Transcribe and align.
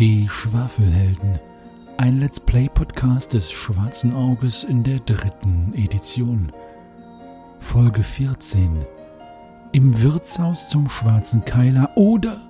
Die 0.00 0.28
Schwafelhelden. 0.28 1.38
Ein 1.98 2.18
Let's 2.18 2.40
Play 2.40 2.68
Podcast 2.68 3.32
des 3.32 3.52
Schwarzen 3.52 4.12
Auges 4.12 4.64
in 4.64 4.82
der 4.82 4.98
dritten 4.98 5.72
Edition. 5.72 6.50
Folge 7.60 8.02
14. 8.02 8.84
Im 9.70 10.02
Wirtshaus 10.02 10.68
zum 10.68 10.88
Schwarzen 10.88 11.44
Keiler 11.44 11.92
oder 11.94 12.40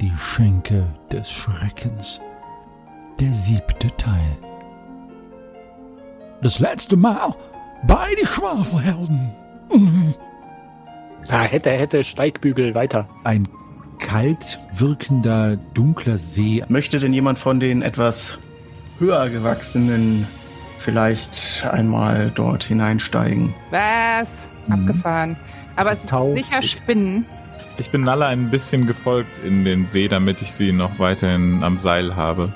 Die 0.00 0.10
Schenke 0.16 0.92
des 1.12 1.30
Schreckens. 1.30 2.20
Der 3.20 3.32
siebte 3.32 3.96
Teil. 3.96 4.36
Das 6.42 6.58
letzte 6.58 6.96
Mal 6.96 7.32
bei 7.86 8.12
die 8.20 8.26
Schwafelhelden. 8.26 9.30
Da 11.28 11.42
hätte, 11.42 11.70
hätte, 11.70 12.02
Steigbügel 12.02 12.74
weiter. 12.74 13.08
Ein 13.22 13.46
kalt 14.10 14.58
wirkender, 14.72 15.56
dunkler 15.74 16.18
See. 16.18 16.64
Möchte 16.68 16.98
denn 16.98 17.12
jemand 17.12 17.38
von 17.38 17.60
den 17.60 17.80
etwas 17.80 18.36
höher 18.98 19.28
gewachsenen 19.28 20.26
vielleicht 20.80 21.64
einmal 21.70 22.32
dort 22.34 22.64
hineinsteigen? 22.64 23.54
Was? 23.70 24.28
Mhm. 24.66 24.72
Abgefahren. 24.72 25.36
Aber 25.76 25.90
Das 25.90 25.98
es 25.98 26.04
ist 26.04 26.04
ist 26.06 26.10
Tau. 26.10 26.34
sicher 26.34 26.62
Spinnen. 26.62 27.24
Ich 27.78 27.90
bin 27.90 28.02
Nalla 28.02 28.26
ein 28.26 28.50
bisschen 28.50 28.88
gefolgt 28.88 29.38
in 29.44 29.64
den 29.64 29.86
See, 29.86 30.08
damit 30.08 30.42
ich 30.42 30.50
sie 30.52 30.72
noch 30.72 30.98
weiterhin 30.98 31.62
am 31.62 31.78
Seil 31.78 32.16
habe. 32.16 32.52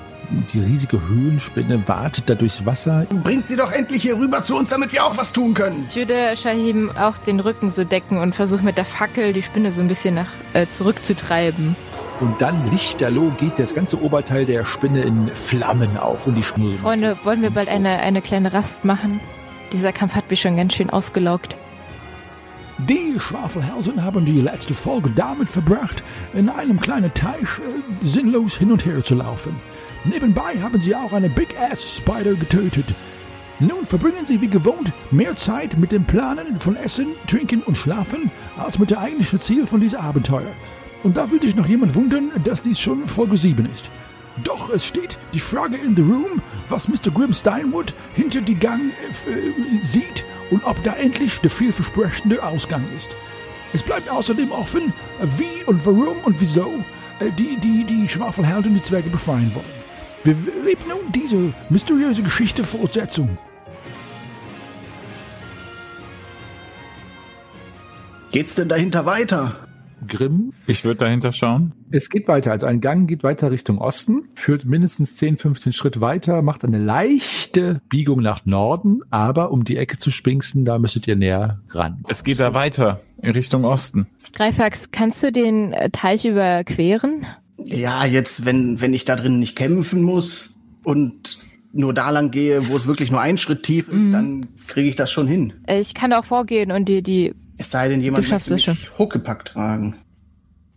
Die 0.53 0.59
riesige 0.59 1.01
Höhlenspinne 1.07 1.87
wartet 1.87 2.29
da 2.29 2.35
durchs 2.35 2.65
Wasser. 2.65 3.05
Bringt 3.23 3.47
sie 3.47 3.55
doch 3.55 3.71
endlich 3.71 4.01
hier 4.01 4.17
rüber 4.17 4.43
zu 4.43 4.55
uns, 4.55 4.69
damit 4.69 4.91
wir 4.91 5.05
auch 5.05 5.17
was 5.17 5.33
tun 5.33 5.53
können. 5.53 5.85
Ich 5.89 5.95
würde 5.95 6.35
Shahim 6.35 6.91
auch 6.97 7.17
den 7.17 7.39
Rücken 7.39 7.69
so 7.69 7.83
decken 7.83 8.17
und 8.17 8.35
versuche 8.35 8.63
mit 8.63 8.77
der 8.77 8.85
Fackel 8.85 9.33
die 9.33 9.43
Spinne 9.43 9.71
so 9.71 9.81
ein 9.81 9.87
bisschen 9.87 10.15
nach 10.15 10.29
äh, 10.53 10.67
zurückzutreiben. 10.67 11.75
Und 12.21 12.41
dann 12.41 12.71
lichterloh 12.71 13.31
geht 13.39 13.59
das 13.59 13.75
ganze 13.75 14.01
Oberteil 14.01 14.45
der 14.45 14.63
Spinne 14.63 15.01
in 15.01 15.27
Flammen 15.35 15.97
auf 15.97 16.27
und 16.27 16.35
die 16.35 16.43
Schnur. 16.43 16.77
Freunde, 16.77 17.17
wollen 17.23 17.41
wir 17.41 17.49
bald 17.49 17.67
eine, 17.67 17.99
eine 17.99 18.21
kleine 18.21 18.53
Rast 18.53 18.85
machen? 18.85 19.19
Dieser 19.73 19.91
Kampf 19.91 20.15
hat 20.15 20.29
mich 20.29 20.41
schon 20.41 20.55
ganz 20.55 20.73
schön 20.73 20.89
ausgelaugt. 20.89 21.57
Die 22.77 23.19
Schwafelhelden 23.19 24.03
haben 24.03 24.25
die 24.25 24.41
letzte 24.41 24.73
Folge 24.73 25.09
damit 25.09 25.49
verbracht, 25.49 26.03
in 26.33 26.49
einem 26.49 26.79
kleinen 26.79 27.13
Teich 27.13 27.59
äh, 27.59 28.05
sinnlos 28.05 28.55
hin 28.55 28.71
und 28.71 28.85
her 28.85 29.03
zu 29.03 29.15
laufen. 29.15 29.55
Nebenbei 30.05 30.61
haben 30.61 30.79
sie 30.79 30.95
auch 30.95 31.13
eine 31.13 31.29
Big 31.29 31.55
Ass 31.59 31.83
Spider 31.95 32.35
getötet. 32.35 32.85
Nun 33.59 33.85
verbringen 33.85 34.25
sie 34.27 34.41
wie 34.41 34.47
gewohnt 34.47 34.91
mehr 35.11 35.35
Zeit 35.35 35.77
mit 35.77 35.91
dem 35.91 36.03
Planen 36.03 36.59
von 36.59 36.75
Essen, 36.75 37.07
Trinken 37.27 37.61
und 37.63 37.77
Schlafen 37.77 38.29
als 38.57 38.77
mit 38.77 38.91
dem 38.91 38.97
eigentlichen 38.97 39.39
Ziel 39.39 39.65
von 39.65 39.79
diesem 39.79 40.01
Abenteuer. 40.01 40.51
Und 41.03 41.17
da 41.17 41.31
würde 41.31 41.47
sich 41.47 41.55
noch 41.55 41.67
jemand 41.67 41.95
wundern, 41.95 42.31
dass 42.43 42.61
dies 42.61 42.79
schon 42.79 43.07
Folge 43.07 43.37
7 43.37 43.67
ist. 43.73 43.89
Doch 44.43 44.69
es 44.69 44.85
steht 44.85 45.17
die 45.33 45.39
Frage 45.39 45.77
in 45.77 45.95
the 45.95 46.01
room, 46.01 46.41
was 46.67 46.87
Mr. 46.87 47.09
Grim 47.13 47.33
Steinwood 47.33 47.93
hinter 48.13 48.41
die 48.41 48.55
Gang 48.55 48.91
äh, 49.27 49.85
sieht 49.85 50.25
und 50.51 50.65
ob 50.65 50.83
da 50.83 50.93
endlich 50.93 51.39
der 51.39 51.49
vielversprechende 51.49 52.43
Ausgang 52.43 52.83
ist. 52.95 53.09
Es 53.73 53.81
bleibt 53.81 54.09
außerdem 54.09 54.51
offen, 54.51 54.93
wie 55.37 55.63
und 55.65 55.85
warum 55.85 56.17
und 56.23 56.39
wieso 56.41 56.73
äh, 57.19 57.31
die, 57.31 57.57
die, 57.57 57.85
die 57.85 58.09
Schwafelhelden 58.09 58.75
die 58.75 58.81
Zwerge 58.81 59.09
befreien 59.09 59.51
wollen. 59.55 59.84
Wir 60.25 60.33
leben 60.65 60.81
nun 60.89 61.11
diese 61.13 61.53
mysteriöse 61.69 62.23
Geschichte 62.23 62.63
Fortsetzung. 62.63 63.37
Geht's 68.31 68.55
denn 68.55 68.67
dahinter 68.67 69.05
weiter? 69.05 69.55
Grimm, 70.07 70.51
Ich 70.67 70.83
würde 70.83 70.99
dahinter 71.05 71.31
schauen. 71.31 71.71
es 71.91 72.09
geht 72.09 72.27
weiter. 72.27 72.51
Also 72.51 72.65
ein 72.67 72.81
Gang 72.81 73.07
geht 73.07 73.23
weiter 73.23 73.49
Richtung 73.49 73.77
Osten, 73.77 74.27
führt 74.35 74.65
mindestens 74.65 75.15
10, 75.15 75.37
15 75.37 75.73
Schritt 75.73 76.01
weiter, 76.01 76.41
macht 76.41 76.65
eine 76.65 76.79
leichte 76.79 77.81
Biegung 77.87 78.21
nach 78.21 78.45
Norden, 78.45 79.01
aber 79.09 79.51
um 79.51 79.63
die 79.63 79.77
Ecke 79.77 79.97
zu 79.97 80.11
spinksen, 80.11 80.65
da 80.65 80.79
müsstet 80.79 81.07
ihr 81.07 81.15
näher 81.15 81.59
ran. 81.69 82.03
Es 82.09 82.23
geht 82.23 82.39
da 82.39 82.53
weiter, 82.53 82.99
in 83.21 83.31
Richtung 83.31 83.63
Osten. 83.63 84.07
Greifax, 84.33 84.91
kannst 84.91 85.23
du 85.23 85.31
den 85.31 85.71
äh, 85.71 85.89
Teich 85.91 86.25
überqueren? 86.25 87.25
Ja, 87.57 88.05
jetzt, 88.05 88.45
wenn, 88.45 88.81
wenn 88.81 88.93
ich 88.93 89.05
da 89.05 89.15
drin 89.15 89.39
nicht 89.39 89.55
kämpfen 89.55 90.01
muss 90.01 90.57
und 90.83 91.39
nur 91.71 91.93
da 91.93 92.09
lang 92.09 92.31
gehe, 92.31 92.67
wo 92.69 92.75
es 92.75 92.87
wirklich 92.87 93.11
nur 93.11 93.21
ein 93.21 93.37
Schritt 93.37 93.63
tief 93.63 93.87
ist, 93.89 94.03
Mhm. 94.07 94.11
dann 94.11 94.47
kriege 94.67 94.87
ich 94.89 94.95
das 94.95 95.11
schon 95.11 95.27
hin. 95.27 95.53
Ich 95.67 95.93
kann 95.93 96.13
auch 96.13 96.25
vorgehen 96.25 96.71
und 96.71 96.85
die, 96.87 97.01
die 97.01 97.33
Es 97.57 97.71
sei 97.71 97.87
denn, 97.89 98.01
jemand 98.01 98.23
Du 98.25 98.29
schaffst 98.29 98.49
möchte 98.49 98.71
es 98.71 98.79
mich 98.79 98.97
Huckepack 98.97 99.45
tragen. 99.45 99.95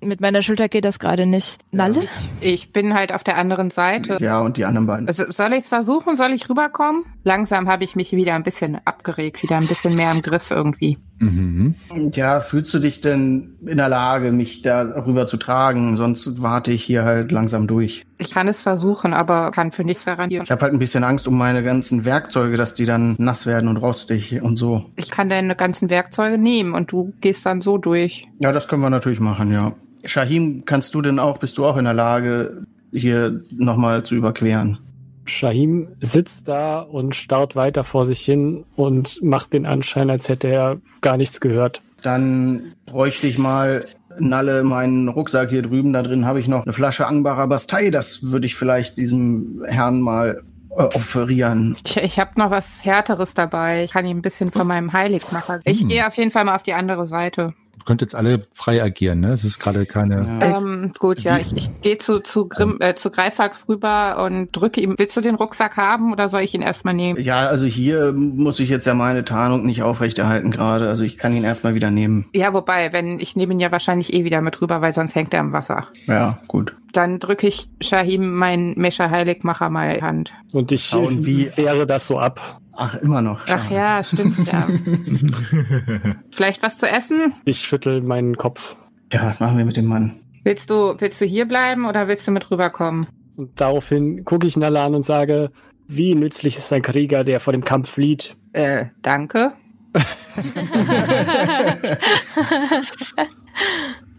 mit 0.01 0.21
meiner 0.21 0.43
Schulter 0.43 0.69
geht 0.69 0.85
das 0.85 0.99
gerade 1.01 1.27
nicht. 1.27 1.59
Nalle? 1.73 2.05
Ich 2.41 2.73
bin 2.73 2.95
halt 2.95 3.13
auf 3.13 3.25
der 3.25 3.37
anderen 3.37 3.71
Seite. 3.71 4.19
Ja, 4.21 4.41
und 4.41 4.57
die 4.57 4.65
anderen 4.65 4.87
beiden. 4.87 5.09
Also, 5.09 5.31
soll 5.31 5.53
ich 5.53 5.61
es 5.61 5.69
versuchen? 5.69 6.15
Soll 6.17 6.31
ich 6.33 6.49
rüberkommen? 6.49 7.05
Langsam 7.25 7.69
habe 7.69 7.83
ich 7.85 7.97
mich 7.97 8.13
wieder 8.13 8.35
ein 8.35 8.45
bisschen 8.45 8.79
abgeregt, 8.85 9.43
wieder 9.43 9.57
ein 9.57 9.67
bisschen 9.67 9.97
mehr 9.97 10.13
im 10.13 10.23
Griff 10.23 10.51
irgendwie. 10.53 10.99
Mhm. 11.19 11.75
Ja, 12.13 12.41
fühlst 12.41 12.73
du 12.75 12.79
dich 12.79 13.01
denn 13.01 13.57
in 13.67 13.77
der 13.77 13.89
Lage, 13.89 14.33
mich 14.33 14.63
da 14.63 14.83
rüber 14.83 15.27
zu 15.27 15.37
tragen? 15.37 15.97
Sonst 15.97 16.41
warte 16.43 16.73
ich 16.73 16.85
hier 16.85 17.05
halt 17.05 17.33
langsam 17.33 17.67
durch. 17.67 18.05
Ich 18.19 18.33
kann 18.33 18.49
es 18.49 18.61
versuchen, 18.61 19.13
aber 19.13 19.51
kann 19.51 19.73
für 19.73 19.85
nichts 19.85 20.05
garantieren. 20.05 20.45
Ich 20.45 20.51
habe 20.51 20.63
halt 20.63 20.73
ein 20.73 20.79
bisschen 20.79 21.05
Angst 21.05 21.29
um 21.29 21.37
meine 21.37 21.63
ganzen 21.63 22.05
Werkzeuge, 22.05 22.57
dass 22.57 22.75
die 22.75 22.85
dann 22.85 23.17
nass 23.19 23.47
werden 23.47 23.69
und 23.69 23.77
rostig 23.79 24.41
und 24.43 24.57
so. 24.57 24.87
Ich 24.97 25.11
kann 25.11 25.29
deine 25.29 25.57
ganzen 25.57 25.91
Werkzeuge 25.91 26.39
nehmen 26.39 26.75
und 26.75 26.93
du 26.93 27.13
gehst 27.21 27.45
dann 27.47 27.61
so 27.61 27.79
durch. 27.79 28.27
Ja, 28.39 28.53
das 28.53 28.69
können 28.69 28.83
wir 28.83 28.91
natürlich 28.91 29.21
machen, 29.21 29.53
ja. 29.53 29.75
Shahim, 30.05 30.63
kannst 30.65 30.95
du 30.95 31.03
denn 31.03 31.19
auch, 31.19 31.39
bist 31.39 31.59
du 31.59 31.67
auch 31.67 31.77
in 31.77 31.85
der 31.85 31.95
Lage, 31.95 32.63
hier 32.93 33.43
nochmal 33.51 34.05
zu 34.05 34.15
überqueren? 34.15 34.79
Shahim 35.29 35.89
sitzt 36.01 36.49
da 36.49 36.81
und 36.81 37.15
starrt 37.17 37.57
weiter 37.57 37.85
vor 37.85 38.07
sich 38.07 38.21
hin 38.21 38.65
und 38.77 39.23
macht 39.23 39.53
den 39.53 39.67
Anschein, 39.67 40.11
als 40.11 40.29
hätte 40.29 40.49
er 40.49 40.77
gar 41.01 41.17
nichts 41.17 41.41
gehört. 41.41 41.83
Dann 42.03 42.75
bräuchte 42.87 43.27
ich 43.27 43.39
mal 43.39 43.85
Nalle 44.21 44.63
meinen 44.65 45.09
Rucksack 45.09 45.51
hier 45.51 45.63
drüben. 45.63 45.93
Da 45.93 46.03
drin 46.03 46.25
habe 46.27 46.41
ich 46.41 46.49
noch 46.49 46.65
eine 46.65 46.73
Flasche 46.73 47.07
Angbarer 47.07 47.47
Bastei. 47.49 47.91
Das 47.91 48.23
würde 48.31 48.47
ich 48.47 48.55
vielleicht 48.57 48.99
diesem 48.99 49.63
Herrn 49.67 50.01
mal 50.01 50.43
äh, 50.71 50.83
offerieren. 50.83 51.77
Ich, 51.87 51.97
ich 51.97 52.19
habe 52.19 52.31
noch 52.37 52.51
was 52.51 52.85
Härteres 52.85 53.35
dabei. 53.35 53.85
Ich 53.85 53.93
kann 53.93 54.07
ihm 54.07 54.19
ein 54.19 54.23
bisschen 54.23 54.51
von 54.51 54.67
meinem 54.67 54.93
Heiligmacher. 54.93 55.61
Ich 55.65 55.81
Hm. 55.83 55.89
gehe 55.89 56.07
auf 56.07 56.17
jeden 56.17 56.31
Fall 56.31 56.45
mal 56.45 56.55
auf 56.57 56.63
die 56.63 56.75
andere 56.75 57.07
Seite. 57.07 57.55
Ihr 57.89 57.93
könnt 57.93 58.03
jetzt 58.03 58.15
alle 58.15 58.47
frei 58.53 58.83
agieren, 58.83 59.21
ne? 59.21 59.29
Es 59.33 59.45
ist 59.45 59.59
gerade 59.61 59.87
keine. 59.87 60.17
Ja. 60.43 60.59
Ähm, 60.59 60.93
gut, 60.99 61.21
ja, 61.21 61.39
ich, 61.39 61.57
ich 61.57 61.71
gehe 61.81 61.97
zu, 61.97 62.21
zu, 62.21 62.47
Grimm, 62.47 62.77
äh, 62.81 62.95
zu 62.95 63.11
Greifax 63.11 63.67
rüber 63.67 64.23
und 64.27 64.51
drücke 64.53 64.83
ihm. 64.83 64.95
Willst 64.99 65.17
du 65.17 65.23
den 65.23 65.37
Rucksack 65.37 65.79
haben 65.79 66.13
oder 66.13 66.29
soll 66.29 66.43
ich 66.43 66.53
ihn 66.53 66.61
erstmal 66.61 66.93
nehmen? 66.93 67.19
Ja, 67.19 67.47
also 67.47 67.65
hier 67.65 68.13
muss 68.13 68.61
ich 68.61 68.69
jetzt 68.69 68.85
ja 68.87 68.93
meine 68.93 69.25
Tarnung 69.25 69.65
nicht 69.65 69.83
aufrechterhalten 69.83 70.51
gerade. 70.51 70.87
Also 70.91 71.03
ich 71.03 71.17
kann 71.17 71.35
ihn 71.35 71.45
erstmal 71.45 71.75
wieder 71.75 71.91
nehmen. 71.91 72.27
Ja, 72.35 72.53
wobei, 72.53 72.93
wenn 72.93 73.21
ich 73.21 73.37
nehme 73.37 73.55
ihn 73.55 73.61
ja 73.61 73.73
wahrscheinlich 73.73 74.13
eh 74.13 74.23
wieder 74.23 74.43
mit 74.43 74.61
rüber, 74.61 74.83
weil 74.83 74.93
sonst 74.93 75.15
hängt 75.15 75.33
er 75.33 75.41
im 75.41 75.55
Wasser. 75.55 75.87
Ja, 76.07 76.41
gut. 76.47 76.77
Dann 76.93 77.21
drücke 77.21 77.47
ich 77.47 77.71
Shahim 77.81 78.35
meinen 78.35 78.79
Mescher 78.79 79.09
Heiligmacher 79.09 79.71
mal 79.71 79.89
in 79.93 79.95
die 80.01 80.03
Hand. 80.03 80.33
Und 80.53 80.73
ich 80.73 80.85
Schauen, 80.85 81.25
wie- 81.25 81.51
wehre 81.57 81.87
das 81.87 82.07
so 82.07 82.19
ab. 82.19 82.61
Ach, 82.81 82.95
immer 82.95 83.21
noch. 83.23 83.41
Ach 83.49 83.65
Schade. 83.65 83.75
ja, 83.75 84.05
stimmt 84.05 84.39
ja. 84.47 84.69
Vielleicht 86.31 86.63
was 86.63 86.79
zu 86.79 86.89
essen? 86.89 87.35
Ich 87.45 87.59
schüttel 87.59 88.03
meinen 88.03 88.37
Kopf. 88.37 88.77
Ja, 89.13 89.25
was 89.27 89.41
machen 89.41 89.59
wir 89.59 89.65
mit 89.65 89.77
dem 89.77 89.87
Mann? 89.87 90.21
Willst 90.45 90.71
du, 90.71 90.95
willst 90.99 91.21
du 91.21 91.25
hier 91.25 91.47
bleiben 91.47 91.87
oder 91.87 92.07
willst 92.07 92.29
du 92.29 92.31
mit 92.31 92.49
rüberkommen? 92.53 93.09
Und 93.35 93.61
daraufhin 93.61 94.25
gucke 94.25 94.47
ich 94.47 94.57
Nala 94.57 94.87
an 94.87 94.95
und 94.95 95.05
sage, 95.05 95.51
wie 95.89 96.15
nützlich 96.15 96.57
ist 96.57 96.73
ein 96.73 96.83
Krieger, 96.83 97.25
der 97.25 97.41
vor 97.41 97.53
dem 97.53 97.65
Kampf 97.65 97.91
flieht? 97.91 98.37
Äh, 98.53 98.87
danke. 99.03 99.53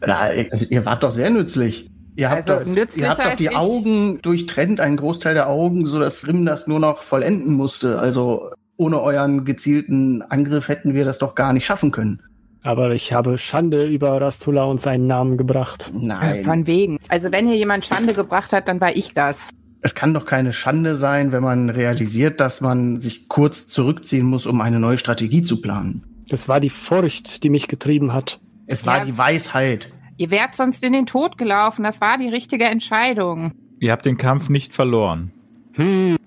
Ja, 0.05 0.31
also 0.51 0.65
ihr 0.69 0.85
wart 0.85 1.03
doch 1.03 1.11
sehr 1.11 1.29
nützlich. 1.29 1.89
Ihr 2.19 2.29
habt, 2.29 2.49
Also 2.49 2.65
doch, 2.65 2.95
ihr 2.97 3.09
habt 3.09 3.25
doch 3.25 3.35
die. 3.35 3.55
Augen 3.55 4.19
durchtrennt, 4.21 4.81
einen 4.81 4.97
Großteil 4.97 5.33
der 5.35 5.47
Augen, 5.47 5.85
so 5.85 5.99
dass 5.99 6.27
Rim 6.27 6.45
das 6.45 6.67
nur 6.67 6.79
noch 6.79 7.01
vollenden 7.01 7.53
musste. 7.53 7.97
Also 7.97 8.49
ohne 8.75 8.99
euren 9.01 9.45
gezielten 9.45 10.21
Angriff 10.23 10.67
hätten 10.67 10.93
wir 10.93 11.05
das 11.05 11.17
doch 11.19 11.33
gar 11.33 11.53
nicht 11.53 11.65
schaffen 11.65 11.91
können. 11.91 12.21
Aber 12.61 12.91
ich 12.91 13.13
habe 13.13 13.37
Schande 13.37 13.85
über 13.85 14.19
Rastula 14.19 14.65
und 14.65 14.81
seinen 14.81 15.07
Namen 15.07 15.37
gebracht. 15.37 15.89
Nein. 15.93 16.35
Äh, 16.39 16.43
Von 16.43 16.67
wegen. 16.67 16.97
Also 17.07 17.31
wenn 17.31 17.47
hier 17.47 17.55
jemand 17.55 17.85
Schande 17.85 18.13
gebracht 18.13 18.51
hat, 18.51 18.67
dann 18.67 18.81
war 18.81 18.93
ich 18.97 19.13
das. 19.13 19.49
Es 19.81 19.95
kann 19.95 20.13
doch 20.13 20.25
keine 20.25 20.51
Schande 20.51 20.95
sein, 20.97 21.31
wenn 21.31 21.41
man 21.41 21.69
realisiert, 21.69 22.41
dass 22.41 22.59
man 22.59 22.99
sich 22.99 23.29
kurz 23.29 23.67
zurückziehen 23.67 24.25
muss, 24.25 24.45
um 24.45 24.59
eine 24.59 24.81
neue 24.81 24.97
Strategie 24.97 25.41
zu 25.41 25.61
planen. 25.61 26.03
Das 26.27 26.49
war 26.49 26.59
die 26.59 26.69
Furcht, 26.69 27.43
die 27.43 27.49
mich 27.49 27.69
getrieben 27.69 28.11
hat. 28.13 28.41
Es 28.67 28.85
war 28.85 28.97
Ja. 28.99 29.05
die 29.05 29.17
Weisheit. 29.17 29.89
Ihr 30.19 30.31
wärt 30.31 30.53
sonst 30.53 30.83
in 30.83 30.91
den 30.91 31.05
Tod 31.05 31.37
gelaufen. 31.37 31.83
Das 31.83 32.01
war 32.01 32.17
die 32.17 32.27
richtige 32.27 32.65
Entscheidung. 32.65 33.53
Ihr 33.79 33.93
habt 33.93 34.05
den 34.05 34.17
Kampf 34.17 34.49
nicht 34.49 34.73
verloren. 34.73 35.31
Hm, 35.75 36.17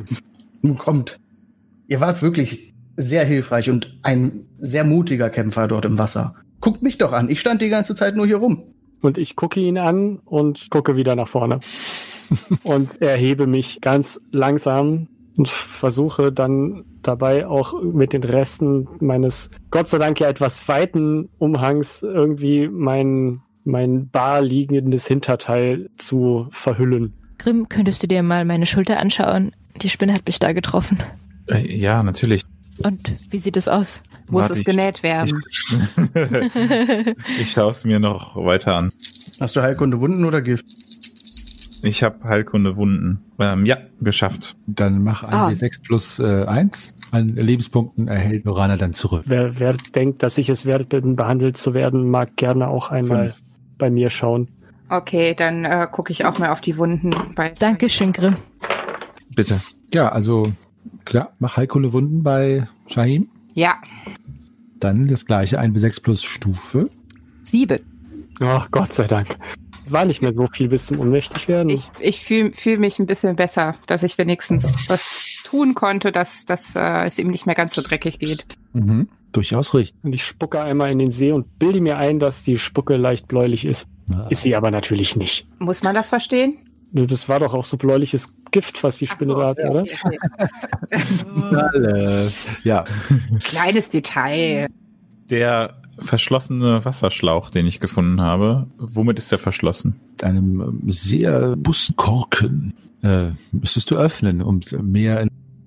Nun 0.62 0.78
kommt. 0.78 1.20
Ihr 1.88 2.00
wart 2.00 2.22
wirklich 2.22 2.72
sehr 2.96 3.26
hilfreich 3.26 3.68
und 3.68 3.98
ein 4.02 4.46
sehr 4.58 4.84
mutiger 4.84 5.28
Kämpfer 5.28 5.68
dort 5.68 5.84
im 5.84 5.98
Wasser. 5.98 6.34
Guckt 6.62 6.80
mich 6.80 6.96
doch 6.96 7.12
an. 7.12 7.28
Ich 7.28 7.40
stand 7.40 7.60
die 7.60 7.68
ganze 7.68 7.94
Zeit 7.94 8.16
nur 8.16 8.26
hier 8.26 8.38
rum. 8.38 8.62
Und 9.02 9.18
ich 9.18 9.36
gucke 9.36 9.60
ihn 9.60 9.76
an 9.76 10.20
und 10.24 10.70
gucke 10.70 10.96
wieder 10.96 11.14
nach 11.14 11.28
vorne. 11.28 11.60
und 12.62 13.02
erhebe 13.02 13.46
mich 13.46 13.82
ganz 13.82 14.18
langsam 14.30 15.08
und 15.36 15.50
versuche 15.50 16.32
dann 16.32 16.86
dabei 17.02 17.46
auch 17.46 17.82
mit 17.82 18.14
den 18.14 18.24
Resten 18.24 18.88
meines 19.00 19.50
Gott 19.70 19.88
sei 19.88 19.98
Dank 19.98 20.18
ja 20.18 20.30
etwas 20.30 20.66
weiten 20.66 21.28
Umhangs 21.36 22.02
irgendwie 22.02 22.68
mein, 22.68 23.42
mein 23.64 24.08
bar 24.08 24.40
liegendes 24.42 25.06
Hinterteil 25.06 25.90
zu 25.96 26.48
verhüllen. 26.50 27.12
Grimm, 27.38 27.68
könntest 27.68 28.02
du 28.02 28.06
dir 28.06 28.22
mal 28.22 28.44
meine 28.44 28.66
Schulter 28.66 28.98
anschauen? 29.00 29.52
Die 29.80 29.88
Spinne 29.88 30.12
hat 30.14 30.26
mich 30.26 30.38
da 30.38 30.52
getroffen. 30.52 30.98
Äh, 31.48 31.66
ja, 31.76 32.02
natürlich. 32.02 32.44
Und 32.82 33.12
wie 33.30 33.38
sieht 33.38 33.56
es 33.56 33.68
aus? 33.68 34.00
Muss 34.28 34.42
Warte, 34.42 34.52
es 34.54 34.58
ich- 34.60 34.64
genäht 34.64 35.02
werden? 35.02 35.42
ich 37.40 37.50
schaue 37.50 37.70
es 37.70 37.84
mir 37.84 37.98
noch 37.98 38.36
weiter 38.36 38.74
an. 38.74 38.90
Hast 39.40 39.56
du 39.56 39.62
Heilkunde 39.62 40.00
Wunden 40.00 40.24
oder 40.24 40.40
Gift? 40.40 40.66
Ich 41.84 42.02
habe 42.02 42.22
Heilkunde 42.24 42.76
Wunden. 42.76 43.20
Ähm, 43.40 43.66
ja, 43.66 43.78
geschafft. 44.00 44.56
Dann 44.66 45.02
mach 45.02 45.24
ein 45.24 45.32
Ah. 45.34 45.48
W6 45.48 45.82
plus 45.82 46.18
äh, 46.20 46.44
1 46.44 46.94
an 47.10 47.28
Lebenspunkten, 47.28 48.06
erhält 48.08 48.44
Norana 48.44 48.76
dann 48.76 48.94
zurück. 48.94 49.24
Wer, 49.26 49.58
wer 49.58 49.74
denkt, 49.94 50.22
dass 50.22 50.38
ich 50.38 50.48
es 50.48 50.64
wert 50.64 50.88
bin, 50.90 51.16
behandelt 51.16 51.56
zu 51.56 51.74
werden, 51.74 52.08
mag 52.08 52.36
gerne 52.36 52.68
auch 52.68 52.90
einmal 52.90 53.30
Fünf. 53.30 53.42
Bei 53.82 53.90
mir 53.90 54.10
schauen. 54.10 54.46
Okay, 54.88 55.34
dann 55.34 55.64
äh, 55.64 55.88
gucke 55.90 56.12
ich 56.12 56.24
auch 56.24 56.38
mal 56.38 56.50
auf 56.50 56.60
die 56.60 56.76
Wunden. 56.78 57.10
Bei 57.34 57.50
Dankeschön, 57.50 58.12
Grimm. 58.12 58.36
Bitte. 59.34 59.60
Ja, 59.92 60.08
also 60.10 60.44
klar, 61.04 61.32
mach 61.40 61.56
Heilkunde 61.56 61.92
Wunden 61.92 62.22
bei 62.22 62.68
Shahim. 62.86 63.28
Ja, 63.54 63.74
Dann 64.78 65.08
das 65.08 65.26
gleiche, 65.26 65.58
ein 65.58 65.74
W6 65.74 66.00
plus 66.02 66.22
Stufe. 66.22 66.88
sieben. 67.42 67.80
Oh, 68.40 68.60
Gott 68.70 68.92
sei 68.92 69.06
Dank. 69.08 69.36
War 69.88 70.04
nicht 70.04 70.22
mehr 70.22 70.32
so 70.32 70.46
viel 70.46 70.68
bis 70.68 70.86
zum 70.86 71.00
Ohnmächtig 71.00 71.48
werden. 71.48 71.68
Ich, 71.68 71.90
ich 71.98 72.24
fühle 72.24 72.52
fühl 72.52 72.78
mich 72.78 72.98
ein 73.00 73.06
bisschen 73.06 73.34
besser, 73.36 73.74
dass 73.86 74.02
ich 74.04 74.16
wenigstens 74.16 74.88
was 74.88 75.40
tun 75.44 75.74
konnte, 75.74 76.12
dass, 76.12 76.44
dass 76.46 76.76
äh, 76.76 77.04
es 77.04 77.18
ihm 77.18 77.28
nicht 77.28 77.46
mehr 77.46 77.54
ganz 77.56 77.74
so 77.74 77.82
dreckig 77.82 78.18
geht. 78.20 78.46
Mhm. 78.72 79.08
Durchaus 79.32 79.74
richtig. 79.74 79.98
und 80.04 80.12
ich 80.12 80.24
spucke 80.24 80.60
einmal 80.60 80.90
in 80.92 80.98
den 80.98 81.10
See 81.10 81.32
und 81.32 81.58
bilde 81.58 81.80
mir 81.80 81.96
ein, 81.96 82.18
dass 82.18 82.42
die 82.42 82.58
Spucke 82.58 82.96
leicht 82.96 83.28
bläulich 83.28 83.64
ist. 83.64 83.88
Ja. 84.10 84.26
Ist 84.28 84.42
sie 84.42 84.54
aber 84.54 84.70
natürlich 84.70 85.16
nicht. 85.16 85.46
Muss 85.58 85.82
man 85.82 85.94
das 85.94 86.10
verstehen? 86.10 86.58
Das 86.92 87.28
war 87.28 87.40
doch 87.40 87.54
auch 87.54 87.64
so 87.64 87.78
bläuliches 87.78 88.34
Gift, 88.50 88.84
was 88.84 88.98
die 88.98 89.06
Spinne 89.06 89.32
so, 89.32 89.40
da 89.40 89.48
hat, 89.48 89.58
okay, 89.58 89.68
oder? 89.70 89.80
okay. 90.90 92.30
Ja, 92.64 92.84
Kleines 93.40 93.88
Detail. 93.88 94.68
Der 95.30 95.80
verschlossene 95.98 96.84
Wasserschlauch, 96.84 97.48
den 97.48 97.66
ich 97.66 97.80
gefunden 97.80 98.20
habe, 98.20 98.66
womit 98.76 99.18
ist 99.18 99.32
der 99.32 99.38
verschlossen? 99.38 99.98
mit 100.22 100.24
einem 100.24 100.82
sehr 100.88 101.56
busten 101.56 101.96
Korken 101.96 102.74
äh, 103.02 103.30
müsstest 103.50 103.90
du 103.90 103.96
öffnen, 103.96 104.42
um 104.42 104.60
mehr 104.82 105.26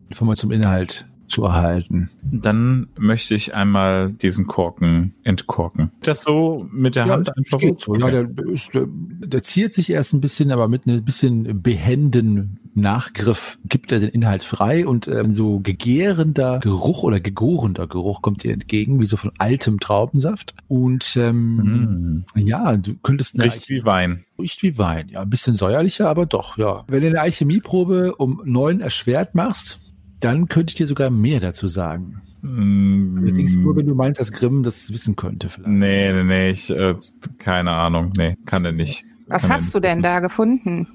Informationen 0.09 0.35
zum 0.35 0.51
Inhalt 0.51 1.05
zu 1.27 1.45
erhalten. 1.45 2.09
Dann 2.23 2.87
möchte 2.97 3.35
ich 3.35 3.53
einmal 3.55 4.11
diesen 4.11 4.47
Korken 4.47 5.13
entkorken. 5.23 5.91
Das 6.01 6.21
so 6.21 6.67
mit 6.71 6.95
der 6.95 7.05
Hand 7.05 7.27
das 7.27 7.37
einfach 7.37 7.59
geht 7.59 7.81
so. 7.81 7.95
Ja, 7.95 8.09
der, 8.11 8.21
äh, 8.21 8.87
der 9.19 9.43
ziert 9.43 9.73
sich 9.73 9.89
erst 9.89 10.13
ein 10.13 10.21
bisschen, 10.21 10.51
aber 10.51 10.67
mit 10.67 10.87
einem 10.87 11.03
bisschen 11.03 11.61
behenden 11.61 12.59
Nachgriff 12.73 13.57
gibt 13.65 13.91
er 13.91 13.99
den 13.99 14.09
Inhalt 14.09 14.43
frei 14.43 14.85
und 14.85 15.07
ähm, 15.07 15.33
so 15.33 15.59
gegärender 15.59 16.59
Geruch 16.59 17.03
oder 17.03 17.19
gegorender 17.21 17.87
Geruch 17.87 18.21
kommt 18.21 18.43
dir 18.43 18.51
entgegen, 18.51 18.99
wie 18.99 19.05
so 19.05 19.15
von 19.15 19.31
altem 19.37 19.79
Traubensaft. 19.79 20.53
Und 20.67 21.15
ähm, 21.17 21.55
Mm. 21.55 22.25
ja, 22.35 22.77
du 22.77 22.95
könntest 23.01 23.39
Riecht 23.41 23.69
wie 23.69 23.83
Wein. 23.85 24.25
Riecht 24.39 24.61
wie 24.63 24.77
Wein, 24.77 25.07
ja. 25.09 25.21
Ein 25.21 25.29
bisschen 25.29 25.55
säuerlicher, 25.55 26.09
aber 26.09 26.25
doch, 26.25 26.57
ja. 26.57 26.83
Wenn 26.87 27.01
du 27.01 27.07
eine 27.07 27.21
Alchemieprobe 27.21 28.15
um 28.15 28.41
neun 28.45 28.81
erschwert 28.81 29.35
machst, 29.35 29.79
dann 30.19 30.47
könnte 30.47 30.71
ich 30.71 30.75
dir 30.75 30.87
sogar 30.87 31.09
mehr 31.09 31.39
dazu 31.39 31.67
sagen. 31.67 32.21
Allerdings 32.43 33.55
nur, 33.55 33.75
wenn 33.75 33.85
Mm. 33.85 33.89
du 33.89 33.95
meinst, 33.95 34.19
dass 34.19 34.31
Grimm 34.31 34.63
das 34.63 34.91
wissen 34.91 35.15
könnte 35.15 35.49
vielleicht. 35.49 35.69
Nee, 35.69 36.13
nee, 36.13 36.23
nee, 36.23 36.49
ich, 36.51 36.69
äh, 36.69 36.95
keine 37.39 37.71
Ahnung. 37.71 38.13
Nee, 38.17 38.37
kann 38.45 38.63
er 38.65 38.71
nicht. 38.71 39.03
Was 39.27 39.43
Kann 39.43 39.51
hast 39.51 39.73
du 39.73 39.79
denn 39.79 40.01
da 40.01 40.19
gefunden? 40.19 40.87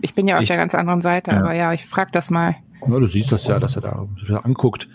Ich 0.00 0.14
bin 0.14 0.26
ja 0.28 0.36
auf 0.36 0.42
Ich- 0.42 0.48
der 0.48 0.56
ganz 0.56 0.74
anderen 0.74 1.02
Seite, 1.02 1.30
Ja. 1.32 1.40
aber 1.40 1.54
ja, 1.54 1.72
ich 1.72 1.84
frag 1.86 2.12
das 2.12 2.30
mal. 2.30 2.56
Ja, 2.86 2.98
du 2.98 3.06
siehst 3.06 3.32
das 3.32 3.46
ja, 3.46 3.58
dass 3.58 3.76
er 3.76 3.82
da 3.82 4.06
anguckt. 4.42 4.88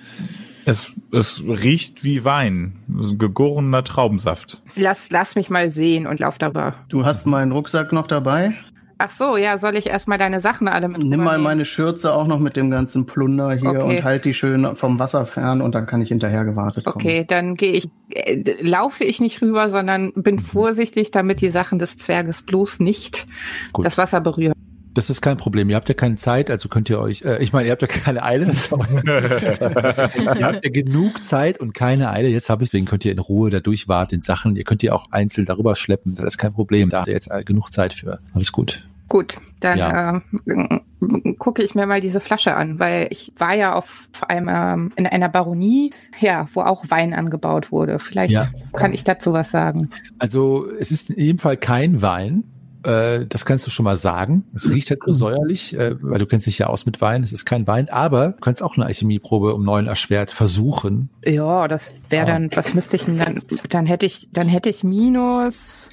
Es, 0.66 0.92
es 1.12 1.42
riecht 1.48 2.04
wie 2.04 2.24
Wein. 2.26 2.74
Gegorener 3.18 3.84
Traubensaft. 3.84 4.62
Lass, 4.76 5.10
lass 5.10 5.36
mich 5.36 5.50
mal 5.50 5.70
sehen 5.70 6.06
und 6.06 6.20
lauf 6.20 6.38
darüber. 6.38 6.76
Du 6.90 7.06
hast 7.06 7.26
meinen 7.26 7.52
Rucksack 7.52 7.92
noch 7.92 8.06
dabei. 8.08 8.54
Ach 9.02 9.10
so, 9.10 9.38
ja, 9.38 9.58
soll 9.58 9.78
ich 9.78 9.88
erstmal 9.88 10.18
deine 10.18 10.42
Sachen 10.42 10.68
alle 10.68 10.90
mit 10.90 10.98
Nimm 11.02 11.24
mal 11.24 11.38
meine 11.38 11.64
Schürze 11.64 12.14
auch 12.14 12.28
noch 12.28 12.40
mit 12.40 12.58
dem 12.58 12.70
ganzen 12.70 13.06
Plunder 13.06 13.54
hier 13.54 13.70
Okay. 13.70 13.82
und 14.00 14.04
halt 14.04 14.26
die 14.26 14.34
schön 14.34 14.76
vom 14.76 15.00
Wasser 15.00 15.26
fern 15.26 15.62
und 15.62 15.74
dann 15.74 15.86
kann 15.86 16.02
ich 16.02 16.10
hinterher 16.10 16.44
gewartet 16.44 16.84
kommen. 16.84 16.96
Okay, 16.98 17.24
dann 17.26 17.56
gehe 17.56 17.72
ich, 17.72 17.88
äh, 18.10 18.44
laufe 18.62 19.06
ich 19.06 19.22
nicht 19.22 19.42
rüber, 19.42 19.70
sondern 19.70 20.12
bin 20.16 20.36
Mhm. 20.36 20.40
vorsichtig, 20.40 21.12
damit 21.12 21.40
die 21.40 21.48
Sachen 21.50 21.80
des 21.80 21.96
Zwerges 21.96 22.42
bloß 22.42 22.82
nicht 22.82 23.26
Gut. 23.72 23.86
das 23.86 23.98
Wasser 23.98 24.20
berühren. 24.20 24.54
Das 25.00 25.10
ist 25.10 25.22
kein 25.22 25.38
Problem. 25.38 25.70
Ihr 25.70 25.78
habt 25.78 25.88
ja 25.88 25.96
keine 25.96 26.16
Zeit, 26.16 26.52
also 26.52 26.68
könnt 26.68 26.90
ihr 26.90 27.00
euch, 27.00 27.22
äh, 27.22 27.42
ich 27.42 27.54
meine, 27.54 27.68
ihr 27.68 27.72
habt 27.72 27.82
ja 27.82 27.88
keine 27.88 28.22
Eile. 28.22 28.48
ihr 28.52 30.46
habt 30.46 30.66
ja 30.66 30.72
genug 30.72 31.24
Zeit 31.24 31.58
und 31.58 31.74
keine 31.74 32.10
Eile. 32.12 32.28
Jetzt 32.28 32.50
habe 32.50 32.66
ich, 32.66 32.70
deswegen 32.70 32.86
könnt 32.86 33.06
ihr 33.06 33.14
in 33.14 33.20
Ruhe 33.20 33.50
da 33.50 33.62
durchwarten, 33.62 34.18
den 34.18 34.22
Sachen. 34.22 34.58
Ihr 34.58 34.66
könnt 34.66 34.82
die 34.82 34.92
auch 34.92 35.06
einzeln 35.10 35.46
darüber 35.46 35.78
schleppen. 35.78 36.16
Das 36.16 36.26
ist 36.26 36.38
kein 36.38 36.52
Problem. 36.52 36.90
Da 36.90 36.98
habt 36.98 37.08
ihr 37.08 37.14
jetzt 37.14 37.32
äh, 37.32 37.46
genug 37.46 37.72
Zeit 37.72 37.94
für. 37.94 38.20
Alles 38.34 38.52
gut. 38.52 38.90
Gut, 39.08 39.38
dann 39.62 39.78
Ja. 39.80 40.22
äh, 40.46 41.34
gucke 41.38 41.64
ich 41.64 41.76
mir 41.76 41.86
mal 41.86 42.02
diese 42.02 42.20
Flasche 42.20 42.54
an, 42.56 42.78
weil 42.80 43.08
ich 43.10 43.32
war 43.38 43.56
ja 43.56 43.74
auf 43.76 44.10
einem 44.28 44.50
ähm, 44.52 44.92
in 44.98 45.08
einer 45.08 45.30
Baronie, 45.30 45.92
ja, 46.20 46.50
wo 46.54 46.60
auch 46.60 46.84
Wein 46.90 47.14
angebaut 47.14 47.72
wurde. 47.72 48.00
Vielleicht 48.00 48.34
Ja. 48.34 48.50
kann 48.74 48.94
ich 48.94 49.06
dazu 49.06 49.32
was 49.32 49.50
sagen. 49.50 49.92
Also 50.20 50.70
es 50.78 50.92
ist 50.92 51.10
in 51.10 51.24
jedem 51.24 51.40
Fall 51.40 51.56
kein 51.56 52.02
Wein. 52.02 52.44
Äh, 52.84 53.26
das 53.28 53.46
kannst 53.46 53.66
du 53.68 53.72
schon 53.72 53.84
mal 53.84 53.98
sagen. 53.98 54.46
Es 54.54 54.70
riecht 54.70 54.90
halt 54.90 55.06
nur 55.06 55.14
säuerlich, 55.16 55.78
äh, 55.78 55.96
weil 56.02 56.20
du 56.20 56.26
kennst 56.26 56.48
dich 56.48 56.60
ja 56.60 56.68
aus 56.68 56.86
mit 56.86 57.02
Wein. 57.02 57.24
Es 57.24 57.34
ist 57.34 57.46
kein 57.46 57.68
Wein, 57.68 57.90
aber 57.90 58.30
du 58.30 58.40
kannst 58.42 58.64
auch 58.64 58.78
eine 58.78 58.86
Alchemieprobe 58.86 59.54
um 59.54 59.64
neun 59.64 59.88
erschwert 59.88 60.32
versuchen. 60.32 61.10
Ja, 61.26 61.68
das 61.68 61.94
wäre 62.10 62.24
Ah. 62.24 62.28
dann, 62.28 62.50
was 62.56 62.74
müsste 62.74 62.96
ich 62.96 63.06
denn 63.06 63.18
dann? 63.18 63.42
Dann 63.70 63.86
hätte 63.86 64.06
ich, 64.06 64.30
dann 64.32 64.48
hätte 64.48 64.70
ich 64.70 64.84
minus 64.84 65.90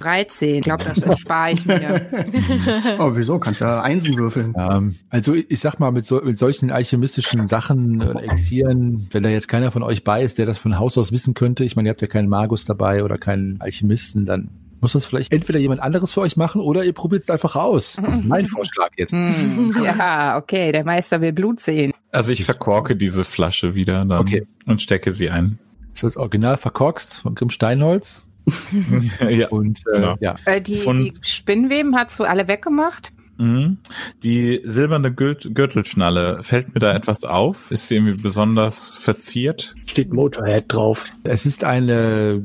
13. 0.00 0.56
Ich 0.56 0.60
glaube, 0.60 0.84
das 0.84 0.98
erspare 0.98 1.52
ich 1.52 1.64
mir. 1.66 2.06
Oh, 3.00 3.10
wieso? 3.14 3.38
Kannst 3.38 3.60
ja 3.60 3.80
Einsen 3.82 4.16
würfeln. 4.16 4.54
Ähm, 4.56 4.94
also 5.10 5.34
ich 5.34 5.58
sag 5.60 5.80
mal, 5.80 5.90
mit, 5.90 6.04
so, 6.04 6.20
mit 6.22 6.38
solchen 6.38 6.70
alchemistischen 6.70 7.46
Sachen, 7.46 8.00
äh, 8.00 8.10
Elixieren, 8.22 9.08
wenn 9.10 9.22
da 9.24 9.28
jetzt 9.28 9.48
keiner 9.48 9.70
von 9.72 9.82
euch 9.82 10.04
bei 10.04 10.22
ist, 10.22 10.38
der 10.38 10.46
das 10.46 10.58
von 10.58 10.78
Haus 10.78 10.96
aus 10.98 11.10
wissen 11.10 11.34
könnte, 11.34 11.64
ich 11.64 11.74
meine, 11.74 11.88
ihr 11.88 11.90
habt 11.90 12.00
ja 12.02 12.06
keinen 12.06 12.28
Magus 12.28 12.64
dabei 12.64 13.02
oder 13.02 13.18
keinen 13.18 13.60
Alchemisten, 13.60 14.24
dann 14.24 14.50
muss 14.80 14.92
das 14.92 15.04
vielleicht 15.04 15.32
entweder 15.32 15.58
jemand 15.58 15.80
anderes 15.80 16.12
für 16.12 16.20
euch 16.20 16.36
machen 16.36 16.60
oder 16.60 16.84
ihr 16.84 16.92
probiert 16.92 17.22
es 17.22 17.30
einfach 17.30 17.56
aus. 17.56 17.98
Das 18.02 18.14
ist 18.16 18.24
mein 18.24 18.46
Vorschlag 18.48 18.90
jetzt. 18.96 19.12
Hm, 19.12 19.74
ja, 19.84 20.36
okay, 20.36 20.72
der 20.72 20.84
Meister 20.84 21.20
will 21.20 21.32
Blut 21.32 21.60
sehen. 21.60 21.92
Also 22.12 22.32
ich 22.32 22.44
verkorke 22.44 22.96
diese 22.96 23.24
Flasche 23.24 23.74
wieder 23.74 24.04
dann 24.04 24.12
Okay. 24.20 24.46
und 24.66 24.80
stecke 24.82 25.12
sie 25.12 25.30
ein. 25.30 25.58
Das 25.92 26.02
ist 26.02 26.04
das 26.04 26.16
Original 26.16 26.56
verkorkst 26.56 27.22
von 27.22 27.34
Grimm 27.34 27.50
Steinholz. 27.50 28.26
ja. 29.28 29.48
Und 29.48 29.80
äh, 29.92 29.96
Genau. 29.96 30.16
ja, 30.20 30.36
Äh, 30.44 30.62
die, 30.62 30.78
Von- 30.78 31.04
die 31.04 31.12
Spinnweben 31.22 31.96
hast 31.96 32.18
du 32.18 32.24
alle 32.24 32.48
weggemacht? 32.48 33.12
Mhm. 33.36 33.78
Die 34.22 34.62
silberne 34.64 35.12
Gürt 35.12 35.54
Gürtelschnalle, 35.54 36.42
fällt 36.42 36.74
mir 36.74 36.80
da 36.80 36.92
etwas 36.94 37.24
auf? 37.24 37.70
Ist 37.70 37.88
sie 37.88 37.96
irgendwie 37.96 38.20
besonders 38.20 38.96
verziert? 38.96 39.74
Steht 39.86 40.12
Motorhead 40.12 40.64
drauf. 40.68 41.04
es 41.24 41.46
ist 41.46 41.62
eine, 41.62 42.42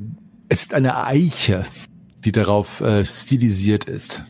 es 0.49 0.61
ist 0.63 0.73
eine 0.73 1.03
Eiche, 1.05 1.63
die 2.25 2.31
darauf 2.31 2.81
äh, 2.81 3.05
stilisiert 3.05 3.85
ist. 3.85 4.23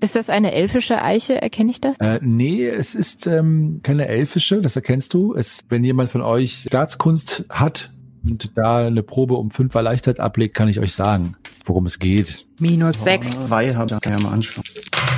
Ist 0.00 0.14
das 0.14 0.28
eine 0.28 0.52
elfische 0.52 1.00
Eiche? 1.02 1.40
Erkenne 1.40 1.70
ich 1.70 1.80
das? 1.80 1.96
Äh, 2.00 2.20
nee, 2.22 2.66
es 2.68 2.94
ist 2.94 3.26
ähm, 3.26 3.80
keine 3.82 4.08
elfische, 4.08 4.60
das 4.60 4.76
erkennst 4.76 5.14
du. 5.14 5.34
Es, 5.34 5.64
wenn 5.70 5.82
jemand 5.84 6.10
von 6.10 6.20
euch 6.20 6.64
Staatskunst 6.68 7.46
hat 7.48 7.90
und 8.22 8.56
da 8.58 8.86
eine 8.86 9.02
Probe 9.02 9.34
um 9.36 9.50
fünf 9.50 9.74
erleichtert 9.74 10.20
ablegt, 10.20 10.54
kann 10.54 10.68
ich 10.68 10.80
euch 10.80 10.92
sagen, 10.92 11.36
worum 11.64 11.86
es 11.86 11.98
geht. 11.98 12.44
Minus 12.60 13.02
sechs. 13.02 13.46
Zwei 13.46 13.70
hab 13.70 13.90
ich 13.90 14.10
ja 14.10 14.20
mal 14.22 14.32
anschauen. 14.32 14.64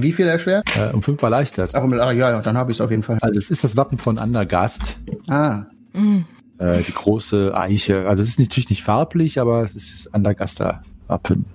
Wie 0.01 0.13
viel 0.13 0.29
erschwert? 0.29 0.65
Äh, 0.77 0.93
um 0.95 1.03
fünf 1.03 1.21
erleichtert. 1.23 1.75
Ach, 1.75 1.83
ah, 1.83 2.13
ja, 2.13 2.31
ja, 2.31 2.41
dann 2.41 2.57
habe 2.57 2.71
ich 2.71 2.77
es 2.77 2.81
auf 2.81 2.91
jeden 2.91 3.03
Fall. 3.03 3.19
Also 3.21 3.37
es 3.39 3.51
ist 3.51 3.65
das 3.65 3.77
Wappen 3.77 3.99
von 3.99 4.19
Andergast, 4.19 4.97
Ah, 5.29 5.65
Mm. 5.95 6.19
äh, 6.59 6.83
die 6.83 6.93
große 6.93 7.57
Eiche. 7.57 8.07
Also 8.07 8.23
es 8.23 8.29
ist 8.29 8.39
natürlich 8.39 8.71
nicht 8.71 8.85
farblich, 8.85 9.41
aber 9.41 9.63
es 9.63 9.75
ist 9.75 10.07
das 10.07 10.15
Andergaster 10.15 10.83
Wappen. 11.09 11.47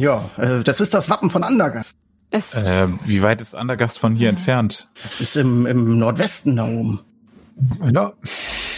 Ja, 0.00 0.30
äh, 0.36 0.62
das 0.64 0.80
ist 0.80 0.94
das 0.94 1.08
Wappen 1.10 1.30
von 1.30 1.44
Andergast. 1.44 1.96
Äh, 2.32 2.86
wie 3.06 3.22
weit 3.22 3.40
ist 3.40 3.54
Andergast 3.54 3.98
von 3.98 4.14
hier 4.14 4.30
Mhm. 4.30 4.36
entfernt? 4.38 4.88
Das 5.02 5.20
ist 5.20 5.36
im, 5.36 5.66
im 5.66 5.98
Nordwesten 5.98 6.56
da 6.56 6.66
oben. 6.66 7.00
Ja, 7.92 8.12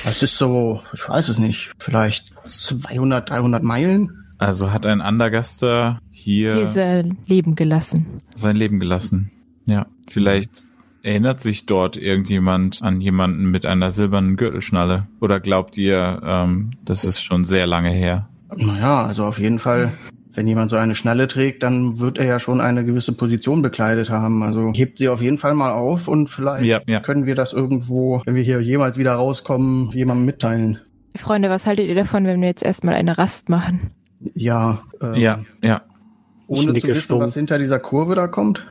Das 0.04 0.22
ist 0.22 0.36
so, 0.36 0.80
ich 0.92 1.08
weiß 1.08 1.28
es 1.28 1.38
nicht, 1.38 1.72
vielleicht 1.78 2.32
200, 2.46 3.28
300 3.30 3.62
Meilen. 3.62 4.24
Also 4.38 4.72
hat 4.72 4.86
ein 4.86 5.00
Andergaster 5.00 6.00
hier 6.10 6.54
hier 6.54 6.62
ist 6.64 6.76
er 6.76 7.04
Leben 7.26 7.54
gelassen. 7.54 8.06
sein 8.34 8.56
Leben 8.56 8.80
gelassen. 8.80 9.30
Ja, 9.66 9.86
vielleicht 10.10 10.64
erinnert 11.04 11.40
sich 11.40 11.66
dort 11.66 11.96
irgendjemand 11.96 12.82
an 12.82 13.00
jemanden 13.00 13.50
mit 13.50 13.66
einer 13.66 13.92
silbernen 13.92 14.36
Gürtelschnalle. 14.36 15.06
Oder 15.20 15.38
glaubt 15.40 15.76
ihr, 15.78 16.20
ähm, 16.24 16.70
das 16.84 17.04
ist 17.04 17.20
schon 17.22 17.44
sehr 17.44 17.66
lange 17.68 17.90
her? 17.90 18.28
Naja, 18.56 19.04
also 19.04 19.24
auf 19.26 19.38
jeden 19.38 19.58
Fall, 19.60 19.92
wenn 20.34 20.46
jemand 20.46 20.70
so 20.70 20.76
eine 20.76 20.94
Schnalle 20.94 21.28
trägt, 21.28 21.62
dann 21.62 21.98
wird 21.98 22.18
er 22.18 22.26
ja 22.26 22.38
schon 22.38 22.60
eine 22.60 22.84
gewisse 22.84 23.12
Position 23.12 23.62
bekleidet 23.62 24.10
haben. 24.10 24.42
Also 24.42 24.72
hebt 24.74 24.98
sie 24.98 25.08
auf 25.08 25.20
jeden 25.20 25.38
Fall 25.38 25.54
mal 25.54 25.72
auf 25.72 26.08
und 26.08 26.28
vielleicht 26.28 26.64
Ja, 26.64 26.80
ja. 26.86 27.00
können 27.00 27.26
wir 27.26 27.34
das 27.34 27.52
irgendwo, 27.52 28.22
wenn 28.24 28.34
wir 28.34 28.42
hier 28.42 28.60
jemals 28.60 28.98
wieder 28.98 29.14
rauskommen, 29.14 29.90
jemandem 29.92 30.26
mitteilen. 30.26 30.80
Freunde, 31.16 31.50
was 31.50 31.66
haltet 31.66 31.86
ihr 31.88 31.94
davon, 31.94 32.24
wenn 32.24 32.40
wir 32.40 32.48
jetzt 32.48 32.62
erstmal 32.62 32.94
eine 32.94 33.18
Rast 33.18 33.48
machen? 33.48 33.90
Ja, 34.34 34.82
ähm, 35.02 35.14
Ja, 35.14 35.38
ja. 35.60 35.82
ohne 36.46 36.74
zu 36.74 36.88
wissen, 36.88 36.96
stumm. 37.02 37.20
was 37.20 37.34
hinter 37.34 37.58
dieser 37.58 37.78
Kurve 37.80 38.14
da 38.14 38.26
kommt. 38.28 38.66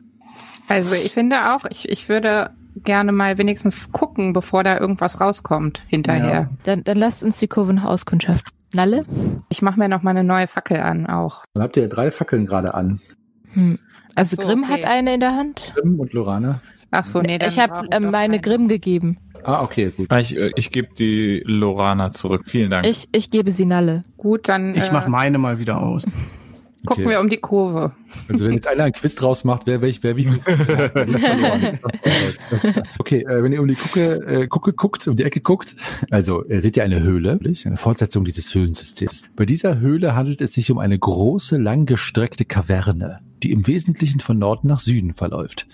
Also 0.68 0.94
ich 0.94 1.12
finde 1.12 1.54
auch, 1.54 1.64
ich, 1.70 1.88
ich 1.88 2.08
würde 2.08 2.50
gerne 2.84 3.12
mal 3.12 3.36
wenigstens 3.38 3.92
gucken, 3.92 4.32
bevor 4.32 4.64
da 4.64 4.78
irgendwas 4.78 5.20
rauskommt 5.20 5.82
hinterher. 5.88 6.48
Dann, 6.64 6.82
dann 6.84 6.96
lasst 6.96 7.22
uns 7.22 7.38
die 7.38 7.48
Kurve 7.48 7.74
noch 7.74 7.84
auskundschaften. 7.84 8.50
Nalle? 8.74 9.04
Ich 9.48 9.62
mache 9.62 9.78
mir 9.78 9.88
noch 9.88 10.02
mal 10.02 10.10
eine 10.10 10.24
neue 10.24 10.46
Fackel 10.46 10.78
an 10.80 11.06
auch. 11.06 11.44
Dann 11.54 11.62
habt 11.62 11.76
ihr 11.76 11.84
ja 11.84 11.88
drei 11.88 12.10
Fackeln 12.10 12.46
gerade 12.46 12.74
an. 12.74 13.00
Hm. 13.52 13.78
Also 14.14 14.36
So, 14.36 14.42
Grimm 14.42 14.64
okay. 14.64 14.72
hat 14.72 14.84
eine 14.84 15.14
in 15.14 15.20
der 15.20 15.34
Hand. 15.36 15.72
Grimm 15.74 15.98
und 15.98 16.12
Lorana. 16.12 16.60
Ach 16.90 17.04
so, 17.06 17.22
nee, 17.22 17.38
dann 17.38 17.48
ich 17.48 17.58
habe 17.58 17.88
ähm, 17.90 18.04
doch 18.04 18.10
meine 18.10 18.34
keine. 18.34 18.40
Grimm 18.40 18.68
gegeben. 18.68 19.16
Ah, 19.44 19.62
okay, 19.62 19.90
gut. 19.96 20.08
Ah, 20.10 20.18
Ich, 20.18 20.36
äh, 20.36 20.50
ich 20.56 20.70
gebe 20.70 20.88
die 20.94 21.42
Lorana 21.46 22.10
zurück. 22.10 22.42
Vielen 22.46 22.70
Dank. 22.70 22.86
Ich, 22.86 23.08
ich 23.12 23.30
gebe 23.30 23.50
sie 23.50 23.64
Nalle. 23.64 24.02
Gut, 24.18 24.48
dann 24.48 24.74
Ich 24.74 24.88
äh, 24.88 24.92
mach 24.92 25.08
meine 25.08 25.38
mal 25.38 25.58
wieder 25.58 25.80
aus. 25.80 26.04
Gucken 26.86 27.04
Okay. 27.04 27.14
wir 27.14 27.20
um 27.20 27.28
die 27.28 27.38
Kurve. 27.38 27.92
Also 28.28 28.46
wenn 28.46 28.54
jetzt 28.54 28.66
einer 28.68 28.84
ein 28.84 28.92
Quiz 28.92 29.14
draus 29.14 29.44
macht, 29.44 29.66
wer 29.66 29.80
welch, 29.80 30.02
wer 30.02 30.16
wie 30.16 30.24
viel. 30.24 30.40
Okay, 32.98 33.22
äh, 33.22 33.42
wenn 33.42 33.52
ihr 33.52 33.60
um 33.60 33.68
die 33.68 33.74
Gucke, 33.74 34.14
äh, 34.26 34.46
Gucke 34.46 34.72
guckt, 34.72 35.06
um 35.08 35.16
die 35.16 35.24
Ecke 35.24 35.40
guckt, 35.40 35.74
also 36.10 36.44
äh, 36.46 36.60
seht 36.60 36.76
ihr 36.76 36.84
eine 36.84 37.02
Höhle, 37.02 37.38
eine 37.64 37.76
Fortsetzung 37.76 38.24
dieses 38.24 38.54
Höhlensystems. 38.54 39.28
Bei 39.36 39.46
dieser 39.46 39.80
Höhle 39.80 40.14
handelt 40.14 40.40
es 40.40 40.52
sich 40.52 40.70
um 40.70 40.78
eine 40.78 40.98
große, 40.98 41.56
langgestreckte 41.58 42.44
Kaverne, 42.44 43.20
die 43.42 43.52
im 43.52 43.66
Wesentlichen 43.66 44.20
von 44.20 44.38
Norden 44.38 44.68
nach 44.68 44.80
Süden 44.80 45.14
verläuft. 45.14 45.66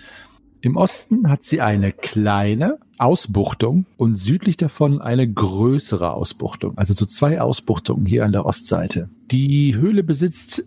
Im 0.61 0.75
Osten 0.75 1.29
hat 1.29 1.43
sie 1.43 1.61
eine 1.61 1.93
kleine 1.93 2.79
Ausbuchtung 2.97 3.85
und 3.95 4.15
südlich 4.15 4.57
davon 4.57 5.01
eine 5.01 5.31
größere 5.31 6.11
Ausbuchtung. 6.11 6.77
Also 6.77 6.93
so 6.93 7.05
zwei 7.05 7.39
Ausbuchtungen 7.39 8.05
hier 8.05 8.25
an 8.25 8.33
der 8.33 8.45
Ostseite. 8.45 9.09
Die 9.31 9.75
Höhle 9.75 10.03
besitzt 10.03 10.63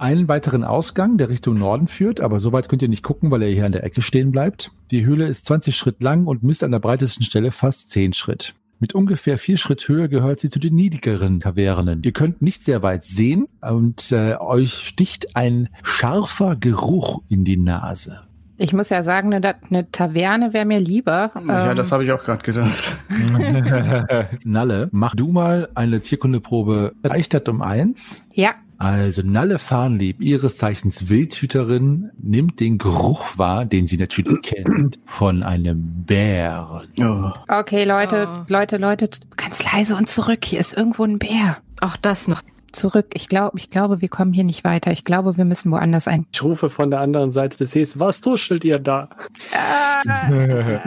einen 0.00 0.28
weiteren 0.28 0.64
Ausgang, 0.64 1.18
der 1.18 1.28
Richtung 1.28 1.58
Norden 1.58 1.86
führt, 1.86 2.20
aber 2.20 2.40
so 2.40 2.52
weit 2.52 2.68
könnt 2.68 2.82
ihr 2.82 2.88
nicht 2.88 3.02
gucken, 3.02 3.30
weil 3.30 3.42
er 3.42 3.50
hier 3.50 3.66
an 3.66 3.72
der 3.72 3.84
Ecke 3.84 4.02
stehen 4.02 4.32
bleibt. 4.32 4.70
Die 4.90 5.04
Höhle 5.04 5.26
ist 5.26 5.46
20 5.46 5.76
Schritt 5.76 6.02
lang 6.02 6.26
und 6.26 6.42
misst 6.42 6.64
an 6.64 6.70
der 6.72 6.78
breitesten 6.78 7.22
Stelle 7.22 7.52
fast 7.52 7.90
10 7.90 8.12
Schritt. 8.12 8.54
Mit 8.82 8.94
ungefähr 8.94 9.36
vier 9.36 9.58
Schritt 9.58 9.86
Höhe 9.86 10.08
gehört 10.08 10.40
sie 10.40 10.48
zu 10.48 10.58
den 10.58 10.74
niedrigeren 10.74 11.38
Kavernen. 11.38 12.00
Ihr 12.02 12.12
könnt 12.12 12.40
nicht 12.40 12.64
sehr 12.64 12.82
weit 12.82 13.04
sehen 13.04 13.46
und 13.60 14.10
äh, 14.10 14.36
euch 14.36 14.72
sticht 14.72 15.36
ein 15.36 15.68
scharfer 15.82 16.56
Geruch 16.56 17.20
in 17.28 17.44
die 17.44 17.58
Nase. 17.58 18.22
Ich 18.56 18.72
muss 18.72 18.88
ja 18.88 19.02
sagen, 19.02 19.34
eine, 19.34 19.54
eine 19.70 19.90
Taverne 19.90 20.54
wäre 20.54 20.64
mir 20.64 20.80
lieber. 20.80 21.30
ja, 21.46 21.70
Ähm, 21.70 21.76
das 21.76 21.92
habe 21.92 22.04
ich 22.04 22.12
auch 22.12 22.22
gerade 22.22 22.42
gedacht. 22.42 22.92
Nalle, 24.44 24.88
mach 24.92 25.14
du 25.14 25.28
mal 25.28 25.68
eine 25.74 26.00
Tierkundeprobe 26.00 26.92
Leichtert 27.02 27.50
um 27.50 27.60
eins. 27.60 28.22
ja, 28.32 28.54
Also 28.80 29.20
Nalle 29.22 29.58
Farnlieb, 29.58 30.22
ihres 30.22 30.56
Zeichens 30.56 31.10
Wildhüterin, 31.10 32.10
nimmt 32.18 32.60
den 32.60 32.78
Geruch 32.78 33.36
wahr, 33.36 33.66
den 33.66 33.86
sie 33.86 33.98
natürlich 33.98 34.40
kennt, 34.42 34.98
von 35.04 35.42
einem 35.42 36.04
Bären. 36.06 36.86
Oh. 36.98 37.30
okay, 37.48 37.84
Leute, 37.84 38.26
Oh. 38.30 38.44
Leute, 38.48 38.78
Leute, 38.78 39.10
ganz 39.36 39.62
leise 39.70 39.96
und 39.96 40.08
zurück. 40.08 40.46
Hier 40.46 40.60
ist 40.60 40.74
irgendwo 40.74 41.04
ein 41.04 41.18
Bär. 41.18 41.58
Auch 41.82 41.96
das 41.98 42.26
noch. 42.26 42.40
Zurück. 42.72 43.06
Ich 43.14 43.28
glaube, 43.28 43.58
ich 43.58 43.68
glaube, 43.68 44.00
wir 44.00 44.08
kommen 44.08 44.32
hier 44.32 44.44
nicht 44.44 44.64
weiter. 44.64 44.92
Ich 44.92 45.04
glaube, 45.04 45.36
wir 45.36 45.44
müssen 45.44 45.70
woanders 45.72 46.08
ein. 46.08 46.24
Ich 46.32 46.42
rufe 46.42 46.70
von 46.70 46.88
der 46.90 47.00
anderen 47.00 47.32
Seite 47.32 47.58
des 47.58 47.72
Sees, 47.72 47.98
was 48.00 48.20
tuschelt 48.22 48.64
ihr 48.64 48.78
da? 48.78 49.10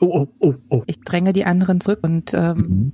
Oh, 0.00 0.06
oh, 0.06 0.28
oh, 0.38 0.54
oh. 0.68 0.82
Ich 0.86 1.00
dränge 1.00 1.32
die 1.32 1.44
anderen 1.44 1.80
zurück 1.80 2.00
und 2.02 2.32
ähm, 2.32 2.56
Mhm. 2.56 2.92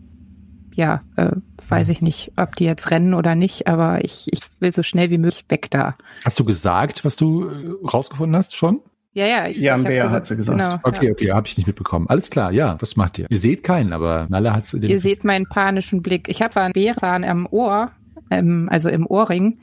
ja, 0.74 1.02
äh, 1.16 1.32
weiß 1.68 1.88
ich 1.88 2.00
nicht, 2.02 2.32
ob 2.36 2.56
die 2.56 2.64
jetzt 2.64 2.90
rennen 2.90 3.14
oder 3.14 3.34
nicht, 3.34 3.66
aber 3.66 4.04
ich, 4.04 4.26
ich 4.30 4.40
will 4.60 4.72
so 4.72 4.82
schnell 4.82 5.10
wie 5.10 5.18
möglich 5.18 5.44
weg 5.48 5.70
da. 5.70 5.96
Hast 6.24 6.38
du 6.38 6.44
gesagt, 6.44 7.04
was 7.04 7.16
du 7.16 7.48
äh, 7.48 7.86
rausgefunden 7.86 8.36
hast 8.36 8.54
schon? 8.54 8.80
Ja, 9.14 9.26
ja. 9.26 9.46
Ich, 9.46 9.58
Ja, 9.58 9.74
ein 9.74 9.82
ich 9.82 9.86
Bär 9.86 10.10
hat 10.10 10.26
sie 10.26 10.36
gesagt. 10.36 10.58
Genau, 10.58 10.78
Okay, 10.82 11.06
ja. 11.06 11.12
okay, 11.12 11.32
habe 11.32 11.46
ich 11.46 11.56
nicht 11.56 11.66
mitbekommen. 11.66 12.06
Alles 12.08 12.30
klar, 12.30 12.50
ja, 12.50 12.76
was 12.80 12.96
macht 12.96 13.18
ihr? 13.18 13.26
Ihr 13.30 13.38
seht 13.38 13.62
keinen, 13.62 13.92
aber 13.92 14.26
Nalle 14.28 14.52
hat 14.52 14.64
es 14.64 14.74
Ihr 14.74 14.98
seht 14.98 15.24
meinen 15.24 15.46
panischen 15.46 16.02
Blick. 16.02 16.28
Ich 16.28 16.42
habe 16.42 16.60
einen 16.60 16.72
Bärzahn 16.72 17.22
am 17.22 17.46
Ohr, 17.50 17.92
ähm, 18.30 18.68
also 18.70 18.88
im 18.88 19.06
Ohrring, 19.06 19.58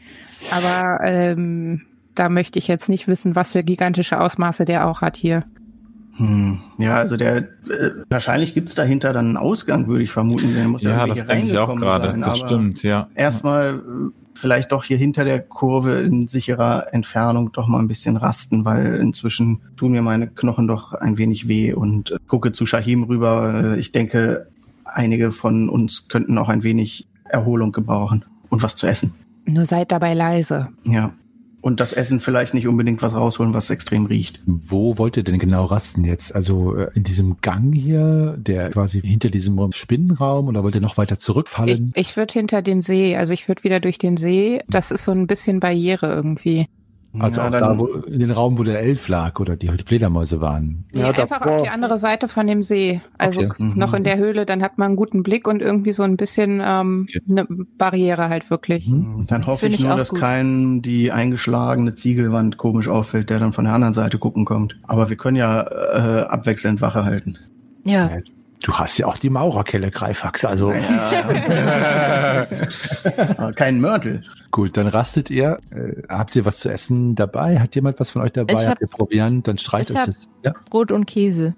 aber 0.51 0.99
ähm, 1.03 1.81
da 2.15 2.29
möchte 2.29 2.59
ich 2.59 2.67
jetzt 2.67 2.87
nicht 2.87 3.07
wissen, 3.07 3.35
was 3.35 3.51
für 3.51 3.63
gigantische 3.63 4.19
Ausmaße 4.19 4.65
der 4.65 4.87
auch 4.87 5.01
hat 5.01 5.17
hier. 5.17 5.43
Hm. 6.17 6.59
Ja, 6.77 6.95
also 6.95 7.15
der 7.17 7.37
äh, 7.37 7.45
wahrscheinlich 8.09 8.53
gibt's 8.53 8.75
dahinter 8.75 9.13
dann 9.13 9.27
einen 9.27 9.37
Ausgang, 9.37 9.87
würde 9.87 10.03
ich 10.03 10.11
vermuten. 10.11 10.53
Der 10.53 10.67
muss 10.67 10.83
ja, 10.83 10.91
ja, 10.91 10.95
irgendwie 10.97 11.09
das 11.09 11.27
hier 11.27 11.35
denke 11.35 11.47
ich 11.47 11.57
auch 11.57 11.69
reingekommen 11.69 11.83
gerade. 11.83 12.11
sein, 12.11 12.21
Das 12.21 12.29
aber 12.41 12.47
stimmt, 12.47 12.83
ja. 12.83 13.07
Erstmal 13.15 13.75
äh, 13.75 13.81
vielleicht 14.33 14.71
doch 14.71 14.83
hier 14.83 14.97
hinter 14.97 15.23
der 15.23 15.39
Kurve 15.39 16.01
in 16.01 16.27
sicherer 16.27 16.93
Entfernung 16.93 17.51
doch 17.53 17.67
mal 17.67 17.79
ein 17.79 17.87
bisschen 17.87 18.17
rasten, 18.17 18.65
weil 18.65 18.95
inzwischen 18.95 19.61
tun 19.77 19.93
mir 19.93 20.01
meine 20.01 20.27
Knochen 20.27 20.67
doch 20.67 20.93
ein 20.93 21.17
wenig 21.17 21.47
weh 21.47 21.73
und 21.73 22.11
äh, 22.11 22.17
gucke 22.27 22.51
zu 22.51 22.65
Shahim 22.65 23.03
rüber. 23.03 23.73
Äh, 23.75 23.79
ich 23.79 23.91
denke, 23.91 24.47
einige 24.83 25.31
von 25.31 25.69
uns 25.69 26.07
könnten 26.07 26.37
auch 26.37 26.49
ein 26.49 26.63
wenig 26.63 27.07
Erholung 27.29 27.71
gebrauchen 27.71 28.25
und 28.49 28.61
was 28.63 28.75
zu 28.75 28.87
essen. 28.87 29.13
Nur 29.45 29.65
seid 29.65 29.91
dabei 29.91 30.13
leise. 30.13 30.67
Ja. 30.83 31.13
Und 31.61 31.79
das 31.79 31.93
Essen 31.93 32.19
vielleicht 32.19 32.53
nicht 32.55 32.67
unbedingt 32.67 33.01
was 33.03 33.15
rausholen, 33.15 33.53
was 33.53 33.69
extrem 33.69 34.05
riecht. 34.07 34.41
Wo 34.45 34.97
wollt 34.97 35.15
ihr 35.15 35.23
denn 35.23 35.37
genau 35.37 35.65
rasten 35.65 36.03
jetzt? 36.03 36.35
Also 36.35 36.75
äh, 36.75 36.89
in 36.95 37.03
diesem 37.03 37.37
Gang 37.41 37.73
hier, 37.73 38.35
der 38.37 38.71
quasi 38.71 38.99
hinter 39.01 39.29
diesem 39.29 39.71
Spinnenraum 39.71 40.47
oder 40.47 40.63
wollt 40.63 40.75
ihr 40.75 40.81
noch 40.81 40.97
weiter 40.97 41.13
Ich, 41.13 41.19
zurückfallen? 41.19 41.91
ich 41.95 42.17
würde 42.17 42.33
hinter 42.33 42.61
den 42.61 42.81
See, 42.81 43.15
also 43.15 43.33
ich 43.33 43.47
würde 43.47 43.63
wieder 43.63 43.79
durch 43.79 43.99
den 43.99 44.17
See. 44.17 44.61
Das 44.69 44.91
ist 44.91 45.05
so 45.05 45.11
ein 45.11 45.27
bisschen 45.27 45.59
Barriere 45.59 46.07
irgendwie. 46.07 46.67
Also 47.19 47.41
Ja, 47.41 47.47
auch 47.47 47.51
dann- 47.51 47.61
da, 47.61 47.77
wo, 47.79 47.85
in 48.07 48.19
den 48.19 48.31
Raum, 48.31 48.57
wo 48.57 48.63
der 48.63 48.79
Elf 48.79 49.07
lag 49.07 49.39
oder 49.39 49.55
die, 49.55 49.69
Fledermäuse 49.85 50.39
waren. 50.41 50.85
Nee, 50.91 51.01
Ja, 51.01 51.07
einfach 51.09 51.39
davor- 51.39 51.57
auf 51.57 51.63
die 51.63 51.69
andere 51.69 51.97
Seite 51.97 52.27
von 52.27 52.47
dem 52.47 52.63
See. 52.63 53.01
Also 53.17 53.41
Okay. 53.41 53.63
Mhm. 53.63 53.73
noch 53.77 53.93
in 53.93 54.03
der 54.03 54.17
Höhle, 54.17 54.45
dann 54.45 54.61
hat 54.63 54.77
man 54.77 54.87
einen 54.87 54.95
guten 54.95 55.23
Blick 55.23 55.47
und 55.47 55.61
irgendwie 55.61 55.93
so 55.93 56.03
ein 56.03 56.17
bisschen 56.17 56.61
ähm, 56.63 57.07
Okay. 57.09 57.21
eine 57.29 57.45
Barriere 57.77 58.29
halt 58.29 58.49
wirklich. 58.49 58.87
Mhm. 58.87 59.25
Dann 59.27 59.45
hoffe 59.47 59.61
Finde 59.61 59.75
ich 59.75 59.81
ich 59.81 59.87
nur, 59.87 59.97
dass 59.97 60.09
gut. 60.09 60.19
kein 60.19 60.81
die 60.81 61.11
eingeschlagene 61.11 61.95
Ziegelwand 61.95 62.57
komisch 62.57 62.87
auffällt, 62.87 63.29
der 63.29 63.39
dann 63.39 63.51
von 63.53 63.65
der 63.65 63.73
anderen 63.73 63.93
Seite 63.93 64.17
gucken 64.17 64.45
kommt. 64.45 64.77
Aber 64.87 65.09
wir 65.09 65.17
können 65.17 65.37
ja 65.37 65.61
äh, 65.63 66.21
abwechselnd 66.27 66.81
Wache 66.81 67.03
halten. 67.05 67.37
Ja. 67.83 68.09
Du 68.63 68.73
hast 68.73 68.97
ja 68.99 69.07
auch 69.07 69.17
die 69.17 69.29
Maurerkelle, 69.31 69.89
Greifax, 69.91 70.45
also. 70.45 70.71
Ja. 70.71 72.45
Kein 73.55 73.81
Mörtel. 73.81 74.21
Gut, 74.51 74.77
dann 74.77 74.87
rastet 74.87 75.29
ihr. 75.31 75.57
Äh, 75.71 76.03
habt 76.09 76.35
ihr 76.35 76.45
was 76.45 76.59
zu 76.59 76.69
essen 76.69 77.15
dabei? 77.15 77.59
Hat 77.59 77.75
jemand 77.75 77.99
was 77.99 78.11
von 78.11 78.21
euch 78.21 78.33
dabei? 78.33 78.53
Ich 78.53 78.59
hab- 78.59 78.67
habt 78.69 78.81
ihr 78.81 78.87
Proviant? 78.87 79.47
Dann 79.47 79.57
streicht 79.57 79.89
ich 79.89 79.97
euch 79.97 80.05
das. 80.05 80.29
Ja, 80.45 80.53
Brot 80.69 80.91
und 80.91 81.05
Käse, 81.07 81.55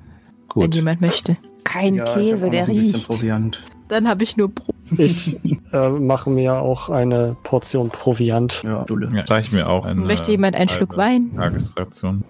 wenn 0.55 0.63
gut. 0.65 0.75
jemand 0.75 1.01
möchte. 1.01 1.35
Kein 1.65 1.95
Ja, 1.95 2.05
Käse, 2.13 2.49
der 2.49 2.67
riecht. 2.67 3.05
Proviant. 3.05 3.61
Dann 3.89 4.07
habe 4.07 4.23
ich 4.23 4.37
nur 4.37 4.49
Brot. 4.49 4.73
Ich 4.97 5.37
äh, 5.73 5.89
mache 5.89 6.29
mir 6.29 6.55
auch 6.55 6.89
eine 6.89 7.35
Portion 7.43 7.89
Proviant. 7.89 8.61
Ja, 8.63 8.83
Dulle. 8.85 9.11
Ja, 9.13 9.23
reicht 9.23 9.51
mir 9.51 9.69
auch 9.69 9.85
eine 9.85 9.99
Möchte 10.01 10.31
jemand 10.31 10.55
einen 10.55 10.69
Schluck 10.69 10.95
Wein? 10.97 11.31
Tagesration. 11.35 12.23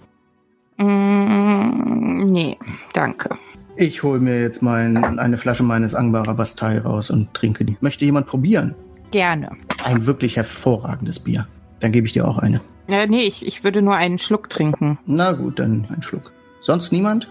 Mm, 0.78 2.32
nee, 2.32 2.58
danke. 2.94 3.30
Ich 3.76 4.04
hole 4.04 4.20
mir 4.20 4.42
jetzt 4.42 4.62
mein, 4.62 4.98
eine 4.98 5.38
Flasche 5.38 5.64
meines 5.64 5.96
Angbarer 5.96 6.36
Bastei 6.36 6.80
raus 6.80 7.10
und 7.10 7.34
trinke 7.34 7.66
die. 7.66 7.78
Möchte 7.82 8.06
jemand 8.06 8.28
probieren? 8.28 8.76
Gerne. 9.12 9.52
Ein 9.84 10.06
wirklich 10.06 10.36
hervorragendes 10.38 11.20
Bier. 11.20 11.48
Dann 11.80 11.92
gebe 11.92 12.08
ich 12.08 12.14
dir 12.14 12.28
auch 12.28 12.38
eine. 12.38 12.62
Äh, 12.88 13.08
nee, 13.08 13.22
ich, 13.22 13.46
ich 13.46 13.64
würde 13.64 13.82
nur 13.82 13.96
einen 13.96 14.18
Schluck 14.18 14.50
trinken. 14.50 15.00
Na 15.06 15.32
gut, 15.32 15.60
dann 15.60 15.88
ein 15.90 16.04
Schluck. 16.04 16.32
Sonst 16.62 16.92
niemand? 16.92 17.30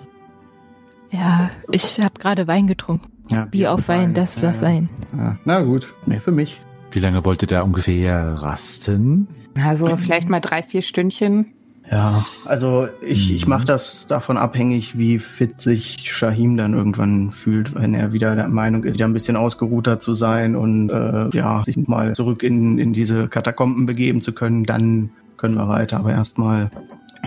Ja, 1.11 1.51
ich 1.71 2.01
habe 2.01 2.19
gerade 2.19 2.47
Wein 2.47 2.67
getrunken. 2.67 3.11
Ja, 3.29 3.45
Bier 3.45 3.73
auf 3.73 3.89
Wein, 3.89 4.15
das 4.15 4.37
Ja, 4.37 4.43
lass 4.45 4.61
sein. 4.61 4.89
Ja, 5.17 5.39
na 5.45 5.61
gut, 5.63 5.95
mehr 6.07 6.21
für 6.21 6.33
mich. 6.33 6.61
Wie 6.91 6.99
lange 6.99 7.25
wollt 7.25 7.43
ihr 7.43 7.49
da 7.49 7.63
ungefähr 7.63 8.35
rasten? 8.35 9.29
Also 9.63 9.97
vielleicht 9.97 10.29
mal 10.29 10.41
drei, 10.41 10.63
vier 10.63 10.83
Stündchen. 10.83 11.53
Ja, 11.93 12.25
also 12.47 12.89
ich, 13.03 13.29
Mhm. 13.29 13.37
ich 13.37 13.47
mache 13.47 13.65
das 13.67 14.07
davon 14.07 14.39
abhängig, 14.39 14.97
wie 14.97 15.19
fit 15.19 15.61
sich 15.61 16.11
Shahim 16.11 16.57
dann 16.57 16.73
irgendwann 16.73 17.33
fühlt, 17.33 17.75
wenn 17.75 17.93
er 17.93 18.15
wieder 18.15 18.35
der 18.35 18.49
Meinung 18.49 18.83
ist, 18.85 18.95
wieder 18.95 19.05
ein 19.05 19.13
bisschen 19.13 19.37
ausgeruhter 19.37 20.01
zu 20.01 20.15
sein 20.15 20.57
und 20.57 20.89
äh, 20.89 21.29
ja, 21.37 21.63
sich 21.65 21.77
mal 21.87 22.15
zurück 22.15 22.43
in, 22.43 22.79
in 22.79 22.95
diese 22.95 23.29
Katakomben 23.29 23.85
begeben 23.85 24.23
zu 24.23 24.33
können, 24.33 24.65
dann 24.65 25.11
können 25.37 25.55
wir 25.57 25.69
weiter. 25.69 25.99
Aber 25.99 26.13
erstmal 26.13 26.71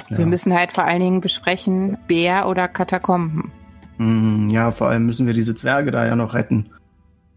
Wir 0.10 0.20
Ja. 0.22 0.26
müssen 0.26 0.52
halt 0.54 0.72
vor 0.72 0.84
allen 0.86 1.00
Dingen 1.00 1.22
besprechen, 1.22 1.98
Bär 2.08 2.48
oder 2.48 2.68
Katakomben. 2.68 3.52
Mm, 4.00 4.48
Ja, 4.50 4.72
vor 4.72 4.88
allem 4.88 5.06
müssen 5.06 5.28
wir 5.28 5.34
diese 5.36 5.54
Zwerge 5.54 5.92
da 5.92 6.06
ja 6.08 6.16
noch 6.16 6.34
retten. 6.34 6.72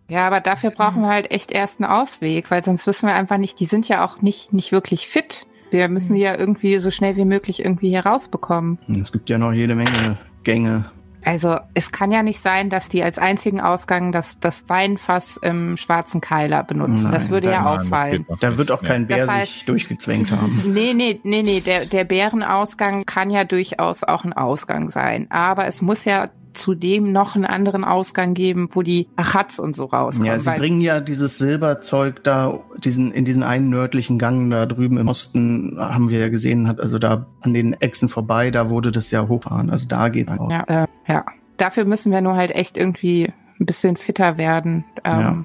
Ja, 0.08 0.26
aber 0.26 0.40
dafür 0.40 0.70
brauchen 0.70 1.02
wir 1.02 1.08
halt 1.10 1.30
echt 1.30 1.52
erst 1.52 1.80
einen 1.82 1.90
Ausweg, 1.90 2.50
weil 2.50 2.64
sonst 2.64 2.86
wissen 2.86 3.06
wir 3.06 3.14
einfach 3.14 3.36
nicht, 3.36 3.60
die 3.60 3.66
sind 3.66 3.86
ja 3.86 4.02
auch 4.04 4.22
nicht, 4.22 4.54
nicht 4.54 4.72
wirklich 4.72 5.06
fit. 5.08 5.46
Wir 5.70 5.88
müssen 5.88 6.14
die 6.14 6.20
ja 6.22 6.36
irgendwie 6.36 6.78
so 6.78 6.90
schnell 6.90 7.16
wie 7.16 7.24
möglich 7.24 7.60
irgendwie 7.64 7.88
hier 7.90 8.04
rausbekommen. 8.06 8.78
Es 9.00 9.12
gibt 9.12 9.28
ja 9.30 9.38
noch 9.38 9.52
jede 9.52 9.74
Menge 9.74 10.18
Gänge. 10.44 10.86
Also 11.24 11.56
es 11.74 11.90
kann 11.92 12.10
ja 12.12 12.22
nicht 12.22 12.40
sein, 12.40 12.70
dass 12.70 12.88
die 12.88 13.02
als 13.02 13.18
einzigen 13.18 13.60
Ausgang 13.60 14.12
das, 14.12 14.38
das 14.40 14.66
Weinfass 14.68 15.36
im 15.36 15.76
schwarzen 15.76 16.20
Keiler 16.22 16.62
benutzen. 16.62 17.02
Nein, 17.04 17.12
das 17.12 17.28
würde 17.28 17.50
ja 17.50 17.62
nein, 17.62 17.74
das 17.74 17.82
auffallen. 17.84 18.26
Da 18.40 18.56
wird 18.56 18.70
auch 18.70 18.82
kein 18.82 19.06
Das 19.08 19.26
Bär 19.26 19.28
heißt- 19.28 19.40
sich 19.52 19.64
durchgezwängt 19.66 20.30
haben. 20.32 20.62
Nee, 20.72 20.94
nee, 20.94 21.20
nee, 21.24 21.42
nee, 21.42 21.60
der, 21.60 21.84
der 21.86 22.04
Bärenausgang 22.04 23.04
kann 23.04 23.30
ja 23.30 23.44
durchaus 23.44 24.04
auch 24.04 24.24
ein 24.24 24.32
Ausgang 24.32 24.90
sein. 24.90 25.26
Aber 25.30 25.66
es 25.66 25.82
muss 25.82 26.04
ja 26.06 26.30
zudem 26.58 27.12
noch 27.12 27.34
einen 27.34 27.44
anderen 27.44 27.84
Ausgang 27.84 28.34
geben, 28.34 28.68
wo 28.72 28.82
die 28.82 29.08
Achats 29.16 29.58
und 29.58 29.74
so 29.74 29.86
rauskommen. 29.86 30.30
Ja, 30.30 30.38
sie 30.38 30.50
bringen 30.50 30.80
ja 30.80 31.00
dieses 31.00 31.38
Silberzeug 31.38 32.22
da, 32.24 32.60
diesen, 32.82 33.12
in 33.12 33.24
diesen 33.24 33.42
einen 33.42 33.70
nördlichen 33.70 34.18
Gang 34.18 34.50
da 34.50 34.66
drüben 34.66 34.98
im 34.98 35.08
Osten, 35.08 35.76
haben 35.78 36.10
wir 36.10 36.18
ja 36.18 36.28
gesehen, 36.28 36.68
hat 36.68 36.80
also 36.80 36.98
da 36.98 37.26
an 37.40 37.54
den 37.54 37.74
Echsen 37.74 38.08
vorbei, 38.08 38.50
da 38.50 38.68
wurde 38.68 38.92
das 38.92 39.10
ja 39.10 39.26
hochfahren. 39.28 39.70
Also 39.70 39.86
da 39.88 40.08
geht 40.08 40.28
man 40.28 40.38
auch. 40.38 40.50
Ja, 40.50 40.64
äh, 40.64 40.86
ja. 41.06 41.24
Dafür 41.56 41.84
müssen 41.84 42.12
wir 42.12 42.20
nur 42.20 42.36
halt 42.36 42.50
echt 42.52 42.76
irgendwie 42.76 43.32
ein 43.58 43.66
bisschen 43.66 43.96
fitter 43.96 44.36
werden. 44.36 44.84
Ähm, 45.04 45.44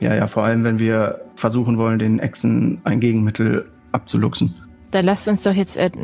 Ja, 0.00 0.14
ja, 0.14 0.26
vor 0.26 0.44
allem, 0.44 0.64
wenn 0.64 0.78
wir 0.78 1.20
versuchen 1.36 1.78
wollen, 1.78 1.98
den 1.98 2.18
Echsen 2.18 2.80
ein 2.84 3.00
Gegenmittel 3.00 3.70
abzuluxen. 3.92 4.54
Dann 4.90 5.06
lasst 5.06 5.28
uns 5.28 5.42
doch 5.42 5.54
jetzt 5.54 5.76
et 5.76 5.94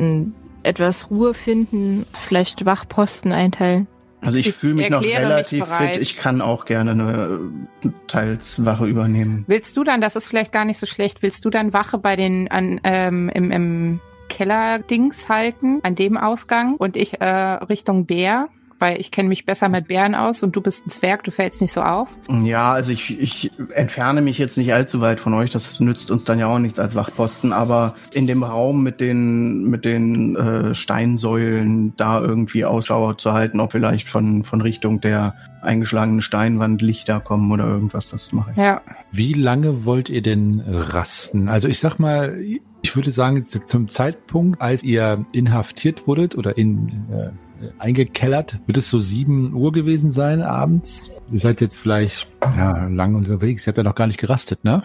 etwas 0.63 1.11
Ruhe 1.11 1.35
finden, 1.35 2.07
vielleicht 2.13 2.67
Wachposten 2.67 3.33
einteilen. 3.33 3.87
Also 4.23 4.39
ich, 4.39 4.53
fühle 4.53 4.75
mich 4.75 4.91
noch 4.91 5.01
mich 5.01 5.17
relativ 5.17 5.65
bereit. 5.65 5.95
fit. 5.95 6.03
Ich 6.03 6.17
kann 6.17 6.41
auch 6.41 6.65
gerne 6.65 6.91
eine 6.93 7.41
äh, 7.85 7.89
Teilswache 8.07 8.87
übernehmen. 8.87 9.45
Willst 9.47 9.77
du 9.77 9.85
dann, 9.85 10.01
das 10.01 10.17
ist 10.17 10.29
vielleicht 10.29 10.53
gar 10.53 10.65
nicht 10.65 10.79
so 10.79 10.87
schlecht, 10.87 11.23
willst 11.23 11.45
du 11.45 11.51
dann 11.51 11.73
Wache 11.73 11.99
bei 11.99 12.17
den 12.17 12.51
an, 12.51 12.81
ähm, 12.85 13.31
im, 13.31 13.51
im 13.51 14.01
Keller-Dings 14.29 15.29
halten, 15.29 15.81
an 15.83 15.95
dem 15.95 16.17
Ausgang 16.17 16.77
und 16.77 16.97
ich 16.97 17.21
äh, 17.21 17.27
Richtung 17.27 18.07
Bär? 18.07 18.49
Weil 18.81 19.01
ich 19.01 19.11
kenne 19.11 19.29
mich 19.29 19.47
besser 19.47 19.69
mit 19.69 19.89
Bären 19.89 20.15
aus 20.15 20.43
und 20.43 20.57
du 20.57 20.61
bist 20.61 20.87
ein 20.87 20.91
Zwerg, 20.91 21.23
du 21.25 21.31
fällst 21.31 21.61
nicht 21.61 21.73
so 21.73 21.83
auf. 21.83 22.09
Ja, 22.29 22.73
also 22.73 22.91
ich, 22.93 23.21
ich 23.21 23.53
entferne 23.75 24.23
mich 24.23 24.39
jetzt 24.39 24.59
nicht 24.59 24.73
allzu 24.73 25.01
weit 25.01 25.21
von 25.21 25.35
euch. 25.35 25.51
Das 25.51 25.79
nützt 25.81 26.11
uns 26.11 26.25
dann 26.25 26.39
ja 26.39 26.47
auch 26.47 26.59
nichts 26.59 26.79
als 26.79 26.95
Wachposten. 26.95 27.53
Aber 27.53 27.95
in 28.13 28.27
dem 28.27 28.43
Raum 28.43 28.83
mit 28.83 29.01
den 29.01 29.65
mit 29.65 29.85
den 29.85 30.35
äh, 30.35 30.75
Steinsäulen 30.75 31.95
da 31.97 32.21
irgendwie 32.21 32.65
Ausschau 32.65 33.13
zu 33.13 33.33
halten, 33.33 33.61
ob 33.61 33.73
vielleicht 33.73 34.09
von 34.09 34.45
von 34.45 34.61
Richtung 34.61 35.01
der 35.01 35.35
eingeschlagenen 35.63 36.23
Steinwand 36.23 36.83
Lichter 36.83 37.21
kommen 37.21 37.53
oder 37.53 37.67
irgendwas. 37.67 38.11
Das 38.11 38.33
mache 38.33 38.53
ich. 38.53 38.57
Ja. 38.57 38.81
Wie 39.13 39.35
lange 39.35 39.85
wollt 39.85 40.09
ihr 40.09 40.23
denn 40.23 40.63
rasten? 40.67 41.49
Also 41.49 41.69
ich 41.69 41.79
sag 41.79 41.99
mal, 41.99 42.41
ich 42.83 42.97
würde 42.97 43.11
sagen, 43.11 43.47
zum 43.47 43.89
Zeitpunkt, 43.89 44.61
als 44.61 44.83
ihr 44.83 45.23
inhaftiert 45.33 46.07
wurdet 46.07 46.37
oder 46.37 46.57
in, 46.57 47.07
äh, 47.11 47.31
eingekellert, 47.79 48.59
wird 48.67 48.79
es 48.79 48.91
so 48.91 48.99
7 49.01 49.55
Uhr 49.55 49.73
gewesen 49.73 50.11
sein 50.11 50.43
abends. 50.43 51.11
Ihr 51.31 51.39
seid 51.39 51.61
jetzt 51.61 51.81
vielleicht 51.81 52.27
ja, 52.57 52.87
lang 52.87 53.15
unterwegs. 53.15 53.67
Ihr 53.67 53.71
habt 53.73 53.79
ja 53.79 53.85
noch 53.85 53.95
gar 53.95 54.07
nicht 54.07 54.19
gerastet, 54.19 54.65
ne? 54.65 54.83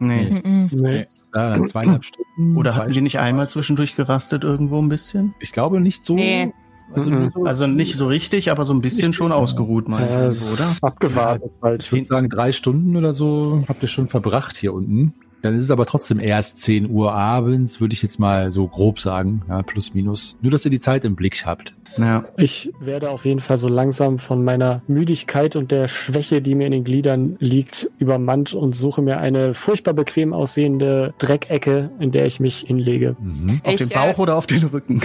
Nee. 0.00 0.42
Mhm. 0.44 0.68
Nee. 0.72 1.06
Ja, 1.34 1.50
dann 1.50 1.64
zweieinhalb 1.66 2.04
Stunden. 2.04 2.56
Oder 2.56 2.74
hatten 2.76 2.94
wir 2.94 3.02
nicht 3.02 3.18
einmal 3.20 3.48
zwischendurch 3.48 3.94
gerastet 3.96 4.42
irgendwo 4.44 4.78
ein 4.80 4.88
bisschen? 4.88 5.34
Ich 5.40 5.52
glaube 5.52 5.80
nicht 5.80 6.04
so. 6.04 6.14
Nee. 6.14 6.52
Also, 6.92 7.10
Mhm. 7.10 7.30
so 7.34 7.44
Also 7.44 7.66
nicht 7.66 7.96
so 7.96 8.06
richtig, 8.08 8.50
aber 8.50 8.64
so 8.64 8.74
ein 8.74 8.80
bisschen 8.82 9.12
schon 9.12 9.32
ausgeruht, 9.32 9.88
mal, 9.88 10.36
Äh, 10.38 10.52
oder? 10.52 10.76
Abgewartet 10.82 11.50
halt. 11.62 11.82
Ich 11.82 11.92
würde 11.92 12.04
sagen, 12.06 12.28
drei 12.28 12.52
Stunden 12.52 12.96
oder 12.96 13.12
so 13.12 13.64
habt 13.68 13.82
ihr 13.82 13.88
schon 13.88 14.08
verbracht 14.08 14.56
hier 14.56 14.74
unten. 14.74 15.14
Dann 15.42 15.54
ist 15.56 15.62
es 15.64 15.70
aber 15.70 15.86
trotzdem 15.86 16.20
erst 16.20 16.58
10 16.58 16.88
Uhr 16.90 17.12
abends, 17.12 17.80
würde 17.80 17.94
ich 17.94 18.02
jetzt 18.02 18.18
mal 18.18 18.50
so 18.52 18.66
grob 18.66 18.98
sagen, 19.00 19.42
ja, 19.48 19.62
plus 19.62 19.94
minus. 19.94 20.36
Nur, 20.42 20.50
dass 20.50 20.64
ihr 20.64 20.70
die 20.70 20.80
Zeit 20.80 21.04
im 21.04 21.16
Blick 21.16 21.44
habt. 21.46 21.74
Ja. 21.96 22.24
Ich 22.36 22.72
werde 22.80 23.10
auf 23.10 23.24
jeden 23.24 23.40
Fall 23.40 23.58
so 23.58 23.68
langsam 23.68 24.18
von 24.18 24.42
meiner 24.44 24.82
Müdigkeit 24.86 25.56
und 25.56 25.70
der 25.70 25.88
Schwäche, 25.88 26.42
die 26.42 26.54
mir 26.54 26.66
in 26.66 26.72
den 26.72 26.84
Gliedern 26.84 27.36
liegt, 27.38 27.88
übermannt 27.98 28.52
und 28.54 28.74
suche 28.74 29.02
mir 29.02 29.18
eine 29.18 29.54
furchtbar 29.54 29.94
bequem 29.94 30.32
aussehende 30.32 31.14
Dreckecke, 31.18 31.90
in 32.00 32.12
der 32.12 32.26
ich 32.26 32.40
mich 32.40 32.64
hinlege. 32.66 33.16
Mhm. 33.20 33.60
Auf 33.64 33.72
Ich, 33.72 33.78
den 33.78 33.90
äh, 33.90 33.94
Bauch 33.94 34.18
oder 34.18 34.36
auf 34.36 34.46
den 34.46 34.64
Rücken? 34.64 35.02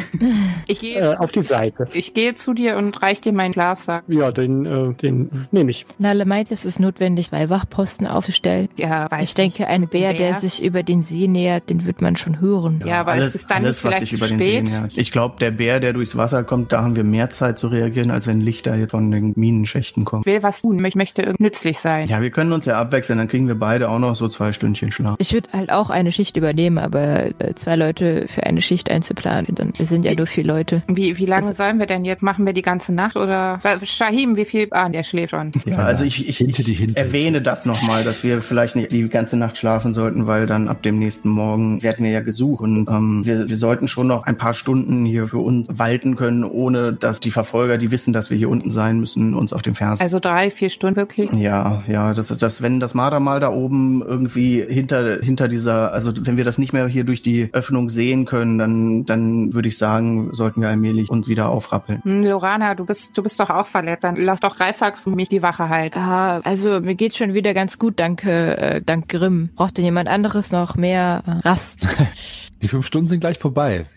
Ich 0.67 0.79
gehe 0.79 0.99
Äh, 0.99 1.15
auf 1.17 1.31
die 1.31 1.43
Seite. 1.43 1.87
ich 1.93 2.13
gehe 2.13 2.33
zu 2.33 2.53
dir 2.53 2.77
und 2.77 3.01
reich 3.01 3.21
dir 3.21 3.33
meinen 3.33 3.53
Schlafsack. 3.53 4.03
Ja, 4.07 4.31
den, 4.31 4.65
äh, 4.65 4.93
den 4.95 5.29
nehme 5.51 5.71
ich. 5.71 5.85
Nalle 5.97 6.25
meint, 6.25 6.51
es 6.51 6.65
ist 6.65 6.79
notwendig, 6.79 7.29
zwei 7.29 7.49
Wachposten 7.49 8.07
aufzustellen. 8.07 8.69
Ja, 8.77 9.09
weiß 9.11 9.23
Ich 9.29 9.35
denke, 9.35 9.67
ein 9.67 9.87
Bär, 9.87 10.13
der 10.13 10.31
Bär? 10.31 10.33
sich 10.39 10.63
über 10.63 10.83
den 10.83 11.03
See 11.03 11.27
nähert, 11.27 11.69
den 11.69 11.85
wird 11.85 12.01
man 12.01 12.15
schon 12.15 12.41
hören. 12.41 12.81
Ja, 12.85 13.01
aber 13.01 13.15
es 13.17 13.35
ist 13.35 13.49
dann 13.51 13.63
nicht 13.63 13.79
vielleicht 13.79 13.99
sich 13.99 14.09
zu 14.11 14.15
über 14.17 14.27
den 14.27 14.39
spät? 14.41 14.65
See 14.67 14.71
nähert. 14.73 14.97
Ich 14.97 15.11
glaube, 15.11 15.35
der 15.39 15.51
Bär, 15.51 15.79
der 15.79 15.93
durchs 15.93 16.17
Wasser 16.17 16.43
kommt, 16.43 16.71
da 16.71 16.78
haben 16.83 16.95
wir 16.95 17.03
mehr 17.03 17.29
Zeit 17.29 17.59
zu 17.59 17.67
reagieren, 17.67 18.11
als 18.11 18.27
wenn 18.27 18.41
Lichter 18.41 18.75
hier 18.75 18.89
von 18.89 19.11
den 19.11 19.33
Minenschächten 19.35 20.05
kommen. 20.05 20.23
Ich 20.25 20.31
will 20.31 20.43
was 20.43 20.61
tun, 20.61 20.83
ich 20.83 20.95
möchte 20.95 21.21
irgendwie 21.21 21.43
nützlich 21.43 21.79
sein. 21.79 22.07
Ja, 22.07 22.21
wir 22.21 22.29
können 22.31 22.51
uns 22.51 22.65
ja 22.65 22.79
abwechseln, 22.79 23.19
dann 23.19 23.27
kriegen 23.27 23.47
wir 23.47 23.55
beide 23.55 23.89
auch 23.89 23.99
noch 23.99 24.15
so 24.15 24.27
zwei 24.27 24.51
Stündchen 24.51 24.91
Schlaf. 24.91 25.15
Ich 25.19 25.33
würde 25.33 25.49
halt 25.53 25.71
auch 25.71 25.89
eine 25.89 26.11
Schicht 26.11 26.37
übernehmen, 26.37 26.77
aber 26.77 27.27
äh, 27.39 27.53
zwei 27.55 27.75
Leute 27.75 28.25
für 28.27 28.43
eine 28.43 28.61
Schicht 28.61 28.89
einzuplanen, 28.89 29.55
dann 29.55 29.73
wir 29.75 29.85
sind 29.85 30.03
ja 30.05 30.13
nur 30.13 30.27
vier 30.27 30.43
Leute. 30.43 30.81
Wie, 30.87 31.17
wie 31.17 31.25
lange 31.25 31.53
sollen 31.53 31.79
wir 31.79 31.85
denn 31.85 32.05
jetzt? 32.05 32.21
Machen 32.21 32.45
wir 32.45 32.53
die 32.53 32.61
ganze 32.61 32.93
Nacht 32.93 33.15
oder? 33.15 33.59
Shahim, 33.83 34.35
wie 34.35 34.45
viel? 34.45 34.67
Ah, 34.71 34.89
der 34.89 35.03
schläft 35.03 35.31
schon. 35.31 35.51
Ja, 35.65 35.77
also 35.77 36.03
ich, 36.03 36.27
ich, 36.27 36.37
Hinte 36.37 36.63
die 36.63 36.73
Hinte. 36.73 36.97
erwähne 36.97 37.41
das 37.41 37.65
nochmal, 37.65 38.03
dass 38.03 38.23
wir 38.23 38.41
vielleicht 38.41 38.75
nicht 38.75 38.91
die 38.91 39.07
ganze 39.09 39.37
Nacht 39.37 39.57
schlafen 39.57 39.93
sollten, 39.93 40.27
weil 40.27 40.45
dann 40.45 40.67
ab 40.67 40.81
dem 40.83 40.99
nächsten 40.99 41.29
Morgen 41.29 41.81
werden 41.83 42.03
wir 42.05 42.11
ja 42.11 42.21
gesucht. 42.21 42.61
Und 42.61 42.87
ähm, 42.89 43.21
wir, 43.25 43.49
wir 43.49 43.57
sollten 43.57 43.87
schon 43.87 44.07
noch 44.07 44.23
ein 44.23 44.37
paar 44.37 44.53
Stunden 44.53 45.05
hier 45.05 45.27
für 45.27 45.39
uns 45.39 45.67
walten 45.71 46.15
können, 46.15 46.43
ohne 46.59 46.93
dass 46.93 47.19
die 47.19 47.31
Verfolger, 47.31 47.77
die 47.77 47.91
wissen, 47.91 48.13
dass 48.13 48.29
wir 48.29 48.37
hier 48.37 48.49
unten 48.49 48.71
sein 48.71 48.99
müssen, 48.99 49.33
uns 49.33 49.53
auf 49.53 49.61
dem 49.61 49.75
Fersen. 49.75 50.01
Also 50.01 50.19
drei, 50.19 50.51
vier 50.51 50.69
Stunden 50.69 50.95
wirklich? 50.95 51.31
Ja, 51.33 51.83
ja, 51.87 52.13
das 52.13 52.31
ist 52.31 52.41
das, 52.41 52.61
wenn 52.61 52.79
das 52.79 52.93
Marder 52.93 53.19
mal 53.19 53.39
da 53.39 53.49
oben 53.49 54.01
irgendwie 54.01 54.63
hinter, 54.63 55.19
hinter 55.21 55.47
dieser, 55.47 55.93
also 55.93 56.11
wenn 56.21 56.37
wir 56.37 56.43
das 56.43 56.57
nicht 56.57 56.73
mehr 56.73 56.87
hier 56.87 57.03
durch 57.03 57.21
die 57.21 57.49
Öffnung 57.53 57.89
sehen 57.89 58.25
können, 58.25 58.57
dann, 58.59 59.05
dann 59.05 59.53
würde 59.53 59.69
ich 59.69 59.77
sagen, 59.77 60.29
sollten 60.33 60.61
wir 60.61 60.69
allmählich 60.69 61.09
uns 61.09 61.27
wieder 61.27 61.49
aufrappeln. 61.49 62.01
Hm, 62.03 62.23
Lorana, 62.25 62.75
du 62.75 62.85
bist, 62.85 63.17
du 63.17 63.23
bist 63.23 63.39
doch 63.39 63.49
auch 63.49 63.67
verletzt. 63.67 64.03
Dann 64.03 64.15
lass 64.15 64.39
doch 64.39 64.55
Greifax 64.55 65.07
und 65.07 65.15
mich 65.15 65.29
die 65.29 65.41
Wache 65.41 65.69
halten. 65.69 65.97
Ah, 65.99 66.39
also 66.43 66.79
mir 66.81 66.95
geht's 66.95 67.17
schon 67.17 67.33
wieder 67.33 67.53
ganz 67.53 67.79
gut, 67.79 67.99
danke, 67.99 68.57
äh, 68.57 68.81
dank 68.81 69.07
Grimm. 69.09 69.49
Braucht 69.55 69.77
denn 69.77 69.85
jemand 69.85 70.09
anderes 70.09 70.51
noch 70.51 70.75
mehr 70.75 71.23
äh, 71.25 71.47
Rast? 71.47 71.87
Die 72.61 72.67
fünf 72.67 72.85
Stunden 72.85 73.07
sind 73.07 73.21
gleich 73.21 73.39
vorbei. 73.39 73.85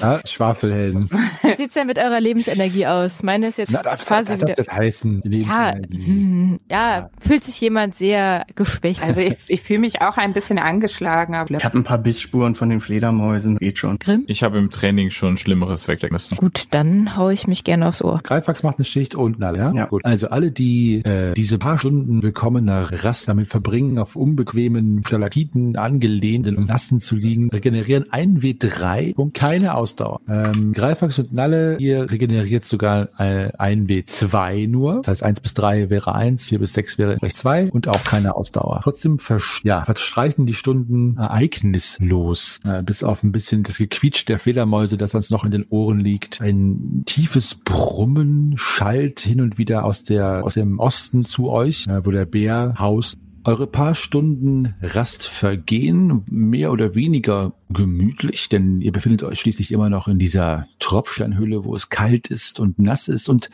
ja, 0.00 0.20
Schwafelhelden. 0.26 1.10
Wie 1.42 1.54
sieht's 1.56 1.74
denn 1.74 1.86
mit 1.86 1.98
eurer 1.98 2.20
Lebensenergie 2.20 2.86
aus? 2.86 3.22
Meine 3.22 3.48
ist 3.48 3.58
jetzt 3.58 3.70
Na, 3.70 3.82
das, 3.82 4.06
quasi 4.06 4.32
das, 4.32 4.42
wieder. 4.42 4.54
das 4.54 4.68
heißen 4.68 5.20
die 5.24 5.42
Ja, 5.42 5.70
Lebensenergie. 5.72 6.06
hm, 6.06 6.60
ja, 6.70 7.10
fühlt 7.20 7.44
sich 7.44 7.60
jemand 7.60 7.94
sehr 7.96 8.46
geschwächt. 8.54 9.02
Also 9.02 9.20
ich, 9.20 9.36
ich 9.48 9.60
fühle 9.60 9.80
mich 9.80 10.00
auch 10.00 10.16
ein 10.16 10.32
bisschen 10.32 10.58
angeschlagen, 10.58 11.34
aber 11.34 11.54
Ich 11.54 11.64
habe 11.64 11.78
ein 11.78 11.84
paar 11.84 11.98
Bissspuren 11.98 12.54
von 12.54 12.70
den 12.70 12.80
Fledermäusen, 12.80 13.58
geht 13.58 13.78
schon. 13.78 13.98
Grimm? 13.98 14.24
Ich 14.26 14.42
habe 14.42 14.58
im 14.58 14.70
Training 14.70 15.10
schon 15.10 15.36
Schlimmeres 15.36 15.86
wegdecken 15.86 16.14
müssen. 16.14 16.36
Gut, 16.36 16.64
dann 16.70 17.16
hau 17.16 17.28
ich 17.28 17.46
mich 17.46 17.64
gerne 17.64 17.86
aufs 17.88 18.02
Ohr. 18.02 18.20
Greifax 18.22 18.62
macht 18.62 18.78
eine 18.78 18.84
Schicht 18.84 19.14
unten 19.14 19.42
alle, 19.42 19.58
ja? 19.58 19.72
Ja. 19.74 19.86
Gut. 19.86 20.04
Also 20.04 20.28
alle, 20.30 20.50
die 20.50 21.02
äh, 21.04 21.34
diese 21.34 21.58
paar 21.58 21.78
Stunden 21.78 22.22
willkommener 22.22 23.04
Rast 23.04 23.28
damit 23.28 23.48
verbringen, 23.48 23.98
auf 23.98 24.16
unbequemen 24.16 25.02
Stalakiten 25.06 25.76
angelehnt 25.76 26.46
in 26.54 26.66
Lasten 26.66 27.00
zu 27.00 27.16
liegen, 27.16 27.50
regenerieren 27.50 28.06
ein 28.10 28.40
W3 28.40 29.14
und 29.14 29.34
keine 29.34 29.74
Ausdauer. 29.74 30.20
Ähm, 30.28 30.72
Greifax 30.72 31.18
und 31.18 31.32
Nalle, 31.32 31.76
ihr 31.78 32.10
regeneriert 32.10 32.64
sogar 32.64 33.08
äh, 33.18 33.52
ein 33.58 33.86
W2 33.86 34.68
nur. 34.68 34.96
Das 34.96 35.08
heißt, 35.08 35.22
eins 35.22 35.40
bis 35.40 35.54
drei 35.54 35.90
wäre 35.90 36.14
eins, 36.14 36.48
vier 36.48 36.58
bis 36.58 36.72
sechs 36.72 36.98
wäre 36.98 37.18
vielleicht 37.18 37.36
zwei 37.36 37.70
und 37.70 37.88
auch 37.88 38.04
keine 38.04 38.36
Ausdauer. 38.36 38.80
Trotzdem 38.82 39.18
versch 39.18 39.60
ja, 39.64 39.84
verstreichen 39.84 40.46
die 40.46 40.54
Stunden 40.54 41.16
ereignislos, 41.16 42.60
äh, 42.64 42.82
bis 42.82 43.02
auf 43.02 43.22
ein 43.22 43.32
bisschen 43.32 43.62
das 43.62 43.78
Gequietsch 43.78 44.26
der 44.26 44.38
Fledermäuse, 44.38 44.96
das 44.96 45.14
uns 45.14 45.30
noch 45.30 45.44
in 45.44 45.50
den 45.50 45.66
Ohren 45.68 46.00
liegt. 46.00 46.40
Ein 46.40 47.02
tiefes 47.06 47.54
Brummen 47.54 48.54
schallt 48.56 49.20
hin 49.20 49.40
und 49.40 49.58
wieder 49.58 49.84
aus 49.84 50.04
der 50.04 50.44
aus 50.44 50.54
dem 50.54 50.78
Osten 50.78 51.22
zu 51.22 51.50
euch, 51.50 51.86
äh, 51.86 52.04
wo 52.04 52.10
der 52.10 52.24
Bär 52.24 52.74
haust. 52.78 53.18
Eure 53.46 53.66
paar 53.66 53.94
Stunden 53.94 54.74
Rast 54.80 55.26
vergehen, 55.26 56.22
mehr 56.30 56.72
oder 56.72 56.94
weniger 56.94 57.52
gemütlich, 57.68 58.48
denn 58.48 58.80
ihr 58.80 58.90
befindet 58.90 59.22
euch 59.22 59.38
schließlich 59.38 59.70
immer 59.70 59.90
noch 59.90 60.08
in 60.08 60.18
dieser 60.18 60.66
Tropfsteinhöhle, 60.78 61.62
wo 61.62 61.74
es 61.74 61.90
kalt 61.90 62.28
ist 62.28 62.58
und 62.58 62.78
nass 62.78 63.08
ist 63.08 63.28
und 63.28 63.50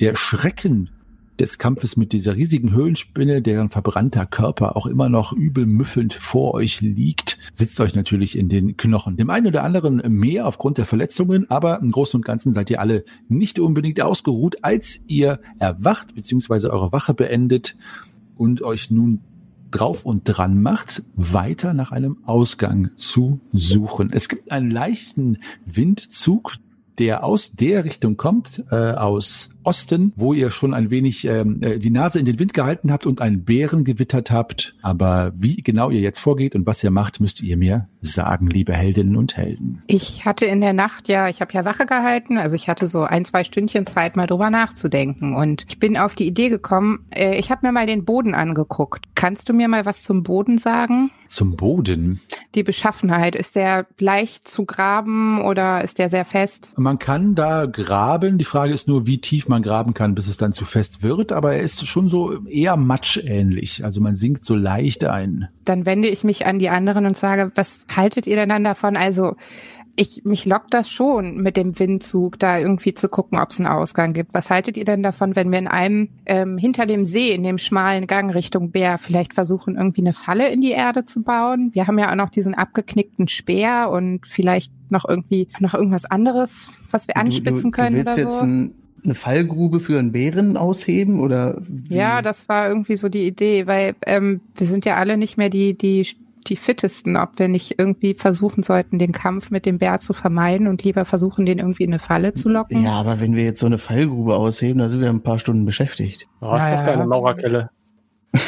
der 0.00 0.16
Schrecken 0.16 0.88
des 1.38 1.58
Kampfes 1.58 1.98
mit 1.98 2.12
dieser 2.12 2.36
riesigen 2.36 2.72
Höhlenspinne, 2.72 3.42
deren 3.42 3.68
verbrannter 3.68 4.24
Körper 4.24 4.76
auch 4.76 4.86
immer 4.86 5.10
noch 5.10 5.34
übel 5.34 5.66
müffelnd 5.66 6.14
vor 6.14 6.54
euch 6.54 6.80
liegt, 6.80 7.36
sitzt 7.52 7.78
euch 7.80 7.94
natürlich 7.94 8.38
in 8.38 8.48
den 8.48 8.78
Knochen. 8.78 9.18
Dem 9.18 9.28
einen 9.28 9.48
oder 9.48 9.62
anderen 9.62 10.00
mehr 10.08 10.46
aufgrund 10.46 10.78
der 10.78 10.86
Verletzungen, 10.86 11.50
aber 11.50 11.80
im 11.80 11.90
Großen 11.90 12.16
und 12.16 12.24
Ganzen 12.24 12.54
seid 12.54 12.70
ihr 12.70 12.80
alle 12.80 13.04
nicht 13.28 13.58
unbedingt 13.58 14.00
ausgeruht, 14.00 14.56
als 14.62 15.04
ihr 15.06 15.38
erwacht 15.58 16.14
bzw. 16.14 16.68
eure 16.68 16.92
Wache 16.92 17.12
beendet 17.12 17.76
und 18.36 18.62
euch 18.62 18.90
nun 18.90 19.20
drauf 19.74 20.04
und 20.04 20.22
dran 20.24 20.62
macht, 20.62 21.02
weiter 21.16 21.74
nach 21.74 21.92
einem 21.92 22.18
Ausgang 22.24 22.90
zu 22.96 23.40
suchen. 23.52 24.10
Es 24.12 24.28
gibt 24.28 24.52
einen 24.52 24.70
leichten 24.70 25.38
Windzug, 25.64 26.56
der 26.98 27.24
aus 27.24 27.52
der 27.52 27.84
Richtung 27.84 28.16
kommt, 28.16 28.62
äh, 28.70 28.92
aus 28.92 29.50
Osten, 29.64 30.12
wo 30.16 30.32
ihr 30.32 30.50
schon 30.50 30.74
ein 30.74 30.90
wenig 30.90 31.24
ähm, 31.26 31.60
äh, 31.62 31.78
die 31.78 31.90
Nase 31.90 32.18
in 32.18 32.24
den 32.24 32.38
Wind 32.38 32.54
gehalten 32.54 32.92
habt 32.92 33.06
und 33.06 33.20
einen 33.20 33.44
Bären 33.44 33.84
gewittert 33.84 34.30
habt. 34.30 34.74
Aber 34.82 35.32
wie 35.36 35.56
genau 35.56 35.90
ihr 35.90 36.00
jetzt 36.00 36.20
vorgeht 36.20 36.54
und 36.54 36.66
was 36.66 36.82
ihr 36.84 36.90
macht, 36.90 37.20
müsst 37.20 37.42
ihr 37.42 37.56
mir 37.56 37.88
sagen, 38.00 38.48
liebe 38.48 38.72
Heldinnen 38.72 39.16
und 39.16 39.36
Helden. 39.36 39.82
Ich 39.86 40.24
hatte 40.24 40.44
in 40.44 40.60
der 40.60 40.72
Nacht 40.72 41.08
ja, 41.08 41.28
ich 41.28 41.40
habe 41.40 41.52
ja 41.52 41.64
Wache 41.64 41.86
gehalten, 41.86 42.38
also 42.38 42.56
ich 42.56 42.68
hatte 42.68 42.86
so 42.86 43.02
ein, 43.02 43.24
zwei 43.24 43.44
Stündchen 43.44 43.86
Zeit, 43.86 44.16
mal 44.16 44.26
drüber 44.26 44.50
nachzudenken. 44.50 45.34
Und 45.34 45.64
ich 45.68 45.78
bin 45.78 45.96
auf 45.96 46.14
die 46.14 46.26
Idee 46.26 46.48
gekommen, 46.48 47.06
äh, 47.10 47.36
ich 47.38 47.50
habe 47.50 47.66
mir 47.66 47.72
mal 47.72 47.86
den 47.86 48.04
Boden 48.04 48.34
angeguckt. 48.34 49.06
Kannst 49.14 49.48
du 49.48 49.52
mir 49.52 49.68
mal 49.68 49.86
was 49.86 50.02
zum 50.02 50.22
Boden 50.22 50.58
sagen? 50.58 51.10
Zum 51.26 51.56
Boden? 51.56 52.20
Die 52.54 52.62
Beschaffenheit, 52.62 53.34
ist 53.34 53.56
der 53.56 53.86
leicht 53.98 54.46
zu 54.46 54.64
graben 54.64 55.40
oder 55.42 55.82
ist 55.82 55.98
der 55.98 56.08
sehr 56.08 56.24
fest? 56.24 56.70
Man 56.76 56.98
kann 56.98 57.34
da 57.34 57.66
graben. 57.66 58.38
Die 58.38 58.44
Frage 58.44 58.72
ist 58.72 58.88
nur, 58.88 59.06
wie 59.06 59.18
tief 59.18 59.48
man 59.48 59.53
graben 59.62 59.94
kann, 59.94 60.14
bis 60.14 60.28
es 60.28 60.36
dann 60.36 60.52
zu 60.52 60.64
fest 60.64 61.02
wird. 61.02 61.32
Aber 61.32 61.54
er 61.54 61.62
ist 61.62 61.86
schon 61.86 62.08
so 62.08 62.44
eher 62.46 62.76
matschähnlich. 62.76 63.84
Also 63.84 64.00
man 64.00 64.14
sinkt 64.14 64.44
so 64.44 64.54
leicht 64.54 65.04
ein. 65.04 65.48
Dann 65.64 65.86
wende 65.86 66.08
ich 66.08 66.24
mich 66.24 66.46
an 66.46 66.58
die 66.58 66.68
anderen 66.68 67.06
und 67.06 67.16
sage, 67.16 67.52
was 67.54 67.86
haltet 67.94 68.26
ihr 68.26 68.36
denn 68.36 68.48
dann 68.48 68.64
davon? 68.64 68.96
Also 68.96 69.36
ich, 69.96 70.24
mich 70.24 70.44
lockt 70.44 70.74
das 70.74 70.90
schon, 70.90 71.38
mit 71.38 71.56
dem 71.56 71.78
Windzug 71.78 72.38
da 72.38 72.58
irgendwie 72.58 72.94
zu 72.94 73.08
gucken, 73.08 73.38
ob 73.38 73.50
es 73.50 73.60
einen 73.60 73.68
Ausgang 73.68 74.12
gibt. 74.12 74.34
Was 74.34 74.50
haltet 74.50 74.76
ihr 74.76 74.84
denn 74.84 75.02
davon, 75.02 75.36
wenn 75.36 75.50
wir 75.50 75.58
in 75.58 75.68
einem 75.68 76.08
ähm, 76.26 76.58
hinter 76.58 76.86
dem 76.86 77.06
See, 77.06 77.32
in 77.32 77.42
dem 77.42 77.58
schmalen 77.58 78.06
Gang 78.06 78.34
Richtung 78.34 78.70
Bär, 78.70 78.98
vielleicht 78.98 79.34
versuchen, 79.34 79.76
irgendwie 79.76 80.02
eine 80.02 80.12
Falle 80.12 80.48
in 80.50 80.60
die 80.60 80.72
Erde 80.72 81.04
zu 81.04 81.22
bauen? 81.22 81.70
Wir 81.72 81.86
haben 81.86 81.98
ja 81.98 82.10
auch 82.10 82.16
noch 82.16 82.30
diesen 82.30 82.54
abgeknickten 82.54 83.28
Speer 83.28 83.90
und 83.90 84.26
vielleicht 84.26 84.72
noch 84.90 85.08
irgendwie 85.08 85.48
noch 85.60 85.74
irgendwas 85.74 86.04
anderes, 86.04 86.70
was 86.90 87.08
wir 87.08 87.16
anspitzen 87.16 87.70
du, 87.70 87.76
du, 87.76 87.82
können 87.82 87.96
du 87.96 88.04
willst 88.04 88.12
oder 88.14 88.22
jetzt 88.22 88.38
so. 88.38 88.44
ein, 88.44 88.74
eine 89.04 89.14
Fallgrube 89.14 89.80
für 89.80 89.98
einen 89.98 90.12
Bären 90.12 90.56
ausheben 90.56 91.20
oder? 91.20 91.60
Wie? 91.66 91.94
Ja, 91.94 92.22
das 92.22 92.48
war 92.48 92.68
irgendwie 92.68 92.96
so 92.96 93.08
die 93.08 93.26
Idee, 93.26 93.66
weil 93.66 93.94
ähm, 94.06 94.40
wir 94.56 94.66
sind 94.66 94.84
ja 94.84 94.96
alle 94.96 95.16
nicht 95.16 95.36
mehr 95.36 95.50
die, 95.50 95.76
die, 95.76 96.06
die 96.46 96.56
fittesten, 96.56 97.16
ob 97.16 97.38
wir 97.38 97.48
nicht 97.48 97.78
irgendwie 97.78 98.14
versuchen 98.14 98.62
sollten, 98.62 98.98
den 98.98 99.12
Kampf 99.12 99.50
mit 99.50 99.66
dem 99.66 99.78
Bär 99.78 99.98
zu 99.98 100.12
vermeiden 100.14 100.66
und 100.66 100.82
lieber 100.84 101.04
versuchen, 101.04 101.46
den 101.46 101.58
irgendwie 101.58 101.84
in 101.84 101.90
eine 101.92 101.98
Falle 101.98 102.34
zu 102.34 102.48
locken. 102.48 102.82
Ja, 102.82 102.92
aber 102.92 103.20
wenn 103.20 103.34
wir 103.34 103.44
jetzt 103.44 103.60
so 103.60 103.66
eine 103.66 103.78
Fallgrube 103.78 104.36
ausheben, 104.36 104.78
da 104.80 104.88
sind 104.88 105.00
wir 105.00 105.08
ein 105.10 105.22
paar 105.22 105.38
Stunden 105.38 105.64
beschäftigt. 105.64 106.26
Du 106.40 106.48
hast 106.48 106.70
Ja, 106.70 106.78
doch 106.78 106.84
deine 106.84 107.06
Maurerkelle. 107.06 107.70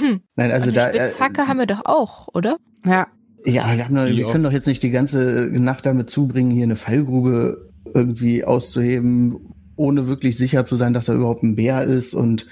Nein, 0.36 0.50
also 0.52 0.64
Eine 0.64 0.72
da. 0.72 0.90
äh, 0.90 1.08
Spitzhacke 1.08 1.46
haben 1.46 1.58
wir 1.58 1.66
doch 1.66 1.84
auch, 1.84 2.28
oder? 2.34 2.56
Ja, 2.84 3.06
Ja, 3.44 3.74
wir, 3.76 3.84
haben 3.84 3.94
wir 4.16 4.26
können 4.28 4.44
doch 4.44 4.52
jetzt 4.52 4.66
nicht 4.66 4.82
die 4.82 4.90
ganze 4.90 5.48
Nacht 5.52 5.86
damit 5.86 6.10
zubringen, 6.10 6.50
hier 6.50 6.64
eine 6.64 6.76
Fallgrube 6.76 7.69
irgendwie 7.94 8.44
auszuheben, 8.44 9.36
ohne 9.76 10.06
wirklich 10.06 10.36
sicher 10.36 10.64
zu 10.64 10.76
sein, 10.76 10.92
dass 10.94 11.06
da 11.06 11.14
überhaupt 11.14 11.42
ein 11.42 11.56
Bär 11.56 11.84
ist. 11.84 12.14
Und 12.14 12.46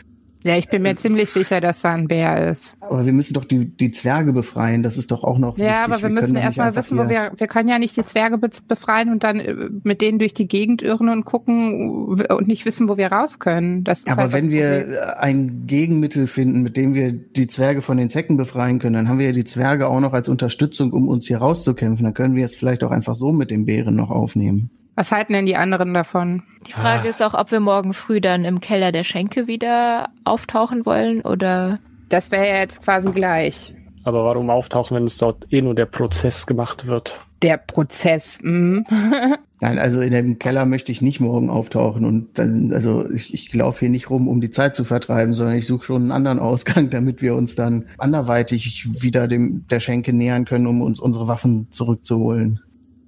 ja, 0.45 0.57
ich 0.57 0.69
bin 0.69 0.83
mir 0.83 0.95
ziemlich 0.95 1.31
sicher, 1.31 1.61
dass 1.61 1.83
da 1.83 1.93
ein 1.93 2.07
Bär 2.07 2.53
ist. 2.53 2.77
aber 2.81 3.05
wir 3.05 3.13
müssen 3.13 3.35
doch 3.35 3.45
die, 3.45 3.77
die 3.77 3.91
Zwerge 3.91 4.33
befreien. 4.33 4.85
Das 4.85 4.97
ist 4.97 5.11
doch 5.11 5.25
auch 5.25 5.37
noch 5.37 5.59
Ja, 5.59 5.65
wichtig. 5.65 5.81
aber 5.85 5.95
wir 5.97 6.01
können 6.03 6.15
müssen 6.15 6.37
erstmal 6.37 6.77
wissen, 6.77 6.97
wo 6.97 7.09
wir, 7.09 7.33
wir 7.37 7.47
können 7.49 7.69
ja 7.69 7.79
nicht 7.81 7.97
die 7.97 8.05
Zwerge 8.05 8.39
be 8.39 8.49
befreien 8.69 9.11
und 9.11 9.25
dann 9.25 9.41
äh, 9.41 9.69
mit 9.83 10.01
denen 10.01 10.21
durch 10.21 10.35
die 10.35 10.47
Gegend 10.47 10.81
irren 10.81 11.09
und 11.09 11.25
gucken 11.25 12.07
und 12.31 12.47
nicht 12.47 12.65
wissen, 12.65 12.89
wo 12.89 12.97
wir 12.97 13.09
raus 13.11 13.41
können. 13.41 13.83
Das 13.83 14.07
Aber 14.07 14.23
halt 14.23 14.33
wenn 14.33 14.51
wir 14.51 14.89
äh, 14.89 14.99
ein 15.19 15.67
Gegenmittel 15.67 16.29
finden, 16.29 16.63
mit 16.63 16.77
dem 16.77 16.95
wir 16.95 17.13
die 17.13 17.49
Zwerge 17.49 17.83
von 17.83 17.97
den 17.97 18.09
Zecken 18.09 18.37
befreien 18.37 18.79
können, 18.79 18.95
dann 18.95 19.09
haben 19.09 19.19
wir 19.19 19.27
ja 19.27 19.33
die 19.33 19.45
Zwerge 19.45 19.89
auch 19.89 20.01
noch 20.01 20.13
als 20.13 20.29
Unterstützung, 20.29 20.93
um 20.93 21.09
uns 21.09 21.27
hier 21.27 21.39
rauszukämpfen. 21.39 22.05
Dann 22.05 22.15
können 22.15 22.37
wir 22.37 22.45
es 22.45 22.55
vielleicht 22.55 22.85
auch 22.85 22.93
einfach 22.93 23.17
so 23.17 23.33
mit 23.33 23.51
dem 23.51 23.67
Bären 23.67 23.97
noch 23.97 24.11
aufnehmen. 24.11 24.71
Was 24.99 25.13
halten 25.13 25.33
denn 25.33 25.47
die 25.47 25.55
anderen 25.55 25.95
davon? 25.95 26.43
Die 26.67 26.73
Frage 26.73 27.07
Ah. 27.07 27.11
ist 27.11 27.23
auch, 27.23 27.35
ob 27.35 27.53
wir 27.53 27.61
morgen 27.61 27.95
früh 27.95 28.21
dann 28.21 28.45
im 28.45 28.59
Keller 28.61 28.91
der 28.91 29.05
Schenke 29.05 29.47
wieder 29.47 30.09
auftauchen 30.25 30.85
wollen 30.87 31.21
oder 31.21 31.77
Das 32.09 32.33
wäre 32.33 32.49
ja 32.49 32.57
jetzt 32.57 32.83
quasi 32.83 33.13
gleich. 33.13 33.73
Aber 34.03 34.25
warum 34.25 34.51
auftauchen, 34.51 34.97
wenn 34.97 35.05
es 35.05 35.17
dort 35.17 35.47
eh 35.53 35.63
nur 35.63 35.77
der 35.77 35.87
Prozess 35.87 36.49
gemacht 36.49 36.89
wird? 36.89 37.17
Der 37.43 37.59
Prozess. 37.59 38.39
Mhm. 38.43 38.85
Nein, 39.61 39.79
also 39.79 40.01
in 40.01 40.11
dem 40.11 40.41
Keller 40.41 40.67
möchte 40.67 40.91
ich 40.91 41.01
nicht 41.01 41.21
morgen 41.21 41.49
auftauchen 41.49 42.05
und 42.05 42.37
dann, 42.37 42.73
also 42.73 43.09
ich, 43.09 43.33
ich 43.33 43.55
laufe 43.55 43.81
hier 43.81 43.91
nicht 43.91 44.11
rum, 44.11 44.27
um 44.27 44.41
die 44.41 44.51
Zeit 44.51 44.75
zu 44.75 44.83
vertreiben, 44.83 45.33
sondern 45.33 45.57
ich 45.57 45.67
suche 45.69 45.85
schon 45.85 46.03
einen 46.03 46.11
anderen 46.13 46.41
Ausgang, 46.41 46.91
damit 46.91 47.23
wir 47.23 47.37
uns 47.37 47.55
dann 47.55 47.85
anderweitig 47.99 48.89
wieder 49.01 49.29
dem 49.29 49.65
der 49.71 49.79
Schenke 49.79 50.13
nähern 50.13 50.45
können, 50.45 50.67
um 50.67 50.81
uns 50.83 50.99
unsere 50.99 51.29
Waffen 51.29 51.69
zurückzuholen. 51.71 52.61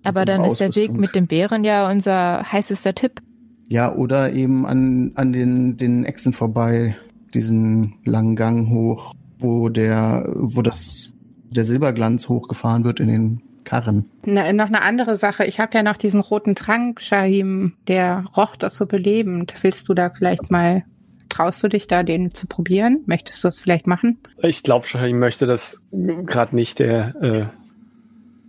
Aber 0.04 0.24
dann 0.24 0.44
ist 0.44 0.60
der 0.60 0.74
Weg 0.74 0.92
mit 0.92 1.14
dem 1.14 1.26
Bären 1.26 1.64
ja 1.64 1.90
unser 1.90 2.44
heißester 2.50 2.94
Tipp. 2.94 3.20
Ja, 3.68 3.94
oder 3.94 4.32
eben 4.32 4.66
an, 4.66 5.12
an 5.14 5.32
den, 5.32 5.76
den 5.76 6.04
Echsen 6.04 6.32
vorbei, 6.32 6.96
diesen 7.34 7.94
langen 8.04 8.34
Gang 8.34 8.68
hoch, 8.70 9.14
wo 9.38 9.68
der, 9.68 10.28
wo 10.34 10.62
das, 10.62 11.12
der 11.50 11.64
Silberglanz 11.64 12.28
hochgefahren 12.28 12.84
wird 12.84 13.00
in 13.00 13.08
den 13.08 13.42
Karren. 13.64 14.10
Na, 14.24 14.52
noch 14.52 14.66
eine 14.66 14.82
andere 14.82 15.16
Sache. 15.16 15.44
Ich 15.44 15.60
habe 15.60 15.76
ja 15.76 15.84
noch 15.84 15.96
diesen 15.96 16.20
roten 16.20 16.56
Trank, 16.56 17.00
Shahim, 17.00 17.74
der 17.86 18.24
roch 18.36 18.56
das 18.56 18.74
so 18.74 18.86
belebend. 18.86 19.54
Willst 19.62 19.88
du 19.88 19.94
da 19.94 20.10
vielleicht 20.10 20.50
mal, 20.50 20.82
traust 21.28 21.62
du 21.62 21.68
dich 21.68 21.86
da, 21.86 22.02
den 22.02 22.34
zu 22.34 22.48
probieren? 22.48 23.02
Möchtest 23.06 23.44
du 23.44 23.48
das 23.48 23.60
vielleicht 23.60 23.86
machen? 23.86 24.18
Ich 24.42 24.64
glaube 24.64 24.86
ich 24.86 25.14
möchte 25.14 25.46
das 25.46 25.80
gerade 25.92 26.56
nicht. 26.56 26.80
Der, 26.80 27.14
äh, 27.22 27.46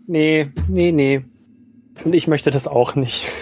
nee, 0.07 0.49
nee, 0.67 0.91
nee. 0.91 1.23
Und 2.03 2.13
ich 2.13 2.27
möchte 2.27 2.51
das 2.51 2.67
auch 2.67 2.95
nicht. 2.95 3.27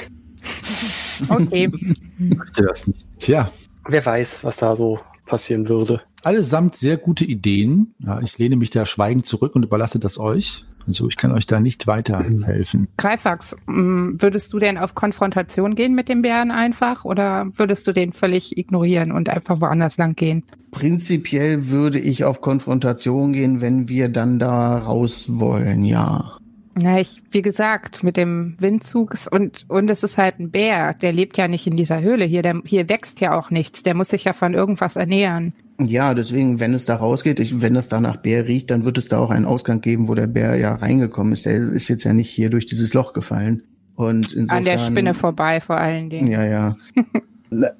Okay. 1.27 1.69
Möchte 2.17 2.63
das 2.63 2.87
nicht. 2.87 3.05
Tja, 3.19 3.51
Wer 3.87 4.05
weiß, 4.05 4.43
was 4.45 4.55
da 4.57 4.75
so 4.75 4.99
passieren 5.25 5.67
würde. 5.67 6.01
allesamt 6.23 6.75
sehr 6.75 6.95
gute 6.97 7.25
Ideen. 7.25 7.93
Ja, 7.99 8.21
ich 8.21 8.37
lehne 8.37 8.55
mich 8.55 8.69
da 8.69 8.85
schweigend 8.85 9.25
zurück 9.25 9.53
und 9.55 9.63
überlasse 9.63 9.99
das 9.99 10.17
euch. 10.17 10.63
Also 10.87 11.07
ich 11.09 11.17
kann 11.17 11.31
euch 11.33 11.45
da 11.45 11.59
nicht 11.59 11.87
weiterhelfen. 11.87 12.87
Greifax, 12.97 13.55
mh, 13.67 14.21
würdest 14.21 14.53
du 14.53 14.59
denn 14.59 14.77
auf 14.77 14.95
Konfrontation 14.95 15.75
gehen 15.75 15.93
mit 15.93 16.07
dem 16.09 16.21
Bären 16.21 16.51
einfach 16.51 17.03
oder 17.05 17.47
würdest 17.57 17.85
du 17.87 17.91
den 17.91 18.13
völlig 18.13 18.57
ignorieren 18.57 19.11
und 19.11 19.27
einfach 19.29 19.59
woanders 19.61 19.97
lang 19.97 20.15
gehen? 20.15 20.43
Prinzipiell 20.71 21.67
würde 21.67 21.99
ich 21.99 22.23
auf 22.23 22.41
Konfrontation 22.41 23.33
gehen, 23.33 23.59
wenn 23.61 23.89
wir 23.89 24.07
dann 24.09 24.39
da 24.39 24.77
raus 24.79 25.27
wollen, 25.39 25.83
ja. 25.83 26.37
Na, 26.81 26.99
ich, 26.99 27.21
wie 27.31 27.41
gesagt, 27.41 28.03
mit 28.03 28.15
dem 28.15 28.55
Windzug 28.59 29.13
und, 29.31 29.65
und 29.67 29.89
es 29.89 30.03
ist 30.03 30.17
halt 30.17 30.39
ein 30.39 30.49
Bär, 30.49 30.93
der 30.93 31.11
lebt 31.11 31.37
ja 31.37 31.47
nicht 31.49 31.67
in 31.67 31.75
dieser 31.75 32.01
Höhle 32.01 32.23
hier, 32.23 32.41
der, 32.41 32.61
hier 32.65 32.87
wächst 32.87 33.19
ja 33.19 33.37
auch 33.37 33.51
nichts, 33.51 33.83
der 33.83 33.95
muss 33.95 34.09
sich 34.09 34.23
ja 34.23 34.33
von 34.33 34.53
irgendwas 34.53 34.95
ernähren. 34.95 35.53
Ja, 35.81 36.13
deswegen, 36.13 36.59
wenn 36.59 36.73
es 36.73 36.85
da 36.85 36.95
rausgeht, 36.95 37.39
ich, 37.39 37.61
wenn 37.61 37.73
das 37.73 37.87
da 37.87 37.99
nach 37.99 38.17
Bär 38.17 38.47
riecht, 38.47 38.69
dann 38.71 38.85
wird 38.85 38.97
es 38.97 39.07
da 39.07 39.19
auch 39.19 39.29
einen 39.29 39.45
Ausgang 39.45 39.81
geben, 39.81 40.07
wo 40.07 40.15
der 40.15 40.27
Bär 40.27 40.55
ja 40.55 40.75
reingekommen 40.75 41.33
ist. 41.33 41.45
Der 41.45 41.71
ist 41.71 41.87
jetzt 41.87 42.03
ja 42.03 42.13
nicht 42.13 42.29
hier 42.29 42.49
durch 42.49 42.65
dieses 42.65 42.93
Loch 42.93 43.13
gefallen. 43.13 43.63
Und 43.95 44.33
insofern, 44.33 44.57
An 44.59 44.63
der 44.65 44.79
Spinne 44.79 45.13
vorbei 45.13 45.61
vor 45.61 45.77
allen 45.77 46.09
Dingen. 46.09 46.31
Ja, 46.31 46.43
ja. 46.45 46.75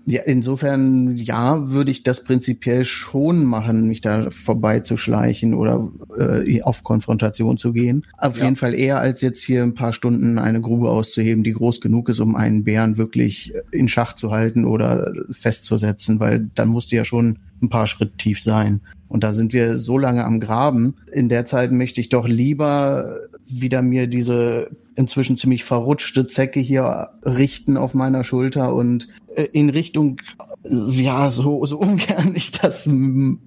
Ja, 0.05 0.21
insofern, 0.25 1.15
ja, 1.15 1.69
würde 1.69 1.91
ich 1.91 2.01
das 2.01 2.23
prinzipiell 2.23 2.85
schon 2.85 3.45
machen, 3.45 3.87
mich 3.87 4.01
da 4.01 4.29
vorbeizuschleichen 4.31 5.53
oder 5.53 5.91
äh, 6.17 6.61
auf 6.63 6.83
Konfrontation 6.83 7.57
zu 7.57 7.71
gehen. 7.73 8.05
Auf 8.17 8.37
Ja. 8.37 8.45
jeden 8.45 8.55
Fall 8.55 8.73
eher, 8.73 8.99
als 8.99 9.21
jetzt 9.21 9.43
hier 9.43 9.61
ein 9.63 9.75
paar 9.75 9.93
Stunden 9.93 10.39
eine 10.39 10.61
Grube 10.61 10.89
auszuheben, 10.89 11.43
die 11.43 11.53
groß 11.53 11.81
genug 11.81 12.09
ist, 12.09 12.19
um 12.19 12.35
einen 12.35 12.63
Bären 12.63 12.97
wirklich 12.97 13.53
in 13.71 13.87
Schach 13.87 14.13
zu 14.13 14.31
halten 14.31 14.65
oder 14.65 15.13
festzusetzen, 15.29 16.19
weil 16.19 16.49
dann 16.55 16.69
musste 16.69 16.95
ja 16.95 17.05
schon 17.05 17.37
ein 17.61 17.69
paar 17.69 17.87
Schritt 17.87 18.17
tief 18.17 18.41
sein. 18.41 18.81
Und 19.07 19.23
da 19.23 19.33
sind 19.33 19.53
wir 19.53 19.77
so 19.77 19.97
lange 19.97 20.23
am 20.23 20.39
Graben. 20.39 20.95
In 21.11 21.29
der 21.29 21.45
Zeit 21.45 21.71
möchte 21.71 21.99
ich 21.99 22.09
doch 22.09 22.27
lieber 22.27 23.17
wieder 23.49 23.81
mir 23.81 24.07
diese 24.07 24.69
inzwischen 24.95 25.37
ziemlich 25.37 25.63
verrutschte 25.63 26.27
Zecke 26.27 26.59
hier 26.59 27.09
richten 27.23 27.77
auf 27.77 27.93
meiner 27.93 28.23
Schulter 28.23 28.75
und 28.75 29.07
äh, 29.35 29.43
in 29.53 29.69
Richtung, 29.69 30.21
ja, 30.63 31.31
so, 31.31 31.65
so 31.65 31.77
ungern 31.79 32.33
ich 32.35 32.51
das 32.51 32.87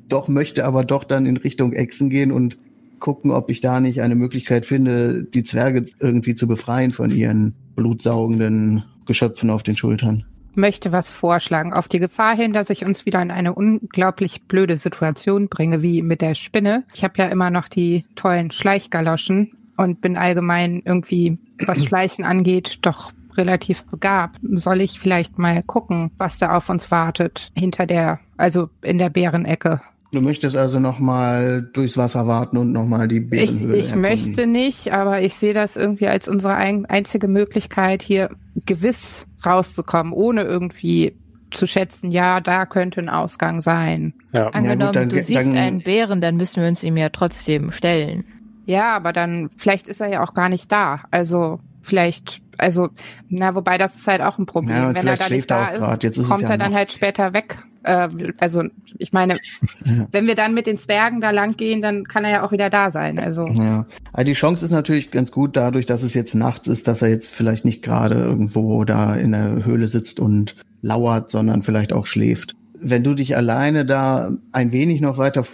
doch 0.09 0.29
möchte, 0.29 0.65
aber 0.65 0.85
doch 0.85 1.05
dann 1.05 1.27
in 1.27 1.37
Richtung 1.37 1.73
Echsen 1.73 2.11
gehen 2.11 2.33
und 2.33 2.57
gucken, 2.99 3.31
ob 3.33 3.51
ich 3.51 3.61
da 3.61 3.81
nicht 3.81 4.01
eine 4.01 4.15
Möglichkeit 4.15 4.65
finde, 4.65 5.25
die 5.25 5.43
Zwerge 5.43 5.87
irgendwie 5.99 6.35
zu 6.35 6.47
befreien 6.47 6.93
von 6.93 7.11
ihren 7.11 7.55
blutsaugenden 7.75 8.85
Geschöpfen 9.07 9.51
auf 9.51 9.63
den 9.63 9.77
Schultern. 9.77 10.25
möchte 10.55 10.93
was 10.93 11.11
vorschlagen. 11.11 11.73
Auf 11.73 11.89
die 11.89 11.99
Gefahr 11.99 12.37
hin, 12.37 12.53
dass 12.53 12.71
ich 12.71 12.85
uns 12.85 13.05
wieder 13.05 13.21
in 13.21 13.31
eine 13.31 13.55
unglaublich 13.55 14.43
blöde 14.43 14.79
Situation 14.79 15.49
bringe, 15.49 15.83
wie 15.83 16.03
mit 16.03 16.21
der 16.21 16.35
Spinne. 16.35 16.85
Ich 16.95 17.03
habe 17.03 17.15
ja 17.17 17.27
immer 17.27 17.51
noch 17.51 17.69
die 17.69 18.05
tollen 18.15 18.51
Schleichgaloschen 18.53 19.51
und 19.77 20.01
bin 20.01 20.17
allgemein 20.17 20.83
irgendwie, 20.85 21.39
was 21.67 21.85
Schleichen 21.85 22.25
angeht, 22.25 22.79
doch 22.83 23.13
relativ 23.37 23.85
begabt. 23.87 24.39
Soll 24.43 24.81
ich 24.83 25.01
vielleicht 25.01 25.39
mal 25.39 25.63
gucken, 25.63 26.11
was 26.19 26.39
da 26.39 26.55
auf 26.57 26.69
uns 26.69 26.91
wartet 26.91 27.51
hinter 27.57 27.87
der, 27.87 28.21
also 28.37 28.69
in 28.83 28.99
der 28.99 29.09
Bärenecke? 29.11 29.81
Du 30.13 30.21
möchtest 30.21 30.55
also 30.59 30.79
nochmal 30.79 31.63
durchs 31.73 31.97
Wasser 31.97 32.27
warten 32.27 32.59
und 32.59 32.71
nochmal 32.73 33.09
die 33.09 33.17
Ich, 33.21 33.31
Bärenhöhle 33.31 33.77
ich 33.79 33.87
erkunden. 33.87 34.01
möchte 34.03 34.47
nicht, 34.47 34.93
aber 34.93 35.23
ich 35.23 35.33
sehe 35.35 35.55
das 35.55 35.77
irgendwie 35.77 36.07
als 36.09 36.29
unsere 36.29 36.55
ein, 36.55 36.85
einzige 36.85 37.29
Möglichkeit, 37.29 38.03
hier 38.03 38.29
gewiss 38.67 39.27
rauszukommen, 39.47 40.13
ohne 40.13 40.43
irgendwie 40.43 41.17
zu 41.51 41.67
schätzen, 41.67 42.11
ja, 42.11 42.41
da 42.41 42.67
könnte 42.67 43.01
ein 43.01 43.09
Ausgang 43.09 43.63
sein. 43.63 44.13
Ja. 44.33 44.49
Angenommen, 44.49 44.93
dann- 44.93 45.09
du 45.09 45.23
siehst 45.23 45.41
dann- 45.41 45.57
einen 45.57 45.83
Bären, 45.83 46.21
dann 46.21 46.37
müssen 46.37 46.61
wir 46.63 46.69
uns 46.69 46.83
ihm 46.83 46.99
ja 46.99 47.09
trotzdem 47.09 47.73
stellen. 47.73 48.25
Ja, 48.67 48.95
aber 48.95 49.13
dann, 49.13 49.51
vielleicht 49.57 49.89
ist 49.89 50.01
er 50.01 50.09
ja 50.09 50.23
auch 50.23 50.35
gar 50.35 50.49
nicht 50.49 50.71
da. 50.71 51.01
Also, 51.11 51.61
vielleicht, 51.81 52.43
also, 52.59 52.89
na, 53.29 53.55
wobei 53.55 53.79
das 53.79 53.97
ist 53.97 54.07
halt 54.07 54.21
auch 54.21 54.39
ein 54.39 54.47
Problem. 54.47 54.77
Ja, 54.77 54.89
Wenn 54.95 55.07
er 55.07 55.17
vielleicht 55.17 55.21
da 55.23 55.27
schläft 55.27 55.51
nicht 55.51 55.51
da 55.51 55.69
ist, 55.95 56.19
ist 56.19 56.29
kommt 56.29 56.43
ja 56.43 56.51
er 56.51 56.59
dann 56.59 56.75
halt 56.75 56.93
später 56.93 57.33
weg. 57.33 57.59
Äh, 57.83 58.09
also, 58.39 58.63
ich 58.99 59.13
meine, 59.13 59.35
Ja. 59.85 60.07
wenn 60.13 60.27
wir 60.29 60.37
dann 60.37 60.55
mit 60.55 60.67
den 60.69 60.79
Zwergen 60.79 61.21
da 61.21 61.31
lang 61.31 61.57
gehen, 61.57 61.83
dann 61.83 62.05
kann 62.05 62.25
er 62.25 62.31
ja 62.31 62.43
auch 62.47 62.53
wieder 62.53 62.71
da 62.71 62.91
sein. 62.91 63.19
Also, 63.19 63.47
Ja, 63.49 63.87
also 64.13 64.27
die 64.27 64.35
Chance 64.35 64.65
ist 64.65 64.71
natürlich 64.71 65.11
ganz 65.11 65.33
gut 65.33 65.57
dadurch, 65.57 65.87
dass 65.87 66.05
es 66.05 66.15
jetzt 66.15 66.35
nachts 66.35 66.69
ist, 66.69 66.87
dass 66.87 67.03
er 67.03 67.09
jetzt 67.09 67.31
vielleicht 67.31 67.65
nicht 67.65 67.83
gerade 67.83 68.15
irgendwo 68.15 68.85
da 68.85 69.15
in 69.17 69.33
der 69.33 69.65
Höhle 69.65 69.89
sitzt 69.89 70.21
und 70.21 70.57
lauert, 70.83 71.31
sondern 71.31 71.63
vielleicht 71.63 71.93
auch 71.93 72.07
schläft. 72.07 72.55
Wenn 72.79 73.03
du 73.05 73.15
dich 73.15 73.37
alleine 73.37 73.85
da 73.85 74.31
ein 74.53 74.73
wenig 74.73 75.01
noch 75.01 75.19
weiter 75.19 75.45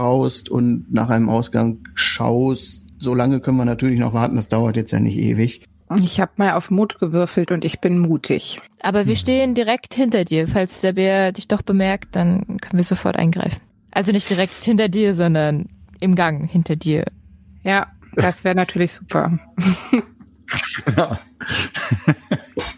vortraust 0.00 0.48
und 0.48 0.86
nach 0.90 1.10
einem 1.10 1.28
Ausgang 1.28 1.78
schaust, 1.94 2.86
so 2.98 3.14
lange 3.14 3.40
können 3.40 3.58
wir 3.58 3.64
natürlich 3.64 3.98
noch 4.00 4.14
warten, 4.14 4.36
das 4.36 4.48
dauert 4.48 4.76
jetzt 4.76 4.92
ja 4.92 5.00
nicht 5.00 5.18
ewig. 5.18 5.64
ich 5.98 6.20
habe 6.20 6.32
mal 6.36 6.52
auf 6.52 6.70
Mut 6.70 6.98
gewürfelt 6.98 7.50
und 7.50 7.64
ich 7.64 7.80
bin 7.80 7.98
mutig. 7.98 8.60
Aber 8.80 9.06
wir 9.06 9.16
stehen 9.16 9.54
direkt 9.54 9.94
hinter 9.94 10.24
dir. 10.24 10.48
Falls 10.48 10.80
der 10.80 10.94
Bär 10.94 11.32
dich 11.32 11.48
doch 11.48 11.62
bemerkt, 11.62 12.16
dann 12.16 12.58
können 12.58 12.78
wir 12.78 12.84
sofort 12.84 13.16
eingreifen. 13.16 13.60
Also 13.90 14.12
nicht 14.12 14.30
direkt 14.30 14.54
hinter 14.54 14.88
dir, 14.88 15.14
sondern 15.14 15.66
im 16.00 16.14
Gang 16.14 16.48
hinter 16.48 16.76
dir. 16.76 17.04
Ja, 17.62 17.88
das 18.14 18.44
wäre 18.44 18.54
natürlich 18.54 18.92
super. 18.92 19.38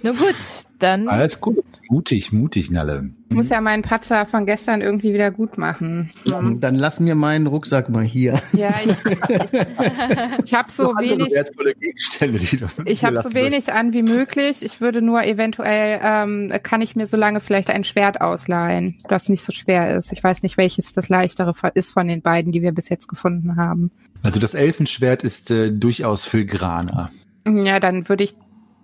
Nur 0.02 0.14
gut, 0.14 0.35
dann 0.82 1.08
Alles 1.08 1.40
gut. 1.40 1.64
Mutig, 1.88 2.32
mutig, 2.32 2.70
Nalle. 2.70 3.10
Ich 3.28 3.36
muss 3.36 3.48
ja 3.48 3.60
meinen 3.60 3.82
Patzer 3.82 4.26
von 4.26 4.44
gestern 4.44 4.82
irgendwie 4.82 5.14
wieder 5.14 5.30
gut 5.30 5.56
machen. 5.56 6.10
Hm. 6.26 6.60
Dann 6.60 6.74
lass 6.74 7.00
mir 7.00 7.14
meinen 7.14 7.46
Rucksack 7.46 7.88
mal 7.88 8.04
hier. 8.04 8.40
Ja, 8.52 8.74
ich, 8.84 8.90
ich, 9.28 10.44
ich 10.44 10.54
habe 10.54 10.70
so 10.70 10.90
andere 10.90 11.18
wenig, 11.18 11.32
wertvolle 11.32 11.74
Gegenstände, 11.74 12.38
die 12.38 12.58
du 12.58 12.66
ich 12.84 13.04
habe 13.04 13.22
so 13.22 13.32
wenig 13.32 13.72
an 13.72 13.92
wie 13.92 14.02
möglich. 14.02 14.62
Ich 14.62 14.80
würde 14.80 15.00
nur 15.00 15.24
eventuell, 15.24 16.00
ähm, 16.02 16.52
kann 16.62 16.82
ich 16.82 16.94
mir 16.96 17.06
so 17.06 17.16
lange 17.16 17.40
vielleicht 17.40 17.70
ein 17.70 17.84
Schwert 17.84 18.20
ausleihen, 18.20 18.96
das 19.08 19.28
nicht 19.28 19.44
so 19.44 19.52
schwer 19.52 19.96
ist. 19.96 20.12
Ich 20.12 20.22
weiß 20.22 20.42
nicht, 20.42 20.56
welches 20.56 20.92
das 20.92 21.08
leichtere 21.08 21.54
ist 21.74 21.92
von 21.92 22.06
den 22.08 22.20
beiden, 22.22 22.52
die 22.52 22.62
wir 22.62 22.72
bis 22.72 22.88
jetzt 22.88 23.08
gefunden 23.08 23.56
haben. 23.56 23.90
wird. 24.12 24.24
Also 24.24 24.40
das 24.40 24.54
Elfenschwert 24.54 25.24
ist 25.24 25.50
äh, 25.50 25.70
durchaus 25.70 26.24
filigraner. 26.24 27.10
Ja, 27.46 27.80
dann 27.80 28.08
würde 28.08 28.24
ich 28.24 28.34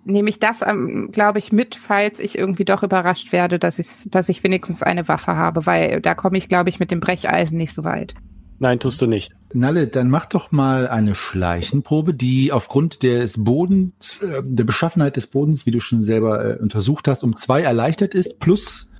nehme 0.05 0.29
ich 0.29 0.39
das, 0.39 0.61
ähm, 0.61 1.09
glaube 1.11 1.39
ich, 1.39 1.51
mit, 1.51 1.75
falls 1.75 2.19
ich 2.19 2.37
irgendwie 2.37 2.65
doch 2.65 2.83
überrascht 2.83 3.31
werde, 3.31 3.59
dass 3.59 3.79
ich, 3.79 4.09
dass 4.09 4.29
ich 4.29 4.43
wenigstens 4.43 4.83
eine 4.83 5.07
Waffe 5.07 5.35
habe, 5.35 5.65
weil 5.65 6.01
da 6.01 6.15
komme 6.15 6.37
ich, 6.37 6.47
glaube 6.47 6.69
ich, 6.69 6.79
mit 6.79 6.91
dem 6.91 6.99
Brecheisen 6.99 7.57
nicht 7.57 7.73
so 7.73 7.83
weit. 7.83 8.13
Nein, 8.59 8.79
tust 8.79 9.01
du 9.01 9.07
nicht. 9.07 9.33
Nalle, 9.53 9.87
dann 9.87 10.09
mach 10.09 10.25
doch 10.25 10.51
mal 10.51 10.87
eine 10.89 11.15
Schleichenprobe, 11.15 12.13
die 12.13 12.51
aufgrund 12.51 13.03
des 13.03 13.41
Bodens, 13.43 14.21
äh, 14.21 14.41
der 14.43 14.65
Beschaffenheit 14.65 15.15
des 15.15 15.27
Bodens, 15.27 15.65
wie 15.65 15.71
du 15.71 15.79
schon 15.79 16.03
selber 16.03 16.45
äh, 16.45 16.59
untersucht 16.59 17.07
hast, 17.07 17.23
um 17.23 17.35
zwei 17.35 17.61
erleichtert 17.61 18.13
ist, 18.13 18.39
plus 18.39 18.91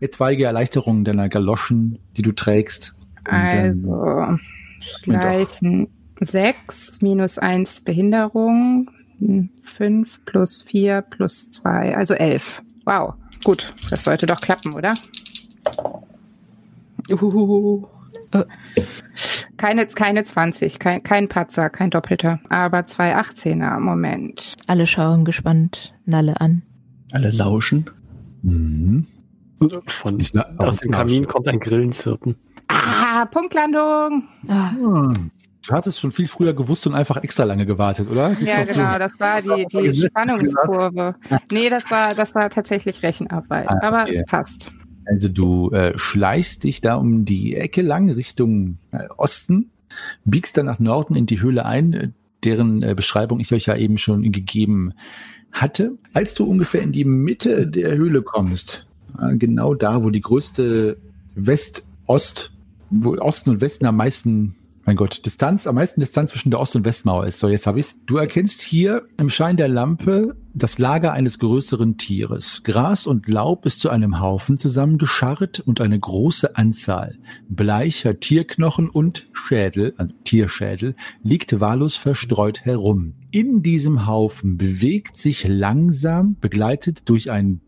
etwaige 0.00 0.44
Erleichterungen 0.44 1.04
deiner 1.04 1.28
Galoschen, 1.28 1.98
die 2.16 2.22
du 2.22 2.32
trägst. 2.32 2.94
Und 3.28 3.34
Also, 3.34 4.38
Schleichen 4.80 5.88
6 6.20 7.02
minus 7.02 7.38
1 7.38 7.82
Behinderung, 7.82 8.88
5 9.64 10.24
plus 10.24 10.62
4 10.62 11.02
plus 11.02 11.50
2, 11.50 11.96
also 11.96 12.14
11. 12.14 12.62
Wow, 12.84 13.14
gut, 13.44 13.72
das 13.90 14.04
sollte 14.04 14.26
doch 14.26 14.40
klappen, 14.40 14.74
oder? 14.74 14.94
Uhuhu. 17.10 17.86
Keine, 19.56 19.86
keine 19.86 20.22
20, 20.24 20.78
kein, 20.78 21.02
kein 21.02 21.28
Patzer, 21.28 21.70
kein 21.70 21.90
Doppelter, 21.90 22.40
aber 22.48 22.86
zwei 22.86 23.16
18er, 23.16 23.78
Moment. 23.80 24.54
alle 24.66 24.86
schauen 24.86 25.24
gespannt 25.24 25.94
Nalle 26.04 26.40
an. 26.40 26.62
Alle 27.12 27.30
lauschen. 27.30 27.88
Mhm. 28.42 29.06
Von, 29.88 30.24
aus 30.58 30.76
dem 30.76 30.92
Kamin 30.92 31.26
kommt 31.26 31.48
ein 31.48 31.58
Grillenzirpen. 31.58 32.36
Ah, 32.68 33.24
Punktlandung! 33.24 34.28
Ah, 34.46 34.70
Hm. 34.72 35.30
Du 35.68 35.74
hattest 35.74 36.00
schon 36.00 36.12
viel 36.12 36.28
früher 36.28 36.54
gewusst 36.54 36.86
und 36.86 36.94
einfach 36.94 37.18
extra 37.22 37.44
lange 37.44 37.66
gewartet, 37.66 38.10
oder? 38.10 38.30
Gibt's 38.30 38.46
Ja, 38.46 38.64
genau, 38.64 38.94
zu. 38.94 38.98
das 39.00 39.20
war 39.20 39.42
die, 39.42 39.66
die 39.70 40.06
Spannungskurve. 40.06 41.14
Nee, 41.52 41.68
das 41.68 41.90
war, 41.90 42.14
das 42.14 42.34
war 42.34 42.48
tatsächlich 42.48 43.02
Rechenarbeit, 43.02 43.68
Ah, 43.68 43.78
aber 43.82 44.02
okay. 44.04 44.16
es 44.16 44.24
passt. 44.24 44.72
Also 45.04 45.28
du 45.28 45.70
äh, 45.72 45.92
schleichst 45.98 46.64
dich 46.64 46.80
da 46.80 46.94
um 46.94 47.26
die 47.26 47.54
Ecke 47.54 47.82
lang 47.82 48.08
Richtung 48.08 48.78
äh, 48.92 49.08
Osten, 49.18 49.70
biegst 50.24 50.56
dann 50.56 50.64
nach 50.64 50.78
Norden 50.78 51.14
in 51.14 51.26
die 51.26 51.42
Höhle 51.42 51.66
ein, 51.66 51.92
äh, 51.92 52.08
deren 52.44 52.82
äh, 52.82 52.94
Beschreibung 52.94 53.38
ich 53.38 53.52
euch 53.52 53.66
ja 53.66 53.76
eben 53.76 53.98
schon 53.98 54.22
gegeben 54.32 54.94
hatte. 55.52 55.98
Als 56.14 56.32
du 56.32 56.44
ungefähr 56.46 56.80
in 56.80 56.92
die 56.92 57.04
Mitte 57.04 57.66
der 57.66 57.94
Höhle 57.94 58.22
kommst, 58.22 58.86
äh, 59.20 59.36
genau 59.36 59.74
da, 59.74 60.02
wo 60.02 60.08
die 60.08 60.22
größte 60.22 60.96
West-Ost, 61.34 62.52
wo 62.88 63.14
Osten 63.18 63.50
und 63.50 63.60
Westen 63.60 63.84
am 63.84 63.96
meisten, 63.96 64.54
mein 64.88 64.96
Gott, 64.96 65.26
Distanz, 65.26 65.66
am 65.66 65.74
meisten 65.74 66.00
Distanz 66.00 66.30
zwischen 66.30 66.48
der 66.48 66.60
Ost- 66.60 66.74
und 66.74 66.86
Westmauer 66.86 67.26
ist. 67.26 67.40
So, 67.40 67.48
jetzt 67.50 67.66
habe 67.66 67.78
ich's. 67.78 68.00
Du 68.06 68.16
erkennst 68.16 68.62
hier 68.62 69.06
im 69.18 69.28
Schein 69.28 69.58
der 69.58 69.68
Lampe 69.68 70.34
das 70.54 70.78
Lager 70.78 71.12
eines 71.12 71.38
größeren 71.38 71.98
Tieres. 71.98 72.62
Gras 72.62 73.06
und 73.06 73.28
Laub 73.28 73.66
ist 73.66 73.80
zu 73.80 73.90
einem 73.90 74.18
Haufen 74.18 74.56
zusammengescharrt 74.56 75.60
und 75.60 75.82
eine 75.82 76.00
große 76.00 76.56
Anzahl 76.56 77.18
bleicher 77.50 78.18
Tierknochen 78.18 78.88
und 78.88 79.26
Schädel, 79.34 79.92
also 79.98 80.14
Tierschädel, 80.24 80.96
liegt 81.22 81.60
wahllos 81.60 81.96
verstreut 81.96 82.64
herum. 82.64 83.12
In 83.30 83.62
diesem 83.62 84.06
Haufen 84.06 84.56
bewegt 84.56 85.18
sich 85.18 85.46
langsam, 85.46 86.38
begleitet 86.40 87.10
durch 87.10 87.30
ein 87.30 87.60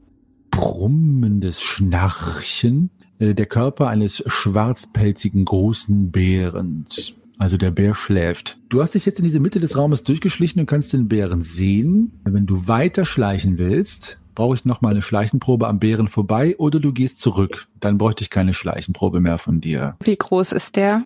brummendes 0.51 1.61
Schnarchen, 1.61 2.89
der 3.21 3.47
Körper 3.47 3.89
eines 3.89 4.23
schwarzpelzigen 4.27 5.45
großen 5.45 6.11
Bärens. 6.11 7.15
Also 7.39 7.57
der 7.57 7.71
Bär 7.71 7.95
schläft. 7.95 8.59
Du 8.69 8.83
hast 8.83 8.95
dich 8.95 9.07
jetzt 9.07 9.19
in 9.19 9.25
diese 9.25 9.41
Mitte 9.41 9.61
des 9.61 9.77
Raumes 9.77 10.03
durchgeschlichen 10.03 10.61
und 10.61 10.67
kannst 10.67 10.93
den 10.93 11.09
Bären 11.09 11.41
sehen. 11.41 12.13
Wenn 12.25 12.47
du 12.47 12.69
weiter 12.69 13.05
schleichen 13.07 13.57
willst, 13.57 14.19
brauche 14.35 14.55
ich 14.55 14.65
noch 14.67 14.83
mal 14.83 14.91
eine 14.91 15.03
Schleichenprobe 15.03 15.67
am 15.69 15.79
Bären 15.79 16.09
vorbei 16.09 16.55
oder 16.59 16.81
du 16.81 16.93
gehst 16.93 17.21
zurück. 17.21 17.67
Dann 17.79 17.97
bräuchte 17.99 18.23
ich 18.23 18.31
keine 18.31 18.53
Schleichenprobe 18.53 19.21
mehr 19.21 19.39
von 19.39 19.61
dir. 19.61 19.97
Wie 20.03 20.17
groß 20.17 20.53
ist 20.53 20.77
der? 20.77 21.03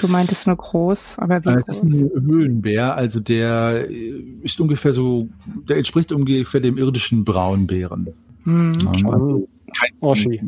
Du 0.00 0.08
meintest 0.08 0.46
nur 0.48 0.56
groß, 0.56 1.14
aber 1.18 1.44
wie 1.44 1.50
Äh, 1.50 1.62
Das 1.66 1.76
ist 1.76 1.82
groß? 1.82 1.94
ein 2.00 2.10
Höhlenbär, 2.26 2.96
also 2.96 3.20
der 3.20 3.86
äh, 3.88 4.24
ist 4.42 4.60
ungefähr 4.60 4.92
so, 4.92 5.28
der 5.68 5.76
entspricht 5.76 6.10
ungefähr 6.10 6.60
dem 6.60 6.78
irdischen 6.78 7.24
Braunbären. 7.24 8.08
Hm. 8.42 8.72
Also 9.04 9.48
Oschi. 10.00 10.40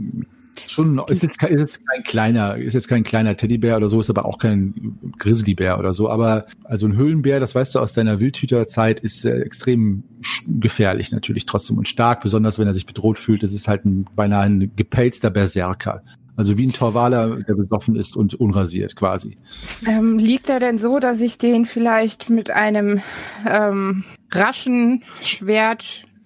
Schon, 0.67 1.01
ist 1.09 1.23
jetzt, 1.23 1.39
kein, 1.39 1.53
ist 1.53 1.61
jetzt 1.61 1.87
kein 1.87 2.03
kleiner, 2.03 2.57
ist 2.57 2.75
jetzt 2.75 2.89
kein 2.89 3.03
kleiner 3.03 3.37
Teddybär 3.37 3.77
oder 3.77 3.89
so, 3.89 4.01
ist 4.01 4.11
aber 4.11 4.25
auch 4.25 4.39
kein 4.39 4.99
Grizzlybär 5.19 5.79
oder 5.79 5.93
so. 5.95 6.09
Aber 6.09 6.47
also 6.65 6.87
ein 6.87 6.97
Höhlenbär, 6.97 7.41
das 7.41 7.55
weißt 7.55 7.75
du 7.75 7.81
aus 7.81 7.93
deiner 7.93 8.21
Wildhüterzeit, 8.21 9.01
ist 9.01 9.25
äh, 9.25 9.41
extrem 9.41 10.05
gefährlich 10.47 11.13
natürlich 11.13 11.47
trotzdem 11.47 11.79
und 11.79 11.89
stark, 11.89 12.21
besonders 12.21 12.59
wenn 12.59 12.67
er 12.67 12.75
sich 12.75 12.87
bedroht 12.87 13.19
fühlt. 13.19 13.43
Das 13.43 13.53
ist 13.53 13.69
halt 13.69 13.85
ein, 13.85 14.07
beinahe 14.15 14.43
ein 14.43 14.73
gepelzter 14.77 15.31
Berserker. 15.31 16.03
Also 16.37 16.57
wie 16.57 16.67
ein 16.67 16.73
Torwaler, 16.73 17.37
der 17.43 17.55
besoffen 17.55 17.97
ist 17.97 18.17
und 18.17 18.35
unrasiert 18.35 18.97
quasi. 18.97 19.37
Ähm, 19.87 20.19
liegt 20.19 20.49
er 20.49 20.59
denn 20.59 20.79
so, 20.79 20.99
dass 20.99 21.21
ich 21.21 21.37
den 21.37 21.67
vielleicht 21.67 22.31
mit 22.31 22.51
einem 22.51 23.03
ähm, 23.47 24.05
raschen 24.31 25.05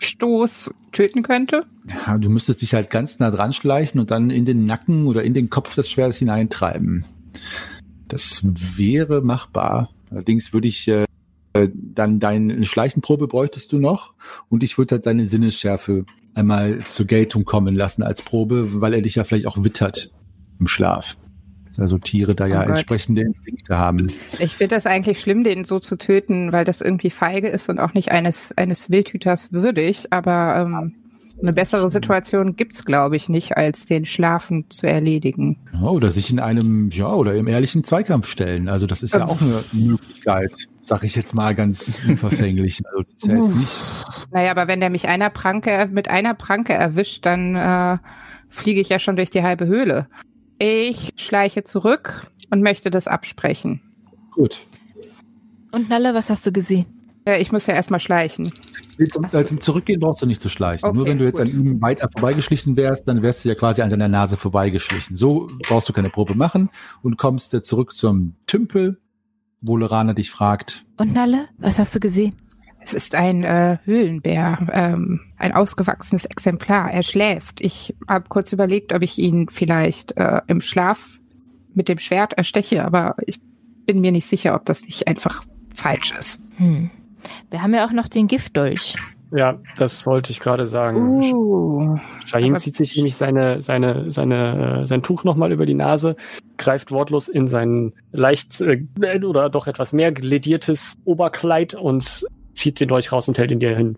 Schwertstoß 0.05 0.71
töten 0.93 1.23
könnte? 1.23 1.67
Ja, 1.89 2.19
du 2.19 2.31
müsstest 2.31 2.63
dich 2.63 2.75
halt 2.75 2.91
ganz 2.91 3.19
nah 3.19 3.31
dran 3.31 3.53
schleichen 3.53 4.01
und 4.01 4.11
dann 4.11 4.31
in 4.31 4.45
den 4.45 4.67
Nacken 4.67 5.07
oder 5.07 5.23
in 5.25 5.35
den 5.35 5.51
Kopf 5.51 5.75
das 5.75 5.91
Schwert 5.91 6.15
hineintreiben. 6.15 7.05
Das 8.09 8.43
wäre 8.77 9.23
machbar. 9.23 9.91
Allerdings 10.11 10.53
würde 10.53 10.69
ich 10.69 10.87
äh, 10.89 11.07
Äh, 11.55 11.69
dann 11.73 12.19
deine 12.19 12.65
Schleichenprobe 12.65 13.29
bräuchtest 13.29 13.71
du 13.73 13.79
noch 13.79 14.13
und 14.49 14.65
ich 14.65 14.77
würde 14.77 14.97
halt 14.97 15.05
seine 15.05 15.25
Sinnesschärfe 15.25 16.05
einmal 16.35 16.81
zur 16.81 17.07
Geltung 17.07 17.45
kommen 17.45 17.77
lassen 17.77 18.03
als 18.03 18.23
Probe, 18.23 18.81
weil 18.81 18.93
er 18.93 19.03
dich 19.03 19.15
ja 19.15 19.23
vielleicht 19.23 19.47
auch 19.47 19.63
wittert 19.63 20.11
im 20.59 20.67
Schlaf. 20.67 21.17
Also 21.79 21.99
Tiere 21.99 22.35
da 22.35 22.47
ja 22.47 22.61
Oh 22.61 22.69
entsprechende 22.69 23.23
Instinkte 23.23 23.79
haben. 23.79 24.13
Ich 24.39 24.57
finde 24.57 24.77
das 24.77 24.87
eigentlich 24.87 25.21
schlimm, 25.21 25.45
den 25.45 25.65
so 25.65 25.81
zu 25.81 25.97
töten, 25.97 26.53
weil 26.53 26.65
das 26.65 26.81
irgendwie 26.81 27.11
feige 27.11 27.49
ist 27.49 27.69
und 27.69 27.79
auch 27.79 27.95
nicht 27.95 28.11
eines, 28.11 28.57
eines 28.57 28.91
Wildhüters 28.91 29.53
würdig. 29.53 30.13
Aber 30.13 30.57
ähm, 30.57 30.95
eine 31.41 31.53
bessere 31.53 31.91
Situation 31.91 32.57
gibt's, 32.57 32.85
glaube 32.85 33.17
ich, 33.17 33.29
nicht, 33.29 33.57
als 33.57 33.87
den 33.87 34.07
Schlafen 34.07 34.71
zu 34.71 34.87
erledigen. 34.87 35.59
Ja, 35.73 35.89
oder 35.89 36.11
sich 36.11 36.31
in 36.31 36.39
einem, 36.39 36.91
ja, 36.91 37.13
oder 37.13 37.35
im 37.35 37.49
ehrlichen 37.49 37.85
Zweikampf 37.85 38.29
stellen. 38.29 38.69
Also 38.69 38.87
das 38.87 39.03
ist 39.03 39.15
ja 39.15 39.27
auch 39.27 39.41
eine 39.41 39.65
Möglichkeit, 39.73 40.55
sag 40.81 41.03
ich 41.03 41.17
jetzt 41.17 41.35
mal 41.35 41.55
ganz 41.55 41.99
unverfänglich. 42.09 42.83
Also 42.87 43.03
das 43.03 43.13
ist 43.15 43.27
ja 43.27 43.37
jetzt 43.37 43.57
nicht. 43.57 43.85
Naja, 44.31 44.51
aber 44.53 44.69
wenn 44.69 44.81
der 44.81 44.91
mich 44.91 45.09
einer 45.09 45.31
Pranke, 45.31 45.89
mit 45.91 46.09
einer 46.09 46.35
Pranke 46.35 46.73
erwischt, 46.73 47.27
dann 47.27 47.57
äh, 47.57 47.99
fliege 48.49 48.81
ich 48.81 48.89
ja 48.89 48.99
schon 48.99 49.17
durch 49.17 49.31
die 49.31 49.43
halbe 49.43 49.67
Höhle. 49.67 50.07
Ich 50.59 51.13
schleiche 51.17 51.65
zurück 51.65 52.31
und 52.51 52.63
möchte 52.63 52.91
das 52.91 53.09
absprechen. 53.09 53.81
Gut. 54.31 54.59
Und 55.73 55.89
Nalle, 55.89 56.15
was 56.15 56.31
hast 56.31 56.47
du 56.47 56.53
gesehen? 56.53 56.87
Äh, 57.25 57.41
ich 57.41 57.53
muss 57.53 57.67
ja 57.67 57.75
erstmal 57.75 58.01
schleichen. 58.01 58.53
Nee, 58.99 59.07
Zum, 59.07 59.25
äh, 59.25 59.45
zum 59.45 59.61
Zurückgehen 59.61 59.99
brauchst 59.99 60.23
du 60.23 60.27
nicht 60.27 60.41
zu 60.41 60.49
schleichen. 60.49 60.89
Okay, 60.89 60.97
Nur 60.97 61.07
wenn 61.07 61.19
du 61.19 61.25
jetzt 61.25 61.39
gut. 61.39 61.49
an 61.49 61.53
ihm 61.53 61.83
weiter 61.83 62.09
vorbeigeschlichen 62.13 62.77
wärst, 62.77 63.09
dann 63.09 63.23
wärst 63.23 63.45
du 63.45 63.49
ja 63.49 63.55
quasi 63.55 63.83
an 63.83 63.91
seiner 63.91 64.09
Nase 64.09 64.37
vorbeigeschlichen. 64.37 65.17
So 65.17 65.49
brauchst 65.67 65.89
du 65.89 65.93
keine 65.93 66.11
Probe 66.11 66.35
machen 66.35 66.71
und 67.03 67.17
kommst 67.17 67.55
äh, 67.55 67.63
zurück 67.63 67.93
zum 67.93 68.37
Tümpel, 68.47 68.99
wo 69.61 69.77
Lorana 69.77 70.13
dich 70.13 70.31
fragt. 70.31 70.85
Und 70.97 71.13
Nalle, 71.13 71.49
was 71.59 71.79
hast 71.79 71.95
du 71.95 72.01
gesehen? 72.01 72.37
Es 72.85 72.93
ist 72.93 73.15
ein 73.15 73.45
äh, 73.45 73.79
Höhlenbär, 73.87 74.59
ähm, 74.71 75.21
ein 75.39 75.53
ausgewachsenes 75.53 76.27
Exemplar. 76.27 76.91
Er 76.93 77.03
schläft. 77.03 77.63
Ich 77.63 77.95
habe 78.07 78.29
kurz 78.29 78.53
überlegt, 78.53 78.93
ob 78.93 79.01
ich 79.01 79.19
ihn 79.19 79.49
vielleicht 79.49 80.15
äh, 80.19 80.43
im 80.49 80.61
Schlaf 80.61 81.19
mit 81.73 81.89
dem 81.89 81.99
Schwert 81.99 82.35
ersteche, 82.35 82.85
aber 82.85 83.17
ich 83.27 83.41
bin 83.87 84.03
mir 84.03 84.13
nicht 84.13 84.27
sicher, 84.27 84.55
ob 84.55 84.67
das 84.67 84.85
nicht 84.85 85.09
einfach 85.09 85.45
falsch 85.75 86.13
ist. 86.19 86.43
Hm. 86.57 86.91
Wir 87.51 87.63
haben 87.63 87.73
ja 87.73 87.87
auch 87.87 87.93
noch 87.93 88.07
den 88.07 88.27
Giftdolch. 88.27 88.97
Ja, 89.31 89.59
das 89.79 90.05
wollte 90.07 90.31
ich 90.31 90.41
gerade 90.41 90.67
sagen. 90.67 91.23
Uh, 91.23 91.97
Shahim 92.27 92.57
zieht 92.59 92.77
sich 92.77 92.95
nämlich 92.95 93.17
seine, 93.17 93.63
seine, 93.63 94.13
seine, 94.13 94.83
äh, 94.83 94.87
sein 94.87 95.03
Tuch 95.03 95.25
nochmal 95.25 95.53
über 95.53 95.65
die 95.65 95.75
Nase, 95.75 96.17
greift 96.59 96.93
wortlos 96.93 97.29
in 97.29 97.49
sein 97.49 97.95
leicht 98.13 98.61
äh, 98.61 98.85
oder 99.25 99.49
doch 99.49 99.67
etwas 99.67 99.95
mehr 99.95 100.13
lediertes 100.13 100.99
Oberkleid 101.07 101.75
und 101.75 102.27
zieht 102.55 102.81
den 102.81 102.89
Dolch 102.89 103.13
raus 103.13 103.29
und 103.29 103.39
hält 103.39 103.51
ihn 103.51 103.61
dir 103.61 103.77
hin. 103.77 103.97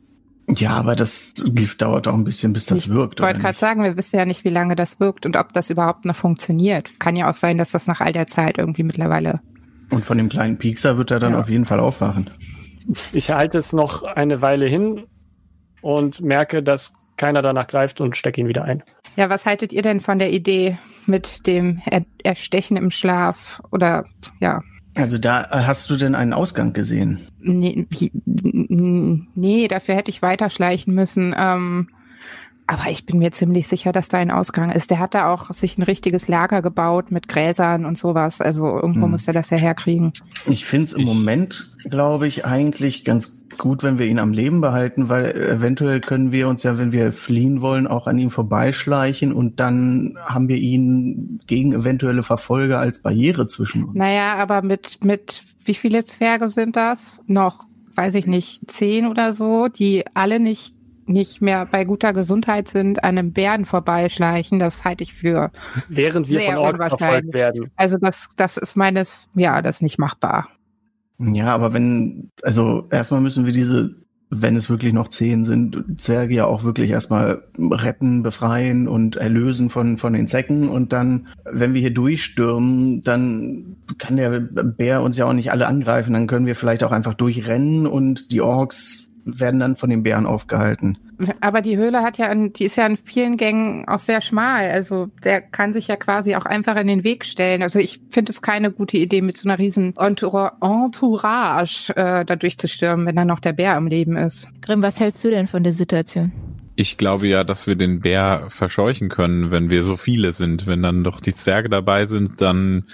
Ja, 0.49 0.71
aber 0.75 0.95
das 0.95 1.35
Gift 1.55 1.83
dauert 1.83 2.07
auch 2.07 2.15
ein 2.15 2.23
bisschen, 2.25 2.53
bis 2.53 2.67
das 2.67 2.81
Ich 2.85 2.89
wirkt. 2.89 3.19
ich 3.19 3.25
wollte 3.27 3.41
gerade 3.41 3.59
sagen, 3.59 3.83
wir 3.83 3.97
wissen 3.97 4.17
ja 4.17 4.25
nicht, 4.25 4.45
wie 4.45 4.49
lange 4.51 4.77
das 4.77 5.01
wirkt 5.01 5.27
und 5.27 5.37
ob 5.37 5.53
das 5.53 5.71
überhaupt 5.71 6.05
noch 6.05 6.15
funktioniert. 6.15 7.01
Kann 7.01 7.17
ja 7.17 7.29
auch 7.29 7.35
sein, 7.35 7.59
dass 7.59 7.73
das 7.73 7.89
nach 7.89 8.01
all 8.01 8.13
der 8.13 8.29
Zeit 8.29 8.57
irgendwie 8.59 8.85
mittlerweile. 8.85 9.41
Und 9.91 10.05
von 10.05 10.19
dem 10.19 10.29
kleinen 10.29 10.57
Piekser 10.59 10.99
wird 10.99 11.11
er 11.11 11.19
dann 11.19 11.33
Ja. 11.33 11.41
auf 11.41 11.49
jeden 11.49 11.65
Fall 11.67 11.81
aufwachen. 11.81 12.31
Ich 13.13 13.31
halte 13.31 13.59
es 13.59 13.73
noch 13.73 14.05
eine 14.05 14.41
Weile 14.41 14.67
hin 14.67 15.03
und 15.83 16.21
merke, 16.21 16.63
dass 16.63 16.93
keiner 17.17 17.43
danach 17.43 17.67
greift 17.67 18.01
und 18.01 18.17
stecke 18.17 18.41
ihn 18.41 18.47
wieder 18.49 18.65
ein. 18.65 18.83
Ja, 19.17 19.29
was 19.31 19.47
haltet 19.47 19.73
ihr 19.73 19.83
denn 19.83 20.01
von 20.01 20.19
der 20.21 20.33
Idee 20.33 20.79
mit 21.07 21.47
dem 21.49 21.81
er 21.87 22.05
Erstechen 22.23 22.77
im 22.77 22.91
Schlaf? 22.93 23.61
Oder 23.73 24.05
ja, 24.39 24.61
Also 24.97 25.19
da 25.19 25.43
äh, 25.43 25.65
hast 25.67 25.91
du 25.91 25.97
denn 25.97 26.15
einen 26.15 26.33
Ausgang 26.33 26.73
gesehen? 26.73 27.21
Nee, 27.39 27.87
nee, 29.35 29.69
dafür 29.69 29.95
hätte 29.95 30.11
ich 30.11 30.23
weiterschleichen 30.23 30.95
müssen. 30.95 31.35
Ähm, 31.37 31.89
aber 32.67 32.91
ich 32.91 33.07
bin 33.07 33.19
mir 33.19 33.31
ziemlich 33.33 33.69
sicher, 33.69 33.93
dass 33.93 34.09
da 34.09 34.19
ein 34.19 34.31
Ausgang 34.31 34.71
ist. 34.71 34.91
Der 34.91 34.99
hat 34.99 35.15
da 35.15 35.33
auch 35.33 35.53
sich 35.55 35.79
ein 35.79 35.83
richtiges 35.83 36.27
Lager 36.29 36.63
gebaut 36.63 37.11
mit 37.11 37.29
Gräsern 37.29 37.85
und 37.85 37.97
sowas. 37.97 38.41
Also 38.41 38.67
irgendwo 38.81 39.05
Hm. 39.05 39.11
muss 39.13 39.27
er 39.29 39.35
das 39.35 39.51
ja 39.51 39.57
herkriegen. 39.57 40.13
Ich 40.47 40.65
finde 40.65 40.87
es 40.87 40.93
im 40.93 41.01
Ich- 41.01 41.07
Moment, 41.07 41.77
glaube 41.85 42.27
ich, 42.27 42.45
eigentlich 42.45 43.05
ganz 43.05 43.43
gut, 43.59 43.83
wenn 43.83 43.99
wir 43.99 44.07
ihn 44.07 44.19
am 44.19 44.33
Leben 44.33 44.61
behalten, 44.61 45.09
weil 45.09 45.31
eventuell 45.31 46.01
können 46.01 46.33
wir 46.33 46.49
uns 46.49 46.63
ja, 46.65 46.77
wenn 46.79 46.93
wir 46.93 47.13
fliehen 47.13 47.61
wollen, 47.63 47.87
auch 47.87 48.07
an 48.07 48.19
ihm 48.19 48.31
vorbeischleichen 48.31 49.33
und 49.33 49.61
dann 49.61 50.19
haben 50.27 50.49
wir 50.49 50.57
ihn 50.59 51.41
gegen 51.47 51.73
eventuelle 51.73 52.23
Verfolger 52.23 52.81
als 52.81 53.01
Barriere 53.01 53.47
zwischen 53.47 53.85
uns. 53.85 53.95
Naja, 53.95 54.35
aber 54.37 54.63
mit, 54.63 55.03
mit 55.05 55.43
wie 55.65 55.75
viele 55.75 56.05
Zwerge 56.05 56.51
sind 56.51 56.77
das? 56.77 57.21
Noch, 57.27 57.65
weiß 57.95 58.15
ich 58.15 58.27
nicht, 58.27 58.71
zehn 58.71 59.07
oder 59.07 59.33
so, 59.33 59.69
die 59.69 60.05
alle 60.15 60.39
nicht 60.41 60.75
nicht 61.09 61.41
mehr 61.41 61.67
bei 61.67 61.85
guter 61.85 62.13
Gesundheit 62.13 62.69
sind, 62.69 63.05
an 63.05 63.19
einem 63.19 63.33
Bären 63.33 63.65
vorbeischleichen, 63.65 64.59
das 64.59 64.85
halte 64.85 65.05
ich 65.05 65.15
für. 65.15 65.51
Während 65.89 66.29
wir 66.29 66.41
Sehr 66.41 66.55
von 66.55 66.75
unwahrscheinlich. 66.75 66.99
verfolgt 66.99 67.35
werden. 67.35 67.71
Also 67.77 67.99
das, 67.99 68.29
das 68.37 68.57
ist 68.57 68.77
meines, 68.77 69.29
ja, 69.35 69.63
das 69.63 69.77
ist 69.77 69.83
nicht 69.83 69.99
machbar. 69.99 70.49
Ja, 71.19 71.55
aber 71.55 71.73
wenn, 71.73 72.31
also 72.43 72.87
erstmal 72.91 73.21
müssen 73.21 73.47
wir 73.47 73.53
diese, 73.53 73.95
wenn 74.29 74.57
es 74.57 74.69
wirklich 74.69 74.93
noch 74.93 75.09
zehn 75.09 75.45
sind, 75.45 76.01
Zwerge 76.01 76.35
ja 76.35 76.47
auch 76.47 76.65
wirklich 76.65 76.91
erstmal 76.91 77.45
retten, 77.59 78.23
befreien 78.23 78.89
und 78.89 79.17
erlösen 79.17 79.71
von, 79.71 79.99
von 79.99 80.13
den 80.13 80.29
Zecken. 80.29 80.69
Und 80.69 80.93
dann, 80.93 81.29
wenn 81.45 81.75
wir 81.75 81.81
hier 81.81 81.95
durchstürmen, 81.95 83.03
dann 83.03 83.77
kann 83.99 84.17
der 84.17 84.41
Bär 84.41 85.03
uns 85.03 85.17
ja 85.17 85.27
auch 85.27 85.33
nicht 85.33 85.53
alle 85.53 85.67
angreifen. 85.67 86.13
Dann 86.13 86.27
können 86.27 86.47
wir 86.47 86.57
vielleicht 86.57 86.85
auch 86.85 86.93
einfach 86.93 87.15
durchrennen 87.15 87.87
und 87.87 88.33
die 88.33 88.41
Orks 88.41 89.06
werden 89.27 89.61
dann 89.61 89.77
von 89.77 89.91
den 89.91 90.03
Bären 90.03 90.25
aufgehalten. 90.25 90.99
Aber 91.41 91.61
die 91.61 91.77
Höhle 91.77 92.03
hat 92.03 92.19
ja, 92.19 92.29
an, 92.29 92.53
die 92.53 92.65
ist 92.65 92.77
ja 92.77 92.87
an 92.87 92.97
vielen 92.97 93.37
Gängen 93.37 93.87
auch 93.89 93.99
sehr 93.99 94.21
schmal. 94.21 94.71
Also 94.71 95.09
der 95.25 95.41
kann 95.41 95.73
sich 95.73 95.89
ja 95.89 95.97
quasi 95.97 96.37
auch 96.37 96.47
einfach 96.47 96.77
in 96.77 96.87
den 96.87 97.05
Weg 97.05 97.25
stellen. 97.25 97.63
Also 97.63 97.79
ich 97.79 98.01
finde 98.11 98.31
es 98.31 98.43
keine 98.43 98.71
gute 98.71 98.97
Idee, 98.97 99.23
mit 99.23 99.37
so 99.37 99.49
einer 99.49 99.59
riesen 99.59 99.95
Entoura 99.97 100.57
Entourage 100.61 101.91
äh, 101.97 102.25
da 102.25 102.37
durchzustürmen, 102.37 103.07
wenn 103.07 103.17
dann 103.17 103.29
noch 103.29 103.41
der 103.41 103.53
Bär 103.53 103.77
am 103.77 103.87
Leben 103.87 104.17
ist. 104.17 104.47
Grimm, 104.63 104.83
was 104.83 105.01
hältst 105.01 105.25
du 105.25 105.31
denn 105.31 105.47
von 105.47 105.65
der 105.65 105.73
Situation? 105.73 106.33
Ich 106.77 106.99
glaube 106.99 107.27
ja, 107.27 107.43
dass 107.43 107.67
wir 107.67 107.75
den 107.75 108.01
Bär 108.01 108.47
verscheuchen 108.51 109.09
können, 109.09 109.51
wenn 109.51 109.71
wir 109.71 109.83
so 109.83 109.97
viele 109.97 110.33
sind. 110.33 110.67
Wenn 110.67 110.83
dann 110.83 111.05
doch 111.05 111.21
die 111.21 111.35
Zwerge 111.35 111.71
dabei 111.71 112.05
sind, 112.05 112.43
dann 112.43 112.85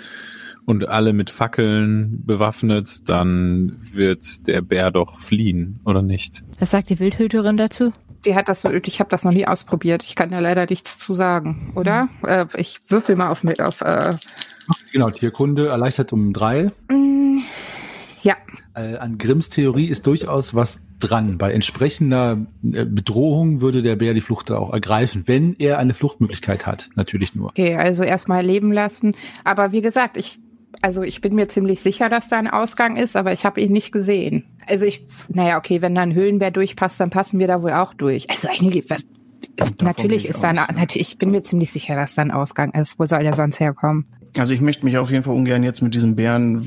und 0.67 0.89
alle 0.89 1.13
mit 1.13 1.31
Fackeln 1.31 2.25
bewaffnet, 2.25 3.09
dann 3.09 3.77
wird 3.81 4.47
der 4.47 4.61
Bär 4.63 4.91
doch 4.91 5.19
fliehen, 5.19 5.81
oder 5.85 6.03
nicht? 6.03 6.43
Was 6.59 6.71
sagt 6.71 6.91
die 6.91 6.99
Wildhüterin 7.01 7.57
dazu? 7.57 7.93
Die 8.25 8.37
hat 8.37 8.49
das, 8.49 8.65
ich 8.65 9.01
habe 9.01 9.11
das 9.11 9.25
noch 9.25 9.33
nie 9.33 9.47
ausprobiert. 9.49 10.05
Ich 10.05 10.15
kann 10.15 10.31
da 10.31 10.39
leider 10.39 10.67
nichts 10.71 10.97
zu 10.99 11.17
sagen, 11.17 11.73
oder? 11.75 12.09
Äh, 12.25 12.47
ich 12.57 12.79
würfel 12.89 13.17
mal 13.17 13.31
auf, 13.31 13.43
auf 13.61 13.81
äh, 13.81 14.15
Genau, 14.93 15.11
Tierkunde 15.11 15.67
erleichtert 15.69 16.13
um 16.13 16.33
drei. 16.33 16.71
mm, 16.89 17.39
ja, 18.23 18.37
Äh, 18.75 18.97
an 18.99 19.19
Grimms 19.19 19.49
Theorie 19.51 19.87
ist 19.87 20.07
durchaus 20.07 20.55
was 20.55 20.83
dran. 21.01 21.37
Bei 21.37 21.53
entsprechender 21.53 22.39
äh, 22.63 22.85
Bedrohung 22.85 23.61
würde 23.61 23.83
der 23.83 23.97
Bär 23.97 24.15
die 24.15 24.21
Flucht 24.21 24.53
auch 24.53 24.73
ergreifen, 24.73 25.25
wenn 25.27 25.57
er 25.59 25.79
eine 25.79 25.93
Fluchtmöglichkeit 25.93 26.65
hat. 26.65 26.91
Natürlich 26.95 27.35
nur. 27.35 27.49
okay, 27.49 27.75
also 27.75 28.05
erstmal 28.05 28.47
leben 28.47 28.73
lassen. 28.73 29.17
Aber 29.43 29.73
wie 29.73 29.83
gesagt, 29.83 30.17
ich, 30.17 30.39
also 30.83 31.03
ich 31.03 31.21
bin 31.21 31.35
mir 31.35 31.49
ziemlich 31.49 31.81
sicher, 31.81 32.09
dass 32.09 32.29
da 32.29 32.39
ein 32.39 32.49
Ausgang 32.49 32.97
ist, 32.97 33.17
aber 33.17 33.33
ich 33.33 33.45
habe 33.45 33.61
ihn 33.61 33.73
nicht 33.73 33.93
gesehen. 33.93 34.45
Also 34.67 34.85
ich, 34.85 35.05
naja, 35.29 35.57
okay, 35.57 35.81
wenn 35.81 35.95
da 35.95 36.03
ein 36.03 36.15
Höhlenbär 36.15 36.51
durchpasst, 36.51 37.01
dann 37.01 37.11
passen 37.11 37.39
wir 37.39 37.47
da 37.47 37.63
wohl 37.63 37.73
auch 37.73 37.95
durch. 37.95 38.29
Also 38.29 38.49
eigentlich, 38.49 38.85
natürlich 39.81 39.97
gehe 39.97 40.17
ich 40.17 40.29
ist 40.29 40.43
da 40.43 40.51
ein, 40.51 40.57
natürlich, 40.57 41.13
ich 41.13 41.19
bin 41.19 41.31
mir 41.31 41.43
ziemlich 41.43 41.73
sicher, 41.73 41.95
dass 41.95 42.17
da 42.17 42.23
ein 42.23 42.33
Ausgang 42.33 42.73
ist. 42.73 42.99
Wo 42.99 43.07
soll 43.07 43.23
der 43.23 43.35
sonst 43.35 43.61
herkommen? 43.61 44.07
Also 44.37 44.55
ich 44.55 44.61
möchte 44.61 44.85
mich 44.85 44.99
auf 44.99 45.11
jeden 45.11 45.23
Fall 45.25 45.35
ungern 45.35 45.63
jetzt 45.63 45.83
mit 45.83 45.95
diesem 45.95 46.17
Bären 46.17 46.63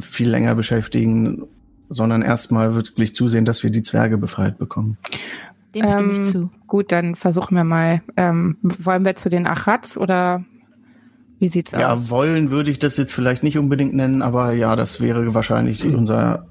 viel 0.00 0.30
länger 0.30 0.54
beschäftigen, 0.54 1.46
sondern 1.90 2.22
erstmal 2.22 2.74
wirklich 2.74 3.14
zusehen, 3.14 3.44
dass 3.44 3.62
wir 3.62 3.70
die 3.70 3.82
Zwerge 3.82 4.18
befreit 4.18 4.58
bekommen. 4.58 4.96
Dem 5.74 5.86
stimme 5.86 6.14
Ähm, 6.14 6.22
ich 6.22 6.30
zu. 6.30 6.50
Gut, 6.66 6.92
dann 6.92 7.16
versuchen 7.16 7.54
wir 7.54 7.64
mal. 7.64 8.02
Ähm, 8.16 8.56
wollen 8.62 9.04
wir 9.04 9.14
zu 9.14 9.28
den 9.28 9.46
Achatz 9.46 9.96
oder 9.96 10.44
wie 11.38 11.48
sieht's 11.48 11.74
aus? 11.74 11.80
Ja, 11.80 12.10
wollen 12.10 12.50
würde 12.50 12.70
ich 12.70 12.78
das 12.78 12.96
jetzt 12.96 13.12
vielleicht 13.12 13.42
nicht 13.42 13.58
unbedingt 13.58 13.94
nennen, 13.94 14.22
aber 14.22 14.52
ja, 14.52 14.76
das 14.76 15.00
wäre 15.00 15.34
wahrscheinlich 15.34 15.84
unser 15.84 16.46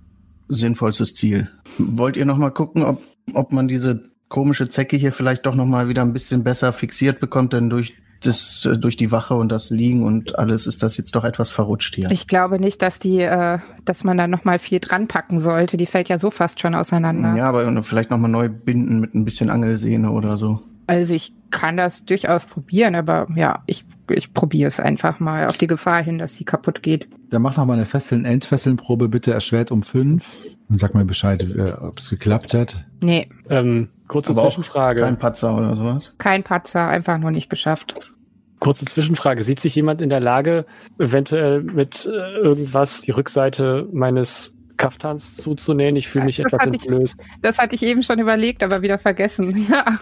sinnvollstes 0.48 1.14
Ziel. 1.14 1.50
Wollt 1.78 2.18
ihr 2.18 2.26
noch 2.26 2.38
mal 2.38 2.52
gucken, 2.52 2.84
ob, 2.84 3.02
ob 3.34 3.52
man 3.52 3.68
diese 3.68 4.04
komische 4.30 4.70
Zecke 4.70 4.98
hier 4.98 5.12
vielleicht 5.12 5.46
doch 5.46 5.56
noch 5.56 5.66
mal 5.66 5.90
wieder 5.90 6.02
ein 6.02 6.14
bisschen 6.14 6.44
besser 6.44 6.74
fixiert 6.74 7.20
bekommt, 7.20 7.54
denn 7.54 7.70
durch 7.70 7.96
das, 8.24 8.66
äh, 8.66 8.78
durch 8.78 8.98
die 8.98 9.12
Wache 9.12 9.36
und 9.36 9.52
das 9.52 9.70
Liegen 9.70 10.04
und 10.04 10.38
alles 10.38 10.68
ist 10.68 10.84
das 10.84 10.98
jetzt 10.98 11.16
doch 11.16 11.24
etwas 11.24 11.50
verrutscht 11.50 11.96
hier. 11.96 12.10
Ich 12.12 12.28
glaube 12.28 12.60
nicht, 12.60 12.82
dass 12.82 13.00
die, 13.00 13.20
äh, 13.20 13.60
dass 13.86 14.04
man 14.04 14.18
da 14.18 14.28
noch 14.28 14.44
mal 14.44 14.60
viel 14.60 14.80
dran 14.80 15.08
packen 15.08 15.40
sollte. 15.40 15.78
Die 15.78 15.86
fällt 15.86 16.10
ja 16.10 16.18
so 16.18 16.32
fast 16.32 16.60
schon 16.60 16.76
auseinander. 16.76 17.36
Ja, 17.36 17.50
aber 17.50 17.84
vielleicht 17.84 18.10
noch 18.10 18.18
mal 18.18 18.28
neu 18.28 18.50
binden 18.50 19.00
mit 19.00 19.14
ein 19.14 19.26
bisschen 19.26 19.50
Angelsehne 19.50 20.12
oder 20.12 20.38
so. 20.38 20.62
Also 20.88 21.14
ich 21.14 21.34
kann 21.52 21.78
das 21.78 22.06
durchaus 22.06 22.46
probieren, 22.46 22.96
aber 22.96 23.28
ja, 23.36 23.64
ich 23.68 23.86
ich 24.10 24.34
probiere 24.34 24.68
es 24.68 24.80
einfach 24.80 25.20
mal 25.20 25.48
auf 25.48 25.58
die 25.58 25.68
Gefahr 25.68 26.04
hin, 26.04 26.18
dass 26.18 26.36
sie 26.36 26.44
kaputt 26.46 26.82
geht. 26.84 27.08
Dann 27.30 27.42
mach 27.42 27.58
noch 27.58 27.66
mal 27.66 27.74
eine 27.74 27.86
Fesseln, 27.86 28.26
Entfesseln-Probe 28.26 29.10
bitte 29.10 29.34
erschwert 29.34 29.72
um 29.72 29.84
fünf. 29.84 30.38
Und 30.70 30.80
sag 30.80 30.94
mal 30.94 31.06
Bescheid, 31.06 31.42
äh, 31.44 31.72
ob 31.80 32.00
es 32.00 32.10
geklappt 32.10 32.54
hat. 32.54 32.84
Nee, 33.00 33.30
Ähm, 33.50 33.88
kurze 34.08 34.32
Aber 34.32 34.42
Zwischenfrage. 34.44 35.02
Kein 35.02 35.18
Patzer 35.18 35.58
oder 35.58 35.76
sowas. 35.78 36.14
kein 36.18 36.44
Patzer, 36.44 36.88
einfach 36.88 37.18
nur 37.18 37.32
nicht 37.32 37.50
geschafft. 37.50 38.14
Kurze 38.60 38.86
Zwischenfrage. 38.86 39.44
Sieht 39.44 39.60
sich 39.60 39.76
jemand 39.76 40.02
in 40.02 40.10
der 40.10 40.20
Lage, 40.20 40.66
eventuell 41.00 41.62
mit 41.62 42.06
äh, 42.06 42.10
irgendwas 42.40 43.02
die 43.02 43.12
Rückseite 43.12 43.88
meines 43.94 44.57
Kaftans 44.78 45.36
zuzunähen? 45.38 45.96
Ich 45.96 46.08
fühle 46.08 46.26
mich 46.26 46.38
Das 46.38 46.46
etwas 46.48 46.60
hatte 46.60 46.76
ich- 46.76 46.82
entblößt. 46.88 47.20
Das 47.42 47.58
hatte 47.58 47.76
ich 47.76 47.84
eben 47.84 48.04
schon 48.04 48.20
überlegt, 48.20 48.64
aber 48.64 48.82
wieder 48.82 48.98
vergessen. 49.00 49.66
Ja, 49.70 50.00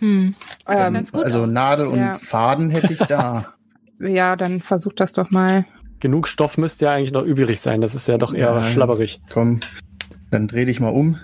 Hm. 0.00 0.34
ähm, 0.68 1.06
also. 1.12 1.46
Nadel 1.46 1.86
und 1.86 1.98
Ja. 1.98 2.14
Faden 2.14 2.70
hätte 2.70 2.92
ich 2.92 2.98
da. 2.98 3.54
ja 4.00 4.36
dann 4.36 4.60
versuch 4.60 4.92
das 4.94 5.12
doch 5.12 5.30
mal. 5.30 5.64
Genug 6.00 6.28
Stoff 6.28 6.58
müsste 6.58 6.86
ja 6.86 6.92
eigentlich 6.92 7.12
noch 7.12 7.22
übrig 7.24 7.60
sein. 7.60 7.80
Das 7.80 7.94
ist 7.94 8.08
ja 8.08 8.18
doch 8.18 8.34
eher 8.34 8.48
Ja. 8.50 8.62
schlabberig. 8.64 9.20
Komm, 9.32 9.60
dann 10.30 10.48
dreh 10.48 10.64
dich 10.64 10.80
mal 10.80 10.88
um. 10.90 11.18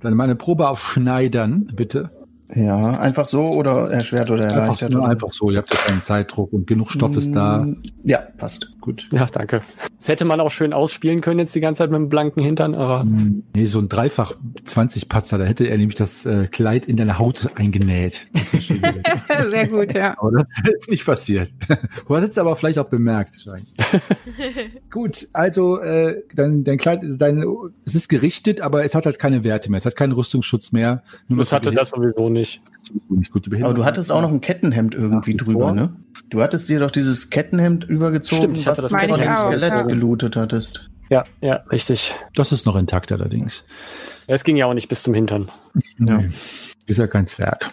Dann 0.00 0.14
mal 0.14 0.24
eine 0.24 0.36
Probe 0.36 0.68
auf 0.68 0.80
Schneidern, 0.86 1.70
bitte. 1.74 2.10
Ja, 2.54 2.78
einfach 3.00 3.24
so 3.24 3.42
oder 3.44 3.90
erschwert 3.90 4.30
oder 4.30 4.44
Einfach, 4.44 4.58
erleichtert? 4.58 4.92
nur 4.92 5.02
oder? 5.02 5.10
einfach 5.10 5.30
so, 5.32 5.50
ihr 5.50 5.58
habt 5.58 5.72
ja 5.74 5.80
keinen 5.80 6.00
Zeitdruck 6.00 6.52
und 6.52 6.66
genug 6.66 6.90
Stoff 6.92 7.16
ist 7.16 7.32
da. 7.32 7.58
Mm, 7.64 7.82
Ja, 8.04 8.18
passt. 8.36 8.80
Gut. 8.80 9.08
Ja, 9.10 9.26
danke. 9.26 9.62
Das 9.98 10.06
hätte 10.06 10.24
man 10.24 10.38
auch 10.40 10.52
schön 10.52 10.72
ausspielen 10.72 11.20
können 11.22 11.40
jetzt 11.40 11.54
die 11.56 11.60
ganze 11.60 11.78
Zeit 11.80 11.90
mit 11.90 11.98
dem 11.98 12.08
blanken 12.08 12.40
Hintern, 12.42 12.76
aber 12.76 13.04
Nee, 13.54 13.66
so 13.66 13.80
ein 13.80 13.88
dreifach 13.88 14.32
20 14.64 15.08
Patzer, 15.08 15.38
da 15.38 15.44
hätte 15.44 15.64
er 15.66 15.76
nämlich 15.76 15.96
das 15.96 16.24
äh, 16.24 16.46
Kleid 16.46 16.86
in 16.86 16.96
deine 16.96 17.18
Haut 17.18 17.48
eingenäht. 17.56 18.28
Sehr 19.50 19.66
gut, 19.68 19.92
ja. 19.94 20.14
Aber 20.18 20.30
das 20.38 20.46
ist 20.78 20.90
nicht 20.90 21.04
passiert. 21.04 21.50
Du 22.06 22.14
hast 22.16 22.28
es 22.28 22.38
aber 22.38 22.54
vielleicht 22.54 22.78
auch 22.78 22.88
bemerkt. 22.88 23.34
Schein. 23.36 23.66
Gut, 24.90 25.26
also 25.32 25.80
äh, 25.80 26.22
dein, 26.34 26.64
dein 26.64 26.78
Kleid, 26.78 27.00
dein, 27.02 27.44
es 27.84 27.94
ist 27.94 28.08
gerichtet, 28.08 28.60
aber 28.60 28.84
es 28.84 28.94
hat 28.94 29.06
halt 29.06 29.18
keine 29.18 29.44
Werte 29.44 29.70
mehr. 29.70 29.78
Es 29.78 29.86
hat 29.86 29.96
keinen 29.96 30.12
Rüstungsschutz 30.12 30.72
mehr. 30.72 31.02
Nur 31.28 31.38
das 31.38 31.52
hatte 31.52 31.70
das 31.72 31.90
sowieso 31.90 32.28
nicht. 32.28 32.35
Nicht 33.08 33.32
Aber 33.62 33.74
du 33.74 33.84
hattest 33.84 34.12
auch 34.12 34.22
noch 34.22 34.30
ein 34.30 34.40
Kettenhemd 34.40 34.94
irgendwie 34.94 35.32
wie 35.32 35.36
drüber, 35.36 35.66
vor. 35.66 35.72
ne? 35.72 35.96
Du 36.30 36.40
hattest 36.42 36.68
dir 36.68 36.78
doch 36.80 36.90
dieses 36.90 37.30
Kettenhemd 37.30 37.84
übergezogen, 37.84 38.42
Stimmt, 38.42 38.58
ich 38.58 38.66
hatte 38.66 38.82
was 38.82 38.92
das 38.92 39.02
du 39.02 39.08
von 39.08 39.36
Skelett 39.36 39.78
ja. 39.78 39.82
gelootet 39.82 40.36
hattest. 40.36 40.90
Ja, 41.08 41.24
ja, 41.40 41.54
richtig. 41.70 42.14
Das 42.34 42.52
ist 42.52 42.66
noch 42.66 42.76
intakt 42.76 43.12
allerdings. 43.12 43.66
Ja, 44.26 44.34
Es 44.34 44.44
ging 44.44 44.56
ja 44.56 44.66
auch 44.66 44.74
nicht 44.74 44.88
bis 44.88 45.02
zum 45.02 45.14
Hintern. 45.14 45.50
Ja. 45.98 46.18
Nee, 46.18 46.28
Ist 46.86 46.98
ja 46.98 47.06
kein 47.06 47.26
Zwerg. 47.26 47.70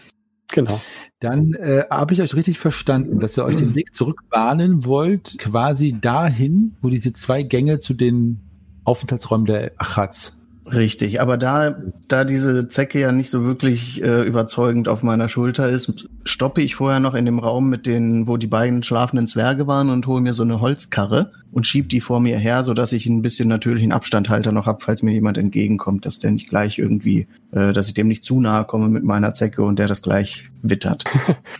Genau. 0.49 0.79
Dann 1.19 1.53
äh, 1.53 1.85
habe 1.89 2.13
ich 2.13 2.21
euch 2.21 2.35
richtig 2.35 2.59
verstanden, 2.59 3.19
dass 3.19 3.37
ihr 3.37 3.45
euch 3.45 3.55
den 3.55 3.73
Weg 3.75 3.95
zurückbahnen 3.95 4.85
wollt, 4.85 5.39
quasi 5.39 5.97
dahin, 5.99 6.75
wo 6.81 6.89
diese 6.89 7.11
zwei 7.13 7.41
Gänge 7.43 7.79
zu 7.79 7.93
den 7.95 8.41
Aufenthaltsräumen 8.83 9.45
der 9.47 9.71
Achats. 9.77 10.42
Richtig, 10.73 11.21
aber 11.21 11.37
da, 11.37 11.75
da 12.07 12.23
diese 12.23 12.67
Zecke 12.67 12.99
ja 12.99 13.11
nicht 13.11 13.29
so 13.29 13.43
wirklich 13.43 14.01
äh, 14.01 14.23
überzeugend 14.23 14.87
auf 14.87 15.03
meiner 15.03 15.29
Schulter 15.29 15.69
ist, 15.69 16.07
stoppe 16.25 16.61
ich 16.61 16.75
vorher 16.75 16.99
noch 16.99 17.13
in 17.13 17.25
dem 17.25 17.37
Raum 17.37 17.69
mit 17.69 17.85
den, 17.85 18.27
wo 18.27 18.37
die 18.37 18.47
beiden 18.47 18.81
schlafenden 18.81 19.27
Zwerge 19.27 19.67
waren 19.67 19.89
und 19.91 20.07
hole 20.07 20.21
mir 20.21 20.33
so 20.33 20.41
eine 20.41 20.61
Holzkarre 20.61 21.31
und 21.51 21.67
schieb 21.67 21.89
die 21.89 22.01
vor 22.01 22.19
mir 22.19 22.39
her, 22.39 22.63
so 22.63 22.73
dass 22.73 22.91
ich 22.91 23.05
ein 23.05 23.21
bisschen 23.21 23.49
natürlichen 23.49 23.91
Abstandhalter 23.91 24.51
noch 24.51 24.65
hab, 24.65 24.81
falls 24.81 25.03
mir 25.03 25.11
jemand 25.11 25.37
entgegenkommt, 25.37 26.05
dass 26.05 26.17
der 26.17 26.31
nicht 26.31 26.49
gleich 26.49 26.79
irgendwie, 26.79 27.27
äh, 27.51 27.71
dass 27.71 27.87
ich 27.87 27.93
dem 27.93 28.07
nicht 28.07 28.23
zu 28.23 28.39
nahe 28.39 28.65
komme 28.65 28.89
mit 28.89 29.03
meiner 29.03 29.35
Zecke 29.35 29.61
und 29.61 29.77
der 29.77 29.87
das 29.87 30.01
gleich 30.01 30.49
wittert. 30.61 31.03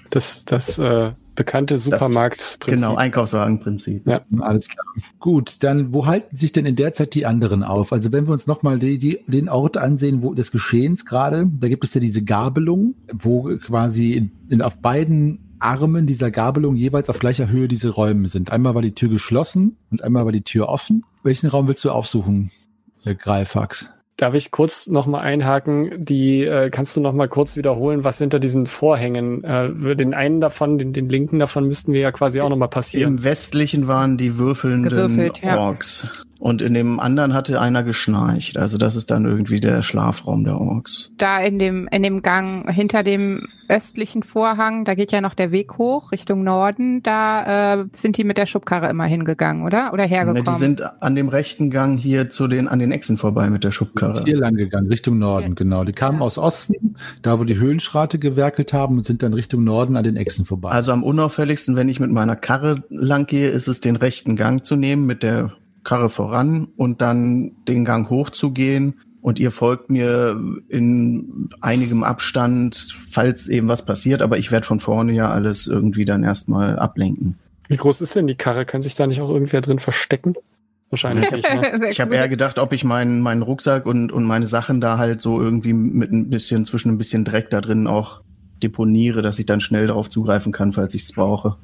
Das, 0.09 0.45
das 0.45 0.78
äh, 0.78 1.11
bekannte 1.36 1.77
Supermarktprinzip. 1.77 2.81
Genau, 2.81 2.95
Einkaufswagenprinzip. 2.95 4.07
Alles 4.39 4.67
klar. 4.67 4.86
Gut, 5.19 5.63
dann 5.63 5.93
wo 5.93 6.05
halten 6.05 6.36
sich 6.36 6.51
denn 6.51 6.65
in 6.65 6.75
der 6.75 6.93
Zeit 6.93 7.15
die 7.15 7.25
anderen 7.25 7.63
auf? 7.63 7.93
Also 7.93 8.11
wenn 8.11 8.27
wir 8.27 8.34
uns 8.34 8.47
nochmal 8.47 8.79
die, 8.79 8.97
die, 8.97 9.19
den 9.27 9.49
Ort 9.49 9.77
ansehen, 9.77 10.21
wo 10.21 10.34
des 10.34 10.51
Geschehens 10.51 11.05
gerade, 11.05 11.49
da 11.51 11.67
gibt 11.67 11.84
es 11.84 11.93
ja 11.93 12.01
diese 12.01 12.23
Gabelung, 12.23 12.95
wo 13.11 13.55
quasi 13.57 14.13
in, 14.13 14.31
in, 14.49 14.61
auf 14.61 14.77
beiden 14.77 15.57
Armen 15.59 16.05
dieser 16.05 16.29
Gabelung 16.29 16.75
jeweils 16.75 17.09
auf 17.09 17.19
gleicher 17.19 17.49
Höhe 17.49 17.67
diese 17.67 17.89
Räume 17.89 18.27
sind. 18.27 18.51
Einmal 18.51 18.75
war 18.75 18.81
die 18.81 18.93
Tür 18.93 19.09
geschlossen 19.09 19.77
und 19.91 20.03
einmal 20.03 20.25
war 20.25 20.34
die 20.34 20.41
Tür 20.41 20.67
offen. 20.67 21.05
Welchen 21.23 21.47
Raum 21.47 21.67
willst 21.67 21.86
du 21.86 21.91
aufsuchen, 21.91 22.51
äh, 23.05 23.15
Greifax? 23.15 23.89
Darf 24.18 24.36
ich 24.36 24.51
kurz 24.51 24.88
nochmal 24.88 25.22
einhaken? 25.22 26.05
Die 26.05 26.43
äh, 26.43 26.70
kannst 26.70 26.95
du 26.95 27.01
nochmal 27.01 27.28
kurz 27.28 27.57
wiederholen, 27.57 28.03
was 28.03 28.20
hinter 28.20 28.39
diesen 28.39 28.68
Vorhängen? 28.68 29.43
Äh, 29.43 29.95
den 29.95 30.14
einen 30.14 30.39
davon, 30.39 30.78
den, 30.78 30.93
den 30.93 31.09
linken 31.09 31.39
davon 31.39 31.68
müssten 31.68 31.93
wir 31.93 32.01
ja 32.01 32.11
quasi 32.11 32.39
auch 32.39 32.49
nochmal 32.49 32.70
passieren. 32.70 33.18
Im 33.18 33.24
westlichen 33.24 33.88
waren 33.88 34.18
die 34.18 34.38
würfelnden 34.38 34.84
Gewürfelt, 34.84 35.41
ja. 35.41 35.57
Orks. 35.57 36.11
Und 36.44 36.62
in 36.62 36.74
dem 36.74 37.00
anderen 37.00 37.34
hatte 37.34 37.62
einer 37.62 37.84
geschnarcht. 37.84 38.58
Also 38.58 38.78
das 38.78 38.98
ist 38.98 39.12
dann 39.12 39.24
irgendwie 39.24 39.62
der 39.62 39.82
Schlafraum 39.82 40.44
der 40.44 40.58
Orks. 40.60 41.14
Da 41.18 41.39
in 41.39 41.58
dem, 41.58 41.88
in 41.89 42.04
dem 42.04 42.22
Gang 42.22 42.70
hinter 42.70 43.02
dem 43.02 43.48
östlichen 43.70 44.24
Vorhang, 44.24 44.84
da 44.84 44.94
geht 44.94 45.14
ja 45.14 45.22
noch 45.22 45.36
der 45.36 45.54
Weg 45.54 45.78
hoch 45.78 46.12
Richtung 46.12 46.44
Norden. 46.44 47.02
Da 47.02 47.76
äh, 47.76 47.86
sind 47.94 48.18
die 48.18 48.26
mit 48.26 48.38
der 48.38 48.46
Schubkarre 48.46 48.89
immer 48.89 49.06
hingegangen, 49.06 49.64
oder? 49.64 49.94
Oder 49.94 50.04
Ne, 50.04 50.10
hergekommen? 50.10 50.44
die 50.44 50.52
sind 50.60 50.84
an 51.02 51.16
dem 51.16 51.30
rechten 51.30 51.72
Gang 51.72 51.98
hier 51.98 52.30
zu 52.30 52.50
den, 52.50 52.68
an 52.68 52.80
den 52.80 52.91
Echsen 52.91 53.18
vorbei 53.18 53.50
mit 53.50 53.64
der 53.64 53.72
Schubkarre. 53.72 54.24
Hier 54.26 54.36
lang 54.36 54.56
gegangen, 54.56 54.88
Richtung 54.89 55.20
Norden, 55.20 55.48
Ja. 55.52 55.54
genau. 55.56 55.86
Die 55.86 55.94
kamen 55.94 56.20
Ja. 56.20 56.26
aus 56.26 56.38
Osten, 56.38 56.98
da 57.22 57.39
wo 57.39 57.46
die 57.46 57.58
Höhlenschrate 57.58 58.20
gewerkelt 58.20 58.74
haben 58.74 58.98
und 58.98 59.06
sind 59.06 59.24
dann 59.24 59.34
Richtung 59.34 59.64
Norden 59.64 59.96
an 59.96 60.04
den 60.04 60.18
Echsen 60.18 60.44
vorbei. 60.44 60.72
Also 60.72 60.91
am 60.91 61.04
unauffälligsten, 61.06 61.78
wenn 61.78 61.88
ich 61.88 62.02
mit 62.02 62.12
meiner 62.12 62.36
Karre 62.36 62.84
lang 62.89 63.28
gehe, 63.28 63.48
ist 63.48 63.70
es 63.70 63.80
den 63.80 63.96
rechten 63.96 64.36
Gang 64.36 64.66
zu 64.66 64.76
nehmen, 64.76 65.06
mit 65.06 65.24
der 65.24 65.54
Karre 65.84 66.09
voran 66.09 66.67
und 66.75 67.01
dann 67.01 67.51
den 67.67 67.86
Gang 67.86 68.09
hochzugehen. 68.09 68.99
Und 69.21 69.39
ihr 69.39 69.51
folgt 69.51 69.89
mir 69.89 70.38
in 70.67 71.49
einigem 71.61 72.03
Abstand, 72.03 72.93
falls 73.09 73.47
eben 73.47 73.69
was 73.69 73.86
passiert, 73.86 74.21
aber 74.21 74.38
ich 74.38 74.51
werde 74.51 74.67
von 74.67 74.81
vorne 74.81 75.13
ja 75.13 75.29
alles 75.29 75.65
irgendwie 75.65 76.03
dann 76.03 76.23
erstmal 76.23 76.77
ablenken. 76.77 77.39
Wie 77.69 77.77
groß 77.77 78.01
ist 78.01 78.15
denn 78.15 78.27
die 78.27 78.36
Karre? 78.36 78.65
Kann 78.65 78.81
sich 78.81 78.95
da 78.95 79.07
nicht 79.07 79.21
auch 79.21 79.29
irgendwer 79.29 79.61
drin 79.61 79.79
verstecken? 79.79 80.34
Wahrscheinlich 80.89 81.31
nicht, 81.31 81.49
ne? 81.51 81.88
Ich 81.89 82.01
habe 82.01 82.15
eher 82.15 82.27
gedacht, 82.27 82.59
ob 82.59 82.73
ich 82.73 82.84
meinen, 82.84 83.21
meinen 83.21 83.41
Rucksack 83.41 83.86
und, 83.86 84.11
und 84.11 84.25
meine 84.25 84.45
Sachen 84.45 84.81
da 84.81 84.97
halt 84.97 85.21
so 85.21 85.41
irgendwie 85.41 85.73
mit 85.73 86.11
ein 86.11 86.29
bisschen, 86.29 86.65
zwischen 86.65 86.91
ein 86.91 86.97
bisschen 86.97 87.25
Dreck 87.25 87.49
da 87.49 87.61
drin 87.61 87.88
auch 87.88 88.21
deponiere, 88.61 89.21
dass 89.21 89.39
ich 89.39 89.45
dann 89.45 89.61
schnell 89.61 89.88
darauf 89.88 90.09
zugreifen 90.09 90.51
kann, 90.51 90.71
falls 90.73 90.93
ich 90.93 91.03
es 91.03 91.11
brauche. 91.13 91.55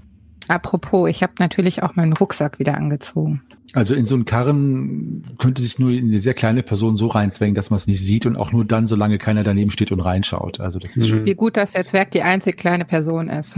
Apropos, 0.49 1.09
ich 1.09 1.23
habe 1.23 1.33
natürlich 1.39 1.83
auch 1.83 1.95
meinen 1.95 2.13
Rucksack 2.13 2.59
wieder 2.59 2.75
angezogen. 2.75 3.41
Also 3.73 3.93
in 3.93 4.05
so 4.05 4.15
einen 4.15 4.25
Karren 4.25 5.21
könnte 5.37 5.61
sich 5.61 5.77
nur 5.77 5.91
eine 5.91 6.19
sehr 6.19 6.33
kleine 6.33 6.63
Person 6.63 6.97
so 6.97 7.05
reinzwängen, 7.07 7.53
dass 7.53 7.69
man 7.69 7.77
es 7.77 7.85
nicht 7.85 8.03
sieht 8.03 8.25
und 8.25 8.35
auch 8.35 8.51
nur 8.51 8.65
dann, 8.65 8.87
solange 8.87 9.19
keiner 9.19 9.43
daneben 9.43 9.69
steht 9.69 9.91
und 9.91 9.99
reinschaut. 9.99 10.59
Also 10.59 10.79
das 10.79 10.97
ist 10.97 11.07
schon. 11.07 11.21
Mhm. 11.21 11.25
Wie 11.27 11.35
gut, 11.35 11.55
dass 11.55 11.73
der 11.73 11.85
Zwerg 11.85 12.09
die 12.11 12.23
einzig 12.23 12.57
kleine 12.57 12.83
Person 12.85 13.29
ist. 13.29 13.55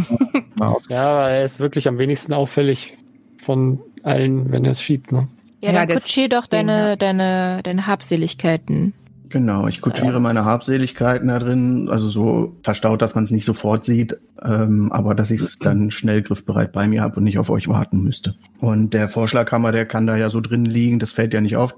Ja, 0.89 1.01
aber 1.11 1.29
er 1.29 1.45
ist 1.45 1.59
wirklich 1.61 1.87
am 1.87 1.97
wenigsten 1.97 2.33
auffällig 2.33 2.97
von 3.41 3.79
allen, 4.03 4.51
wenn 4.51 4.65
er 4.65 4.71
es 4.71 4.81
schiebt, 4.81 5.11
ne? 5.13 5.29
Ja, 5.61 5.69
Ja, 5.71 5.79
dann 5.79 5.87
das- 5.89 6.03
kutschier 6.03 6.27
doch 6.27 6.45
deine, 6.45 6.97
deine, 6.97 7.61
deine 7.63 7.87
Habseligkeiten. 7.87 8.93
Genau, 9.31 9.67
ich 9.67 9.79
kutschiere 9.81 10.13
Ja. 10.13 10.19
meine 10.19 10.43
Habseligkeiten 10.45 11.29
da 11.29 11.39
drin, 11.39 11.87
also 11.89 12.09
so 12.09 12.57
verstaut, 12.63 13.01
dass 13.01 13.15
man 13.15 13.23
es 13.23 13.31
nicht 13.31 13.45
sofort 13.45 13.85
sieht, 13.85 14.17
ähm, 14.43 14.91
aber 14.91 15.15
dass 15.15 15.31
ich 15.31 15.39
es 15.41 15.57
dann 15.57 15.89
schnell 15.89 16.21
griffbereit 16.21 16.71
bei 16.73 16.87
mir 16.87 17.01
habe 17.01 17.15
und 17.17 17.23
nicht 17.23 17.39
auf 17.39 17.49
euch 17.49 17.67
warten 17.69 18.03
müsste. 18.03 18.35
Und 18.59 18.93
der 18.93 19.07
Vorschlaghammer, 19.09 19.71
der 19.71 19.85
kann 19.85 20.05
da 20.07 20.17
ja 20.17 20.27
so 20.29 20.41
drin 20.41 20.65
liegen, 20.65 20.99
das 20.99 21.11
fällt 21.13 21.33
ja 21.33 21.39
nicht 21.41 21.55
auf, 21.55 21.75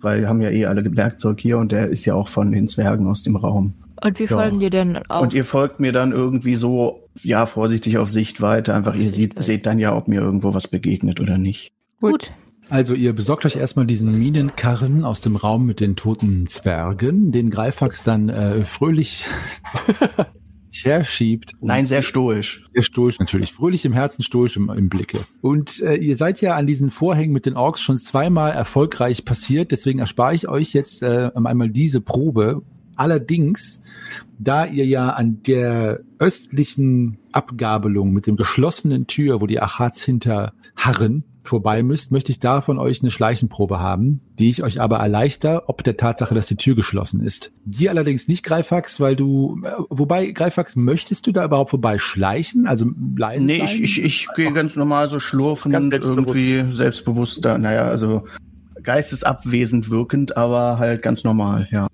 weil 0.00 0.20
wir 0.20 0.28
haben 0.28 0.40
ja 0.40 0.50
eh 0.50 0.66
alle 0.66 0.84
Werkzeug 0.96 1.40
hier 1.40 1.58
und 1.58 1.72
der 1.72 1.88
ist 1.88 2.04
ja 2.04 2.14
auch 2.14 2.28
von 2.28 2.52
den 2.52 2.68
Zwergen 2.68 3.06
aus 3.08 3.22
dem 3.22 3.34
Raum. 3.36 3.74
Und 4.04 4.18
wir 4.18 4.26
Ja. 4.28 4.36
folgen 4.36 4.60
dir 4.60 4.70
denn 4.70 4.98
auch. 5.08 5.22
Und 5.22 5.34
ihr 5.34 5.44
folgt 5.44 5.80
mir 5.80 5.90
dann 5.90 6.12
irgendwie 6.12 6.54
so, 6.54 7.08
ja, 7.22 7.46
vorsichtig 7.46 7.98
auf 7.98 8.10
Sichtweite, 8.10 8.74
einfach 8.74 8.94
ihr 8.94 9.04
seht, 9.06 9.14
Sichtweite. 9.14 9.42
seht 9.46 9.66
dann 9.66 9.78
ja, 9.78 9.96
ob 9.96 10.06
mir 10.06 10.20
irgendwo 10.20 10.54
was 10.54 10.68
begegnet 10.68 11.18
oder 11.18 11.38
nicht. 11.38 11.72
Gut. 12.00 12.30
Also 12.68 12.94
ihr 12.94 13.12
besorgt 13.12 13.46
euch 13.46 13.56
erstmal 13.56 13.86
diesen 13.86 14.18
Minenkarren 14.18 15.04
aus 15.04 15.20
dem 15.20 15.36
Raum 15.36 15.66
mit 15.66 15.80
den 15.80 15.94
toten 15.94 16.48
Zwergen, 16.48 17.30
den 17.30 17.50
Greifax 17.50 18.02
dann 18.02 18.28
äh, 18.28 18.64
fröhlich 18.64 19.26
herschiebt. 20.84 21.52
Nein, 21.60 21.84
sehr 21.84 22.02
stoisch. 22.02 22.66
Sehr 22.74 22.82
stoisch 22.82 23.20
natürlich. 23.20 23.52
Fröhlich 23.52 23.84
im 23.84 23.92
Herzen, 23.92 24.22
stoisch 24.22 24.56
im, 24.56 24.68
im 24.68 24.88
Blicke. 24.88 25.20
Und 25.42 25.80
äh, 25.80 25.94
ihr 25.94 26.16
seid 26.16 26.40
ja 26.40 26.56
an 26.56 26.66
diesen 26.66 26.90
Vorhängen 26.90 27.32
mit 27.32 27.46
den 27.46 27.56
Orks 27.56 27.80
schon 27.80 27.98
zweimal 27.98 28.52
erfolgreich 28.52 29.24
passiert, 29.24 29.70
deswegen 29.70 30.00
erspare 30.00 30.34
ich 30.34 30.48
euch 30.48 30.72
jetzt 30.72 31.02
äh, 31.02 31.30
einmal 31.34 31.70
diese 31.70 32.00
Probe. 32.00 32.62
Allerdings, 32.96 33.82
da 34.38 34.64
ihr 34.66 34.86
ja 34.86 35.10
an 35.10 35.42
der 35.42 36.00
östlichen 36.18 37.18
Abgabelung 37.30 38.12
mit 38.12 38.26
dem 38.26 38.36
geschlossenen 38.36 39.06
Tür, 39.06 39.40
wo 39.40 39.46
die 39.46 39.60
Achats 39.60 40.02
hinter 40.02 40.54
harren, 40.76 41.24
vorbei 41.46 41.82
müsst, 41.82 42.12
möchte 42.12 42.32
ich 42.32 42.38
da 42.38 42.60
von 42.60 42.78
euch 42.78 43.00
eine 43.02 43.10
Schleichenprobe 43.10 43.78
haben, 43.80 44.20
die 44.38 44.48
ich 44.50 44.62
euch 44.62 44.80
aber 44.80 44.98
erleichter, 44.98 45.64
ob 45.68 45.82
der 45.84 45.96
Tatsache, 45.96 46.34
dass 46.34 46.46
die 46.46 46.56
Tür 46.56 46.74
geschlossen 46.74 47.20
ist. 47.20 47.52
Dir 47.64 47.90
allerdings 47.90 48.28
nicht, 48.28 48.42
Greifax, 48.44 49.00
weil 49.00 49.16
du, 49.16 49.60
äh, 49.64 49.70
wobei, 49.88 50.30
Greifax, 50.32 50.76
möchtest 50.76 51.26
du 51.26 51.32
da 51.32 51.44
überhaupt 51.44 51.70
vorbei 51.70 51.98
schleichen? 51.98 52.66
Also 52.66 52.86
leise 53.16 53.44
Nee, 53.44 53.58
sein? 53.58 53.68
ich, 53.68 53.82
ich, 53.98 54.04
ich 54.04 54.28
gehe 54.36 54.52
ganz 54.52 54.76
normal 54.76 55.08
so 55.08 55.18
schlurfend 55.18 55.72
Ganz 55.72 55.84
und 55.84 55.90
selbstbewusst. 55.92 56.36
irgendwie 56.38 56.76
selbstbewusster. 56.76 57.58
Naja, 57.58 57.82
also 57.86 58.24
geistesabwesend 58.82 59.90
wirkend, 59.90 60.36
aber 60.36 60.78
halt 60.78 61.02
ganz 61.02 61.24
normal, 61.24 61.68
ja. 61.70 61.86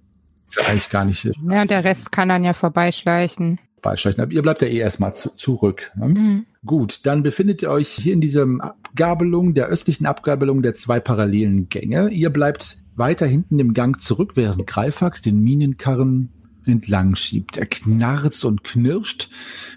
Ist 0.49 0.61
eigentlich 0.69 0.91
gar 0.91 1.05
nicht 1.05 1.25
äh, 1.25 1.33
Ja, 1.51 1.63
und 1.63 1.71
der 1.71 1.85
Rest 1.85 2.13
kann 2.13 2.29
dann 2.29 2.45
ja 2.45 2.53
vorbeischleichen. 2.53 3.59
Beischleichen. 3.83 4.23
Aber 4.23 4.33
ihr 4.33 4.43
bleibt 4.43 4.63
ja 4.63 4.69
eh 4.69 4.79
erstmal 4.79 5.15
zu, 5.15 5.31
zurück. 5.35 5.93
Ne? 5.97 6.09
Mhm. 6.09 6.47
Gut, 6.65 7.01
dann 7.05 7.23
befindet 7.23 7.63
ihr 7.63 7.71
euch 7.71 7.89
hier 7.89 8.13
in 8.13 8.21
diesem 8.21 8.61
Abgabelung, 8.61 9.55
der 9.55 9.67
östlichen 9.67 10.07
Abgabelung 10.07 10.63
der 10.63 10.73
zwei 10.73 11.01
parallelen 11.01 11.69
Gänge. 11.69 12.11
Ihr 12.11 12.31
bleibt 12.31 12.79
weiter 12.95 13.27
hinten 13.27 13.59
im 13.59 13.75
Gang 13.75 14.01
zurück, 14.01 14.33
während 14.35 14.67
Greifax 14.67 15.23
den 15.23 15.41
Minenkarren 15.41 16.31
entlang 16.65 17.17
schiebt. 17.17 17.57
Er 17.57 17.67
knarzt 17.67 18.45
und 18.45 18.65
knirscht 18.65 19.29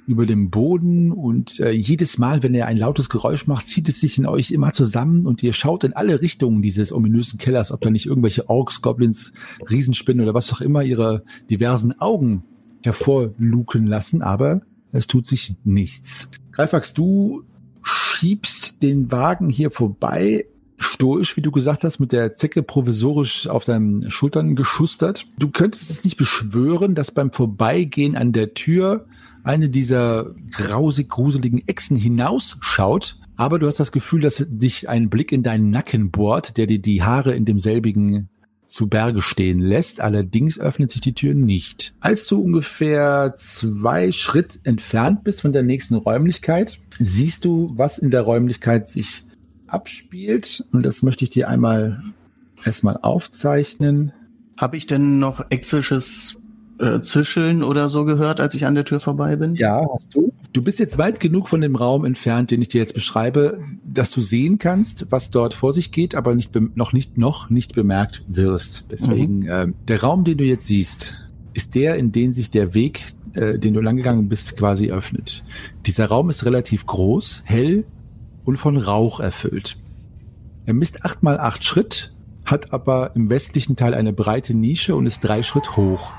über 0.08 0.26
dem 0.26 0.49
Boden 0.49 1.12
und 1.12 1.60
äh, 1.60 1.72
jedes 1.72 2.18
Mal, 2.18 2.43
wenn 2.43 2.53
er 2.53 2.68
ein 2.68 2.78
lautes 2.78 3.10
Geräusch 3.10 3.47
macht, 3.47 3.68
zieht 3.68 3.89
es 3.89 3.99
sich 3.99 4.18
in 4.18 4.26
euch 4.26 4.51
immer 4.51 4.72
zusammen 4.72 5.26
und 5.26 5.41
ihr 5.41 5.53
schaut 5.53 5.84
in 5.84 5.93
alle 5.93 6.22
Richtungen 6.22 6.62
dieses 6.62 6.93
ominösen 6.93 7.39
Kellers, 7.39 7.72
ob 7.72 7.82
da 7.82 7.89
nicht 7.89 8.06
irgendwelche 8.06 8.49
Orks, 8.49 8.82
Goblins, 8.82 9.34
Riesenspinnen 9.70 10.24
oder 10.24 10.34
was 10.34 10.53
auch 10.53 10.62
immer 10.62 10.84
ihre 10.84 11.24
diversen 11.49 11.99
Augen 11.99 12.43
hervorluken 12.86 13.86
lassen, 13.86 14.21
aber 14.21 14.61
es 14.91 15.07
tut 15.07 15.27
sich 15.27 15.55
nichts. 15.63 16.29
Greifax, 16.51 16.93
du 16.93 17.43
schiebst 17.81 18.81
den 18.81 19.11
Wagen 19.11 19.49
hier 19.49 19.71
vorbei, 19.71 20.45
stoisch, 20.77 21.36
wie 21.38 21.41
du 21.41 21.51
gesagt 21.51 21.83
hast, 21.83 21.99
mit 21.99 22.11
der 22.11 22.31
Zecke 22.31 22.63
provisorisch 22.63 23.47
auf 23.47 23.65
deinen 23.65 24.09
Schultern 24.09 24.55
geschustert. 24.55 25.25
Du 25.38 25.49
könntest 25.49 25.89
es 25.89 26.03
nicht 26.03 26.17
beschwören, 26.17 26.95
dass 26.95 27.11
beim 27.11 27.31
Vorbeigehen 27.31 28.15
an 28.15 28.31
der 28.31 28.53
Tür 28.53 29.05
eine 29.43 29.69
dieser 29.69 30.33
grausig 30.51 31.09
gruseligen 31.09 31.67
Echsen 31.67 31.97
hinausschaut, 31.97 33.17
aber 33.36 33.59
du 33.59 33.67
hast 33.67 33.79
das 33.79 33.91
Gefühl, 33.91 34.21
dass 34.21 34.45
dich 34.47 34.89
ein 34.89 35.09
Blick 35.09 35.31
in 35.31 35.43
deinen 35.43 35.69
Nacken 35.69 36.09
bohrt, 36.09 36.57
der 36.57 36.65
dir 36.65 36.79
die 36.79 37.03
Haare 37.03 37.36
in 37.36 37.45
demselbigen 37.45 38.29
zu 38.68 38.88
Berge 38.88 39.22
stehen 39.22 39.59
lässt. 39.59 40.01
Allerdings 40.01 40.59
öffnet 40.59 40.89
sich 40.89 41.01
die 41.01 41.13
Tür 41.13 41.34
nicht. 41.34 41.93
Als 41.99 42.26
du 42.28 42.41
ungefähr 42.41 43.34
zwei 43.36 44.11
Schritt 44.11 44.59
entfernt 44.63 45.24
bist 45.24 45.41
von 45.41 45.51
der 45.51 45.63
nächsten 45.63 45.95
Räumlichkeit, 45.95 46.80
siehst 46.97 47.45
du, 47.45 47.72
was 47.76 47.97
in 47.97 48.11
der 48.11 48.22
Räumlichkeit 48.22 48.89
sich 48.89 49.24
abspielt. 49.68 50.63
Und 50.72 50.86
das 50.86 51.03
möchte 51.03 51.24
ich 51.24 51.30
dir 51.30 51.49
einmal 51.49 52.01
erstmal 52.63 52.97
aufzeichnen. 52.97 54.13
Habe 54.57 54.78
ich 54.78 54.88
denn 54.88 55.20
noch 55.20 55.45
exisches 55.49 56.38
äh, 56.80 57.01
Zischeln 57.01 57.63
oder 57.63 57.89
so 57.89 58.05
gehört, 58.05 58.39
als 58.39 58.53
ich 58.53 58.65
an 58.65 58.76
der 58.76 58.86
Tür 58.86 58.99
vorbei 58.99 59.36
bin? 59.36 59.55
Ja, 59.55 59.86
hast 59.93 60.13
du. 60.13 60.34
Du 60.53 60.61
bist 60.61 60.80
jetzt 60.80 60.97
weit 60.97 61.19
genug 61.19 61.49
von 61.49 61.61
dem 61.61 61.76
Raum 61.76 62.05
entfernt, 62.05 62.51
den 62.51 62.61
ich 62.61 62.69
dir 62.69 62.80
jetzt 62.80 62.93
beschreibe, 62.93 63.59
dass 63.86 64.11
du 64.11 64.21
sehen 64.21 64.57
kannst, 64.57 65.11
was 65.11 65.32
dort 65.32 65.53
vor 65.53 65.73
sich 65.73 65.91
geht, 65.91 66.15
aber 66.15 66.36
nicht 66.36 66.55
noch 66.76 66.93
nicht 66.93 67.17
noch 67.17 67.49
nicht 67.49 67.73
bemerkt 67.73 68.23
wirst. 68.28 68.86
Deswegen 68.91 69.47
äh, 69.47 69.67
der 69.88 70.01
Raum, 70.01 70.23
den 70.23 70.38
du 70.38 70.43
jetzt 70.43 70.67
siehst, 70.67 71.21
ist 71.53 71.76
der, 71.76 71.95
in 71.95 72.11
den 72.11 72.34
sich 72.34 72.51
der 72.51 72.73
Weg, 72.73 73.13
äh, 73.34 73.57
den 73.57 73.73
du 73.73 73.82
langgegangen 73.82 74.30
bist, 74.30 74.57
quasi 74.57 74.91
öffnet. 74.91 75.43
Dieser 75.86 76.07
Raum 76.07 76.30
ist 76.30 76.45
relativ 76.45 76.86
groß, 76.86 77.43
hell 77.45 77.86
und 78.43 78.57
von 78.57 78.78
Rauch 78.78 79.19
erfüllt. 79.19 79.78
Er 80.65 80.73
misst 80.73 81.05
acht 81.05 81.23
mal 81.23 81.39
acht 81.39 81.63
Schritt, 81.63 82.13
hat 82.43 82.73
aber 82.73 83.15
im 83.15 83.30
westlichen 83.30 83.76
Teil 83.76 83.93
eine 83.93 84.13
breite 84.13 84.53
Nische 84.53 84.95
und 84.95 85.05
ist 85.05 85.21
drei 85.21 85.43
Schritt 85.43 85.78
hoch. 85.78 86.11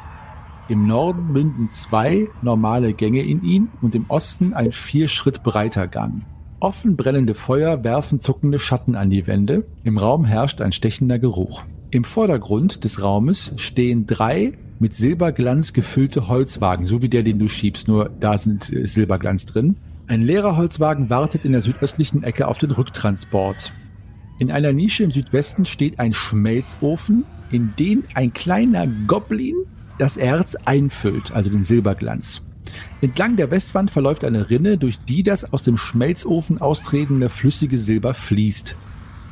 Im 0.69 0.89
Norden 0.89 1.33
münden 1.33 1.69
zwei 1.69 2.29
normale 2.43 2.93
Gänge 2.93 3.23
in 3.23 3.45
ihn 3.45 3.69
und 3.83 3.95
im 3.95 4.07
Osten 4.09 4.53
ein 4.53 4.73
vier 4.73 5.07
Schritt 5.07 5.45
breiter 5.45 5.87
Gang. 5.87 6.23
Offen 6.59 6.97
brennende 6.97 7.35
Feuer 7.35 7.85
werfen 7.85 8.19
zuckende 8.19 8.59
Schatten 8.59 8.97
an 8.97 9.09
die 9.09 9.29
Wände. 9.29 9.65
Im 9.85 9.97
Raum 9.97 10.25
herrscht 10.25 10.61
ein 10.61 10.73
stechender 10.73 11.21
Geruch. 11.21 11.63
Im 11.91 12.03
Vordergrund 12.03 12.83
des 12.83 13.01
Raumes 13.01 13.53
stehen 13.57 14.07
drei 14.07 14.55
mit 14.81 14.93
Silberglanz 14.93 15.73
gefüllte 15.73 16.27
Holzwagen, 16.27 16.85
so 16.85 17.01
wie 17.01 17.09
der, 17.09 17.23
den 17.23 17.39
du 17.39 17.49
schiebst, 17.49 17.87
nur 17.87 18.11
da 18.21 18.37
sind 18.37 18.73
äh, 18.73 18.87
Silberglanz 18.87 19.47
drin. 19.47 19.77
Ein 20.09 20.23
leerer 20.23 20.57
Holzwagen 20.57 21.11
wartet 21.11 21.45
in 21.45 21.53
der 21.53 21.63
südöstlichen 21.63 22.25
Ecke 22.25 22.49
auf 22.49 22.59
den 22.59 22.73
Rücktransport. 22.73 23.73
In 24.39 24.51
einer 24.51 24.73
Nische 24.73 25.05
im 25.05 25.11
Südwesten 25.13 25.65
steht 25.65 25.99
ein 25.99 26.13
Schmelzofen, 26.13 27.25
in 27.51 27.73
den 27.79 28.05
ein 28.15 28.33
kleiner 28.33 28.87
Goblin 29.07 29.55
das 29.99 30.17
Erz 30.17 30.57
einfüllt, 30.65 31.33
also 31.33 31.51
den 31.51 31.65
Silberglanz. 31.65 32.43
Entlang 33.01 33.37
der 33.37 33.51
Westwand 33.51 33.91
verläuft 33.91 34.25
eine 34.25 34.51
Rinne, 34.51 34.79
durch 34.79 34.99
die 35.01 35.23
das 35.23 35.53
aus 35.53 35.63
dem 35.63 35.77
Schmelzofen 35.77 36.61
austretende 36.61 37.29
flüssige 37.29 37.79
Silber 37.79 38.15
fließt. 38.15 38.77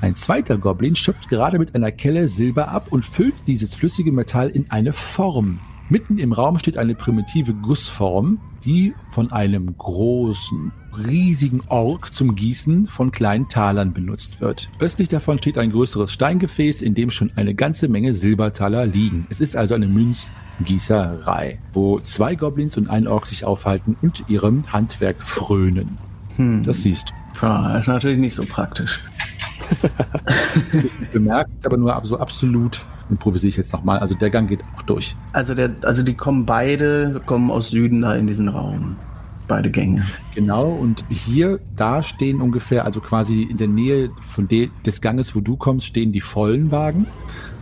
Ein 0.00 0.14
zweiter 0.14 0.58
Goblin 0.58 0.96
schöpft 0.96 1.28
gerade 1.28 1.58
mit 1.58 1.74
einer 1.74 1.90
Kelle 1.90 2.28
Silber 2.28 2.68
ab 2.68 2.88
und 2.90 3.04
füllt 3.04 3.34
dieses 3.46 3.74
flüssige 3.74 4.12
Metall 4.12 4.50
in 4.50 4.70
eine 4.70 4.92
Form. 4.92 5.60
Mitten 5.88 6.18
im 6.18 6.32
Raum 6.32 6.58
steht 6.58 6.76
eine 6.76 6.94
primitive 6.94 7.54
Gussform, 7.54 8.38
die 8.64 8.94
von 9.10 9.32
einem 9.32 9.76
großen, 9.76 10.72
riesigen 10.96 11.62
Ork 11.68 12.14
zum 12.14 12.34
Gießen 12.34 12.86
von 12.86 13.12
kleinen 13.12 13.48
Talern 13.48 13.92
benutzt 13.92 14.40
wird. 14.40 14.68
Östlich 14.80 15.08
davon 15.08 15.38
steht 15.38 15.58
ein 15.58 15.70
größeres 15.70 16.12
Steingefäß, 16.12 16.82
in 16.82 16.94
dem 16.94 17.10
schon 17.10 17.32
eine 17.36 17.54
ganze 17.54 17.88
Menge 17.88 18.14
Silbertaler 18.14 18.86
liegen. 18.86 19.26
Es 19.30 19.40
ist 19.40 19.56
also 19.56 19.74
eine 19.74 19.86
Münzgießerei, 19.86 21.58
wo 21.72 22.00
zwei 22.00 22.34
Goblins 22.34 22.76
und 22.76 22.88
ein 22.88 23.06
Ork 23.06 23.26
sich 23.26 23.44
aufhalten 23.44 23.96
und 24.02 24.24
ihrem 24.28 24.72
Handwerk 24.72 25.22
frönen. 25.22 25.98
Hm. 26.36 26.62
Das 26.64 26.82
siehst 26.82 27.10
du. 27.10 27.38
Tja, 27.38 27.78
ist 27.78 27.88
natürlich 27.88 28.18
nicht 28.18 28.34
so 28.34 28.44
praktisch. 28.44 29.00
bemerkt, 31.12 31.50
aber 31.64 31.76
nur 31.76 32.00
so 32.04 32.18
absolut 32.18 32.80
improvisiere 33.10 33.48
ich 33.48 33.56
jetzt 33.56 33.72
nochmal. 33.72 33.98
Also 33.98 34.14
der 34.14 34.30
Gang 34.30 34.48
geht 34.48 34.64
auch 34.76 34.82
durch. 34.82 35.16
Also, 35.32 35.54
der, 35.54 35.70
also 35.82 36.02
die 36.02 36.14
kommen 36.14 36.46
beide, 36.46 37.20
kommen 37.26 37.50
aus 37.50 37.70
Süden 37.70 38.02
da 38.02 38.14
in 38.14 38.26
diesen 38.26 38.48
Raum. 38.48 38.96
Beide 39.46 39.70
Gänge. 39.70 40.06
Genau, 40.34 40.68
und 40.68 41.04
hier, 41.10 41.60
da 41.76 42.02
stehen 42.02 42.40
ungefähr, 42.40 42.84
also 42.84 43.00
quasi 43.00 43.42
in 43.42 43.58
der 43.58 43.68
Nähe 43.68 44.10
von 44.20 44.48
de, 44.48 44.70
des 44.86 45.00
Ganges, 45.00 45.36
wo 45.36 45.40
du 45.40 45.56
kommst, 45.56 45.86
stehen 45.86 46.12
die 46.12 46.20
vollen 46.20 46.70
Wagen. 46.70 47.06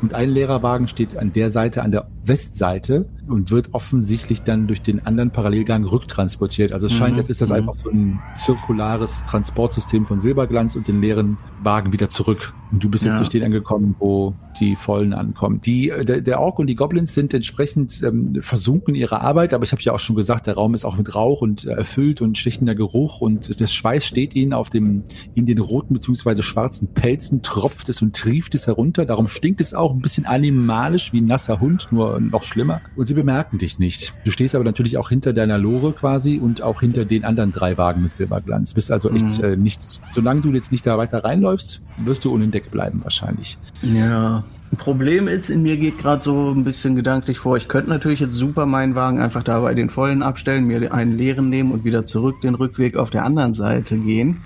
Und 0.03 0.14
ein 0.14 0.30
leerer 0.30 0.62
Wagen 0.62 0.88
steht 0.88 1.16
an 1.16 1.32
der 1.32 1.50
Seite, 1.50 1.82
an 1.82 1.92
der 1.92 2.09
Westseite 2.24 3.07
und 3.28 3.50
wird 3.50 3.70
offensichtlich 3.72 4.42
dann 4.42 4.66
durch 4.66 4.82
den 4.82 5.07
anderen 5.07 5.30
Parallelgang 5.30 5.84
rücktransportiert. 5.84 6.72
Also 6.72 6.86
es 6.86 6.92
scheint, 6.92 7.12
Mhm, 7.12 7.18
jetzt 7.18 7.30
ist 7.30 7.40
das 7.40 7.50
mhm. 7.50 7.57
einfach 7.57 7.74
so 7.74 7.88
ein 7.88 8.20
zirkulares 8.34 9.24
Transportsystem 9.26 10.07
von 10.07 10.18
Silberglanz 10.18 10.76
und 10.76 10.88
den 10.88 11.00
leeren 11.00 11.38
Wagen 11.62 11.92
wieder 11.92 12.09
zurück. 12.09 12.53
Und 12.70 12.82
du 12.82 12.90
bist 12.90 13.05
jetzt 13.05 13.12
Ja. 13.12 13.18
durch 13.18 13.28
den 13.28 13.42
angekommen, 13.44 13.94
wo 13.98 14.34
die 14.59 14.76
Vollen 14.76 15.12
ankommen. 15.12 15.61
Die, 15.61 15.90
äh, 15.90 16.05
der, 16.05 16.20
der 16.20 16.40
Ork 16.40 16.59
und 16.59 16.66
die 16.66 16.74
Goblins 16.74 17.14
sind 17.14 17.32
entsprechend 17.34 18.03
ähm, 18.03 18.34
versunken 18.40 18.94
in 18.94 19.00
ihrer 19.00 19.20
Arbeit, 19.20 19.53
aber 19.55 19.64
ich 19.64 19.72
habe 19.72 19.82
ja 19.82 19.92
auch 19.92 19.98
schon 19.98 20.16
gesagt, 20.16 20.46
der 20.46 20.55
Raum 20.55 20.74
ist 20.74 20.84
auch 20.84 20.96
mit 20.96 21.14
Rauch 21.14 21.42
und 21.42 21.64
äh, 21.64 21.70
erfüllt 21.72 22.20
und 22.20 22.38
stechender 22.38 22.74
Geruch 22.74 23.20
und 23.20 23.61
das 23.61 23.72
Schweiß 23.72 24.05
steht 24.07 24.34
ihnen 24.34 24.53
auf 24.53 24.70
dem, 24.70 25.05
in 25.34 25.46
den 25.46 25.59
roten 25.59 25.94
beziehungsweise 25.94 26.42
schwarzen 26.42 26.88
Pelzen, 26.94 27.42
tropft 27.42 27.88
es 27.88 28.03
und 28.03 28.16
trieft 28.16 28.55
es 28.55 28.66
herunter. 28.66 29.07
Darum 29.07 29.28
stinkt 29.28 29.61
es 29.61 29.74
auch 29.74 29.91
ein 29.95 30.01
bisschen 30.01 30.26
animalisch 30.26 31.12
wie 31.12 31.20
ein 31.20 31.26
nasser 31.26 31.61
Hund, 31.61 31.88
nur 31.90 32.20
noch 32.20 32.43
schlimmer. 32.43 32.80
Und 32.97 33.07
sie 33.07 33.14
bemerken 33.14 33.59
dich 33.59 33.78
nicht. 33.78 34.12
Du 34.24 34.30
stehst 34.30 34.55
aber 34.55 34.64
natürlich 34.64 34.99
auch 34.99 35.09
hinter 35.09 35.32
deiner 35.32 35.59
Lore 35.59 35.93
quasi 35.93 36.38
und 36.38 36.62
auch 36.62 36.80
hinter 36.80 37.05
den 37.05 37.24
anderen 37.24 37.53
drei 37.53 37.76
Wagen 37.78 38.03
mit 38.03 38.12
Silberglanz. 38.12 38.74
Bist 38.74 38.90
also 38.90 39.11
echt 39.11 39.38
Mhm. 39.38 39.45
äh, 39.45 39.57
nichts. 39.57 40.01
Solange 40.12 40.40
du 40.40 40.53
jetzt 40.53 40.72
nicht 40.72 40.86
da 40.86 40.99
weiter 40.99 41.24
reinläufst, 41.24 41.80
wirst 41.99 42.24
du 42.24 42.32
unentdeckt 42.32 42.70
bleiben 42.70 43.03
wahrscheinlich. 43.03 43.59
Ja. 43.82 44.45
Problem 44.78 45.28
ist, 45.28 45.51
in 45.51 45.62
mir 45.62 45.76
geht 45.76 45.99
gerade 45.99 46.22
so 46.22 46.51
ein 46.51 46.64
bisschen 46.64 46.97
gedanklich 46.97 47.38
vor, 47.38 47.59
ich 47.59 47.68
könnte 47.68 47.90
natürlich 47.90 48.20
jetzt 48.20 48.32
super 48.34 48.64
meinen 48.64 48.95
Wagen 48.95 49.20
einfach 49.20 49.43
da 49.43 49.61
bei 49.61 49.74
den 49.74 49.90
vollen 49.90 50.22
abstellen, 50.22 50.64
mir 50.66 50.95
einen 50.95 51.12
leeren 51.12 51.51
nehmen 51.51 51.72
und 51.72 51.84
wieder 51.84 52.07
zurück 52.07 52.40
den 52.40 52.55
Rückweg 52.55 52.97
auf 52.97 53.11
der 53.11 53.26
anderen 53.26 53.53
Seite 53.53 53.99
gehen, 53.99 54.38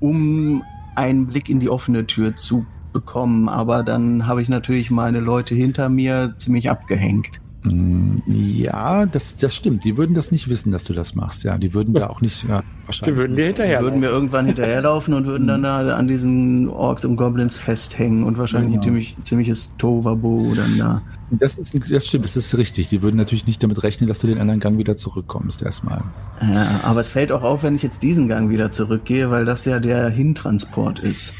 um 0.00 0.64
einen 0.96 1.28
Blick 1.28 1.48
in 1.48 1.60
die 1.60 1.70
offene 1.70 2.06
Tür 2.06 2.34
zu 2.34 2.66
bekommen. 2.92 3.48
Aber 3.48 3.82
dann 3.82 4.26
habe 4.26 4.42
ich 4.42 4.48
natürlich 4.48 4.90
meine 4.90 5.20
Leute 5.20 5.54
hinter 5.54 5.88
mir 5.88 6.34
ziemlich 6.38 6.70
abgehängt. 6.70 7.40
Mm, 7.64 8.18
Ja, 8.26 9.04
das, 9.06 9.36
das 9.36 9.54
stimmt. 9.56 9.84
Die 9.84 9.96
würden 9.96 10.14
das 10.14 10.30
nicht 10.30 10.48
wissen, 10.48 10.70
dass 10.70 10.84
du 10.84 10.92
das 10.92 11.16
machst. 11.16 11.42
Ja, 11.42 11.58
die 11.58 11.74
würden 11.74 11.92
da 11.92 12.08
auch 12.08 12.20
nicht, 12.20 12.44
ja, 12.48 12.62
wahrscheinlich. 12.86 13.14
Die 13.14 13.20
würden 13.20 13.34
dir 13.36 13.46
nicht. 13.46 13.46
hinterher. 13.56 13.80
würden 13.82 14.00
wir 14.00 14.10
irgendwann 14.10 14.46
hinterherlaufen 14.46 15.12
und 15.12 15.26
würden 15.26 15.48
dann 15.48 15.64
da 15.64 15.80
an 15.96 16.06
diesen 16.06 16.68
Orks 16.68 17.04
und 17.04 17.16
Goblins 17.16 17.56
festhängen 17.56 18.22
und 18.22 18.38
wahrscheinlich 18.38 18.68
ein 18.70 18.72
Genau. 18.80 18.82
ziemlich, 18.84 19.16
ziemliches 19.24 19.72
Tovabo 19.76 20.52
dann 20.54 20.78
da. 20.78 21.02
Das, 21.30 21.58
ist, 21.58 21.74
das 21.90 22.06
stimmt, 22.06 22.24
das 22.26 22.36
ist 22.36 22.56
richtig. 22.56 22.86
Die 22.86 23.02
würden 23.02 23.16
natürlich 23.16 23.46
nicht 23.46 23.60
damit 23.62 23.82
rechnen, 23.82 24.08
dass 24.08 24.20
du 24.20 24.28
den 24.28 24.38
anderen 24.38 24.60
Gang 24.60 24.78
wieder 24.78 24.96
zurückkommst 24.96 25.60
erstmal. 25.62 26.02
Ja, 26.40 26.80
aber 26.84 27.00
es 27.00 27.10
fällt 27.10 27.32
auch 27.32 27.42
auf, 27.42 27.64
wenn 27.64 27.74
ich 27.74 27.82
jetzt 27.82 28.02
diesen 28.02 28.28
Gang 28.28 28.50
wieder 28.50 28.70
zurückgehe, 28.70 29.30
weil 29.30 29.44
das 29.44 29.64
ja 29.64 29.80
der 29.80 30.08
Hintransport 30.10 31.00
ist. 31.00 31.34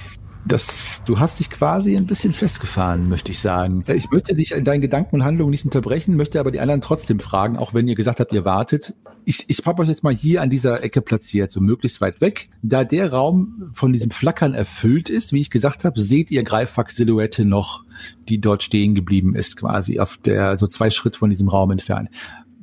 Das, 0.47 1.03
du 1.05 1.19
hast 1.19 1.41
dich 1.41 1.51
quasi 1.51 1.97
ein 1.97 2.07
bisschen 2.07 2.33
festgefahren, 2.33 3.09
möchte 3.09 3.33
ich 3.33 3.39
sagen. 3.39 3.85
Ich 3.89 4.11
möchte 4.11 4.35
dich 4.35 4.53
in 4.53 4.65
deinen 4.65 4.81
Gedanken 4.81 5.17
und 5.17 5.25
Handlungen 5.25 5.51
nicht 5.51 5.65
unterbrechen, 5.65 6.17
möchte 6.17 6.41
aber 6.41 6.51
die 6.51 6.61
anderen 6.61 6.81
trotzdem 6.81 7.21
fragen, 7.21 7.57
auch 7.57 7.75
wenn 7.75 7.87
ihr 7.87 7.95
gesagt 7.95 8.21
habt, 8.21 8.33
ihr 8.33 8.45
wartet. 8.45 8.95
Ich, 9.25 9.45
ich 9.49 9.67
habe 9.67 9.83
euch 9.83 9.89
jetzt 9.89 10.05
mal 10.05 10.15
hier 10.15 10.41
an 10.41 10.49
dieser 10.49 10.83
Ecke 10.83 11.03
platziert, 11.03 11.51
so 11.51 11.61
möglichst 11.61 12.01
weit 12.01 12.21
weg. 12.21 12.49
Da 12.63 12.85
der 12.85 13.13
Raum 13.13 13.71
von 13.75 13.93
diesem 13.93 14.11
Flackern 14.11 14.55
erfüllt 14.55 15.11
ist, 15.11 15.33
wie 15.33 15.41
ich 15.41 15.51
gesagt 15.51 15.85
habe, 15.85 16.01
seht 16.01 16.31
ihr 16.31 16.45
Greifwachs-Silhouette 16.45 17.45
noch, 17.45 17.85
die 18.29 18.41
dort 18.41 18.63
stehen 18.63 18.95
geblieben 18.95 19.35
ist, 19.35 19.57
quasi 19.57 19.99
auf 20.01 20.17
der, 20.17 20.57
so 20.57 20.67
zwei 20.67 20.89
Schritt 20.91 21.17
von 21.17 21.29
diesem 21.29 21.49
Raum 21.49 21.73
entfernt. 21.73 22.09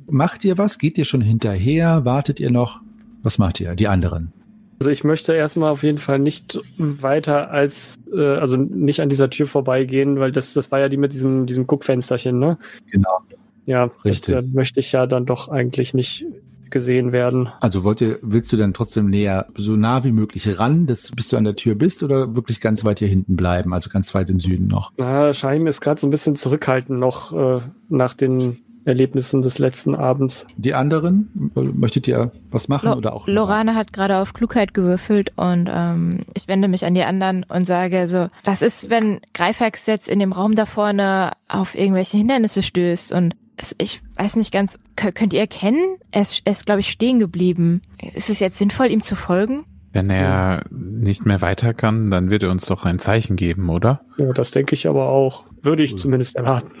Macht 0.08 0.44
ihr 0.44 0.58
was? 0.58 0.78
Geht 0.78 0.98
ihr 0.98 1.04
schon 1.04 1.20
hinterher? 1.20 2.04
Wartet 2.04 2.40
ihr 2.40 2.50
noch? 2.50 2.80
Was 3.22 3.38
macht 3.38 3.60
ihr, 3.60 3.74
die 3.74 3.88
anderen? 3.88 4.32
Also 4.78 4.90
ich 4.90 5.04
möchte 5.04 5.34
erstmal 5.34 5.70
auf 5.70 5.82
jeden 5.82 5.98
Fall 5.98 6.18
nicht 6.18 6.60
weiter 6.76 7.50
als, 7.50 7.98
äh, 8.12 8.20
also 8.20 8.56
nicht 8.56 9.00
an 9.00 9.08
dieser 9.08 9.30
Tür 9.30 9.46
vorbeigehen, 9.46 10.18
weil 10.20 10.32
das, 10.32 10.52
das 10.52 10.70
war 10.70 10.80
ja 10.80 10.88
die 10.88 10.96
mit 10.96 11.12
diesem, 11.12 11.46
diesem 11.46 11.66
Guckfensterchen, 11.66 12.38
ne? 12.38 12.58
Genau. 12.90 13.20
Ja, 13.64 13.90
Richtig. 14.04 14.34
Das, 14.34 14.44
äh, 14.44 14.48
möchte 14.48 14.80
ich 14.80 14.92
ja 14.92 15.06
dann 15.06 15.26
doch 15.26 15.48
eigentlich 15.48 15.94
nicht 15.94 16.24
gesehen 16.70 17.12
werden. 17.12 17.48
Also 17.60 17.84
wollt 17.84 18.00
ihr, 18.00 18.18
willst 18.22 18.52
du 18.52 18.56
dann 18.56 18.74
trotzdem 18.74 19.08
näher, 19.08 19.46
so 19.56 19.76
nah 19.76 20.04
wie 20.04 20.12
möglich 20.12 20.58
ran, 20.58 20.86
dass, 20.86 21.10
bis 21.12 21.28
du 21.28 21.36
an 21.36 21.44
der 21.44 21.56
Tür 21.56 21.74
bist 21.74 22.02
oder 22.02 22.34
wirklich 22.34 22.60
ganz 22.60 22.84
weit 22.84 22.98
hier 22.98 23.08
hinten 23.08 23.36
bleiben, 23.36 23.72
also 23.72 23.88
ganz 23.90 24.14
weit 24.14 24.30
im 24.30 24.40
Süden 24.40 24.66
noch? 24.66 24.92
Na, 24.96 25.32
Scheim 25.32 25.66
ist 25.66 25.80
gerade 25.80 26.00
so 26.00 26.06
ein 26.06 26.10
bisschen 26.10 26.36
zurückhaltend 26.36 26.98
noch 26.98 27.32
äh, 27.32 27.60
nach 27.88 28.14
den 28.14 28.58
Erlebnissen 28.86 29.42
des 29.42 29.58
letzten 29.58 29.94
Abends. 29.94 30.46
Die 30.56 30.74
anderen, 30.74 31.50
möchtet 31.54 32.08
ihr 32.08 32.30
was 32.50 32.68
machen 32.68 32.90
Lo 32.90 32.96
oder 32.96 33.12
auch? 33.14 33.26
Lorane 33.26 33.74
hat 33.74 33.92
gerade 33.92 34.18
auf 34.18 34.32
Klugheit 34.32 34.72
gewürfelt 34.74 35.32
und 35.36 35.68
ähm, 35.70 36.20
ich 36.34 36.48
wende 36.48 36.68
mich 36.68 36.84
an 36.84 36.94
die 36.94 37.02
anderen 37.04 37.44
und 37.48 37.66
sage 37.66 38.06
so, 38.06 38.28
was 38.44 38.62
ist, 38.62 38.88
wenn 38.88 39.20
Greifax 39.34 39.86
jetzt 39.86 40.08
in 40.08 40.18
dem 40.20 40.32
Raum 40.32 40.54
da 40.54 40.66
vorne 40.66 41.32
auf 41.48 41.74
irgendwelche 41.74 42.16
Hindernisse 42.16 42.62
stößt 42.62 43.12
und 43.12 43.34
es, 43.56 43.74
ich 43.78 44.02
weiß 44.16 44.36
nicht 44.36 44.52
ganz, 44.52 44.78
kö- 44.96 45.12
könnt 45.12 45.32
ihr 45.32 45.40
erkennen? 45.40 45.96
Er 46.10 46.22
ist, 46.22 46.42
er 46.44 46.52
ist 46.52 46.66
glaube 46.66 46.80
ich, 46.80 46.90
stehen 46.90 47.18
geblieben. 47.18 47.82
Ist 48.14 48.30
es 48.30 48.38
jetzt 48.40 48.58
sinnvoll, 48.58 48.86
ihm 48.90 49.02
zu 49.02 49.16
folgen? 49.16 49.64
Wenn 49.96 50.10
er 50.10 50.62
nicht 50.70 51.24
mehr 51.24 51.40
weiter 51.40 51.72
kann, 51.72 52.10
dann 52.10 52.28
wird 52.28 52.42
er 52.42 52.50
uns 52.50 52.66
doch 52.66 52.84
ein 52.84 52.98
Zeichen 52.98 53.34
geben, 53.34 53.70
oder? 53.70 54.02
Ja, 54.18 54.30
das 54.34 54.50
denke 54.50 54.74
ich 54.74 54.86
aber 54.86 55.08
auch. 55.08 55.44
Würde 55.62 55.84
ich 55.84 55.96
zumindest 55.96 56.36
erwarten. 56.36 56.72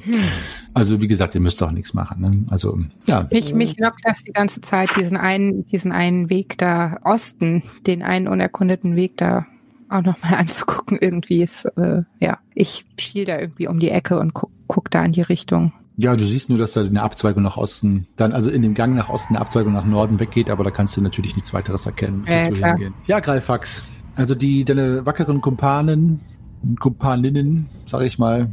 Also 0.73 1.01
wie 1.01 1.09
gesagt, 1.09 1.35
ihr 1.35 1.41
müsst 1.41 1.61
auch 1.61 1.71
nichts 1.71 1.93
machen. 1.93 2.21
Ne? 2.21 2.45
Also 2.49 2.79
ja, 3.05 3.27
Mich, 3.29 3.53
mich 3.53 3.77
lockt 3.77 3.99
das 4.05 4.23
die 4.23 4.31
ganze 4.31 4.61
Zeit, 4.61 4.89
diesen 4.97 5.17
einen, 5.17 5.65
diesen 5.65 5.91
einen 5.91 6.29
Weg 6.29 6.57
da 6.57 6.97
Osten, 7.03 7.63
den 7.85 8.01
einen 8.01 8.29
unerkundeten 8.29 8.95
Weg 8.95 9.17
da 9.17 9.45
auch 9.89 10.01
nochmal 10.01 10.35
anzugucken. 10.39 10.97
Irgendwie 11.01 11.43
ist, 11.43 11.65
äh, 11.75 12.03
ja, 12.21 12.37
ich 12.55 12.85
schiel 12.97 13.25
da 13.25 13.37
irgendwie 13.37 13.67
um 13.67 13.79
die 13.79 13.89
Ecke 13.89 14.17
und 14.17 14.33
guck, 14.33 14.51
guck 14.67 14.89
da 14.89 15.03
in 15.03 15.11
die 15.11 15.21
Richtung. 15.21 15.73
Ja, 15.97 16.15
du 16.15 16.23
siehst 16.23 16.49
nur, 16.49 16.57
dass 16.57 16.73
da 16.73 16.81
eine 16.81 17.01
Abzweigung 17.01 17.43
nach 17.43 17.57
Osten, 17.57 18.07
dann 18.15 18.31
also 18.31 18.49
in 18.49 18.61
dem 18.61 18.73
Gang 18.73 18.95
nach 18.95 19.09
Osten 19.09 19.35
eine 19.35 19.41
Abzweigung 19.41 19.73
nach 19.73 19.85
Norden 19.85 20.19
weggeht, 20.19 20.49
aber 20.49 20.63
da 20.63 20.71
kannst 20.71 20.97
du 20.97 21.01
natürlich 21.01 21.35
nichts 21.35 21.53
weiteres 21.53 21.85
erkennen. 21.85 22.25
Hingehen. 22.25 22.93
Ja, 23.05 23.19
Greifax. 23.19 23.85
Also 24.15 24.35
die 24.35 24.65
deine 24.65 25.05
wackeren 25.05 25.41
Kumpanen 25.41 26.19
und 26.63 26.79
Kumpaninnen, 26.79 27.67
sage 27.85 28.05
ich 28.05 28.19
mal, 28.19 28.49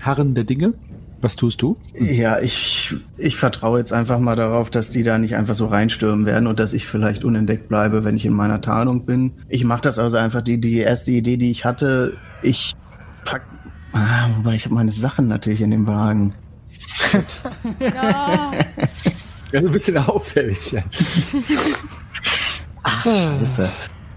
Herren 0.00 0.34
der 0.34 0.44
Dinge. 0.44 0.74
Was 1.20 1.34
tust 1.34 1.62
du? 1.62 1.76
Ja, 1.98 2.38
ich, 2.38 2.94
ich 3.16 3.36
vertraue 3.36 3.80
jetzt 3.80 3.92
einfach 3.92 4.20
mal 4.20 4.36
darauf, 4.36 4.70
dass 4.70 4.90
die 4.90 5.02
da 5.02 5.18
nicht 5.18 5.34
einfach 5.34 5.56
so 5.56 5.66
reinstürmen 5.66 6.26
werden 6.26 6.46
und 6.46 6.60
dass 6.60 6.72
ich 6.72 6.86
vielleicht 6.86 7.24
unentdeckt 7.24 7.68
bleibe, 7.68 8.04
wenn 8.04 8.16
ich 8.16 8.24
in 8.24 8.32
meiner 8.32 8.60
Tarnung 8.60 9.04
bin. 9.04 9.32
Ich 9.48 9.64
mache 9.64 9.80
das 9.80 9.98
also 9.98 10.16
einfach, 10.16 10.42
die, 10.42 10.60
die 10.60 10.76
erste 10.76 11.10
Idee, 11.10 11.36
die 11.36 11.50
ich 11.50 11.64
hatte, 11.64 12.16
ich 12.40 12.72
pack, 13.24 13.42
ah, 13.92 14.28
wobei 14.36 14.54
ich 14.54 14.64
habe 14.64 14.76
meine 14.76 14.92
Sachen 14.92 15.26
natürlich 15.26 15.60
in 15.60 15.72
dem 15.72 15.88
Wagen. 15.88 16.34
Ja. 17.80 18.52
Ja, 19.52 19.62
so 19.62 19.66
ein 19.68 19.72
bisschen 19.72 19.96
auffällig. 19.96 20.72
Ja. 20.72 20.82
Ach, 22.82 23.04
scheiße. 23.04 23.70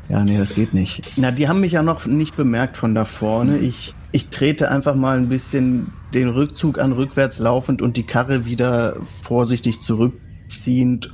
Ja, 0.10 0.24
nee, 0.26 0.38
das 0.38 0.56
geht 0.56 0.74
nicht. 0.74 1.14
Na, 1.16 1.32
die 1.32 1.48
haben 1.48 1.62
mich 1.62 1.72
ja 1.72 1.84
noch 1.84 2.06
nicht 2.06 2.36
bemerkt 2.36 2.76
von 2.76 2.94
da 2.94 3.06
vorne. 3.06 3.58
Ich, 3.60 3.96
ich 4.12 4.28
trete 4.28 4.70
einfach 4.70 4.94
mal 4.94 5.18
ein 5.18 5.30
bisschen 5.30 5.94
den 6.14 6.28
Rückzug 6.28 6.80
an, 6.80 6.92
rückwärts 6.92 7.40
laufend 7.40 7.82
und 7.82 7.96
die 7.96 8.04
Karre 8.04 8.46
wieder 8.46 8.98
vorsichtig 9.22 9.80
zurückziehend, 9.80 11.14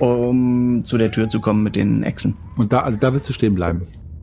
um 0.00 0.84
zu 0.84 0.98
der 0.98 1.12
Tür 1.12 1.28
zu 1.28 1.40
kommen 1.40 1.62
mit 1.62 1.76
den 1.76 2.02
Echsen. 2.02 2.36
Und 2.56 2.72
da, 2.72 2.80
also 2.80 2.98
da 2.98 3.12
willst 3.12 3.28
du 3.28 3.32
stehen 3.32 3.54
bleiben. 3.54 3.82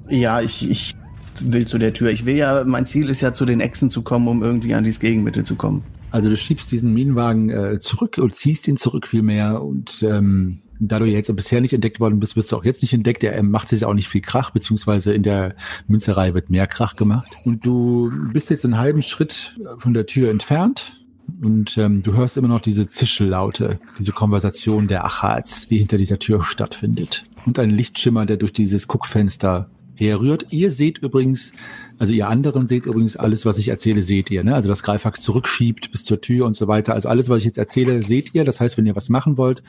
Ja, 0.10 0.42
ich, 0.42 0.70
ich 0.70 0.96
will 1.40 1.66
zu 1.66 1.78
der 1.78 1.94
Tür. 1.94 2.10
Ich 2.10 2.26
will 2.26 2.36
ja, 2.36 2.66
mein 2.66 2.86
Ziel 2.86 3.08
ist 3.08 3.22
ja, 3.22 3.32
zu 3.32 3.46
den 3.46 3.62
Echsen 3.62 3.90
zu 3.90 4.02
kommen, 4.02 4.28
um 4.28 4.44
irgendwie 4.44 4.74
an 4.74 4.84
dieses 4.84 5.00
Gegenmittel 5.00 5.46
zu 5.46 5.56
kommen. 5.56 5.84
Also 6.12 6.30
du 6.30 6.38
schiebst 6.38 6.72
diesen 6.72 6.94
Minenwagen 6.94 7.50
äh, 7.50 7.80
zurück 7.80 8.18
und 8.18 8.36
ziehst 8.36 8.68
ihn 8.68 8.78
zurück 8.78 9.08
vielmehr 9.08 9.62
und 9.62 10.04
ähm, 10.04 10.60
da 10.80 10.98
du 10.98 11.06
jetzt 11.06 11.34
bisher 11.36 11.60
nicht 11.62 11.74
entdeckt 11.74 12.00
worden 12.00 12.20
bist, 12.20 12.36
wirst 12.36 12.52
du 12.52 12.56
auch 12.56 12.64
jetzt 12.64 12.82
nicht 12.82 12.94
entdeckt. 12.94 13.24
Er 13.24 13.44
macht 13.44 13.72
jetzt 13.72 13.84
auch 13.84 13.94
nicht 13.94 14.08
viel 14.08 14.22
Krach, 14.22 14.52
beziehungsweise 14.52 15.14
in 15.14 15.24
der 15.24 15.56
Münzerei 15.88 16.34
wird 16.34 16.50
mehr 16.50 16.68
Krach 16.68 16.96
gemacht. 16.96 17.28
Und 17.44 17.66
du 17.66 18.12
bist 18.32 18.50
jetzt 18.50 18.64
einen 18.64 18.78
halben 18.78 19.02
Schritt 19.02 19.60
von 19.78 19.94
der 19.94 20.06
Tür 20.06 20.32
entfernt 20.32 20.94
und 21.42 21.78
ähm, 21.78 22.02
du 22.02 22.14
hörst 22.14 22.38
immer 22.38 22.48
noch 22.48 22.62
diese 22.62 22.88
Zischellaute, 22.88 23.80
diese 24.00 24.14
Konversation 24.14 24.88
der 24.88 25.06
Achats, 25.06 25.68
die 25.68 25.78
hinter 25.78 25.98
dieser 25.98 26.20
Tür 26.20 26.44
stattfindet. 26.44 27.24
Und 27.46 27.60
ein 27.60 27.70
Lichtschimmer, 27.70 28.26
der 28.26 28.38
durch 28.38 28.54
dieses 28.54 28.88
Guckfenster 28.88 29.70
herrührt. 29.96 30.48
Ihr 30.50 30.72
seht 30.72 31.00
übrigens, 31.00 31.52
also 32.00 32.14
ihr 32.14 32.28
anderen 32.28 32.68
seht 32.68 32.86
übrigens 32.86 33.16
alles, 33.18 33.46
was 33.46 33.58
ich 33.58 33.70
erzähle, 33.70 34.02
seht 34.02 34.32
ihr. 34.32 34.44
Ne? 34.44 34.56
Also 34.56 34.70
das 34.70 34.82
Greifax 34.84 35.22
zurückschiebt 35.22 35.92
bis 35.92 36.06
zur 36.06 36.22
Tür 36.22 36.46
und 36.46 36.54
so 36.56 36.68
weiter. 36.68 36.94
Also 36.94 37.10
alles, 37.10 37.30
was 37.30 37.40
ich 37.40 37.46
jetzt 37.46 37.58
erzähle, 37.58 38.02
seht 38.04 38.34
ihr. 38.34 38.46
Das 38.46 38.60
heißt, 38.60 38.78
wenn 38.78 38.86
ihr 38.86 38.96
was 38.96 39.10
machen 39.10 39.38
wollt, 39.38 39.62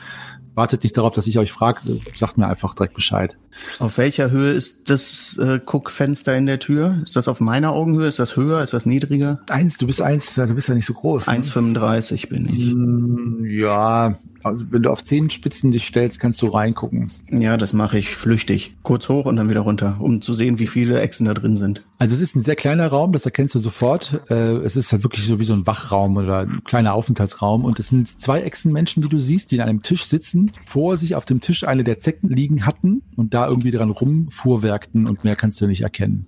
wartet 0.55 0.83
nicht 0.83 0.97
darauf, 0.97 1.13
dass 1.13 1.27
ich 1.27 1.39
euch 1.39 1.53
frage, 1.53 1.81
sagt 2.17 2.39
mir 2.39 2.47
einfach 2.49 2.75
direkt 2.75 2.95
Bescheid. 2.95 3.37
Auf 3.79 3.99
welcher 3.99 4.31
Höhe 4.31 4.53
ist 4.53 4.89
das 4.91 5.37
äh, 5.39 5.61
Guckfenster 5.65 6.37
in 6.37 6.47
der 6.47 6.61
Tür? 6.61 7.01
Ist 7.03 7.17
das 7.17 7.29
auf 7.29 7.41
meiner 7.41 7.73
Augenhöhe? 7.73 8.07
Ist 8.09 8.19
das 8.19 8.37
höher? 8.37 8.63
Ist 8.63 8.73
das 8.73 8.87
niedriger? 8.87 9.41
Eins, 9.49 9.77
du 9.77 9.87
bist 9.87 10.01
eins, 10.01 10.35
du 10.35 10.47
bist 10.55 10.69
ja 10.69 10.75
nicht 10.75 10.87
so 10.87 10.95
groß. 10.95 11.27
ne? 11.27 11.33
1,35 11.33 12.29
bin 12.29 12.47
ich. 12.49 12.75
Mm, 12.75 13.45
Ja, 13.45 14.15
wenn 14.45 14.83
du 14.83 14.91
auf 14.91 15.03
Zehenspitzen 15.03 15.71
dich 15.73 15.85
stellst, 15.87 16.21
kannst 16.21 16.41
du 16.43 16.47
reingucken. 16.47 17.11
Ja, 17.31 17.57
das 17.57 17.73
mache 17.73 17.99
ich 17.99 18.15
flüchtig. 18.15 18.75
Kurz 18.83 19.09
hoch 19.09 19.27
und 19.27 19.37
dann 19.37 19.49
wieder 19.51 19.61
runter, 19.61 19.97
um 20.01 20.23
zu 20.23 20.35
sehen, 20.35 20.59
wie 20.59 20.67
viele 20.69 21.01
Echsen 21.01 21.27
da 21.27 21.35
drin 21.35 21.59
sind. 21.59 21.83
Also 22.01 22.15
es 22.15 22.23
ist 22.23 22.35
ein 22.35 22.41
sehr 22.41 22.57
kleiner 22.57 22.87
Raum, 22.87 23.13
das 23.13 23.27
erkennst 23.27 23.55
du 23.55 23.59
sofort. 23.59 24.23
Äh, 24.31 24.35
es 24.35 24.75
ist 24.75 24.91
halt 24.91 25.03
wirklich 25.03 25.27
so 25.27 25.39
wie 25.39 25.45
so 25.45 25.53
ein 25.53 25.67
Wachraum 25.67 26.17
oder 26.17 26.39
ein 26.39 26.65
kleiner 26.65 26.95
Aufenthaltsraum. 26.95 27.63
Und 27.63 27.79
es 27.79 27.89
sind 27.89 28.09
zwei 28.09 28.41
Echsenmenschen, 28.41 29.03
die 29.03 29.11
du 29.11 29.21
siehst, 29.21 29.51
die 29.51 29.61
an 29.61 29.69
einem 29.69 29.83
Tisch 29.83 30.07
sitzen, 30.07 30.51
vor 30.65 30.97
sich 30.97 31.15
auf 31.15 31.27
dem 31.27 31.43
Tisch 31.43 31.63
eine 31.65 31.85
der 31.85 31.99
Zecken 31.99 32.31
liegen 32.31 32.65
hatten 32.65 33.03
und 33.17 33.35
da 33.35 33.47
irgendwie 33.47 33.71
dran 33.71 33.91
rumfuhrwerkten 33.91 35.07
und 35.07 35.25
mehr 35.25 35.37
kannst 35.37 35.61
du 35.61 35.67
nicht 35.67 35.83
erkennen. 35.83 36.25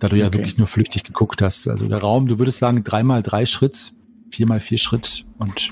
Da 0.00 0.10
du 0.10 0.16
ja 0.16 0.26
Okay. 0.26 0.34
wirklich 0.36 0.58
nur 0.58 0.66
flüchtig 0.66 1.04
geguckt 1.04 1.40
hast. 1.40 1.66
Also 1.66 1.88
der 1.88 1.96
Raum, 1.98 2.26
du 2.28 2.38
würdest 2.38 2.58
sagen, 2.58 2.84
dreimal 2.84 3.22
drei 3.22 3.46
Schritt, 3.46 3.94
viermal 4.30 4.60
vier 4.60 4.76
Schritt 4.76 5.24
und 5.38 5.70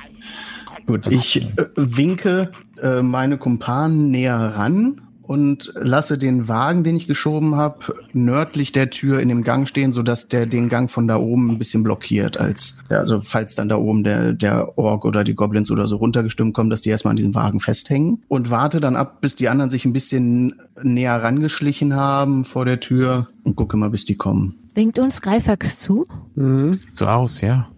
Gut, 0.87 1.07
ich 1.09 1.37
äh, 1.43 1.47
winke 1.77 2.51
äh, 2.81 3.03
meine 3.03 3.37
Kumpanen 3.37 4.11
näher 4.11 4.37
ran 4.37 5.03
und 5.27 5.73
lasse 5.75 6.19
den 6.19 6.49
Wagen, 6.49 6.85
den 6.85 6.97
ich 6.97 7.07
geschoben 7.07 7.55
habe, 7.55 7.95
nördlich 8.13 8.73
der 8.73 8.91
Tür 8.91 9.21
in 9.21 9.29
dem 9.29 9.43
Gang 9.43 9.69
stehen, 9.69 9.93
sodass 9.93 10.29
der 10.29 10.47
den 10.47 10.69
Gang 10.69 10.91
von 10.91 11.09
da 11.09 11.17
oben 11.17 11.51
ein 11.51 11.59
bisschen 11.59 11.83
blockiert, 11.83 12.39
als 12.39 12.77
ja, 12.91 12.99
also 12.99 13.21
falls 13.21 13.55
dann 13.55 13.69
da 13.69 13.77
oben 13.77 14.05
der 14.05 14.33
der 14.33 14.77
Ork 14.77 15.05
oder 15.05 15.25
die 15.25 15.35
Goblins 15.35 15.71
oder 15.71 15.87
so 15.87 15.97
runtergestimmt 15.97 16.55
kommen, 16.55 16.71
dass 16.71 16.83
die 16.83 16.91
erstmal 16.91 17.13
an 17.13 17.17
diesem 17.17 17.35
Wagen 17.35 17.61
festhängen 17.61 18.23
und 18.29 18.51
warte 18.51 18.81
dann 18.81 18.97
ab, 18.97 19.21
bis 19.21 19.35
die 19.35 19.49
anderen 19.49 19.71
sich 19.71 19.85
ein 19.85 19.93
bisschen 19.93 20.55
näher 20.83 21.23
rangeschlichen 21.23 21.95
haben 21.95 22.45
vor 22.45 22.65
der 22.65 22.81
Tür 22.81 23.29
und 23.45 23.57
gucke 23.57 23.77
mal, 23.77 23.91
bis 23.91 24.05
die 24.05 24.17
kommen. 24.17 24.57
Winkt 24.75 24.99
uns 24.99 25.23
Greifax 25.23 25.79
zu? 25.79 26.07
Mhm. 26.35 26.73
Sieht 26.75 26.97
so 26.97 27.07
aus, 27.07 27.41
ja. 27.41 27.69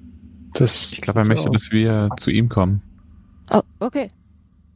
Das, 0.55 0.90
Ich 0.90 1.01
glaube, 1.03 1.20
er 1.20 1.26
möchte, 1.26 1.51
dass 1.51 1.70
wir 1.70 2.09
zu 2.18 2.30
ihm 2.30 2.49
kommen. 2.49 2.80
Oh, 3.51 3.61
okay. 3.78 4.09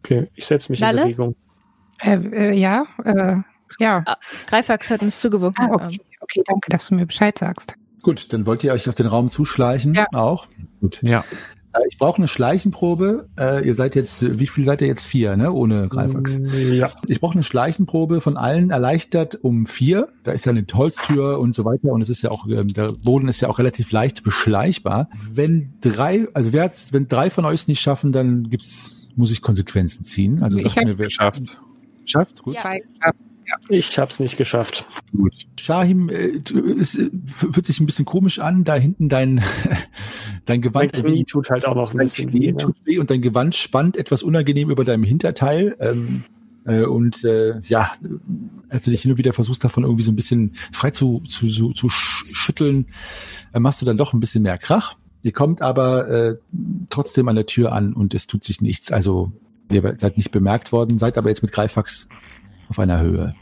Okay, 0.04 0.28
ich 0.34 0.46
setze 0.46 0.70
mich 0.70 0.80
Lalle? 0.80 1.02
in 1.02 1.08
Bewegung. 1.08 1.34
Äh, 2.02 2.16
äh, 2.16 2.52
ja, 2.58 2.84
äh, 3.04 3.36
ja. 3.78 4.04
Greifax 4.46 4.90
hat 4.90 5.02
uns 5.02 5.20
zugewunken. 5.20 5.64
Ah, 5.70 5.74
okay, 5.74 6.00
okay, 6.20 6.42
danke, 6.46 6.70
dass 6.70 6.88
du 6.88 6.94
mir 6.94 7.06
Bescheid 7.06 7.38
sagst. 7.38 7.74
gut, 8.02 8.32
dann 8.32 8.46
wollt 8.46 8.64
ihr 8.64 8.72
euch 8.72 8.88
auf 8.88 8.94
den 8.94 9.06
Raum 9.06 9.28
zuschleichen 9.28 9.94
Ja. 9.94 10.06
auch. 10.12 10.46
Gut. 10.80 10.98
Ja. 11.02 11.20
Äh, 11.72 11.80
Ich 11.88 11.98
brauche 11.98 12.16
eine 12.16 12.26
Schleichenprobe. 12.26 13.28
Äh, 13.38 13.64
ihr 13.66 13.74
seid 13.76 13.94
jetzt, 13.94 14.40
wie 14.40 14.46
viel 14.48 14.64
seid 14.64 14.80
ihr 14.80 14.88
jetzt? 14.88 15.04
Vier, 15.04 15.36
ne? 15.36 15.52
Ohne 15.52 15.86
Greifax. 15.88 16.40
Ja. 16.72 16.90
Ich 17.06 17.20
brauche 17.20 17.34
eine 17.34 17.44
Schleichenprobe 17.44 18.20
von 18.20 18.36
allen 18.36 18.70
erleichtert 18.70 19.36
um 19.42 19.66
vier. 19.66 20.08
Da 20.24 20.32
ist 20.32 20.46
ja 20.46 20.50
eine 20.50 20.64
Holztür 20.72 21.38
und 21.38 21.52
so 21.52 21.64
weiter 21.64 21.92
und 21.92 22.00
es 22.00 22.08
ist 22.08 22.22
ja 22.22 22.30
auch, 22.32 22.46
ähm, 22.48 22.68
der 22.68 22.90
Boden 23.04 23.28
ist 23.28 23.40
ja 23.40 23.48
auch 23.48 23.58
relativ 23.60 23.92
leicht 23.92 24.24
beschleichbar. 24.24 25.10
Wenn 25.30 25.74
drei, 25.80 26.26
also 26.34 26.52
wer 26.52 26.64
hat's, 26.64 26.92
wenn 26.92 27.06
drei 27.06 27.30
von 27.30 27.44
euch 27.44 27.60
es 27.60 27.68
nicht 27.68 27.80
schaffen, 27.80 28.10
dann 28.10 28.50
gibt's, 28.50 29.08
muss 29.14 29.30
ich 29.30 29.40
Konsequenzen 29.42 30.02
ziehen. 30.02 30.42
Also 30.42 30.56
Ich 30.56 30.64
sagt 30.64 30.76
hab's 30.76 30.86
mir, 30.86 30.98
wer 30.98 31.10
Geschafft. 32.12 32.38
schafft. 32.38 32.42
Gut. 32.42 32.54
Geschafft. 32.54 32.84
Ich 33.68 33.98
hab's 33.98 34.20
nicht 34.20 34.36
geschafft. 34.36 34.84
Gut. 35.16 35.34
Shahim, 35.58 36.08
äh, 36.08 36.40
es 36.80 36.96
äh, 36.96 37.10
fühlt 37.26 37.66
sich 37.66 37.80
ein 37.80 37.86
bisschen 37.86 38.04
komisch 38.04 38.38
an, 38.38 38.64
da 38.64 38.76
hinten 38.76 39.08
dein, 39.08 39.42
dein 40.46 40.60
Gewand 40.60 40.92
Knie 40.92 41.24
tut 41.24 41.50
halt 41.50 41.66
auch 41.66 41.74
noch 41.74 41.92
ein 41.92 41.98
Dein 41.98 42.06
bisschen 42.06 42.30
Knie 42.30 42.48
weh. 42.48 42.52
Tut 42.52 42.76
weh 42.84 42.98
und 42.98 43.10
dein 43.10 43.22
Gewand 43.22 43.54
spannt 43.54 43.96
etwas 43.96 44.22
unangenehm 44.22 44.70
über 44.70 44.84
deinem 44.84 45.04
Hinterteil. 45.04 45.76
Ähm, 45.80 46.24
äh, 46.64 46.82
und 46.82 47.24
äh, 47.24 47.60
ja, 47.62 47.92
als 48.68 48.84
du 48.84 48.90
dich 48.90 49.02
hin 49.02 49.12
und 49.12 49.18
wieder 49.18 49.32
versuchst, 49.32 49.64
davon 49.64 49.84
irgendwie 49.84 50.02
so 50.02 50.12
ein 50.12 50.16
bisschen 50.16 50.54
frei 50.72 50.90
zu, 50.90 51.20
zu, 51.26 51.48
zu, 51.48 51.72
zu 51.72 51.88
sch 51.88 52.24
schütteln, 52.32 52.86
äh, 53.52 53.60
machst 53.60 53.82
du 53.82 53.86
dann 53.86 53.96
doch 53.96 54.12
ein 54.12 54.20
bisschen 54.20 54.42
mehr 54.42 54.58
Krach. 54.58 54.96
Ihr 55.22 55.32
kommt 55.32 55.60
aber 55.60 56.08
äh, 56.08 56.36
trotzdem 56.88 57.28
an 57.28 57.36
der 57.36 57.46
Tür 57.46 57.72
an 57.72 57.92
und 57.92 58.14
es 58.14 58.26
tut 58.26 58.44
sich 58.44 58.60
nichts. 58.60 58.90
Also 58.90 59.32
ihr 59.70 59.94
seid 59.98 60.16
nicht 60.16 60.30
bemerkt 60.30 60.72
worden, 60.72 60.98
seid 60.98 61.16
aber 61.18 61.28
jetzt 61.28 61.42
mit 61.42 61.52
Greifax 61.52 62.08
auf 62.68 62.78
einer 62.78 63.00
Höhe. 63.00 63.34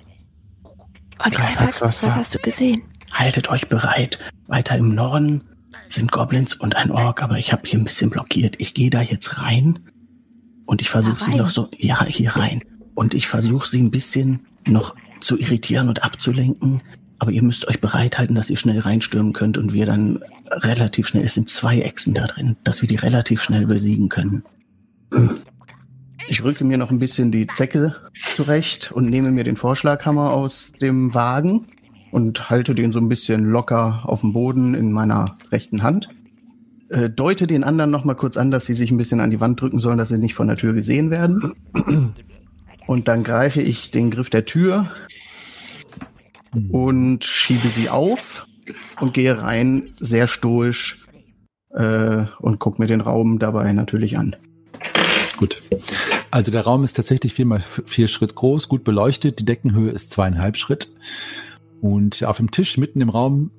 Und 1.25 1.35
Greifax, 1.35 1.81
was, 1.81 2.03
was- 2.03 2.15
hast 2.17 2.35
du 2.35 2.39
gesehen? 2.39 2.83
Haltet 3.13 3.49
euch 3.51 3.69
bereit. 3.69 4.19
Weiter 4.47 4.77
im 4.77 4.95
Norden 4.95 5.43
sind 5.89 6.13
Goblins 6.13 6.55
und 6.55 6.77
ein 6.77 6.91
Ork, 6.91 7.23
aber 7.23 7.39
ich 7.39 7.53
habe 7.53 7.67
hier 7.67 7.79
ein 7.79 7.85
bisschen 7.85 8.11
blockiert. 8.11 8.57
Ich 8.59 8.75
gehe 8.75 8.91
da 8.91 9.01
jetzt 9.01 9.41
rein 9.41 9.79
und 10.67 10.81
ich 10.83 10.91
versuche 10.91 11.25
sie 11.25 11.35
noch 11.35 11.51
so, 11.51 11.69
ja, 11.77 12.05
hier 12.05 12.37
rein. 12.37 12.63
Und 12.95 13.15
ich 13.15 13.27
versuche 13.27 13.67
sie 13.67 13.81
ein 13.81 13.91
bisschen 13.91 14.41
noch 14.67 14.95
zu 15.21 15.39
irritieren 15.39 15.89
und 15.89 16.03
abzulenken. 16.05 16.83
Aber 17.19 17.31
ihr 17.33 17.43
müsst 17.43 17.67
euch 17.67 17.81
bereithalten, 17.81 18.37
dass 18.37 18.51
ihr 18.51 18.57
schnell 18.57 18.79
reinstürmen 18.81 19.33
könnt 19.33 19.57
und 19.59 19.73
wir 19.73 19.87
dann 19.87 20.21
relativ 20.51 21.09
schnell, 21.09 21.25
es 21.25 21.35
sind 21.35 21.49
zwei 21.49 21.81
Echsen 21.81 22.15
da 22.15 22.27
drin, 22.27 22.57
dass 22.65 22.81
wir 22.83 22.89
die 22.89 22.97
relativ 22.97 23.43
schnell 23.43 23.67
besiegen 23.67 24.09
können. 24.09 24.45
Ich 26.29 26.45
rücke 26.45 26.65
mir 26.65 26.79
noch 26.79 26.91
ein 26.91 26.99
bisschen 26.99 27.33
die 27.33 27.47
Zecke 27.47 27.97
zurecht 28.15 28.93
und 28.93 29.09
nehme 29.09 29.31
mir 29.31 29.45
den 29.45 29.57
Vorschlaghammer 29.57 30.33
aus 30.33 30.73
dem 30.81 31.15
Wagen 31.15 31.67
und 32.11 32.51
halte 32.51 32.75
den 32.75 32.93
so 32.93 32.99
ein 32.99 33.09
bisschen 33.09 33.45
locker 33.45 34.03
auf 34.05 34.21
dem 34.21 34.33
Boden 34.33 34.75
in 34.75 34.93
meiner 34.93 35.39
rechten 35.51 35.83
Hand. 35.83 36.09
Äh, 36.91 37.11
deute 37.11 37.47
den 37.47 37.65
anderen 37.65 37.91
noch 37.91 38.05
mal 38.05 38.15
kurz 38.15 38.37
an, 38.37 38.51
dass 38.51 38.67
sie 38.67 38.75
sich 38.75 38.91
ein 38.91 38.97
bisschen 38.97 39.21
an 39.21 39.31
die 39.31 39.41
Wand 39.41 39.61
drücken 39.61 39.79
sollen, 39.79 39.99
dass 39.99 40.11
sie 40.11 40.19
nicht 40.19 40.35
von 40.35 40.49
der 40.49 40.57
Tür 40.57 40.73
gesehen 40.73 41.11
werden. 41.11 41.55
Und 42.87 43.09
dann 43.09 43.25
greife 43.25 43.61
ich 43.61 43.91
den 43.91 44.11
Griff 44.11 44.31
der 44.31 44.47
Tür 44.47 44.91
und 46.71 47.25
schiebe 47.25 47.69
sie 47.69 47.91
auf 47.91 48.47
und 49.01 49.13
gehe 49.13 49.41
rein, 49.41 49.93
sehr 50.01 50.27
stoisch 50.27 51.07
äh, 51.71 52.25
und 52.39 52.59
gucke 52.59 52.81
mir 52.81 52.89
den 52.89 53.03
Raum 53.03 53.39
dabei 53.39 53.73
natürlich 53.73 54.19
an. 54.19 54.37
Gut. 55.37 55.63
Also 56.31 56.51
der 56.51 56.63
Raum 56.63 56.85
ist 56.85 56.95
tatsächlich 56.95 57.35
vier 57.35 57.47
mal 57.47 57.63
vier 57.87 58.09
Schritt 58.09 58.35
groß, 58.35 58.69
gut 58.69 58.85
beleuchtet. 58.85 59.39
Die 59.39 59.45
Deckenhöhe 59.45 59.91
ist 59.91 60.11
zweieinhalb 60.11 60.57
Schritt. 60.57 60.89
Und 61.81 62.25
auf 62.25 62.39
dem 62.39 62.51
Tisch 62.51 62.77
mitten 62.77 63.01
im 63.01 63.09
Raum, 63.09 63.51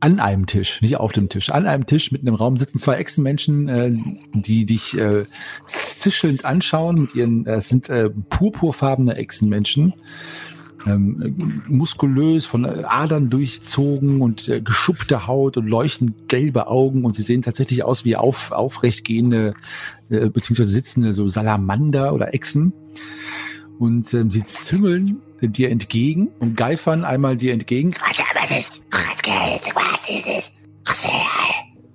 an 0.00 0.18
einem 0.18 0.46
Tisch, 0.46 0.82
nicht 0.82 0.96
auf 0.96 1.12
dem 1.12 1.28
Tisch, 1.28 1.50
an 1.50 1.64
einem 1.64 1.86
Tisch 1.86 2.10
mitten 2.10 2.26
im 2.26 2.34
Raum 2.34 2.56
sitzen 2.56 2.80
zwei 2.80 2.96
Echsenmenschen, 2.96 3.68
äh, 3.68 3.92
die 4.34 4.66
dich 4.66 4.98
äh, 4.98 5.24
zischelnd 5.66 6.44
anschauen 6.44 7.02
mit 7.02 7.14
ihren, 7.14 7.46
äh, 7.46 7.54
es 7.54 7.68
sind 7.68 7.88
äh, 7.88 8.10
purpurfarbene 8.10 9.14
Echsenmenschen. 9.14 9.94
Ähm, 10.84 11.62
muskulös, 11.68 12.44
von 12.44 12.66
Adern 12.66 13.30
durchzogen 13.30 14.20
und 14.20 14.48
äh, 14.48 14.60
geschuppte 14.60 15.28
Haut 15.28 15.56
und 15.56 15.68
leuchtend 15.68 16.28
gelbe 16.28 16.66
Augen 16.66 17.04
und 17.04 17.14
sie 17.14 17.22
sehen 17.22 17.42
tatsächlich 17.42 17.84
aus 17.84 18.04
wie 18.04 18.16
auf, 18.16 18.50
aufrecht 18.50 19.04
gehende 19.04 19.54
äh, 20.12 20.28
beziehungsweise 20.28 20.70
sitzende 20.70 21.14
so 21.14 21.26
Salamander 21.28 22.12
oder 22.14 22.34
Echsen. 22.34 22.72
Und 23.78 24.12
ähm, 24.14 24.30
sie 24.30 24.44
züngeln 24.44 25.20
dir 25.40 25.70
entgegen 25.70 26.28
und 26.38 26.56
geifern 26.56 27.04
einmal 27.04 27.36
dir 27.36 27.52
entgegen. 27.52 27.92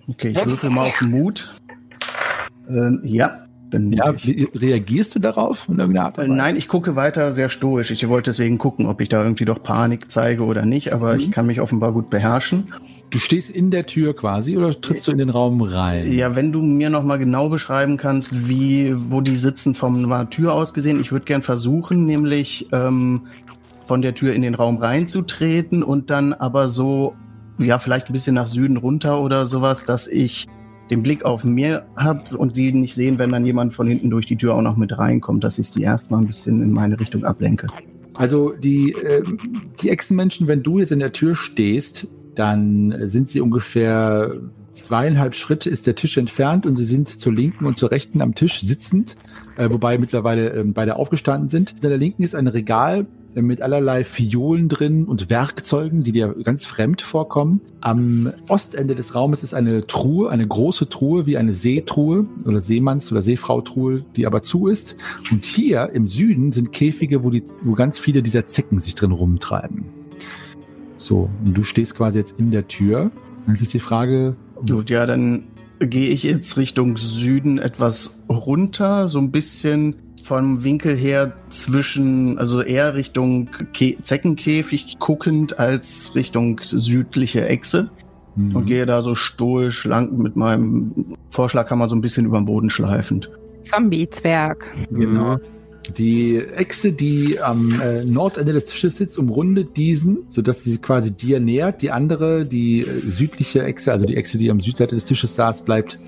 Okay, 0.10 0.30
ich 0.30 0.46
würfel 0.46 0.70
mal 0.70 0.88
auf 0.88 1.02
Mut. 1.02 1.48
Ähm, 2.70 3.02
ja, 3.04 3.46
dann 3.70 3.92
Ja, 3.92 4.14
reagierst 4.16 5.16
du 5.16 5.20
darauf 5.20 5.68
in 5.70 5.80
irgendeiner 5.80 6.08
Art? 6.08 6.18
Äh? 6.18 6.28
Nein, 6.28 6.56
ich 6.58 6.68
gucke 6.68 6.96
weiter 6.96 7.32
sehr 7.34 7.50
stoisch. 7.50 7.92
Ich 7.92 8.08
wollte 8.08 8.32
deswegen 8.32 8.58
gucken, 8.58 8.86
ob 8.86 9.02
ich 9.02 9.10
da 9.10 9.24
irgendwie 9.24 9.46
doch 9.46 9.62
Panik 9.62 10.10
zeige 10.10 10.44
oder 10.44 10.66
nicht, 10.66 10.94
aber 10.94 11.14
Mhm. 11.14 11.20
ich 11.20 11.32
kann 11.32 11.48
mich 11.48 11.62
offenbar 11.62 11.92
gut 11.94 12.10
beherrschen. 12.10 12.74
Du 13.10 13.20
stehst 13.20 13.50
in 13.50 13.72
der 13.72 13.86
Tür 13.86 14.14
quasi 14.16 14.58
oder 14.58 14.80
trittst 14.80 15.08
du 15.08 15.12
in 15.12 15.18
den 15.18 15.30
Raum 15.30 15.62
rein? 15.62 16.12
Ja, 16.12 16.36
wenn 16.36 16.52
du 16.52 16.62
mir 16.62 16.90
noch 16.90 17.04
mal 17.04 17.18
genau 17.18 17.48
beschreiben 17.48 17.96
kannst, 17.96 18.50
wie, 18.50 18.94
wo 18.96 19.22
die 19.22 19.38
sitzen 19.38 19.76
von 19.76 20.10
der 20.10 20.30
Tür 20.30 20.54
aus 20.54 20.74
gesehen. 20.74 21.00
Ich 21.00 21.14
würde 21.14 21.26
gern 21.26 21.42
versuchen, 21.42 22.06
nämlich 22.06 22.68
ähm, 22.74 23.28
von 23.82 24.02
der 24.02 24.14
Tür 24.14 24.34
in 24.34 24.42
den 24.42 24.56
Raum 24.56 24.78
reinzutreten 24.78 25.84
und 25.84 26.10
dann 26.10 26.34
aber 26.34 26.68
so, 26.68 27.16
ja, 27.58 27.80
vielleicht 27.80 28.08
ein 28.08 28.14
bisschen 28.14 28.36
nach 28.36 28.48
Süden 28.48 28.76
runter 28.76 29.22
oder 29.22 29.46
sowas, 29.46 29.86
dass 29.86 30.08
ich 30.08 30.46
den 30.90 31.02
Blick 31.02 31.24
auf 31.24 31.46
mir 31.46 31.86
habe 31.96 32.38
und 32.38 32.58
die 32.58 32.74
nicht 32.74 32.96
sehen, 32.96 33.20
wenn 33.20 33.32
dann 33.32 33.46
jemand 33.46 33.74
von 33.74 33.88
hinten 33.88 34.10
durch 34.10 34.26
die 34.26 34.36
Tür 34.36 34.56
auch 34.56 34.62
noch 34.62 34.76
mit 34.76 34.98
reinkommt, 34.98 35.46
dass 35.46 35.58
ich 35.58 35.70
sie 35.70 35.82
erstmal 35.82 36.22
ein 36.22 36.28
bisschen 36.28 36.62
in 36.62 36.72
meine 36.72 37.00
Richtung 37.00 37.24
ablenke. 37.24 37.68
Also 38.16 38.52
die, 38.52 38.92
ähm, 38.92 39.38
die 39.82 39.90
Echsenmenschen, 39.90 40.48
wenn 40.48 40.64
du 40.64 40.80
jetzt 40.80 40.92
in 40.92 41.00
der 41.00 41.12
Tür 41.12 41.36
stehst, 41.36 42.08
dann 42.38 42.92
äh, 42.92 43.08
sind 43.08 43.28
sie 43.28 43.42
ungefähr 43.42 44.36
zweieinhalb 44.78 45.36
Schritte 45.36 45.70
ist 45.70 45.88
der 45.88 45.96
Tisch 45.96 46.18
entfernt 46.18 46.66
und 46.66 46.76
sie 46.76 46.86
sind 46.86 47.08
zur 47.08 47.34
linken 47.34 47.66
und 47.66 47.78
zur 47.78 47.92
rechten 47.92 48.22
am 48.22 48.36
Tisch 48.36 48.62
sitzend, 48.62 49.16
äh, 49.58 49.70
wobei 49.70 49.98
mittlerweile 49.98 50.50
ähm, 50.52 50.74
beide 50.74 50.98
aufgestanden 50.98 51.50
sind. 51.50 51.76
In 51.82 51.90
der 51.90 51.98
linken 51.98 52.24
ist 52.24 52.36
ein 52.36 52.48
Regal 52.48 53.08
äh, 53.36 53.42
mit 53.42 53.62
allerlei 53.62 54.04
Fiolen 54.04 54.70
drin 54.70 55.06
und 55.06 55.30
Werkzeugen, 55.30 56.04
die 56.04 56.12
dir 56.12 56.36
ganz 56.44 56.66
fremd 56.66 57.02
vorkommen. 57.02 57.62
Am 57.82 58.32
Ostende 58.50 58.96
des 58.96 59.16
Raumes 59.16 59.44
ist 59.44 59.54
eine 59.54 59.88
Truhe, 59.88 60.30
eine 60.30 60.48
große 60.48 60.90
Truhe 60.90 61.26
wie 61.26 61.38
eine 61.38 61.54
Seetruhe 61.54 62.26
oder 62.46 62.60
Seemanns- 62.60 63.12
oder 63.12 63.22
Seefrautruhe, 63.22 64.06
die 64.16 64.28
aber 64.28 64.42
zu 64.42 64.68
ist. 64.68 64.96
Und 65.32 65.44
hier 65.44 65.90
im 65.94 66.08
Süden 66.08 66.52
sind 66.52 66.72
Käfige, 66.72 67.24
wo, 67.24 67.32
die, 67.32 67.44
wo 67.66 67.74
ganz 67.74 68.00
viele 68.00 68.22
dieser 68.22 68.46
Zecken 68.46 68.80
sich 68.80 68.96
drin 68.96 69.12
rumtreiben. 69.12 69.97
So, 70.98 71.30
und 71.46 71.54
du 71.58 71.64
stehst 71.64 71.96
quasi 71.96 72.18
jetzt 72.20 72.40
in 72.40 72.52
der 72.52 72.68
Tür. 72.68 73.12
Jetzt 73.48 73.62
ist 73.62 73.74
die 73.74 73.80
Frage, 73.80 74.36
Gut, 74.68 74.90
ja, 74.90 75.06
dann 75.06 75.44
gehe 75.80 76.10
ich 76.10 76.24
jetzt 76.24 76.58
Richtung 76.58 76.98
Süden 76.98 77.60
etwas 77.60 78.24
runter, 78.30 79.08
so 79.08 79.20
ein 79.20 79.32
bisschen 79.32 79.96
vom 80.24 80.64
Winkel 80.64 80.96
her 80.98 81.34
zwischen, 81.50 82.38
also 82.40 82.62
eher 82.62 82.96
Richtung 82.96 83.50
Ke 83.74 83.96
Zeckenkäfig 84.02 84.98
guckend 85.00 85.60
als 85.60 86.16
Richtung 86.16 86.60
südliche 86.64 87.48
Echse 87.48 87.90
Mhm. 88.36 88.56
und 88.56 88.66
gehe 88.66 88.86
da 88.86 89.02
so 89.02 89.16
stoisch 89.16 89.84
lang 89.86 90.18
mit 90.18 90.36
meinem 90.36 91.16
Vorschlaghammer 91.30 91.88
so 91.88 91.96
ein 91.96 92.02
bisschen 92.02 92.26
über 92.26 92.38
den 92.40 92.46
Boden 92.46 92.70
schleifend. 92.70 93.30
Zombie-Zwerg. 93.62 94.76
Genau. 94.92 95.38
Die 95.96 96.38
Echse, 96.38 96.92
die 96.92 97.40
am 97.40 97.80
äh, 97.82 98.04
Nordende 98.04 98.54
des 98.54 98.66
Tisches 98.66 98.98
sitzt, 98.98 99.18
umrundet 99.18 99.78
diesen, 99.78 100.26
sodass 100.30 100.64
sie 100.64 100.78
quasi 100.80 101.12
dir 101.16 101.40
nähert. 101.40 101.82
Die 101.82 101.92
andere, 101.92 102.46
die 102.46 102.82
äh, 102.82 102.86
südliche 103.06 103.64
Echse, 103.64 103.92
also 103.92 104.06
die 104.06 104.16
Echse, 104.18 104.38
die 104.38 104.50
am 104.50 104.60
Südseite 104.60 104.96
des 104.96 105.06
Tisches 105.06 105.36
saß, 105.36 105.64
bleibt 105.64 106.00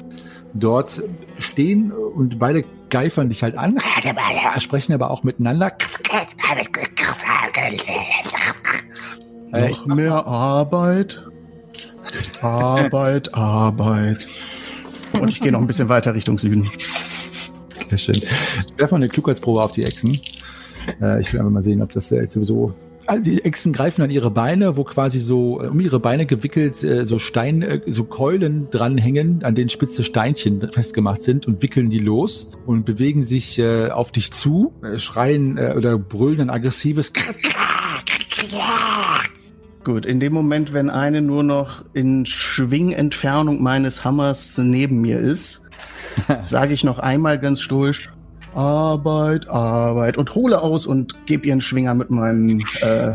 dort 0.53 1.03
stehen 1.38 1.91
und 1.91 2.39
beide 2.39 2.63
geifern 2.89 3.30
dich 3.30 3.43
halt 3.43 3.57
an, 3.57 3.77
sprechen 4.59 4.93
aber 4.93 5.11
auch 5.11 5.23
miteinander. 5.23 5.71
Äh, 9.51 9.69
Noch 9.69 9.95
mehr 9.95 10.25
Arbeit. 10.25 11.23
Arbeit, 12.41 13.34
Arbeit. 13.34 14.27
Und 15.13 15.30
ich 15.30 15.41
gehe 15.41 15.51
noch 15.51 15.59
ein 15.59 15.67
bisschen 15.67 15.89
weiter 15.89 16.13
Richtung 16.13 16.38
Süden. 16.38 16.69
Sehr 17.89 17.97
schön. 17.97 18.15
Ich 18.15 18.77
werfe 18.77 18.93
mal 18.93 18.97
eine 19.01 19.09
Klugheitsprobe 19.09 19.61
auf 19.61 19.71
die 19.71 19.83
Echsen. 19.83 20.11
Äh, 21.01 21.19
ich 21.19 21.33
will 21.33 21.39
einfach 21.39 21.51
mal 21.51 21.63
sehen, 21.63 21.81
ob 21.81 21.91
das 21.91 22.11
äh, 22.11 22.21
jetzt 22.21 22.33
sowieso. 22.33 22.73
Die 23.25 23.43
Echsen 23.43 23.73
greifen 23.73 24.03
an 24.03 24.11
ihre 24.11 24.29
Beine, 24.29 24.77
wo 24.77 24.83
quasi 24.83 25.19
so 25.19 25.63
äh, 25.63 25.67
um 25.67 25.79
ihre 25.79 25.99
Beine 25.99 26.27
gewickelt 26.27 26.83
äh, 26.83 27.05
so 27.05 27.17
Stein, 27.17 27.81
so 27.87 28.03
Keulen 28.03 28.69
dranhängen, 28.69 29.43
an 29.43 29.55
denen 29.55 29.69
spitze 29.69 30.03
Steinchen 30.03 30.69
festgemacht 30.71 31.23
sind 31.23 31.47
und 31.47 31.63
wickeln 31.63 31.89
die 31.89 31.99
los 31.99 32.51
und 32.67 32.85
bewegen 32.85 33.23
sich 33.23 33.61
auf 33.63 34.11
dich 34.11 34.31
zu, 34.31 34.73
schreien 34.97 35.57
oder 35.57 35.97
brüllen 35.97 36.41
ein 36.41 36.49
aggressives 36.49 37.11
Gut, 39.83 40.05
in 40.05 40.19
dem 40.19 40.33
Moment, 40.33 40.73
wenn 40.73 40.89
eine 40.89 41.21
nur 41.21 41.43
noch 41.43 41.83
in 41.93 42.25
Schwingentfernung 42.25 43.63
meines 43.63 44.03
Hammers 44.03 44.57
neben 44.57 45.01
mir 45.01 45.19
ist, 45.19 45.68
sage 46.41 46.73
ich 46.73 46.84
noch 46.84 46.99
einmal 46.99 47.39
ganz 47.39 47.61
stoisch, 47.61 48.09
Arbeit, 48.53 49.47
Arbeit 49.47 50.17
und 50.17 50.34
hole 50.36 50.61
aus 50.61 50.86
und 50.86 51.25
gebe 51.25 51.47
ihren 51.47 51.61
Schwinger 51.61 51.93
mit 51.93 52.09
meinem, 52.09 52.59
äh, 52.82 53.13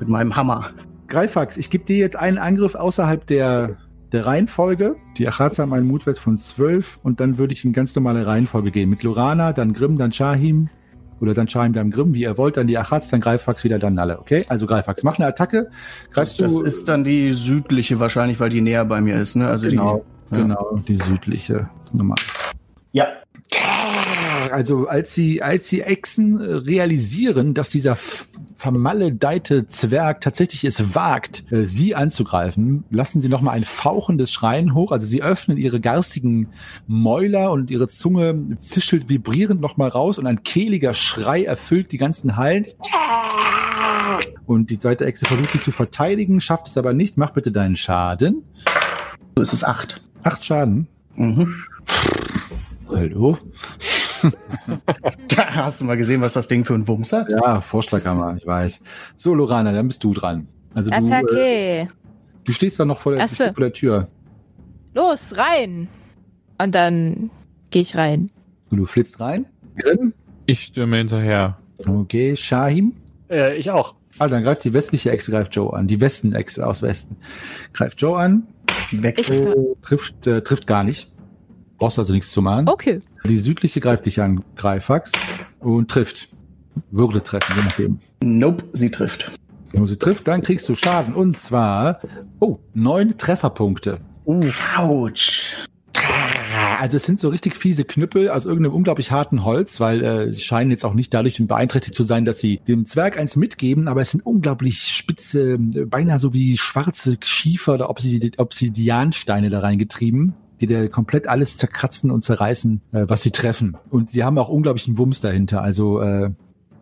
mit 0.00 0.08
meinem 0.08 0.34
Hammer. 0.36 0.70
Greifax, 1.08 1.56
ich 1.56 1.70
gebe 1.70 1.84
dir 1.84 1.96
jetzt 1.96 2.16
einen 2.16 2.38
Angriff 2.38 2.74
außerhalb 2.74 3.26
der, 3.26 3.76
der 4.12 4.26
Reihenfolge. 4.26 4.96
Die 5.18 5.28
Achaza 5.28 5.62
haben 5.62 5.72
einen 5.72 5.86
Mutwert 5.86 6.18
von 6.18 6.36
12 6.36 6.98
und 7.02 7.20
dann 7.20 7.38
würde 7.38 7.54
ich 7.54 7.64
in 7.64 7.72
ganz 7.72 7.94
normale 7.94 8.26
Reihenfolge 8.26 8.70
gehen. 8.72 8.90
Mit 8.90 9.02
Lorana, 9.02 9.52
dann 9.52 9.72
Grimm, 9.72 9.96
dann 9.98 10.12
Shahim 10.12 10.68
oder 11.20 11.32
dann 11.32 11.48
Schein 11.48 11.72
beim 11.72 11.90
Grimm, 11.90 12.12
wie 12.12 12.22
ihr 12.22 12.36
wollt, 12.36 12.56
dann 12.56 12.66
die 12.66 12.76
Achatz, 12.76 13.08
dann 13.08 13.20
Greifax 13.20 13.64
wieder, 13.64 13.78
dann 13.78 13.94
Nalle, 13.94 14.18
okay? 14.18 14.44
Also 14.48 14.66
Greifax, 14.66 15.02
mach 15.02 15.18
eine 15.18 15.26
Attacke. 15.26 15.70
Greifst 16.10 16.40
Das 16.40 16.52
du. 16.52 16.62
ist 16.62 16.88
dann 16.88 17.04
die 17.04 17.32
südliche 17.32 18.00
wahrscheinlich, 18.00 18.38
weil 18.40 18.50
die 18.50 18.60
näher 18.60 18.84
bei 18.84 19.00
mir 19.00 19.18
ist, 19.18 19.36
ne? 19.36 19.46
Also 19.46 19.68
genau, 19.68 20.04
die. 20.30 20.34
Ja. 20.34 20.42
genau, 20.42 20.80
die 20.86 20.94
südliche 20.96 21.70
Nummer. 21.96 22.14
Ja. 22.92 23.08
Also 24.50 24.88
als 24.88 25.14
sie, 25.14 25.42
als 25.42 25.68
die 25.68 25.82
Echsen 25.82 26.40
äh, 26.40 26.54
realisieren, 26.54 27.54
dass 27.54 27.68
dieser 27.68 27.96
vermaledeite 28.56 29.66
Zwerg 29.66 30.20
tatsächlich 30.20 30.64
es 30.64 30.94
wagt, 30.94 31.50
äh, 31.52 31.66
sie 31.66 31.94
anzugreifen, 31.94 32.84
lassen 32.90 33.20
sie 33.20 33.28
nochmal 33.28 33.56
ein 33.56 33.64
fauchendes 33.64 34.32
Schreien 34.32 34.74
hoch. 34.74 34.92
Also 34.92 35.06
sie 35.06 35.22
öffnen 35.22 35.58
ihre 35.58 35.80
garstigen 35.80 36.48
Mäuler 36.86 37.52
und 37.52 37.70
ihre 37.70 37.88
Zunge 37.88 38.56
zischelt 38.56 39.08
vibrierend 39.08 39.60
nochmal 39.60 39.90
raus 39.90 40.18
und 40.18 40.26
ein 40.26 40.42
kehliger 40.42 40.94
Schrei 40.94 41.44
erfüllt 41.44 41.92
die 41.92 41.98
ganzen 41.98 42.36
Hallen. 42.36 42.66
Und 44.46 44.70
die 44.70 44.78
zweite 44.78 45.04
Echse 45.04 45.26
versucht 45.26 45.50
sich 45.50 45.62
zu 45.62 45.72
verteidigen, 45.72 46.40
schafft 46.40 46.68
es 46.68 46.78
aber 46.78 46.92
nicht. 46.92 47.16
Mach 47.16 47.30
bitte 47.30 47.52
deinen 47.52 47.76
Schaden. 47.76 48.42
So 49.36 49.42
ist 49.42 49.52
es 49.52 49.64
acht. 49.64 50.02
Acht 50.22 50.44
Schaden. 50.44 50.86
Mhm. 51.14 51.54
Hallo? 52.88 53.38
Da 55.28 55.54
hast 55.54 55.80
du 55.80 55.84
mal 55.84 55.96
gesehen, 55.96 56.20
was 56.20 56.32
das 56.32 56.48
Ding 56.48 56.64
für 56.64 56.74
ein 56.74 56.88
Wumms 56.88 57.12
hat? 57.12 57.30
Ja, 57.30 57.60
Vorschlaghammer, 57.60 58.34
ich 58.36 58.46
weiß. 58.46 58.82
So, 59.16 59.34
Lorana, 59.34 59.72
dann 59.72 59.86
bist 59.86 60.02
du 60.02 60.14
dran. 60.14 60.48
Also 60.74 60.90
du, 60.90 60.96
äh, 60.96 61.00
Attacke. 61.00 61.88
du 62.44 62.52
stehst 62.52 62.80
da 62.80 62.84
noch 62.84 62.98
vor 62.98 63.14
der, 63.14 63.28
vor 63.28 63.52
der 63.58 63.72
Tür. 63.72 64.08
Los, 64.94 65.36
rein. 65.36 65.88
Und 66.58 66.74
dann 66.74 67.30
gehe 67.70 67.82
ich 67.82 67.96
rein. 67.96 68.30
Und 68.70 68.78
du 68.78 68.86
flitzt 68.86 69.20
rein. 69.20 69.46
Ich 70.46 70.64
stürme 70.64 70.96
hinterher. 70.96 71.58
Okay, 71.86 72.36
Shahim. 72.36 72.94
Äh, 73.30 73.56
ich 73.56 73.70
auch. 73.70 73.94
Ah, 74.18 74.28
dann 74.28 74.42
greift 74.42 74.64
die 74.64 74.72
westliche 74.72 75.10
Echse, 75.10 75.30
greift 75.30 75.54
Joe 75.54 75.72
an. 75.74 75.86
Die 75.86 76.00
Westen-Echse 76.00 76.66
aus 76.66 76.82
Westen. 76.82 77.16
Greift 77.74 78.00
Joe 78.00 78.18
an, 78.18 78.46
Wechsel. 78.90 79.76
trifft, 79.82 80.26
äh, 80.26 80.42
trifft 80.42 80.66
gar 80.66 80.84
nicht. 80.84 81.12
Brauchst 81.78 81.98
also 81.98 82.12
nichts 82.12 82.30
zu 82.30 82.42
machen. 82.42 82.68
Okay. 82.68 83.00
Die 83.26 83.36
südliche 83.36 83.80
greift 83.80 84.06
dich 84.06 84.20
an, 84.20 84.42
Greifax, 84.56 85.12
und 85.60 85.90
trifft. 85.90 86.28
Würde 86.90 87.22
treffen, 87.22 87.56
je 87.56 87.64
nachdem. 87.64 87.98
Nope, 88.22 88.64
sie 88.72 88.90
trifft. 88.90 89.30
Wenn 89.72 89.86
sie 89.86 89.98
trifft, 89.98 90.28
dann 90.28 90.42
kriegst 90.42 90.68
du 90.68 90.74
Schaden. 90.74 91.14
Und 91.14 91.36
zwar, 91.36 92.00
oh, 92.40 92.58
neun 92.74 93.18
Trefferpunkte. 93.18 93.98
Autsch. 94.76 95.54
Also 96.78 96.96
es 96.96 97.04
sind 97.04 97.18
so 97.18 97.28
richtig 97.28 97.54
fiese 97.56 97.84
Knüppel 97.84 98.28
aus 98.28 98.44
irgendeinem 98.44 98.74
unglaublich 98.74 99.10
harten 99.10 99.44
Holz, 99.44 99.80
weil 99.80 100.04
äh, 100.04 100.32
sie 100.32 100.42
scheinen 100.42 100.70
jetzt 100.70 100.84
auch 100.84 100.94
nicht 100.94 101.12
dadurch 101.12 101.40
beeinträchtigt 101.46 101.94
zu 101.94 102.04
sein, 102.04 102.24
dass 102.24 102.38
sie 102.38 102.60
dem 102.68 102.84
Zwerg 102.84 103.18
eins 103.18 103.36
mitgeben, 103.36 103.88
aber 103.88 104.00
es 104.00 104.10
sind 104.10 104.24
unglaublich 104.24 104.80
spitze, 104.80 105.54
äh, 105.54 105.84
beinahe 105.84 106.18
so 106.18 106.32
wie 106.32 106.56
schwarze 106.58 107.16
Schiefer 107.22 107.74
oder 107.74 107.90
Obsidi- 107.90 108.38
Obsidiansteine 108.38 109.50
da 109.50 109.60
reingetrieben, 109.60 110.34
die 110.60 110.66
da 110.66 110.86
komplett 110.88 111.28
alles 111.28 111.56
zerkratzen 111.56 112.10
und 112.10 112.22
zerreißen, 112.22 112.80
äh, 112.92 113.04
was 113.08 113.22
sie 113.22 113.30
treffen. 113.30 113.76
Und 113.90 114.10
sie 114.10 114.24
haben 114.24 114.38
auch 114.38 114.48
unglaublichen 114.48 114.98
Wumms 114.98 115.20
dahinter, 115.20 115.62
also 115.62 116.00
äh, 116.00 116.30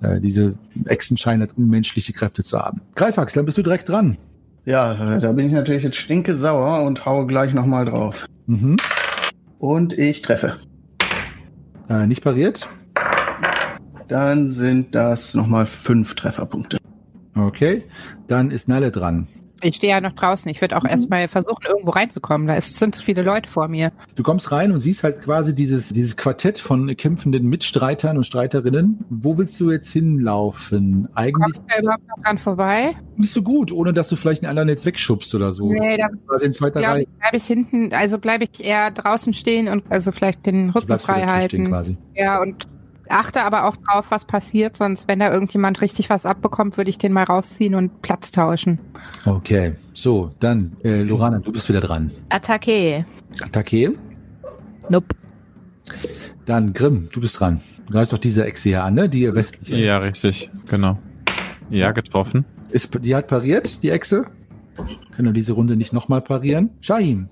äh, 0.00 0.20
diese 0.20 0.56
Echsen 0.84 1.16
scheinen 1.16 1.40
halt 1.40 1.56
unmenschliche 1.56 2.12
Kräfte 2.12 2.42
zu 2.42 2.58
haben. 2.58 2.80
Greifax, 2.94 3.34
dann 3.34 3.44
bist 3.44 3.58
du 3.58 3.62
direkt 3.62 3.88
dran. 3.88 4.16
Ja, 4.64 5.18
da 5.18 5.32
bin 5.32 5.46
ich 5.46 5.52
natürlich 5.52 5.82
jetzt 5.82 5.96
stinke 5.96 6.34
sauer 6.34 6.86
und 6.86 7.04
hau 7.04 7.26
gleich 7.26 7.52
nochmal 7.52 7.84
drauf. 7.84 8.26
Mhm. 8.46 8.76
Und 9.58 9.92
ich 9.92 10.22
treffe. 10.22 10.56
Äh, 11.88 12.06
nicht 12.06 12.22
pariert. 12.22 12.66
Dann 14.08 14.50
sind 14.50 14.94
das 14.94 15.34
nochmal 15.34 15.66
fünf 15.66 16.14
Trefferpunkte. 16.14 16.78
Okay. 17.34 17.84
Dann 18.26 18.50
ist 18.50 18.68
Nalle 18.68 18.90
dran. 18.90 19.26
Ich 19.62 19.76
stehe 19.76 19.92
ja 19.94 20.00
noch 20.00 20.12
draußen. 20.12 20.50
Ich 20.50 20.61
würde 20.61 20.76
auch 20.76 20.84
erstmal 20.84 21.26
versuchen, 21.28 21.64
irgendwo 21.66 21.90
reinzukommen. 21.92 22.46
Da 22.46 22.55
ist, 22.55 22.78
sind 22.78 22.94
zu 22.94 23.02
viele 23.02 23.22
Leute 23.22 23.48
vor 23.48 23.68
mir. 23.68 23.92
Du 24.14 24.22
kommst 24.22 24.52
rein 24.52 24.72
und 24.72 24.80
siehst 24.80 25.05
halt 25.05 25.22
quasi 25.22 25.55
dieses, 25.55 25.88
dieses 25.90 26.16
Quartett 26.16 26.59
von 26.59 26.94
kämpfenden 26.96 27.46
Mitstreitern 27.48 28.16
und 28.16 28.24
Streiterinnen. 28.24 29.05
Wo 29.09 29.38
willst 29.38 29.59
du 29.61 29.70
jetzt 29.70 29.90
hinlaufen? 29.90 31.09
Eigentlich 31.14 31.55
Kommt 31.55 31.70
da 31.70 31.80
überhaupt 31.80 32.09
noch 32.09 32.22
dran 32.24 32.38
vorbei? 32.38 32.92
nicht 33.16 33.32
so 33.32 33.42
gut, 33.42 33.70
ohne 33.72 33.92
dass 33.92 34.09
du 34.09 34.16
vielleicht 34.16 34.42
einen 34.42 34.50
anderen 34.50 34.68
jetzt 34.68 34.84
wegschubst 34.86 35.34
oder 35.34 35.52
so. 35.52 35.72
Nee, 35.72 35.96
da 35.96 36.09
Quasi 36.26 36.46
in 36.46 36.52
zweiter 36.52 36.82
Reihe. 36.82 37.02
ich, 37.02 37.09
bleib 37.20 37.34
ich 37.34 37.44
hinten, 37.44 37.92
also 37.92 38.18
bleibe 38.18 38.44
ich 38.44 38.62
eher 38.64 38.90
draußen 38.90 39.32
stehen 39.34 39.68
und 39.68 39.84
also 39.90 40.11
vielleicht 40.12 40.44
den 40.46 40.68
Du 40.72 40.78
Rücken 40.78 40.98
frei 40.98 41.22
halten. 41.26 41.68
quasi. 41.68 41.96
Ja, 42.14 42.40
und 42.42 42.66
achte 43.09 43.42
aber 43.42 43.64
auch 43.64 43.76
drauf, 43.76 44.07
was 44.11 44.24
passiert, 44.24 44.76
sonst 44.76 45.09
wenn 45.09 45.18
da 45.18 45.32
irgendjemand 45.32 45.80
richtig 45.80 46.11
was 46.11 46.26
abbekommt, 46.26 46.76
würde 46.76 46.90
ich 46.90 46.98
den 46.98 47.12
mal 47.12 47.24
rausziehen 47.24 47.74
und 47.74 48.02
Platz 48.02 48.30
tauschen. 48.30 48.78
Okay. 49.26 49.74
So, 49.92 50.30
dann, 50.40 50.76
äh, 50.84 51.02
Lorana, 51.02 51.38
du 51.38 51.52
bist 51.52 51.68
wieder 51.68 51.80
dran. 51.80 52.11
Attacke. 52.30 53.05
Attacke. 53.40 53.94
Nope. 54.88 55.14
Dann 56.44 56.72
Grimm, 56.72 57.09
du 57.12 57.20
bist 57.20 57.40
dran. 57.40 57.61
Du 57.86 57.92
greifst 57.92 58.12
doch 58.12 58.18
diese 58.18 58.44
Echse 58.44 58.70
hier 58.70 58.84
an, 58.84 58.94
ne? 58.94 59.09
Die 59.09 59.34
westliche. 59.34 59.76
Ja, 59.76 59.98
richtig, 59.98 60.50
genau. 60.68 60.98
Ja, 61.70 61.92
getroffen. 61.92 62.44
Ist, 62.70 63.05
die 63.05 63.14
hat 63.14 63.28
pariert, 63.28 63.82
die 63.82 63.90
Echse. 63.90 64.26
Können 65.14 65.28
wir 65.28 65.32
diese 65.32 65.52
Runde 65.52 65.76
nicht 65.76 65.92
nochmal 65.92 66.20
parieren? 66.20 66.70
Shahim. 66.80 67.28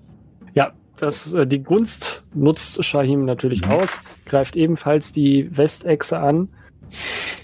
Das, 0.97 1.33
äh, 1.33 1.47
die 1.47 1.63
Gunst 1.63 2.25
nutzt 2.35 2.85
Shahim 2.85 3.25
natürlich 3.25 3.65
Mhm. 3.67 3.73
aus, 3.73 4.01
greift 4.27 4.57
ebenfalls 4.57 5.13
die 5.13 5.49
Westechse 5.57 6.19
an 6.19 6.49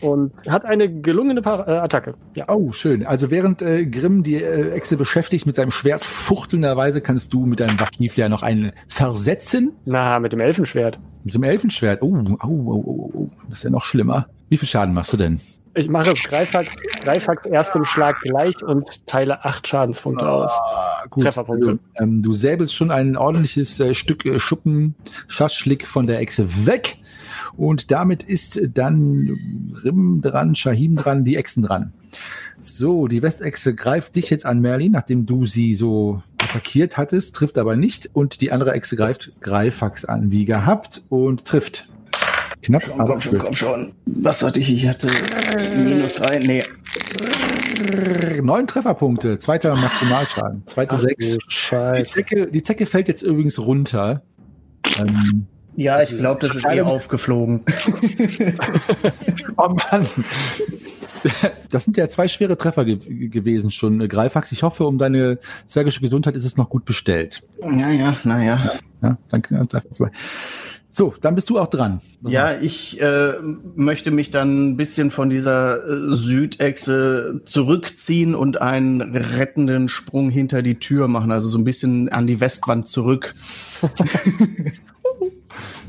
und 0.03 0.33
hat 0.49 0.65
eine 0.65 1.01
gelungene 1.01 1.41
Par 1.43 1.67
äh, 1.67 1.79
Attacke. 1.79 2.15
Ja. 2.35 2.45
Oh, 2.49 2.73
schön. 2.73 3.07
Also 3.07 3.31
während 3.31 3.63
äh, 3.63 3.87
Grimm 3.87 4.23
die 4.23 4.37
äh, 4.37 4.73
Echse 4.73 4.97
beschäftigt 4.97 5.47
mit 5.47 5.55
seinem 5.55 5.71
Schwert 5.71 6.05
fuchtelnderweise, 6.05 7.01
kannst 7.01 7.33
du 7.33 7.47
mit 7.47 7.61
deinem 7.61 7.81
Wachkief 7.81 8.17
ja 8.17 8.29
noch 8.29 8.43
einen 8.43 8.73
versetzen. 8.89 9.73
Na, 9.87 10.19
mit 10.19 10.33
dem 10.33 10.41
Elfenschwert. 10.41 10.99
Mit 11.25 11.35
dem 11.35 11.43
Elfenschwert. 11.43 12.03
Oh, 12.03 12.15
oh, 12.17 12.37
oh, 12.45 12.83
oh, 12.87 13.11
oh. 13.15 13.29
Das 13.49 13.59
ist 13.59 13.65
ja 13.65 13.71
noch 13.71 13.85
schlimmer. 13.85 14.29
Wie 14.51 14.57
viel 14.59 14.69
Schaden 14.69 14.95
machst 14.95 15.13
du 15.13 15.17
denn? 15.17 15.41
Ich 15.79 15.89
mache 15.89 16.11
es 16.11 16.23
Greifax, 16.25 16.71
Greifax 17.03 17.47
erstem 17.47 17.85
Schlag 17.85 18.19
gleich 18.23 18.65
und 18.65 19.07
teile 19.07 19.45
acht 19.45 19.69
Schadenspunkte 19.69 20.29
aus. 20.29 20.51
Ah, 20.51 21.05
gut. 21.09 21.23
Trefferpunkte. 21.23 21.79
Also, 21.95 22.03
ähm, 22.03 22.21
du 22.21 22.33
säbelst 22.33 22.75
schon 22.75 22.91
ein 22.91 23.17
ordentliches 23.17 23.79
äh, 23.79 23.95
Stück 23.95 24.27
äh, 24.27 24.41
Schuppen, 24.41 24.97
Schaschlik 25.29 25.87
von 25.87 26.09
der 26.09 26.19
Echse 26.19 26.67
weg. 26.67 26.99
Und 27.57 27.93
damit 27.93 28.25
ist 28.25 28.61
dann 28.75 29.39
Rim 29.85 30.21
dran, 30.21 30.57
Shahim 30.57 30.97
dran, 30.97 31.23
die 31.23 31.37
Echsen 31.37 31.63
dran. 31.63 31.93
So, 32.61 33.07
die 33.07 33.23
Westechse 33.23 33.75
greift 33.75 34.17
dich 34.17 34.31
jetzt 34.31 34.47
an, 34.47 34.61
Merlin, 34.61 34.93
nachdem 34.93 35.27
du 35.27 35.47
sie 35.47 35.75
so 35.75 36.23
attackiert 36.39 36.97
hattest, 36.97 37.37
trifft 37.37 37.57
aber 37.57 37.77
nicht. 37.77 38.11
Und 38.13 38.41
die 38.41 38.51
andere 38.51 38.73
Echse 38.73 38.97
greift 38.97 39.31
Greifax 39.41 40.05
an, 40.05 40.33
wie 40.33 40.45
gehabt, 40.45 41.03
und 41.09 41.45
trifft. 41.45 41.89
Knapp, 42.63 42.83
Komm, 42.87 43.01
aber 43.01 43.13
komm 43.13 43.21
schon, 43.21 43.39
komm 43.39 43.55
schon. 43.55 43.93
Was 44.07 44.43
hatte 44.43 44.61
ich? 44.61 44.73
Ich 44.73 44.89
hatte 44.89 45.09
minus 45.77 46.15
drei. 46.15 46.39
Nee. 46.39 46.65
Neun 48.43 48.67
Trefferpunkte, 48.67 49.39
zweiter 49.39 49.77
Maximalschaden, 49.77 50.63
zweite 50.67 50.97
Ach, 50.97 51.01
sechs. 51.01 51.39
Die. 51.39 52.05
Zecke, 52.05 52.49
die 52.49 52.63
Zecke 52.63 52.87
fällt 52.87 53.09
jetzt 53.09 53.23
übrigens 53.23 53.59
runter. 53.59 54.23
Ähm, 54.99 55.47
Ja, 55.77 56.03
ich 56.03 56.17
glaube, 56.17 56.41
das 56.41 56.57
ist 56.57 56.65
eh 56.67 56.81
aufgeflogen. 56.81 57.65
oh 59.57 59.69
Mann. 59.69 60.07
Das 61.71 61.85
sind 61.85 61.97
ja 61.97 62.09
zwei 62.09 62.29
schwere 62.29 62.57
Treffer 62.57 62.85
ge 62.85 63.29
gewesen 63.29 63.71
schon, 63.71 64.01
äh, 64.01 64.09
Greifax. 64.09 64.53
Ich 64.53 64.63
hoffe, 64.63 64.87
um 64.87 64.99
deine 64.99 65.39
zwergische 65.67 66.01
Gesundheit 66.01 66.35
ist 66.35 66.45
es 66.45 66.57
noch 66.57 66.69
gut 66.69 66.85
bestellt. 66.85 67.43
Ja, 67.63 67.91
ja, 67.91 68.17
naja. 68.25 68.73
Ja, 69.03 69.19
danke. 69.29 69.67
So, 70.99 71.15
dann 71.21 71.37
bist 71.37 71.49
du 71.49 71.61
auch 71.61 71.69
dran. 71.69 72.01
Was 72.23 72.33
Ja, 72.33 72.47
machst 72.47 72.63
ich 72.63 73.01
äh, 73.01 73.35
möchte 73.77 74.11
mich 74.11 74.33
dann 74.33 74.71
ein 74.71 74.77
bisschen 74.77 75.13
von 75.13 75.31
dieser 75.31 75.77
äh, 75.77 76.17
Südechse 76.17 77.41
zurückziehen 77.45 78.35
und 78.35 78.61
einen 78.61 79.15
rettenden 79.15 79.89
Sprung 79.89 80.29
hinter 80.29 80.61
die 80.61 80.81
Tür 80.81 81.07
machen, 81.07 81.31
also 81.31 81.49
so 81.49 81.57
ein 81.57 81.63
bisschen 81.63 82.09
an 82.09 82.27
die 82.27 82.41
Westwand 82.41 82.89
zurück. 82.89 83.37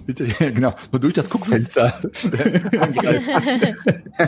Bitte, 0.10 0.26
ja, 0.40 0.50
genau, 0.50 0.74
nur 0.92 1.00
durch 1.00 1.14
das 1.14 1.30
Guckfenster. 1.30 1.94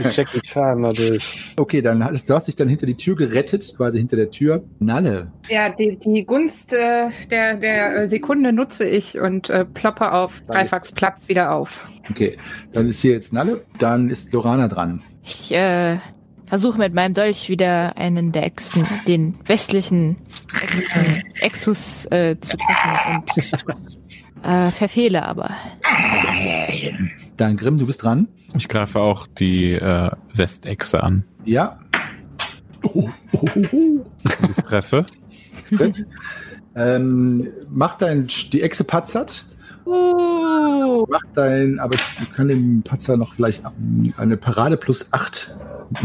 Ich 0.04 0.16
check 0.16 0.32
den 0.32 0.46
Schaden 0.46 0.84
natürlich. 0.84 1.54
okay, 1.58 1.82
dann 1.82 2.04
hast 2.04 2.30
du 2.30 2.36
hast 2.36 2.48
dich 2.48 2.56
dann 2.56 2.70
hinter 2.70 2.86
die 2.86 2.96
Tür 2.96 3.16
gerettet, 3.16 3.74
quasi 3.76 3.98
hinter 3.98 4.16
der 4.16 4.30
Tür. 4.30 4.64
Nalle. 4.80 5.32
Ja, 5.50 5.70
die, 5.70 5.98
die 5.98 6.24
Gunst 6.24 6.74
äh, 6.74 7.10
der, 7.32 7.58
der 7.58 7.96
äh, 7.98 8.08
Sekunde 8.08 8.54
nutze 8.54 8.88
ich 8.88 9.20
und 9.20 9.50
äh, 9.50 9.66
ploppe 9.66 10.12
auf 10.12 10.42
Dreifax 10.46 10.92
Platz 10.92 11.28
wieder 11.28 11.52
auf. 11.52 11.88
Okay, 12.12 12.38
dann 12.74 12.88
ist 12.88 13.02
hier 13.02 13.14
jetzt 13.14 13.34
Nalle. 13.34 13.62
Dann 13.80 14.12
ist 14.12 14.32
Lorana 14.34 14.68
dran. 14.68 15.02
Ich 15.24 15.52
äh, 15.52 15.98
versuche 16.46 16.78
mit 16.78 16.94
meinem 16.94 17.16
Dolch 17.16 17.50
wieder 17.50 17.98
einen 17.98 18.32
der 18.32 18.44
Echsen, 18.44 18.86
den 19.08 19.36
westlichen 19.46 20.18
Echsen, 20.62 21.24
Exus 21.42 22.06
äh, 22.12 22.38
zu 22.40 22.56
treffen 22.56 23.24
und 23.26 23.36
äh, 24.44 24.72
verfehle 24.72 25.24
aber. 25.26 25.52
Dann 27.38 27.58
Grimm, 27.58 27.78
du 27.78 27.86
bist 27.86 28.04
dran. 28.04 28.28
Ich 28.56 28.68
greife 28.68 29.00
auch 29.00 29.28
die 29.28 29.74
äh, 29.74 30.12
Westechse 30.34 31.02
an. 31.04 31.24
Ja. 31.46 31.80
Oh, 32.84 33.10
oh, 33.34 33.40
oh, 33.56 33.66
oh. 33.72 34.06
Ich 34.58 34.64
treffe. 34.64 35.06
Ähm, 36.76 37.48
mach 37.70 37.96
dein, 37.98 38.28
die 38.52 38.62
Echse 38.62 38.84
patzert. 38.84 39.46
Uh, 39.86 41.06
Mach 41.10 41.22
dein, 41.34 41.80
aber 41.80 41.96
ich 41.96 42.32
kann 42.34 42.48
den 42.48 42.84
Patzer 42.84 43.18
noch 43.18 43.34
vielleicht 43.34 43.66
ab- 43.66 43.74
eine 44.16 44.38
Parade 44.38 44.78
plus 44.78 45.08
8 45.12 45.58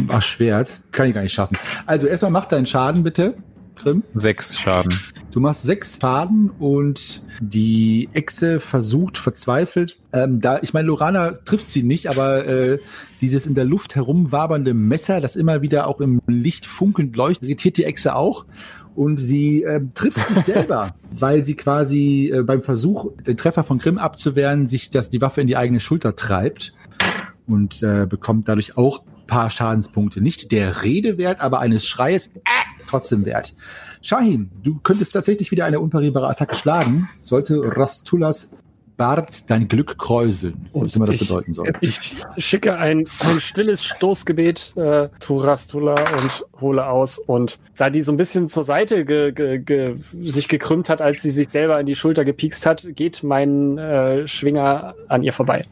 erschwert. 0.09 0.81
Kann 0.93 1.09
ich 1.09 1.15
gar 1.15 1.21
nicht 1.23 1.35
schaffen. 1.35 1.59
Also 1.85 2.07
erstmal 2.07 2.31
mach 2.31 2.47
deinen 2.47 2.65
Schaden 2.67 3.03
bitte, 3.05 3.35
Grimm. 3.77 4.03
Sechs 4.15 4.59
Schaden. 4.59 4.99
Du 5.31 5.41
machst 5.41 5.65
sechs 5.65 5.99
Schaden 6.01 6.51
und 6.51 7.23
die 7.41 8.09
Echse 8.15 8.59
versucht 8.61 9.19
verzweifelt. 9.19 9.99
Ähm, 10.13 10.41
da, 10.41 10.61
ich 10.63 10.73
meine, 10.73 10.89
Lorana 10.89 11.33
trifft 11.45 11.69
sie 11.69 11.83
nicht, 11.83 12.07
aber 12.07 12.47
äh, 12.47 12.79
dieses 13.21 13.47
in 13.47 13.55
der 13.55 13.65
Luft 13.65 13.97
herumwabernde 13.97 14.73
Messer, 14.73 15.21
das 15.21 15.37
immer 15.37 15.63
wieder 15.63 15.89
auch 15.89 16.01
im 16.01 16.23
Licht 16.27 16.65
funkelnd 16.65 17.17
leuchtet, 17.17 17.49
irritiert 17.49 17.77
die 17.77 17.85
Echse 17.85 18.15
auch. 18.17 18.47
Und 18.95 19.19
sie 19.19 19.63
äh, 19.63 19.83
trifft 19.95 20.27
sich 20.27 20.45
selber, 20.45 20.95
weil 21.11 21.45
sie 21.45 21.55
quasi 21.55 22.33
äh, 22.35 22.43
beim 22.43 22.63
Versuch, 22.63 23.13
den 23.27 23.37
Treffer 23.37 23.63
von 23.63 23.79
Grimm 23.79 23.99
abzuwehren, 23.99 24.67
sich 24.67 24.91
das, 24.91 25.11
die 25.11 25.21
Waffe 25.21 25.43
in 25.43 25.47
die 25.47 25.57
eigene 25.57 25.81
Schulter 25.81 26.17
treibt 26.17 26.73
und 27.47 27.83
äh, 27.83 28.07
bekommt 28.09 28.49
dadurch 28.49 28.79
auch 28.79 29.03
ein 29.03 29.27
paar 29.27 29.51
Schadenspunkte. 29.51 30.23
Nicht 30.23 30.51
der 30.51 30.83
Rede 30.83 31.19
wert, 31.19 31.41
aber 31.41 31.61
eines 31.61 31.87
Schreies 31.87 32.29
äh, 32.29 32.41
trotzdem 32.89 33.27
wert. 33.27 33.55
Shahin, 34.07 34.51
du 34.63 34.79
könntest 34.85 35.15
tatsächlich 35.15 35.51
wieder 35.51 35.65
eine 35.65 35.81
unparierbare 35.81 36.29
Attacke 36.29 36.55
schlagen, 36.55 37.09
sollte 37.21 37.61
Rastulas 37.77 38.57
Bart 38.97 39.51
dein 39.51 39.67
Glück 39.67 39.99
kräuseln, 39.99 40.69
was 40.73 40.95
immer 40.95 41.07
das 41.07 41.17
Ich- 41.17 41.29
bedeuten 41.29 41.53
soll. 41.53 41.73
Ich 41.81 42.01
schicke 42.39 42.79
ein, 42.79 43.09
ein 43.19 43.41
stilles 43.41 43.85
Stoßgebet 43.85 44.75
äh, 44.77 45.09
zu 45.19 45.39
Rastula 45.39 45.97
und 46.23 46.47
hole 46.61 46.87
aus. 46.87 47.19
Und 47.19 47.59
da 47.77 47.91
die 47.91 48.01
so 48.03 48.13
ein 48.13 48.17
bisschen 48.17 48.49
zur 48.49 48.63
Seite 48.63 49.05
ge, 49.05 49.33
ge, 49.33 49.59
ge, 49.59 49.97
sich 50.23 50.47
gekrümmt 50.49 50.89
hat, 50.89 51.01
als 51.03 51.21
sie 51.23 51.33
sich 51.33 51.49
selber 51.51 51.79
in 51.81 51.87
die 51.87 51.97
Schulter 51.97 52.25
gepiekst 52.25 52.65
hat, 52.65 52.87
geht 52.95 53.25
mein 53.25 53.77
äh, 53.77 54.29
Schwinger 54.29 54.95
an 55.09 55.25
ihr 55.25 55.33
vorbei. 55.33 55.65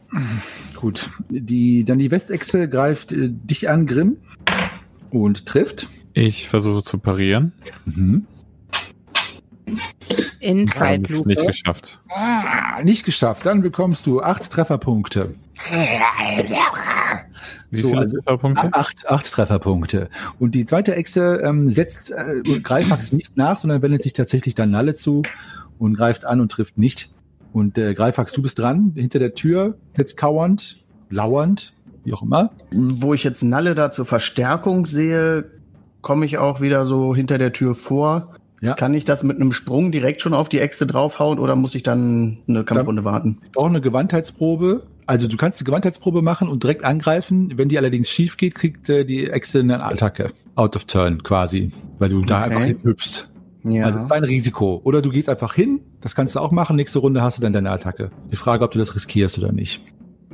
Gut, 0.75 1.09
die, 1.29 1.85
dann 1.85 1.99
die 1.99 2.11
Westechse 2.11 2.67
greift 2.67 3.13
äh, 3.13 3.29
dich 3.29 3.69
an, 3.69 3.85
Grimm, 3.87 4.17
und 5.09 5.45
trifft. 5.45 5.87
Ich 6.17 6.47
versuche 6.47 6.81
zu 6.81 6.97
parieren. 6.97 7.51
Mhm. 7.85 8.25
in 10.39 10.69
Habe 10.69 11.01
es 11.11 11.25
nicht 11.25 11.45
geschafft. 11.45 11.99
Ah, 12.09 12.81
nicht 12.83 13.03
geschafft. 13.03 13.45
Dann 13.45 13.61
bekommst 13.61 14.05
du 14.07 14.21
acht 14.21 14.49
Trefferpunkte. 14.49 15.35
Wie 17.69 17.77
So, 17.77 17.89
viele 17.89 18.01
also- 18.01 18.15
Trefferpunkte? 18.17 18.69
Acht, 18.73 19.09
acht 19.09 19.29
Trefferpunkte. 19.29 20.09
Und 20.39 20.55
die 20.55 20.63
zweite 20.63 20.95
Echse 20.95 21.41
ähm, 21.43 21.69
setzt 21.73 22.11
äh, 22.11 22.41
Greifax 22.61 23.11
nicht 23.11 23.35
nach, 23.35 23.57
sondern 23.59 23.81
wendet 23.81 24.01
sich 24.03 24.13
tatsächlich 24.13 24.55
dann 24.55 24.71
Nalle 24.71 24.93
zu 24.93 25.21
und 25.79 25.95
greift 25.95 26.23
an 26.23 26.39
und 26.39 26.49
trifft 26.49 26.77
nicht. 26.77 27.09
Und 27.51 27.77
äh, 27.77 27.93
Greifax, 27.93 28.31
du 28.31 28.41
bist 28.41 28.57
dran, 28.57 28.93
hinter 28.95 29.19
der 29.19 29.33
Tür, 29.33 29.77
jetzt 29.97 30.15
kauernd, 30.15 30.81
lauernd, 31.09 31.73
wie 32.05 32.13
auch 32.13 32.21
immer. 32.21 32.51
Wo 32.71 33.13
ich 33.13 33.25
jetzt 33.25 33.43
Nalle 33.43 33.75
da 33.75 33.91
zur 33.91 34.05
Verstärkung 34.05 34.85
sehe, 34.85 35.51
komme 36.05 36.25
ich 36.27 36.37
auch 36.37 36.61
wieder 36.61 36.85
so 36.85 37.15
hinter 37.15 37.39
der 37.39 37.51
Tür 37.51 37.73
vor. 37.73 38.35
Ja. 38.61 38.75
Kann 38.75 38.93
ich 38.93 39.05
das 39.05 39.23
mit 39.23 39.37
einem 39.37 39.51
Sprung 39.51 39.91
direkt 39.91 40.21
schon 40.21 40.35
auf 40.35 40.49
die 40.49 40.59
Echse 40.59 40.85
draufhauen 40.85 41.39
oder 41.39 41.55
muss 41.55 41.73
ich 41.73 41.81
dann 41.81 42.37
eine 42.47 42.63
Kampfrunde 42.63 43.03
warten? 43.03 43.39
Ich 43.43 43.51
brauche 43.51 43.69
eine 43.69 43.81
Gewandheitsprobe. 43.81 44.83
Also 45.07 45.27
du 45.27 45.35
kannst 45.35 45.59
eine 45.59 45.65
Gewandheitsprobe 45.65 46.21
machen 46.21 46.47
und 46.47 46.61
direkt 46.61 46.83
angreifen. 46.83 47.53
Wenn 47.55 47.69
die 47.69 47.79
allerdings 47.79 48.07
schief 48.07 48.37
geht, 48.37 48.53
kriegt 48.53 48.87
äh, 48.87 49.03
die 49.03 49.27
Echse 49.29 49.59
eine 49.59 49.83
Attacke. 49.83 50.31
Out 50.53 50.75
of 50.75 50.85
turn 50.85 51.23
quasi. 51.23 51.71
Weil 51.97 52.09
du 52.09 52.21
da 52.21 52.43
Okay. 52.43 52.53
einfach 52.53 52.65
hinhüpfst. 52.65 53.27
Ja. 53.63 53.85
Also 53.85 53.97
es 53.97 54.03
ist 54.03 54.11
dein 54.11 54.23
Risiko. 54.23 54.81
Oder 54.83 55.01
du 55.01 55.09
gehst 55.09 55.27
einfach 55.27 55.55
hin, 55.55 55.79
das 56.01 56.13
kannst 56.13 56.35
du 56.35 56.39
auch 56.39 56.51
machen. 56.51 56.75
Nächste 56.75 56.99
Runde 56.99 57.23
hast 57.23 57.39
du 57.39 57.41
dann 57.41 57.51
deine 57.51 57.71
Attacke. 57.71 58.11
Die 58.31 58.35
Frage, 58.35 58.63
ob 58.63 58.71
du 58.71 58.77
das 58.77 58.93
riskierst 58.93 59.39
oder 59.39 59.51
nicht. 59.51 59.81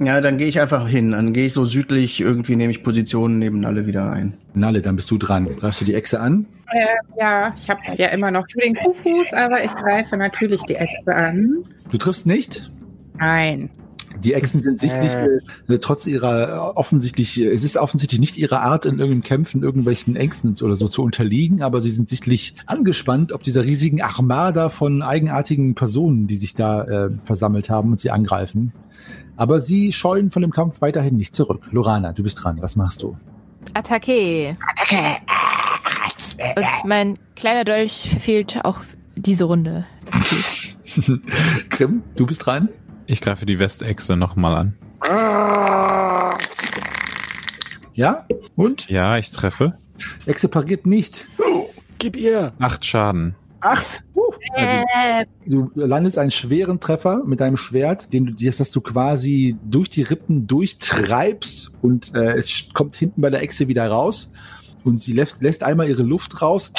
Ja, 0.06 0.22
dann 0.22 0.38
gehe 0.38 0.47
ich 0.47 0.60
einfach 0.60 0.88
hin. 0.88 1.12
Dann 1.12 1.34
gehe 1.34 1.45
ich 1.45 1.54
so 1.54 1.66
südlich, 1.66 2.20
irgendwie 2.20 2.56
nehme 2.56 2.72
ich 2.72 2.84
Positionen 2.84 3.39
neben 3.39 3.60
Nalle 3.60 3.86
wieder 3.86 4.12
ein. 4.12 4.34
Nalle, 4.54 4.82
dann 4.82 4.95
bist 4.95 5.12
du 5.12 5.18
dran. 5.18 5.47
Greifst 5.60 5.82
du 5.82 5.86
die 5.86 5.93
Echse 5.93 6.20
an? 6.20 6.45
Äh, 6.72 6.86
ja, 7.20 7.54
ich 7.56 7.70
habe 7.70 7.82
ja 7.97 8.08
immer 8.08 8.32
noch 8.32 8.45
den 8.47 8.76
Kuhfuß, 8.76 9.34
aber 9.34 9.64
ich 9.64 9.74
greife 9.76 10.18
natürlich 10.18 10.62
die 10.64 10.76
Echse 10.76 11.14
an. 11.14 11.64
Du 11.91 11.97
triffst 11.97 12.26
nicht. 12.26 12.72
Nein. 13.18 13.70
Die 14.20 14.34
Echsen 14.34 14.62
sind 14.62 14.78
sichtlich, 14.78 15.14
Äh. 15.14 15.74
äh, 15.74 15.80
trotz 15.80 16.06
ihrer 16.06 16.49
äh, 16.49 16.78
offensichtlich, 16.78 17.39
äh, 17.39 17.47
es 17.49 17.64
ist 17.64 17.78
offensichtlich 17.78 18.20
nicht 18.20 18.38
ihre 18.38 18.60
Art, 18.60 18.86
in 18.86 18.99
irgendeinem 18.99 19.24
Kämpfen 19.24 19.64
irgendwelchen 19.64 20.16
Ängsten 20.16 20.56
oder 20.62 20.76
so 20.76 20.89
zu 20.89 21.04
unterliegen, 21.04 21.62
aber 21.62 21.82
sie 21.82 21.89
sind 21.89 22.10
sichtlich 22.10 22.56
angespannt, 22.66 23.32
ob 23.32 23.43
dieser 23.43 23.64
riesigen 23.64 24.02
Armada 24.02 24.70
von 24.70 25.02
eigenartigen 25.02 25.76
Personen, 25.76 26.28
die 26.28 26.36
sich 26.36 26.54
da 26.54 26.84
äh, 26.84 27.10
versammelt 27.24 27.70
haben 27.70 27.91
und 27.91 27.99
sie 27.99 28.12
angreifen. 28.12 28.74
Aber 29.38 29.60
sie 29.60 29.92
scheuen 29.92 30.30
von 30.32 30.42
dem 30.42 30.52
Kampf 30.52 30.82
weiterhin 30.82 31.18
nicht 31.18 31.34
zurück. 31.36 31.68
Lorana, 31.72 32.14
du 32.14 32.24
bist 32.24 32.44
dran. 32.44 32.58
Was 32.62 32.76
machst 32.76 33.02
du? 33.04 33.18
Attacke. 33.74 34.58
Und 36.56 36.66
mein 36.86 37.20
kleiner 37.36 37.64
Dolch 37.64 38.10
verfehlt 38.10 38.60
auch 38.64 38.80
diese 39.16 39.46
Runde. 39.46 39.86
Krim, 41.70 42.04
du 42.16 42.26
bist 42.26 42.46
dran. 42.46 42.70
Ich 43.06 43.22
greife 43.22 43.46
die 43.46 43.60
Westechse 43.60 44.16
nochmal 44.16 44.56
an. 44.56 44.78
Ja? 47.94 48.26
Und? 48.56 48.90
Ja, 48.90 49.18
ich 49.18 49.32
treffe. 49.32 49.78
Echse 50.26 50.48
pariert 50.50 50.86
nicht. 50.86 51.28
Gib 52.00 52.16
ihr! 52.16 52.54
Acht 52.60 52.86
Schaden. 52.86 53.36
Acht. 53.62 54.03
Uh. 54.16 54.22
Äh, 54.55 55.26
Du 55.45 55.72
landest 55.76 56.18
einen 56.18 56.32
schweren 56.32 56.80
Treffer 56.80 57.24
mit 57.26 57.39
deinem 57.39 57.57
Schwert, 57.57 58.12
den 58.14 58.26
du 58.26 58.34
dir, 58.34 58.51
dass 58.51 58.72
du 58.72 58.82
quasi 58.82 59.55
durch 59.64 59.89
die 59.89 60.01
Rippen 60.01 60.47
durchtreibst 60.47 61.72
und 61.82 62.14
äh, 62.16 62.38
es 62.38 62.70
kommt 62.74 62.95
hinten 62.95 63.22
bei 63.22 63.30
der 63.30 63.41
Echse 63.41 63.68
wieder 63.68 63.88
raus 63.88 64.34
und 64.84 64.99
sie 64.99 65.14
lässt, 65.14 65.41
lässt 65.41 65.64
einmal 65.64 65.88
ihre 65.89 66.03
Luft 66.03 66.41
raus 66.41 66.72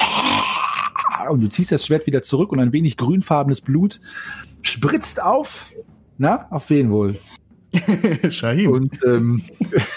und 1.31 1.41
du 1.43 1.49
ziehst 1.49 1.73
das 1.73 1.87
Schwert 1.87 2.07
wieder 2.07 2.23
zurück 2.23 2.53
und 2.53 2.61
ein 2.61 2.73
wenig 2.73 2.97
grünfarbenes 2.97 3.61
Blut 3.61 4.01
spritzt 4.63 5.23
auf. 5.23 5.71
Na, 6.19 6.47
auf 6.51 6.69
wen 6.71 6.91
wohl? 6.91 7.17
Shahim. 8.29 8.71
Und, 8.71 8.99
ähm, 9.05 9.43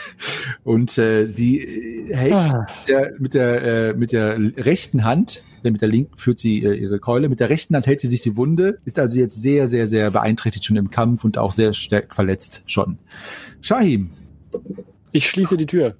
und 0.64 0.98
äh, 0.98 1.28
sie 1.28 1.60
äh, 1.60 2.16
hält 2.16 2.34
Ah. 2.34 2.68
der, 2.88 3.14
mit 3.20 3.34
der 3.34 3.64
äh, 3.64 3.94
mit 3.94 4.12
der 4.12 4.38
rechten 4.58 5.04
Hand, 5.04 5.44
mit 5.72 5.82
der 5.82 5.90
linken 5.90 6.18
führt 6.18 6.40
sie 6.40 6.64
äh, 6.64 6.76
ihre 6.76 7.00
Keule, 7.00 7.30
mit 7.30 7.40
der 7.40 7.50
rechten 7.50 7.76
Hand 7.76 7.88
hält 7.88 8.02
sie 8.02 8.08
sich 8.08 8.22
die 8.22 8.38
Wunde, 8.38 8.78
ist 8.86 9.00
also 9.00 9.20
jetzt 9.20 9.42
sehr 9.42 9.68
sehr 9.68 9.88
sehr 9.88 10.12
beeinträchtigt 10.12 10.66
schon 10.66 10.78
im 10.78 10.90
Kampf 10.90 11.24
und 11.24 11.38
auch 11.38 11.52
sehr 11.52 11.74
stark 11.74 12.16
verletzt 12.16 12.64
schon. 12.68 12.98
Shahim, 13.62 14.10
Ich 15.12 15.28
schließe 15.30 15.58
die 15.58 15.66
Tür. 15.66 15.96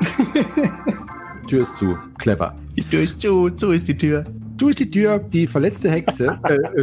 Tür 1.48 1.62
ist 1.62 1.76
zu, 1.76 1.96
clever. 2.18 2.56
Die 2.76 2.82
Tür 2.82 3.02
ist 3.02 3.20
zu, 3.20 3.50
so 3.54 3.72
ist 3.72 3.88
die 3.88 3.96
Tür. 3.96 4.24
Durch 4.62 4.76
die 4.76 4.88
Tür 4.88 5.18
die 5.18 5.48
verletzte 5.48 5.90
Hexe, 5.90 6.38
äh, 6.48 6.82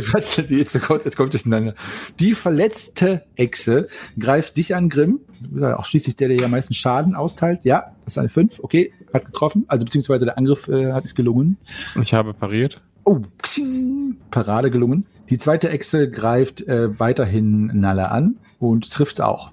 jetzt 0.50 0.82
kommt 0.82 1.06
jetzt 1.06 1.16
kommt 1.16 1.32
durcheinander. 1.32 1.76
Die 2.20 2.34
verletzte 2.34 3.24
Hexe 3.36 3.88
greift 4.20 4.58
dich 4.58 4.76
an, 4.76 4.90
Grimm. 4.90 5.22
Auch 5.62 5.86
schließlich 5.86 6.18
der, 6.18 6.28
der 6.28 6.36
ja 6.36 6.44
am 6.44 6.52
meisten 6.52 6.74
Schaden 6.74 7.16
austeilt. 7.16 7.64
Ja, 7.64 7.94
das 8.04 8.16
ist 8.16 8.18
eine 8.18 8.28
5. 8.28 8.60
Okay, 8.62 8.92
hat 9.14 9.24
getroffen. 9.24 9.64
Also 9.70 9.86
beziehungsweise 9.86 10.26
der 10.26 10.38
Angriff 10.38 10.68
äh, 10.68 10.92
hat 10.92 11.06
es 11.06 11.16
gelungen. 11.16 11.56
Ich 12.02 12.14
habe 12.14 12.34
pariert. 12.34 12.82
Oh, 13.06 13.22
psing, 13.42 14.18
Parade 14.30 14.72
gelungen. 14.72 15.06
Die 15.30 15.38
zweite 15.38 15.70
Echse 15.70 16.10
greift 16.10 16.62
äh, 16.62 17.00
weiterhin 17.00 17.68
Nalle 17.80 18.10
an 18.12 18.38
und 18.60 18.92
trifft 18.92 19.22
auch. 19.22 19.52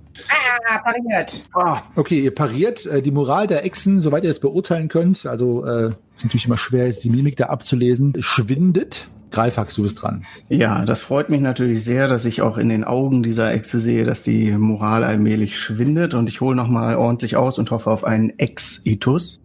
ah, 0.68 0.78
pariert. 0.78 1.44
Ah, 1.52 1.82
okay, 1.96 2.20
ihr 2.20 2.34
pariert. 2.34 2.86
Äh, 2.86 3.02
die 3.02 3.10
Moral 3.10 3.46
der 3.46 3.64
Echsen, 3.64 4.00
soweit 4.00 4.24
ihr 4.24 4.30
das 4.30 4.40
beurteilen 4.40 4.88
könnt, 4.88 5.26
also 5.26 5.64
äh, 5.66 5.88
ist 6.16 6.24
natürlich 6.24 6.46
immer 6.46 6.56
schwer, 6.56 6.86
jetzt 6.86 7.04
die 7.04 7.10
Mimik 7.10 7.36
da 7.36 7.46
abzulesen, 7.46 8.14
schwindet. 8.20 9.08
Greifax, 9.30 9.74
du 9.74 9.82
bist 9.82 10.00
dran. 10.00 10.24
Ja, 10.48 10.84
das 10.86 11.02
freut 11.02 11.28
mich 11.28 11.42
natürlich 11.42 11.84
sehr, 11.84 12.08
dass 12.08 12.24
ich 12.24 12.40
auch 12.40 12.56
in 12.56 12.70
den 12.70 12.84
Augen 12.84 13.22
dieser 13.22 13.52
Echse 13.52 13.80
sehe, 13.80 14.04
dass 14.04 14.22
die 14.22 14.52
Moral 14.52 15.04
allmählich 15.04 15.58
schwindet 15.58 16.14
und 16.14 16.28
ich 16.28 16.40
hole 16.40 16.56
nochmal 16.56 16.96
ordentlich 16.96 17.36
aus 17.36 17.58
und 17.58 17.70
hoffe 17.70 17.90
auf 17.90 18.04
einen 18.04 18.38
Ex-Itus. 18.38 19.40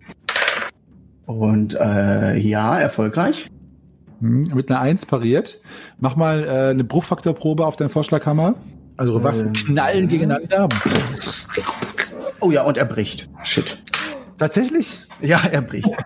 Und 1.25 1.75
äh, 1.79 2.37
ja, 2.37 2.79
erfolgreich. 2.79 3.49
Hm, 4.21 4.51
mit 4.53 4.71
einer 4.71 4.79
1 4.81 5.05
pariert. 5.05 5.59
Mach 5.99 6.15
mal 6.15 6.43
äh, 6.43 6.69
eine 6.69 6.83
Bruchfaktorprobe 6.83 7.65
auf 7.65 7.75
deinen 7.75 7.89
Vorschlaghammer. 7.89 8.55
Also 8.97 9.13
eure 9.13 9.23
Waffen 9.23 9.47
Ähm. 9.47 9.53
knallen 9.53 10.07
gegeneinander. 10.07 10.69
Oh 12.39 12.51
ja, 12.51 12.63
und 12.63 12.77
er 12.77 12.85
bricht. 12.85 13.27
Shit. 13.43 13.79
Tatsächlich? 14.37 15.05
Ja, 15.21 15.41
er 15.51 15.61
bricht. 15.61 15.89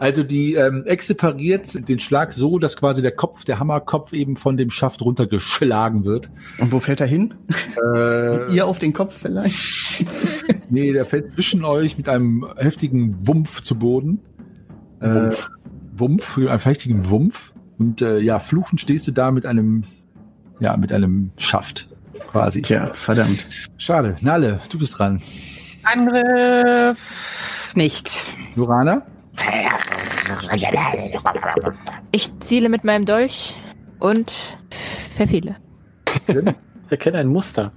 Also 0.00 0.24
die 0.24 0.54
ähm, 0.54 0.84
Echse 0.86 1.14
pariert 1.14 1.88
den 1.88 2.00
Schlag 2.00 2.32
so, 2.32 2.58
dass 2.58 2.76
quasi 2.76 3.00
der 3.00 3.12
Kopf, 3.12 3.44
der 3.44 3.60
Hammerkopf 3.60 4.12
eben 4.12 4.36
von 4.36 4.56
dem 4.56 4.68
Schaft 4.70 5.00
runtergeschlagen 5.02 6.04
wird. 6.04 6.30
Und 6.58 6.72
wo 6.72 6.80
fällt 6.80 7.00
er 7.00 7.06
hin? 7.06 7.32
Äh, 7.94 8.52
Ihr 8.52 8.66
auf 8.66 8.80
den 8.80 8.92
Kopf 8.92 9.16
vielleicht? 9.16 10.04
nee, 10.68 10.92
der 10.92 11.06
fällt 11.06 11.30
zwischen 11.30 11.64
euch 11.64 11.96
mit 11.96 12.08
einem 12.08 12.44
heftigen 12.56 13.26
Wumpf 13.28 13.62
zu 13.62 13.78
Boden. 13.78 14.18
Wumpf. 15.00 15.48
Äh, 15.48 15.98
Wumpf, 16.00 16.38
einem 16.38 16.58
heftigen 16.58 17.08
Wumpf. 17.08 17.53
Und 17.78 18.02
äh, 18.02 18.18
ja, 18.20 18.38
fluchend 18.38 18.80
stehst 18.80 19.06
du 19.06 19.12
da 19.12 19.30
mit 19.30 19.46
einem, 19.46 19.84
ja, 20.60 20.76
mit 20.76 20.92
einem 20.92 21.30
Schaft 21.38 21.88
quasi. 22.30 22.62
Tja, 22.62 22.92
verdammt. 22.94 23.46
Schade. 23.78 24.16
Nalle, 24.20 24.60
du 24.70 24.78
bist 24.78 24.98
dran. 24.98 25.20
Angriff 25.82 27.72
nicht. 27.74 28.10
Lorana? 28.54 29.04
Ich 32.12 32.38
ziele 32.40 32.68
mit 32.68 32.84
meinem 32.84 33.04
Dolch 33.04 33.54
und 33.98 34.32
verfehle. 35.16 35.56
Ich 36.28 36.90
erkenne 36.90 37.18
ein 37.18 37.28
Muster. 37.28 37.72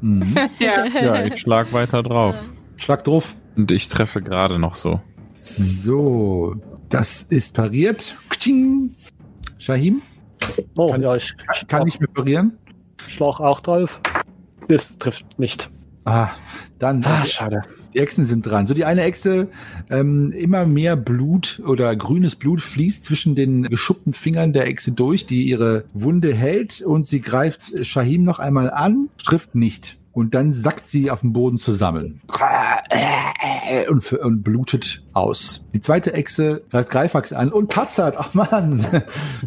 Mhm. 0.00 0.36
Ja. 0.58 0.86
Ja, 0.86 1.24
ich 1.24 1.40
schlag 1.40 1.72
weiter 1.72 2.02
drauf. 2.02 2.36
Schlag 2.76 3.04
drauf. 3.04 3.36
Und 3.56 3.70
ich 3.70 3.88
treffe 3.88 4.20
gerade 4.20 4.58
noch 4.58 4.74
so. 4.74 5.00
So, 5.40 6.56
das 6.88 7.22
ist 7.22 7.54
pariert. 7.54 8.16
Ktsching. 8.28 8.92
Shahim 9.58 10.02
Oh, 10.76 10.90
Kann- 10.90 11.02
ja, 11.02 11.14
ich 11.16 11.32
kann 11.68 11.84
nicht 11.84 12.00
mehr 12.00 12.08
parieren. 12.12 12.58
Schlauch 13.08 13.40
auch 13.40 13.60
drauf. 13.60 14.00
Das 14.68 14.98
trifft 14.98 15.38
nicht. 15.38 15.70
Ah, 16.04 16.28
dann 16.78 17.02
Ah, 17.04 17.24
schade. 17.24 17.62
die 17.94 17.98
Echsen 18.00 18.26
sind 18.26 18.44
dran. 18.44 18.66
So 18.66 18.74
die 18.74 18.84
eine 18.84 19.02
Echse, 19.04 19.48
ähm, 19.88 20.32
immer 20.32 20.66
mehr 20.66 20.96
Blut 20.96 21.62
oder 21.66 21.96
grünes 21.96 22.36
Blut 22.36 22.60
fließt 22.60 23.04
zwischen 23.06 23.34
den 23.34 23.62
geschuppten 23.62 24.12
Fingern 24.12 24.52
der 24.52 24.66
Echse 24.66 24.92
durch, 24.92 25.24
die 25.24 25.44
ihre 25.44 25.84
Wunde 25.94 26.34
hält 26.34 26.82
und 26.82 27.06
sie 27.06 27.22
greift 27.22 27.86
Shahim 27.86 28.22
noch 28.24 28.38
einmal 28.38 28.70
an, 28.70 29.08
trifft 29.24 29.54
nicht. 29.54 29.96
Und 30.14 30.34
dann 30.34 30.52
sackt 30.52 30.86
sie 30.86 31.10
auf 31.10 31.20
dem 31.20 31.32
Boden 31.32 31.58
zusammen 31.58 32.22
und, 33.88 34.12
und 34.12 34.42
blutet 34.42 35.02
aus. 35.12 35.66
Die 35.74 35.80
zweite 35.80 36.14
Echse 36.14 36.62
greift 36.70 36.90
Greifax 36.90 37.32
an 37.32 37.52
und 37.52 37.68
patzert. 37.68 38.14
Ach 38.16 38.32
man. 38.32 38.86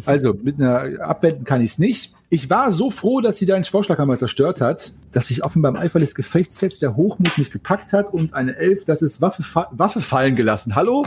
Also 0.04 0.34
mit 0.34 0.60
einer 0.60 1.00
Abwenden 1.00 1.44
kann 1.44 1.62
ich 1.62 1.72
es 1.72 1.78
nicht. 1.78 2.14
Ich 2.30 2.50
war 2.50 2.72
so 2.72 2.90
froh, 2.90 3.22
dass 3.22 3.38
sie 3.38 3.46
deinen 3.46 3.64
Vorschlaghammer 3.64 4.18
zerstört 4.18 4.60
hat, 4.60 4.92
dass 5.12 5.28
sich 5.28 5.44
offenbar 5.44 5.70
im 5.70 5.78
Eifer 5.78 5.98
des 5.98 6.14
Gefechts 6.14 6.60
jetzt 6.60 6.82
der 6.82 6.94
Hochmut 6.94 7.38
mich 7.38 7.50
gepackt 7.50 7.94
hat 7.94 8.12
und 8.12 8.34
eine 8.34 8.54
Elf, 8.54 8.84
das 8.84 9.00
ist 9.00 9.22
Waffe, 9.22 9.42
fa 9.42 9.68
Waffe 9.70 10.02
fallen 10.02 10.36
gelassen. 10.36 10.76
Hallo? 10.76 11.06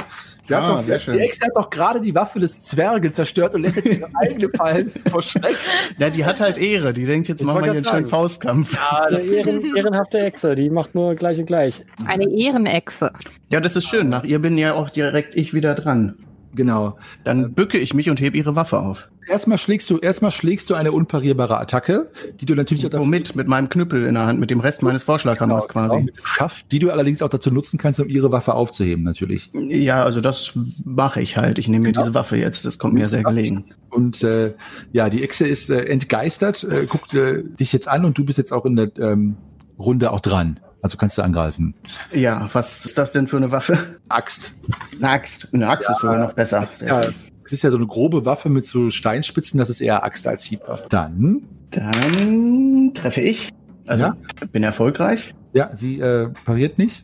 Die, 0.50 0.56
hat 0.56 0.64
Ah, 0.64 0.78
doch, 0.78 0.84
sehr 0.84 0.98
die 0.98 1.04
schön. 1.04 1.20
Echse 1.20 1.46
hat 1.46 1.52
doch 1.56 1.70
gerade 1.70 2.02
die 2.02 2.16
Waffe 2.16 2.40
des 2.40 2.64
Zwerge 2.64 3.12
zerstört 3.12 3.54
und 3.54 3.62
lässt 3.62 3.76
jetzt 3.76 3.90
ihre 3.90 4.10
eigene 4.20 4.50
fallen 4.50 4.92
vor 5.12 5.22
Schreck. 5.22 5.56
Ja, 6.00 6.10
die 6.10 6.26
hat 6.26 6.42
halt 6.42 6.58
Ehre. 6.58 6.92
Die 6.92 7.06
denkt, 7.06 7.28
jetzt 7.28 7.42
Ich 7.42 7.46
machen 7.46 7.58
wir 7.58 7.64
hier 7.66 7.74
einen 7.74 7.86
schönen 7.86 8.08
Faustkampf. 8.08 8.76
Eine 8.92 9.22
ehren, 9.22 9.64
ehrenhafte 9.76 10.18
Echse, 10.18 10.56
die 10.56 10.72
macht 10.72 10.96
nur 10.96 11.14
gleich 11.14 11.38
und 11.38 11.46
gleich. 11.46 11.86
Eine 12.08 12.32
Ehrenechse. 12.32 13.12
Ja, 13.50 13.60
das 13.60 13.76
ist 13.76 13.86
schön. 13.88 14.10
Nach 14.10 14.24
ihr 14.24 14.40
bin 14.40 14.58
ja 14.58 14.74
auch 14.74 14.90
direkt 14.90 15.36
ich 15.36 15.54
wieder 15.54 15.76
dran. 15.76 16.16
Genau. 16.56 16.98
Dann 17.24 17.54
bücke 17.54 17.78
ich 17.78 17.94
mich 17.94 18.10
und 18.10 18.20
hebe 18.20 18.38
ihre 18.38 18.56
Waffe 18.56 18.80
auf. 18.80 19.10
Erstmal 19.28 19.58
schlägst 19.58 19.90
du, 19.90 19.98
erstmal 20.00 20.32
schlägst 20.32 20.70
du 20.70 20.74
eine 20.74 20.92
unparierbare 20.92 21.58
Attacke, 21.60 22.12
die 22.42 22.46
du 22.46 22.56
natürlich 22.56 22.86
auch 22.86 22.90
dafür- 22.90 23.06
Womit? 23.06 23.36
Mit 23.36 23.48
meinem 23.48 23.70
Knüppel 23.70 24.06
in 24.06 24.16
der 24.16 24.26
Hand, 24.26 24.40
mit 24.40 24.50
dem 24.50 24.60
Rest 24.60 24.82
meines 24.82 25.04
Vorschlaghammers 25.04 25.68
Genau, 25.70 25.88
quasi. 25.88 26.04
mit 26.04 26.18
dem 26.18 26.26
Schaft, 26.26 26.72
die 26.72 26.80
du 26.80 26.92
allerdings 26.92 27.22
auch 27.22 27.30
dazu 27.30 27.52
nutzen 27.52 27.78
kannst, 27.78 28.00
um 28.02 28.10
ihre 28.10 28.32
Waffe 28.32 28.54
aufzuheben, 28.56 29.04
natürlich. 29.06 29.50
Ja, 29.54 30.04
also 30.04 30.20
das 30.20 30.58
mache 30.84 31.22
ich 31.22 31.38
halt. 31.38 31.60
Ich 31.60 31.68
nehme 31.70 31.88
mir 31.88 31.94
diese 31.94 32.14
Waffe 32.14 32.36
jetzt. 32.36 32.66
Das 32.66 32.78
kommt 32.80 32.94
mir 32.96 33.08
sehr 33.08 33.24
gelegen. 33.24 33.64
Und 33.90 34.24
äh, 34.24 34.54
ja, 34.92 35.10
die 35.10 35.24
Echse 35.24 35.48
ist 35.48 35.70
äh, 35.70 35.84
entgeistert, 35.86 36.64
äh, 36.70 36.86
guckt 36.88 37.14
äh, 37.14 37.44
dich 37.44 37.72
jetzt 37.72 37.88
an 37.88 38.04
und 38.06 38.18
du 38.18 38.26
bist 38.26 38.38
jetzt 38.38 38.52
auch 38.52 38.66
in 38.66 38.76
der 38.76 38.92
ähm, 39.00 39.38
Runde 39.80 40.12
auch 40.12 40.20
dran. 40.20 40.60
Also 40.82 40.98
kannst 40.98 41.18
du 41.18 41.22
angreifen. 41.22 41.76
Ja, 42.12 42.50
was 42.54 42.86
ist 42.86 42.98
das 42.98 43.12
denn 43.12 43.28
für 43.28 43.38
eine 43.38 43.52
Waffe? 43.52 43.78
Axt. 44.10 44.54
Eine 44.98 45.10
Axt. 45.10 45.50
Eine 45.54 45.68
Axt 45.70 45.90
ist 45.90 46.00
sogar 46.00 46.18
noch 46.18 46.34
besser. 46.34 46.68
Ja, 46.86 47.02
es 47.46 47.52
ist 47.52 47.62
ja 47.64 47.70
so 47.70 47.78
eine 47.78 47.88
grobe 47.88 48.26
Waffe 48.26 48.50
mit 48.50 48.66
so 48.66 48.90
Steinspitzen, 48.90 49.58
das 49.58 49.70
ist 49.70 49.82
eher 49.82 50.04
Axt 50.04 50.28
als 50.28 50.44
Hiebwaffe. 50.44 50.86
Dann, 50.90 51.44
Dann 51.72 52.92
treffe 52.94 53.22
ich. 53.22 53.50
Also 53.88 54.04
Ja. 54.06 54.18
bin 54.52 54.64
erfolgreich. 54.64 55.34
ja, 55.54 55.70
sie 55.74 56.00
äh, 56.00 56.30
pariert 56.46 56.78
nicht. 56.78 57.04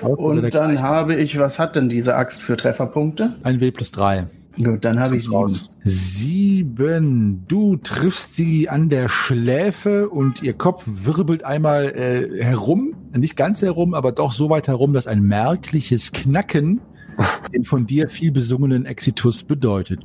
Und 0.00 0.54
dann 0.54 0.80
habe 0.82 1.14
ich, 1.16 1.38
was 1.38 1.58
hat 1.58 1.74
denn 1.76 1.88
diese 1.88 2.14
Axt 2.14 2.40
für 2.42 2.56
Trefferpunkte? 2.56 3.34
ein 3.42 3.60
W 3.60 3.70
plus 3.70 3.90
drei. 3.92 4.26
Gut, 4.56 4.84
dann 4.84 5.00
habe 5.00 5.16
ich 5.16 5.24
sieben. 5.24 5.34
Raus. 5.34 5.70
Sieben. 5.82 7.44
Du 7.48 7.76
triffst 7.76 8.34
sie 8.34 8.68
an 8.68 8.88
der 8.88 9.08
Schläfe 9.08 10.10
und 10.10 10.42
ihr 10.42 10.52
Kopf 10.52 10.84
wirbelt 10.86 11.44
einmal 11.44 11.86
äh, 11.96 12.42
herum. 12.42 12.94
Nicht 13.16 13.36
ganz 13.36 13.62
herum, 13.62 13.94
aber 13.94 14.12
doch 14.12 14.32
so 14.32 14.50
weit 14.50 14.68
herum, 14.68 14.92
dass 14.92 15.06
ein 15.06 15.22
merkliches 15.22 16.12
Knacken 16.12 16.80
den 17.54 17.64
von 17.64 17.86
dir 17.86 18.08
viel 18.08 18.32
besungenen 18.32 18.86
Exitus 18.86 19.44
bedeutet. 19.44 20.00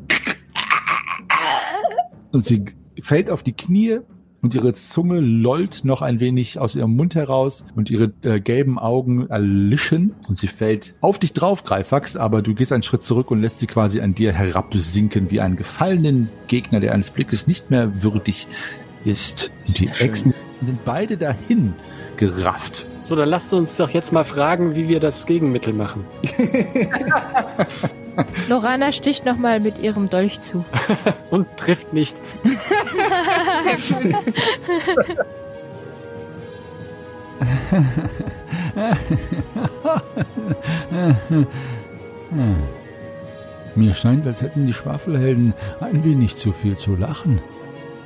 Und 2.31 2.43
sie 2.43 2.65
fällt 3.01 3.29
auf 3.29 3.43
die 3.43 3.53
Knie 3.53 3.99
und 4.41 4.53
ihre 4.55 4.73
Zunge 4.73 5.19
lollt 5.19 5.83
noch 5.83 6.01
ein 6.01 6.19
wenig 6.19 6.59
aus 6.59 6.75
ihrem 6.75 6.95
Mund 6.95 7.15
heraus 7.15 7.65
und 7.75 7.89
ihre 7.89 8.11
äh, 8.21 8.39
gelben 8.39 8.79
Augen 8.79 9.27
erlischen 9.29 10.13
und 10.27 10.37
sie 10.37 10.47
fällt 10.47 10.95
auf 11.01 11.19
dich 11.19 11.33
drauf, 11.33 11.63
Greifax, 11.63 12.15
aber 12.15 12.41
du 12.41 12.53
gehst 12.53 12.71
einen 12.71 12.83
Schritt 12.83 13.03
zurück 13.03 13.31
und 13.31 13.41
lässt 13.41 13.59
sie 13.59 13.67
quasi 13.67 14.01
an 14.01 14.15
dir 14.15 14.33
herabsinken 14.33 15.31
wie 15.31 15.41
einen 15.41 15.55
gefallenen 15.55 16.29
Gegner, 16.47 16.79
der 16.79 16.93
eines 16.93 17.09
Blickes 17.09 17.47
nicht 17.47 17.71
mehr 17.71 18.03
würdig 18.03 18.47
ist. 19.05 19.51
Und 19.67 19.79
die. 19.79 19.87
Echsen 19.87 20.33
sind 20.61 20.83
beide 20.85 21.17
dahin 21.17 21.73
gerafft. 22.17 22.85
So, 23.07 23.15
dann 23.15 23.29
lasst 23.29 23.53
uns 23.53 23.77
doch 23.77 23.89
jetzt 23.89 24.11
mal 24.11 24.25
fragen, 24.25 24.75
wie 24.75 24.89
wir 24.89 24.99
das 24.99 25.25
Gegenmittel 25.25 25.71
machen. 25.71 26.05
Lorana 28.49 28.91
sticht 28.91 29.25
nochmal 29.25 29.61
mit 29.61 29.79
ihrem 29.79 30.09
Dolch 30.09 30.41
zu. 30.41 30.65
Und 31.29 31.55
trifft 31.55 31.93
nicht. 31.93 32.17
Mir 43.75 43.93
scheint, 43.93 44.27
als 44.27 44.41
hätten 44.41 44.67
die 44.67 44.73
Schwafelhelden 44.73 45.53
ein 45.79 46.03
wenig 46.03 46.35
zu 46.35 46.51
viel 46.51 46.75
zu 46.75 46.97
lachen. 46.97 47.39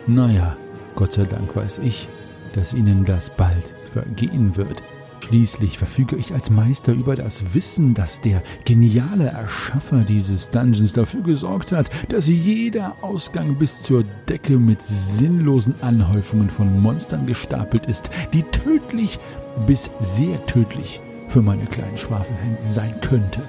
Naja, 0.06 0.56
Gott 0.94 1.14
sei 1.14 1.24
Dank 1.24 1.56
weiß 1.56 1.80
ich, 1.80 2.08
dass 2.54 2.76
ihnen 2.76 3.06
das 3.06 3.32
bald 3.32 3.74
vergehen 3.94 4.56
wird. 4.58 4.82
Schließlich 5.24 5.78
verfüge 5.78 6.16
ich 6.16 6.34
als 6.34 6.50
Meister 6.50 6.94
über 6.94 7.16
das 7.16 7.54
Wissen, 7.54 7.94
dass 7.94 8.22
der 8.22 8.44
geniale 8.66 9.28
Erschaffer 9.28 10.00
dieses 10.00 10.50
Dungeons 10.50 10.94
dafür 10.94 11.22
gesorgt 11.22 11.72
hat, 11.72 11.90
dass 12.10 12.28
jeder 12.28 12.96
Ausgang 13.02 13.56
bis 13.56 13.82
zur 13.82 14.04
Decke 14.28 14.58
mit 14.58 14.82
sinnlosen 14.82 15.76
Anhäufungen 15.82 16.50
von 16.50 16.82
Monstern 16.82 17.28
gestapelt 17.28 17.86
ist, 17.86 18.10
die 18.34 18.44
tödlich 18.44 19.20
bis 19.68 19.90
sehr 20.00 20.44
tödlich 20.48 21.02
für 21.28 21.42
meine 21.42 21.66
kleinen 21.66 21.98
Schwafelhelden 21.98 22.70
sein 22.70 22.94
könnte. 23.02 23.42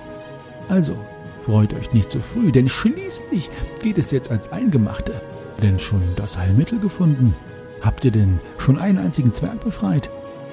Also, 0.69 0.97
freut 1.45 1.75
euch 1.75 1.93
nicht 1.93 2.11
zu 2.11 2.21
früh, 2.21 2.53
denn 2.53 2.69
schließlich 2.69 3.51
geht 3.83 3.99
es 3.99 4.11
jetzt 4.11 4.31
als 4.31 4.53
Eingemachte. 4.53 5.21
Denn 5.63 5.79
schon 5.79 6.03
das 6.17 6.39
Heilmittel 6.39 6.79
gefunden? 6.79 7.35
Habt 7.81 8.05
ihr 8.05 8.13
denn 8.13 8.39
schon 8.59 8.79
einen 8.79 8.99
einzigen 8.99 9.33
Zwerg 9.33 9.61
befreit? 9.61 10.11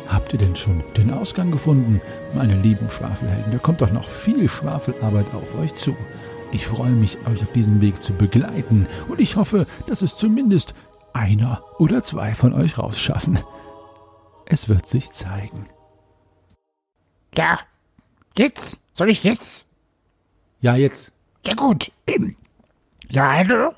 Habt 0.10 0.34
ihr 0.34 0.40
denn 0.40 0.56
schon 0.56 0.84
den 0.98 1.14
Ausgang 1.14 1.52
gefunden? 1.52 2.02
Meine 2.34 2.56
lieben 2.56 2.90
Schwafelhelden, 2.90 3.52
da 3.52 3.60
kommt 3.60 3.82
doch 3.82 3.92
noch 3.92 4.10
viel 4.10 4.50
Schwafelarbeit 4.50 5.28
auf 5.36 5.56
euch 5.60 5.76
zu. 5.76 5.96
Ich 6.52 6.66
freue 6.66 6.90
mich, 6.90 7.20
euch 7.28 7.44
auf 7.44 7.52
diesem 7.54 7.80
Weg 7.80 8.02
zu 8.02 8.14
begleiten 8.14 8.88
und 9.08 9.20
ich 9.20 9.36
hoffe, 9.36 9.68
dass 9.86 10.02
es 10.02 10.18
zumindest 10.18 10.74
einer 11.14 11.64
oder 11.78 12.04
zwei 12.04 12.34
von 12.34 12.54
euch 12.54 12.80
rausschaffen. 12.80 13.40
Es 14.46 14.68
wird 14.68 14.88
sich 14.88 15.12
zeigen. 15.12 15.68
Ja, 17.36 17.60
jetzt? 18.36 18.80
Soll 18.96 19.12
ich 19.12 19.24
jetzt? 19.24 19.68
Ja, 20.60 20.76
jetzt. 20.76 21.14
Ja 21.46 21.54
gut. 21.54 21.92
Ähm, 22.08 22.36
Ja, 23.10 23.32
hallo? 23.32 23.74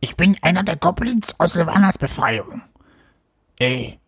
Ich 0.00 0.16
bin 0.16 0.36
einer 0.42 0.64
der 0.64 0.76
Goblins 0.76 1.38
aus 1.38 1.54
Levanas 1.54 1.96
Befreiung. 1.98 2.62
Äh, 3.58 3.99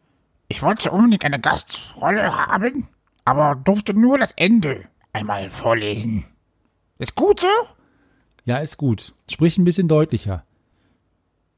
ich 0.53 0.63
wollte 0.63 0.91
unbedingt 0.91 1.25
eine 1.25 1.41
Gastrolle 1.41 2.37
haben, 2.37 2.87
aber 3.25 3.55
durfte 3.55 3.95
nur 3.95 4.19
das 4.19 4.33
Ende 4.33 4.87
einmal 5.15 5.49
vorlesen. 5.49 6.27
Ist 6.99 7.15
gut 7.15 7.41
so? 7.41 7.49
Ja, 8.45 8.59
ist 8.59 8.77
gut. 8.77 9.15
Sprich 9.31 9.57
ein 9.57 9.65
bisschen 9.65 9.89
deutlicher. 9.89 10.45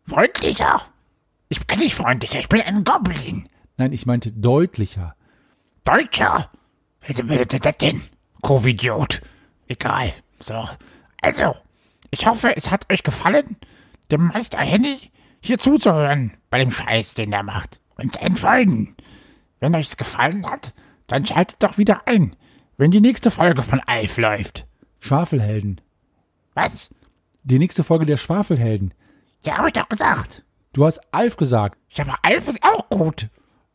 Freundlicher? 0.07 0.83
Ich 1.49 1.67
bin 1.67 1.81
nicht 1.81 1.97
freundlicher, 1.97 2.39
ich 2.39 2.49
bin 2.49 2.61
ein 2.61 2.85
Goblin. 2.85 3.49
Nein, 3.79 3.93
ich 3.93 4.07
meinte 4.07 4.31
deutlicher. 4.31 5.17
Deutscher? 5.83 6.49
Wer 7.05 7.41
ist 7.41 7.65
das 7.67 7.77
denn? 7.79 8.01
Covidiot. 8.43 9.23
Egal. 9.67 10.13
So. 10.39 10.69
Also, 11.21 11.57
ich 12.13 12.29
hoffe, 12.29 12.57
es 12.57 12.71
hat 12.71 12.93
euch 12.93 13.03
gefallen, 13.03 13.57
dem 14.13 14.29
Meister 14.29 14.59
Henny 14.59 15.11
hier 15.41 15.59
zuzuhören 15.59 16.37
bei 16.49 16.61
dem 16.61 16.71
Scheiß, 16.71 17.15
den 17.15 17.33
er 17.33 17.43
macht. 17.43 17.81
Und 17.97 18.13
zu 18.13 18.21
entfolgen. 18.21 18.97
Wenn 19.61 19.75
euch 19.75 19.89
es 19.89 19.97
gefallen 19.97 20.47
hat, 20.51 20.73
dann 21.07 21.27
schaltet 21.27 21.63
doch 21.63 21.79
wieder 21.79 22.07
ein, 22.07 22.37
wenn 22.77 22.91
die 22.91 23.01
nächste 23.01 23.31
Folge 23.31 23.63
von 23.63 23.81
Alf 23.87 24.17
läuft. 24.19 24.67
Schwafelhelden. 25.01 25.81
Was? 26.55 26.91
Die 27.43 27.59
nächste 27.59 27.85
Folge 27.85 28.07
der 28.07 28.17
Schwafelhelden. 28.17 28.95
Ja, 29.45 29.59
hab 29.59 29.67
ich 29.67 29.73
doch 29.75 29.89
gesagt. 29.89 30.45
Du 30.73 30.85
hast 30.85 31.01
Alf 31.13 31.37
gesagt. 31.37 31.79
Ja, 31.91 32.05
aber 32.05 32.19
Alf 32.23 32.49
ist 32.49 32.63
auch 32.63 32.89
gut. 32.89 33.29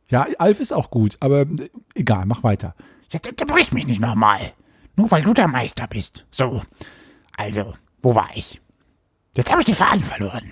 Ja, 0.07 0.25
Alf 0.39 0.59
ist 0.59 0.73
auch 0.73 0.89
gut, 0.89 1.17
aber 1.19 1.41
äh, 1.41 1.69
egal, 1.93 2.25
mach 2.25 2.43
weiter. 2.43 2.75
Jetzt 3.09 3.27
unterbrich 3.27 3.71
mich 3.71 3.85
nicht 3.85 4.01
nochmal. 4.01 4.53
Nur 4.95 5.09
weil 5.11 5.21
du 5.21 5.33
der 5.33 5.47
Meister 5.47 5.87
bist. 5.87 6.25
So. 6.31 6.63
Also, 7.37 7.73
wo 8.01 8.15
war 8.15 8.29
ich? 8.33 8.59
Jetzt 9.35 9.51
habe 9.51 9.61
ich 9.61 9.67
die 9.67 9.73
Faden 9.75 10.03
verloren. 10.03 10.51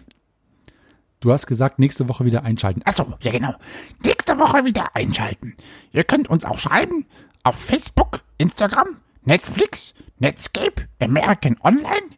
Du 1.28 1.34
hast 1.34 1.46
gesagt, 1.46 1.78
nächste 1.78 2.08
Woche 2.08 2.24
wieder 2.24 2.46
einschalten. 2.46 2.84
Achso, 2.86 3.14
ja 3.20 3.34
genau. 3.34 3.54
Nächste 4.02 4.40
Woche 4.40 4.64
wieder 4.64 4.96
einschalten. 4.96 5.58
Ihr 5.92 6.06
könnt 6.06 6.30
uns 6.30 6.46
auch 6.46 6.58
schreiben 6.58 7.06
auf 7.44 7.58
Facebook, 7.58 8.22
Instagram, 8.38 9.02
Netflix, 9.26 9.94
Netscape, 10.20 10.88
American 11.02 11.58
Online 11.62 12.12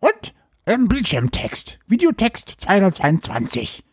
und 0.00 0.32
im 0.64 0.88
Bildschirmtext, 0.88 1.78
Videotext 1.88 2.54
222. 2.62 3.84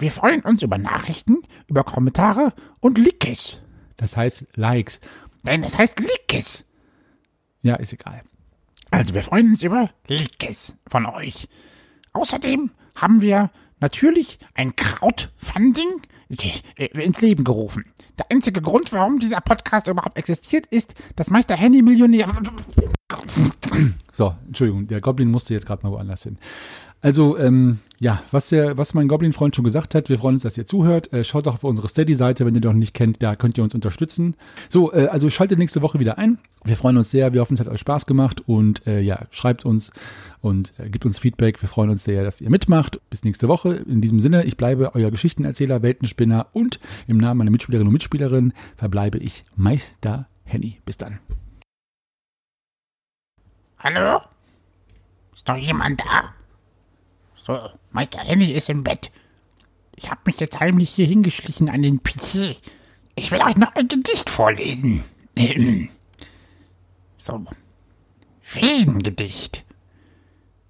Wir 0.00 0.10
freuen 0.10 0.40
uns 0.40 0.64
über 0.64 0.76
Nachrichten, 0.76 1.36
über 1.68 1.84
Kommentare 1.84 2.52
und 2.80 2.98
Likes. 2.98 3.60
Das 3.98 4.16
heißt 4.16 4.48
Likes. 4.56 5.00
Nein, 5.44 5.62
das 5.62 5.78
heißt 5.78 6.00
Likes. 6.00 6.66
Ja, 7.62 7.76
ist 7.76 7.92
egal. 7.92 8.22
Also 8.90 9.14
wir 9.14 9.22
freuen 9.22 9.50
uns 9.50 9.62
über 9.62 9.90
Likes 10.08 10.76
von 10.88 11.06
euch. 11.06 11.46
Außerdem 12.12 12.72
haben 13.00 13.20
wir 13.20 13.50
natürlich 13.80 14.38
ein 14.54 14.76
Crowdfunding 14.76 16.02
äh, 16.76 16.86
ins 16.86 17.20
Leben 17.20 17.44
gerufen. 17.44 17.84
Der 18.18 18.30
einzige 18.30 18.60
Grund, 18.60 18.92
warum 18.92 19.18
dieser 19.18 19.40
Podcast 19.40 19.88
überhaupt 19.88 20.18
existiert, 20.18 20.66
ist, 20.66 20.94
dass 21.16 21.30
Meister 21.30 21.56
Henny 21.56 21.82
Millionär. 21.82 22.26
So, 24.12 24.34
Entschuldigung, 24.46 24.86
der 24.86 25.00
Goblin 25.00 25.30
musste 25.30 25.54
jetzt 25.54 25.66
gerade 25.66 25.82
mal 25.86 25.92
woanders 25.92 26.24
hin. 26.24 26.38
Also, 27.02 27.38
ähm, 27.38 27.78
ja, 27.98 28.22
was, 28.30 28.50
der, 28.50 28.76
was 28.76 28.92
mein 28.92 29.08
Goblin-Freund 29.08 29.56
schon 29.56 29.64
gesagt 29.64 29.94
hat, 29.94 30.10
wir 30.10 30.18
freuen 30.18 30.34
uns, 30.34 30.42
dass 30.42 30.58
ihr 30.58 30.66
zuhört. 30.66 31.12
Äh, 31.12 31.24
schaut 31.24 31.46
doch 31.46 31.54
auf 31.54 31.64
unsere 31.64 31.88
Steady-Seite, 31.88 32.44
wenn 32.44 32.54
ihr 32.54 32.60
noch 32.60 32.74
nicht 32.74 32.92
kennt, 32.92 33.22
da 33.22 33.36
könnt 33.36 33.56
ihr 33.56 33.64
uns 33.64 33.74
unterstützen. 33.74 34.36
So, 34.68 34.92
äh, 34.92 35.06
also 35.06 35.30
schaltet 35.30 35.58
nächste 35.58 35.80
Woche 35.80 35.98
wieder 35.98 36.18
ein. 36.18 36.38
Wir 36.64 36.76
freuen 36.76 36.98
uns 36.98 37.10
sehr, 37.10 37.32
wir 37.32 37.40
hoffen, 37.40 37.54
es 37.54 37.60
hat 37.60 37.68
euch 37.68 37.80
Spaß 37.80 38.04
gemacht 38.04 38.42
und 38.46 38.86
äh, 38.86 39.00
ja, 39.00 39.26
schreibt 39.30 39.64
uns 39.64 39.92
und 40.42 40.74
äh, 40.78 40.90
gibt 40.90 41.06
uns 41.06 41.18
Feedback. 41.18 41.60
Wir 41.62 41.70
freuen 41.70 41.88
uns 41.88 42.04
sehr, 42.04 42.22
dass 42.22 42.42
ihr 42.42 42.50
mitmacht. 42.50 43.00
Bis 43.08 43.24
nächste 43.24 43.48
Woche. 43.48 43.76
In 43.76 44.02
diesem 44.02 44.20
Sinne, 44.20 44.44
ich 44.44 44.58
bleibe 44.58 44.94
euer 44.94 45.10
Geschichtenerzähler, 45.10 45.82
Weltenspinner 45.82 46.48
und 46.52 46.80
im 47.06 47.16
Namen 47.16 47.38
meiner 47.38 47.50
Mitspielerinnen 47.50 47.88
und 47.88 47.94
Mitspielerin 47.94 48.52
verbleibe 48.76 49.16
ich 49.16 49.44
Meister 49.56 50.26
Henny. 50.44 50.80
Bis 50.84 50.98
dann. 50.98 51.18
Hallo? 53.78 54.20
Ist 55.34 55.48
noch 55.48 55.56
jemand 55.56 56.00
da? 56.00 56.34
So, 57.46 57.70
Meister 57.90 58.20
Henny 58.20 58.52
ist 58.52 58.68
im 58.68 58.84
Bett. 58.84 59.10
Ich 59.96 60.10
habe 60.10 60.20
mich 60.24 60.40
jetzt 60.40 60.60
heimlich 60.60 60.90
hier 60.90 61.06
hingeschlichen 61.06 61.68
an 61.68 61.82
den 61.82 62.02
PC. 62.02 62.56
Ich 63.16 63.30
will 63.30 63.40
euch 63.40 63.56
noch 63.56 63.74
ein 63.74 63.88
Gedicht 63.88 64.30
vorlesen. 64.30 65.04
So. 67.22 67.44
Feengedicht. 68.40 69.66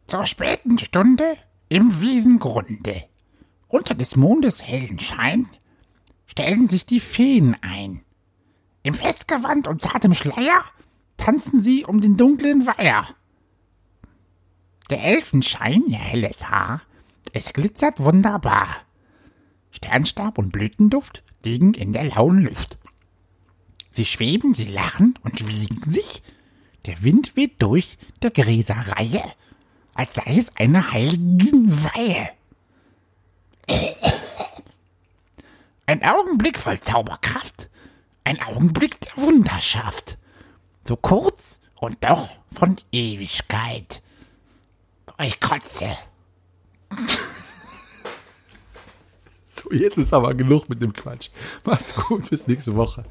Zur 0.08 0.26
späten 0.26 0.80
Stunde 0.80 1.36
im 1.68 2.00
Wiesengrunde. 2.00 3.04
Unter 3.68 3.94
des 3.94 4.16
Mondes 4.16 4.66
hellen 4.66 4.98
Schein 4.98 5.48
stellen 6.26 6.68
sich 6.68 6.86
die 6.86 6.98
Feen 6.98 7.56
ein. 7.60 8.02
Im 8.82 8.94
Festgewand 8.94 9.68
und 9.68 9.80
zartem 9.80 10.12
Schleier 10.12 10.64
tanzen 11.16 11.60
sie 11.60 11.84
um 11.84 12.00
den 12.00 12.16
dunklen 12.16 12.66
Weiher. 12.66 13.06
Der 14.90 15.04
Elfenschein, 15.04 15.84
ihr 15.86 15.98
helles 15.98 16.50
Haar, 16.50 16.82
es 17.32 17.52
glitzert 17.52 18.00
wunderbar. 18.00 18.66
Sternstab 19.70 20.36
und 20.36 20.50
Blütenduft 20.50 21.22
liegen 21.44 21.74
in 21.74 21.92
der 21.92 22.04
lauen 22.04 22.42
Luft. 22.42 22.76
Sie 23.92 24.04
schweben, 24.04 24.52
sie 24.52 24.64
lachen 24.64 25.16
und 25.22 25.46
wiegen 25.46 25.90
sich. 25.90 26.22
Der 26.86 27.02
Wind 27.04 27.36
weht 27.36 27.62
durch 27.62 27.98
der 28.22 28.30
Gräserreihe, 28.32 29.22
als 29.94 30.14
sei 30.14 30.36
es 30.36 30.56
eine 30.56 30.90
Heiligenweihe. 30.90 32.30
Ein 35.86 36.04
Augenblick 36.04 36.58
voll 36.58 36.80
Zauberkraft, 36.80 37.68
ein 38.24 38.42
Augenblick 38.42 39.00
der 39.00 39.16
Wunderschaft. 39.24 40.18
So 40.84 40.96
kurz 40.96 41.60
und 41.76 42.02
doch 42.02 42.30
von 42.52 42.76
Ewigkeit. 42.90 44.02
Ich 45.22 45.38
kotze. 45.40 45.90
So, 49.48 49.70
jetzt 49.72 49.98
ist 49.98 50.14
aber 50.14 50.30
genug 50.30 50.68
mit 50.68 50.80
dem 50.80 50.92
Quatsch. 50.92 51.28
Macht's 51.64 51.94
gut, 51.94 52.30
bis 52.30 52.46
nächste 52.46 52.74
Woche. 52.76 53.04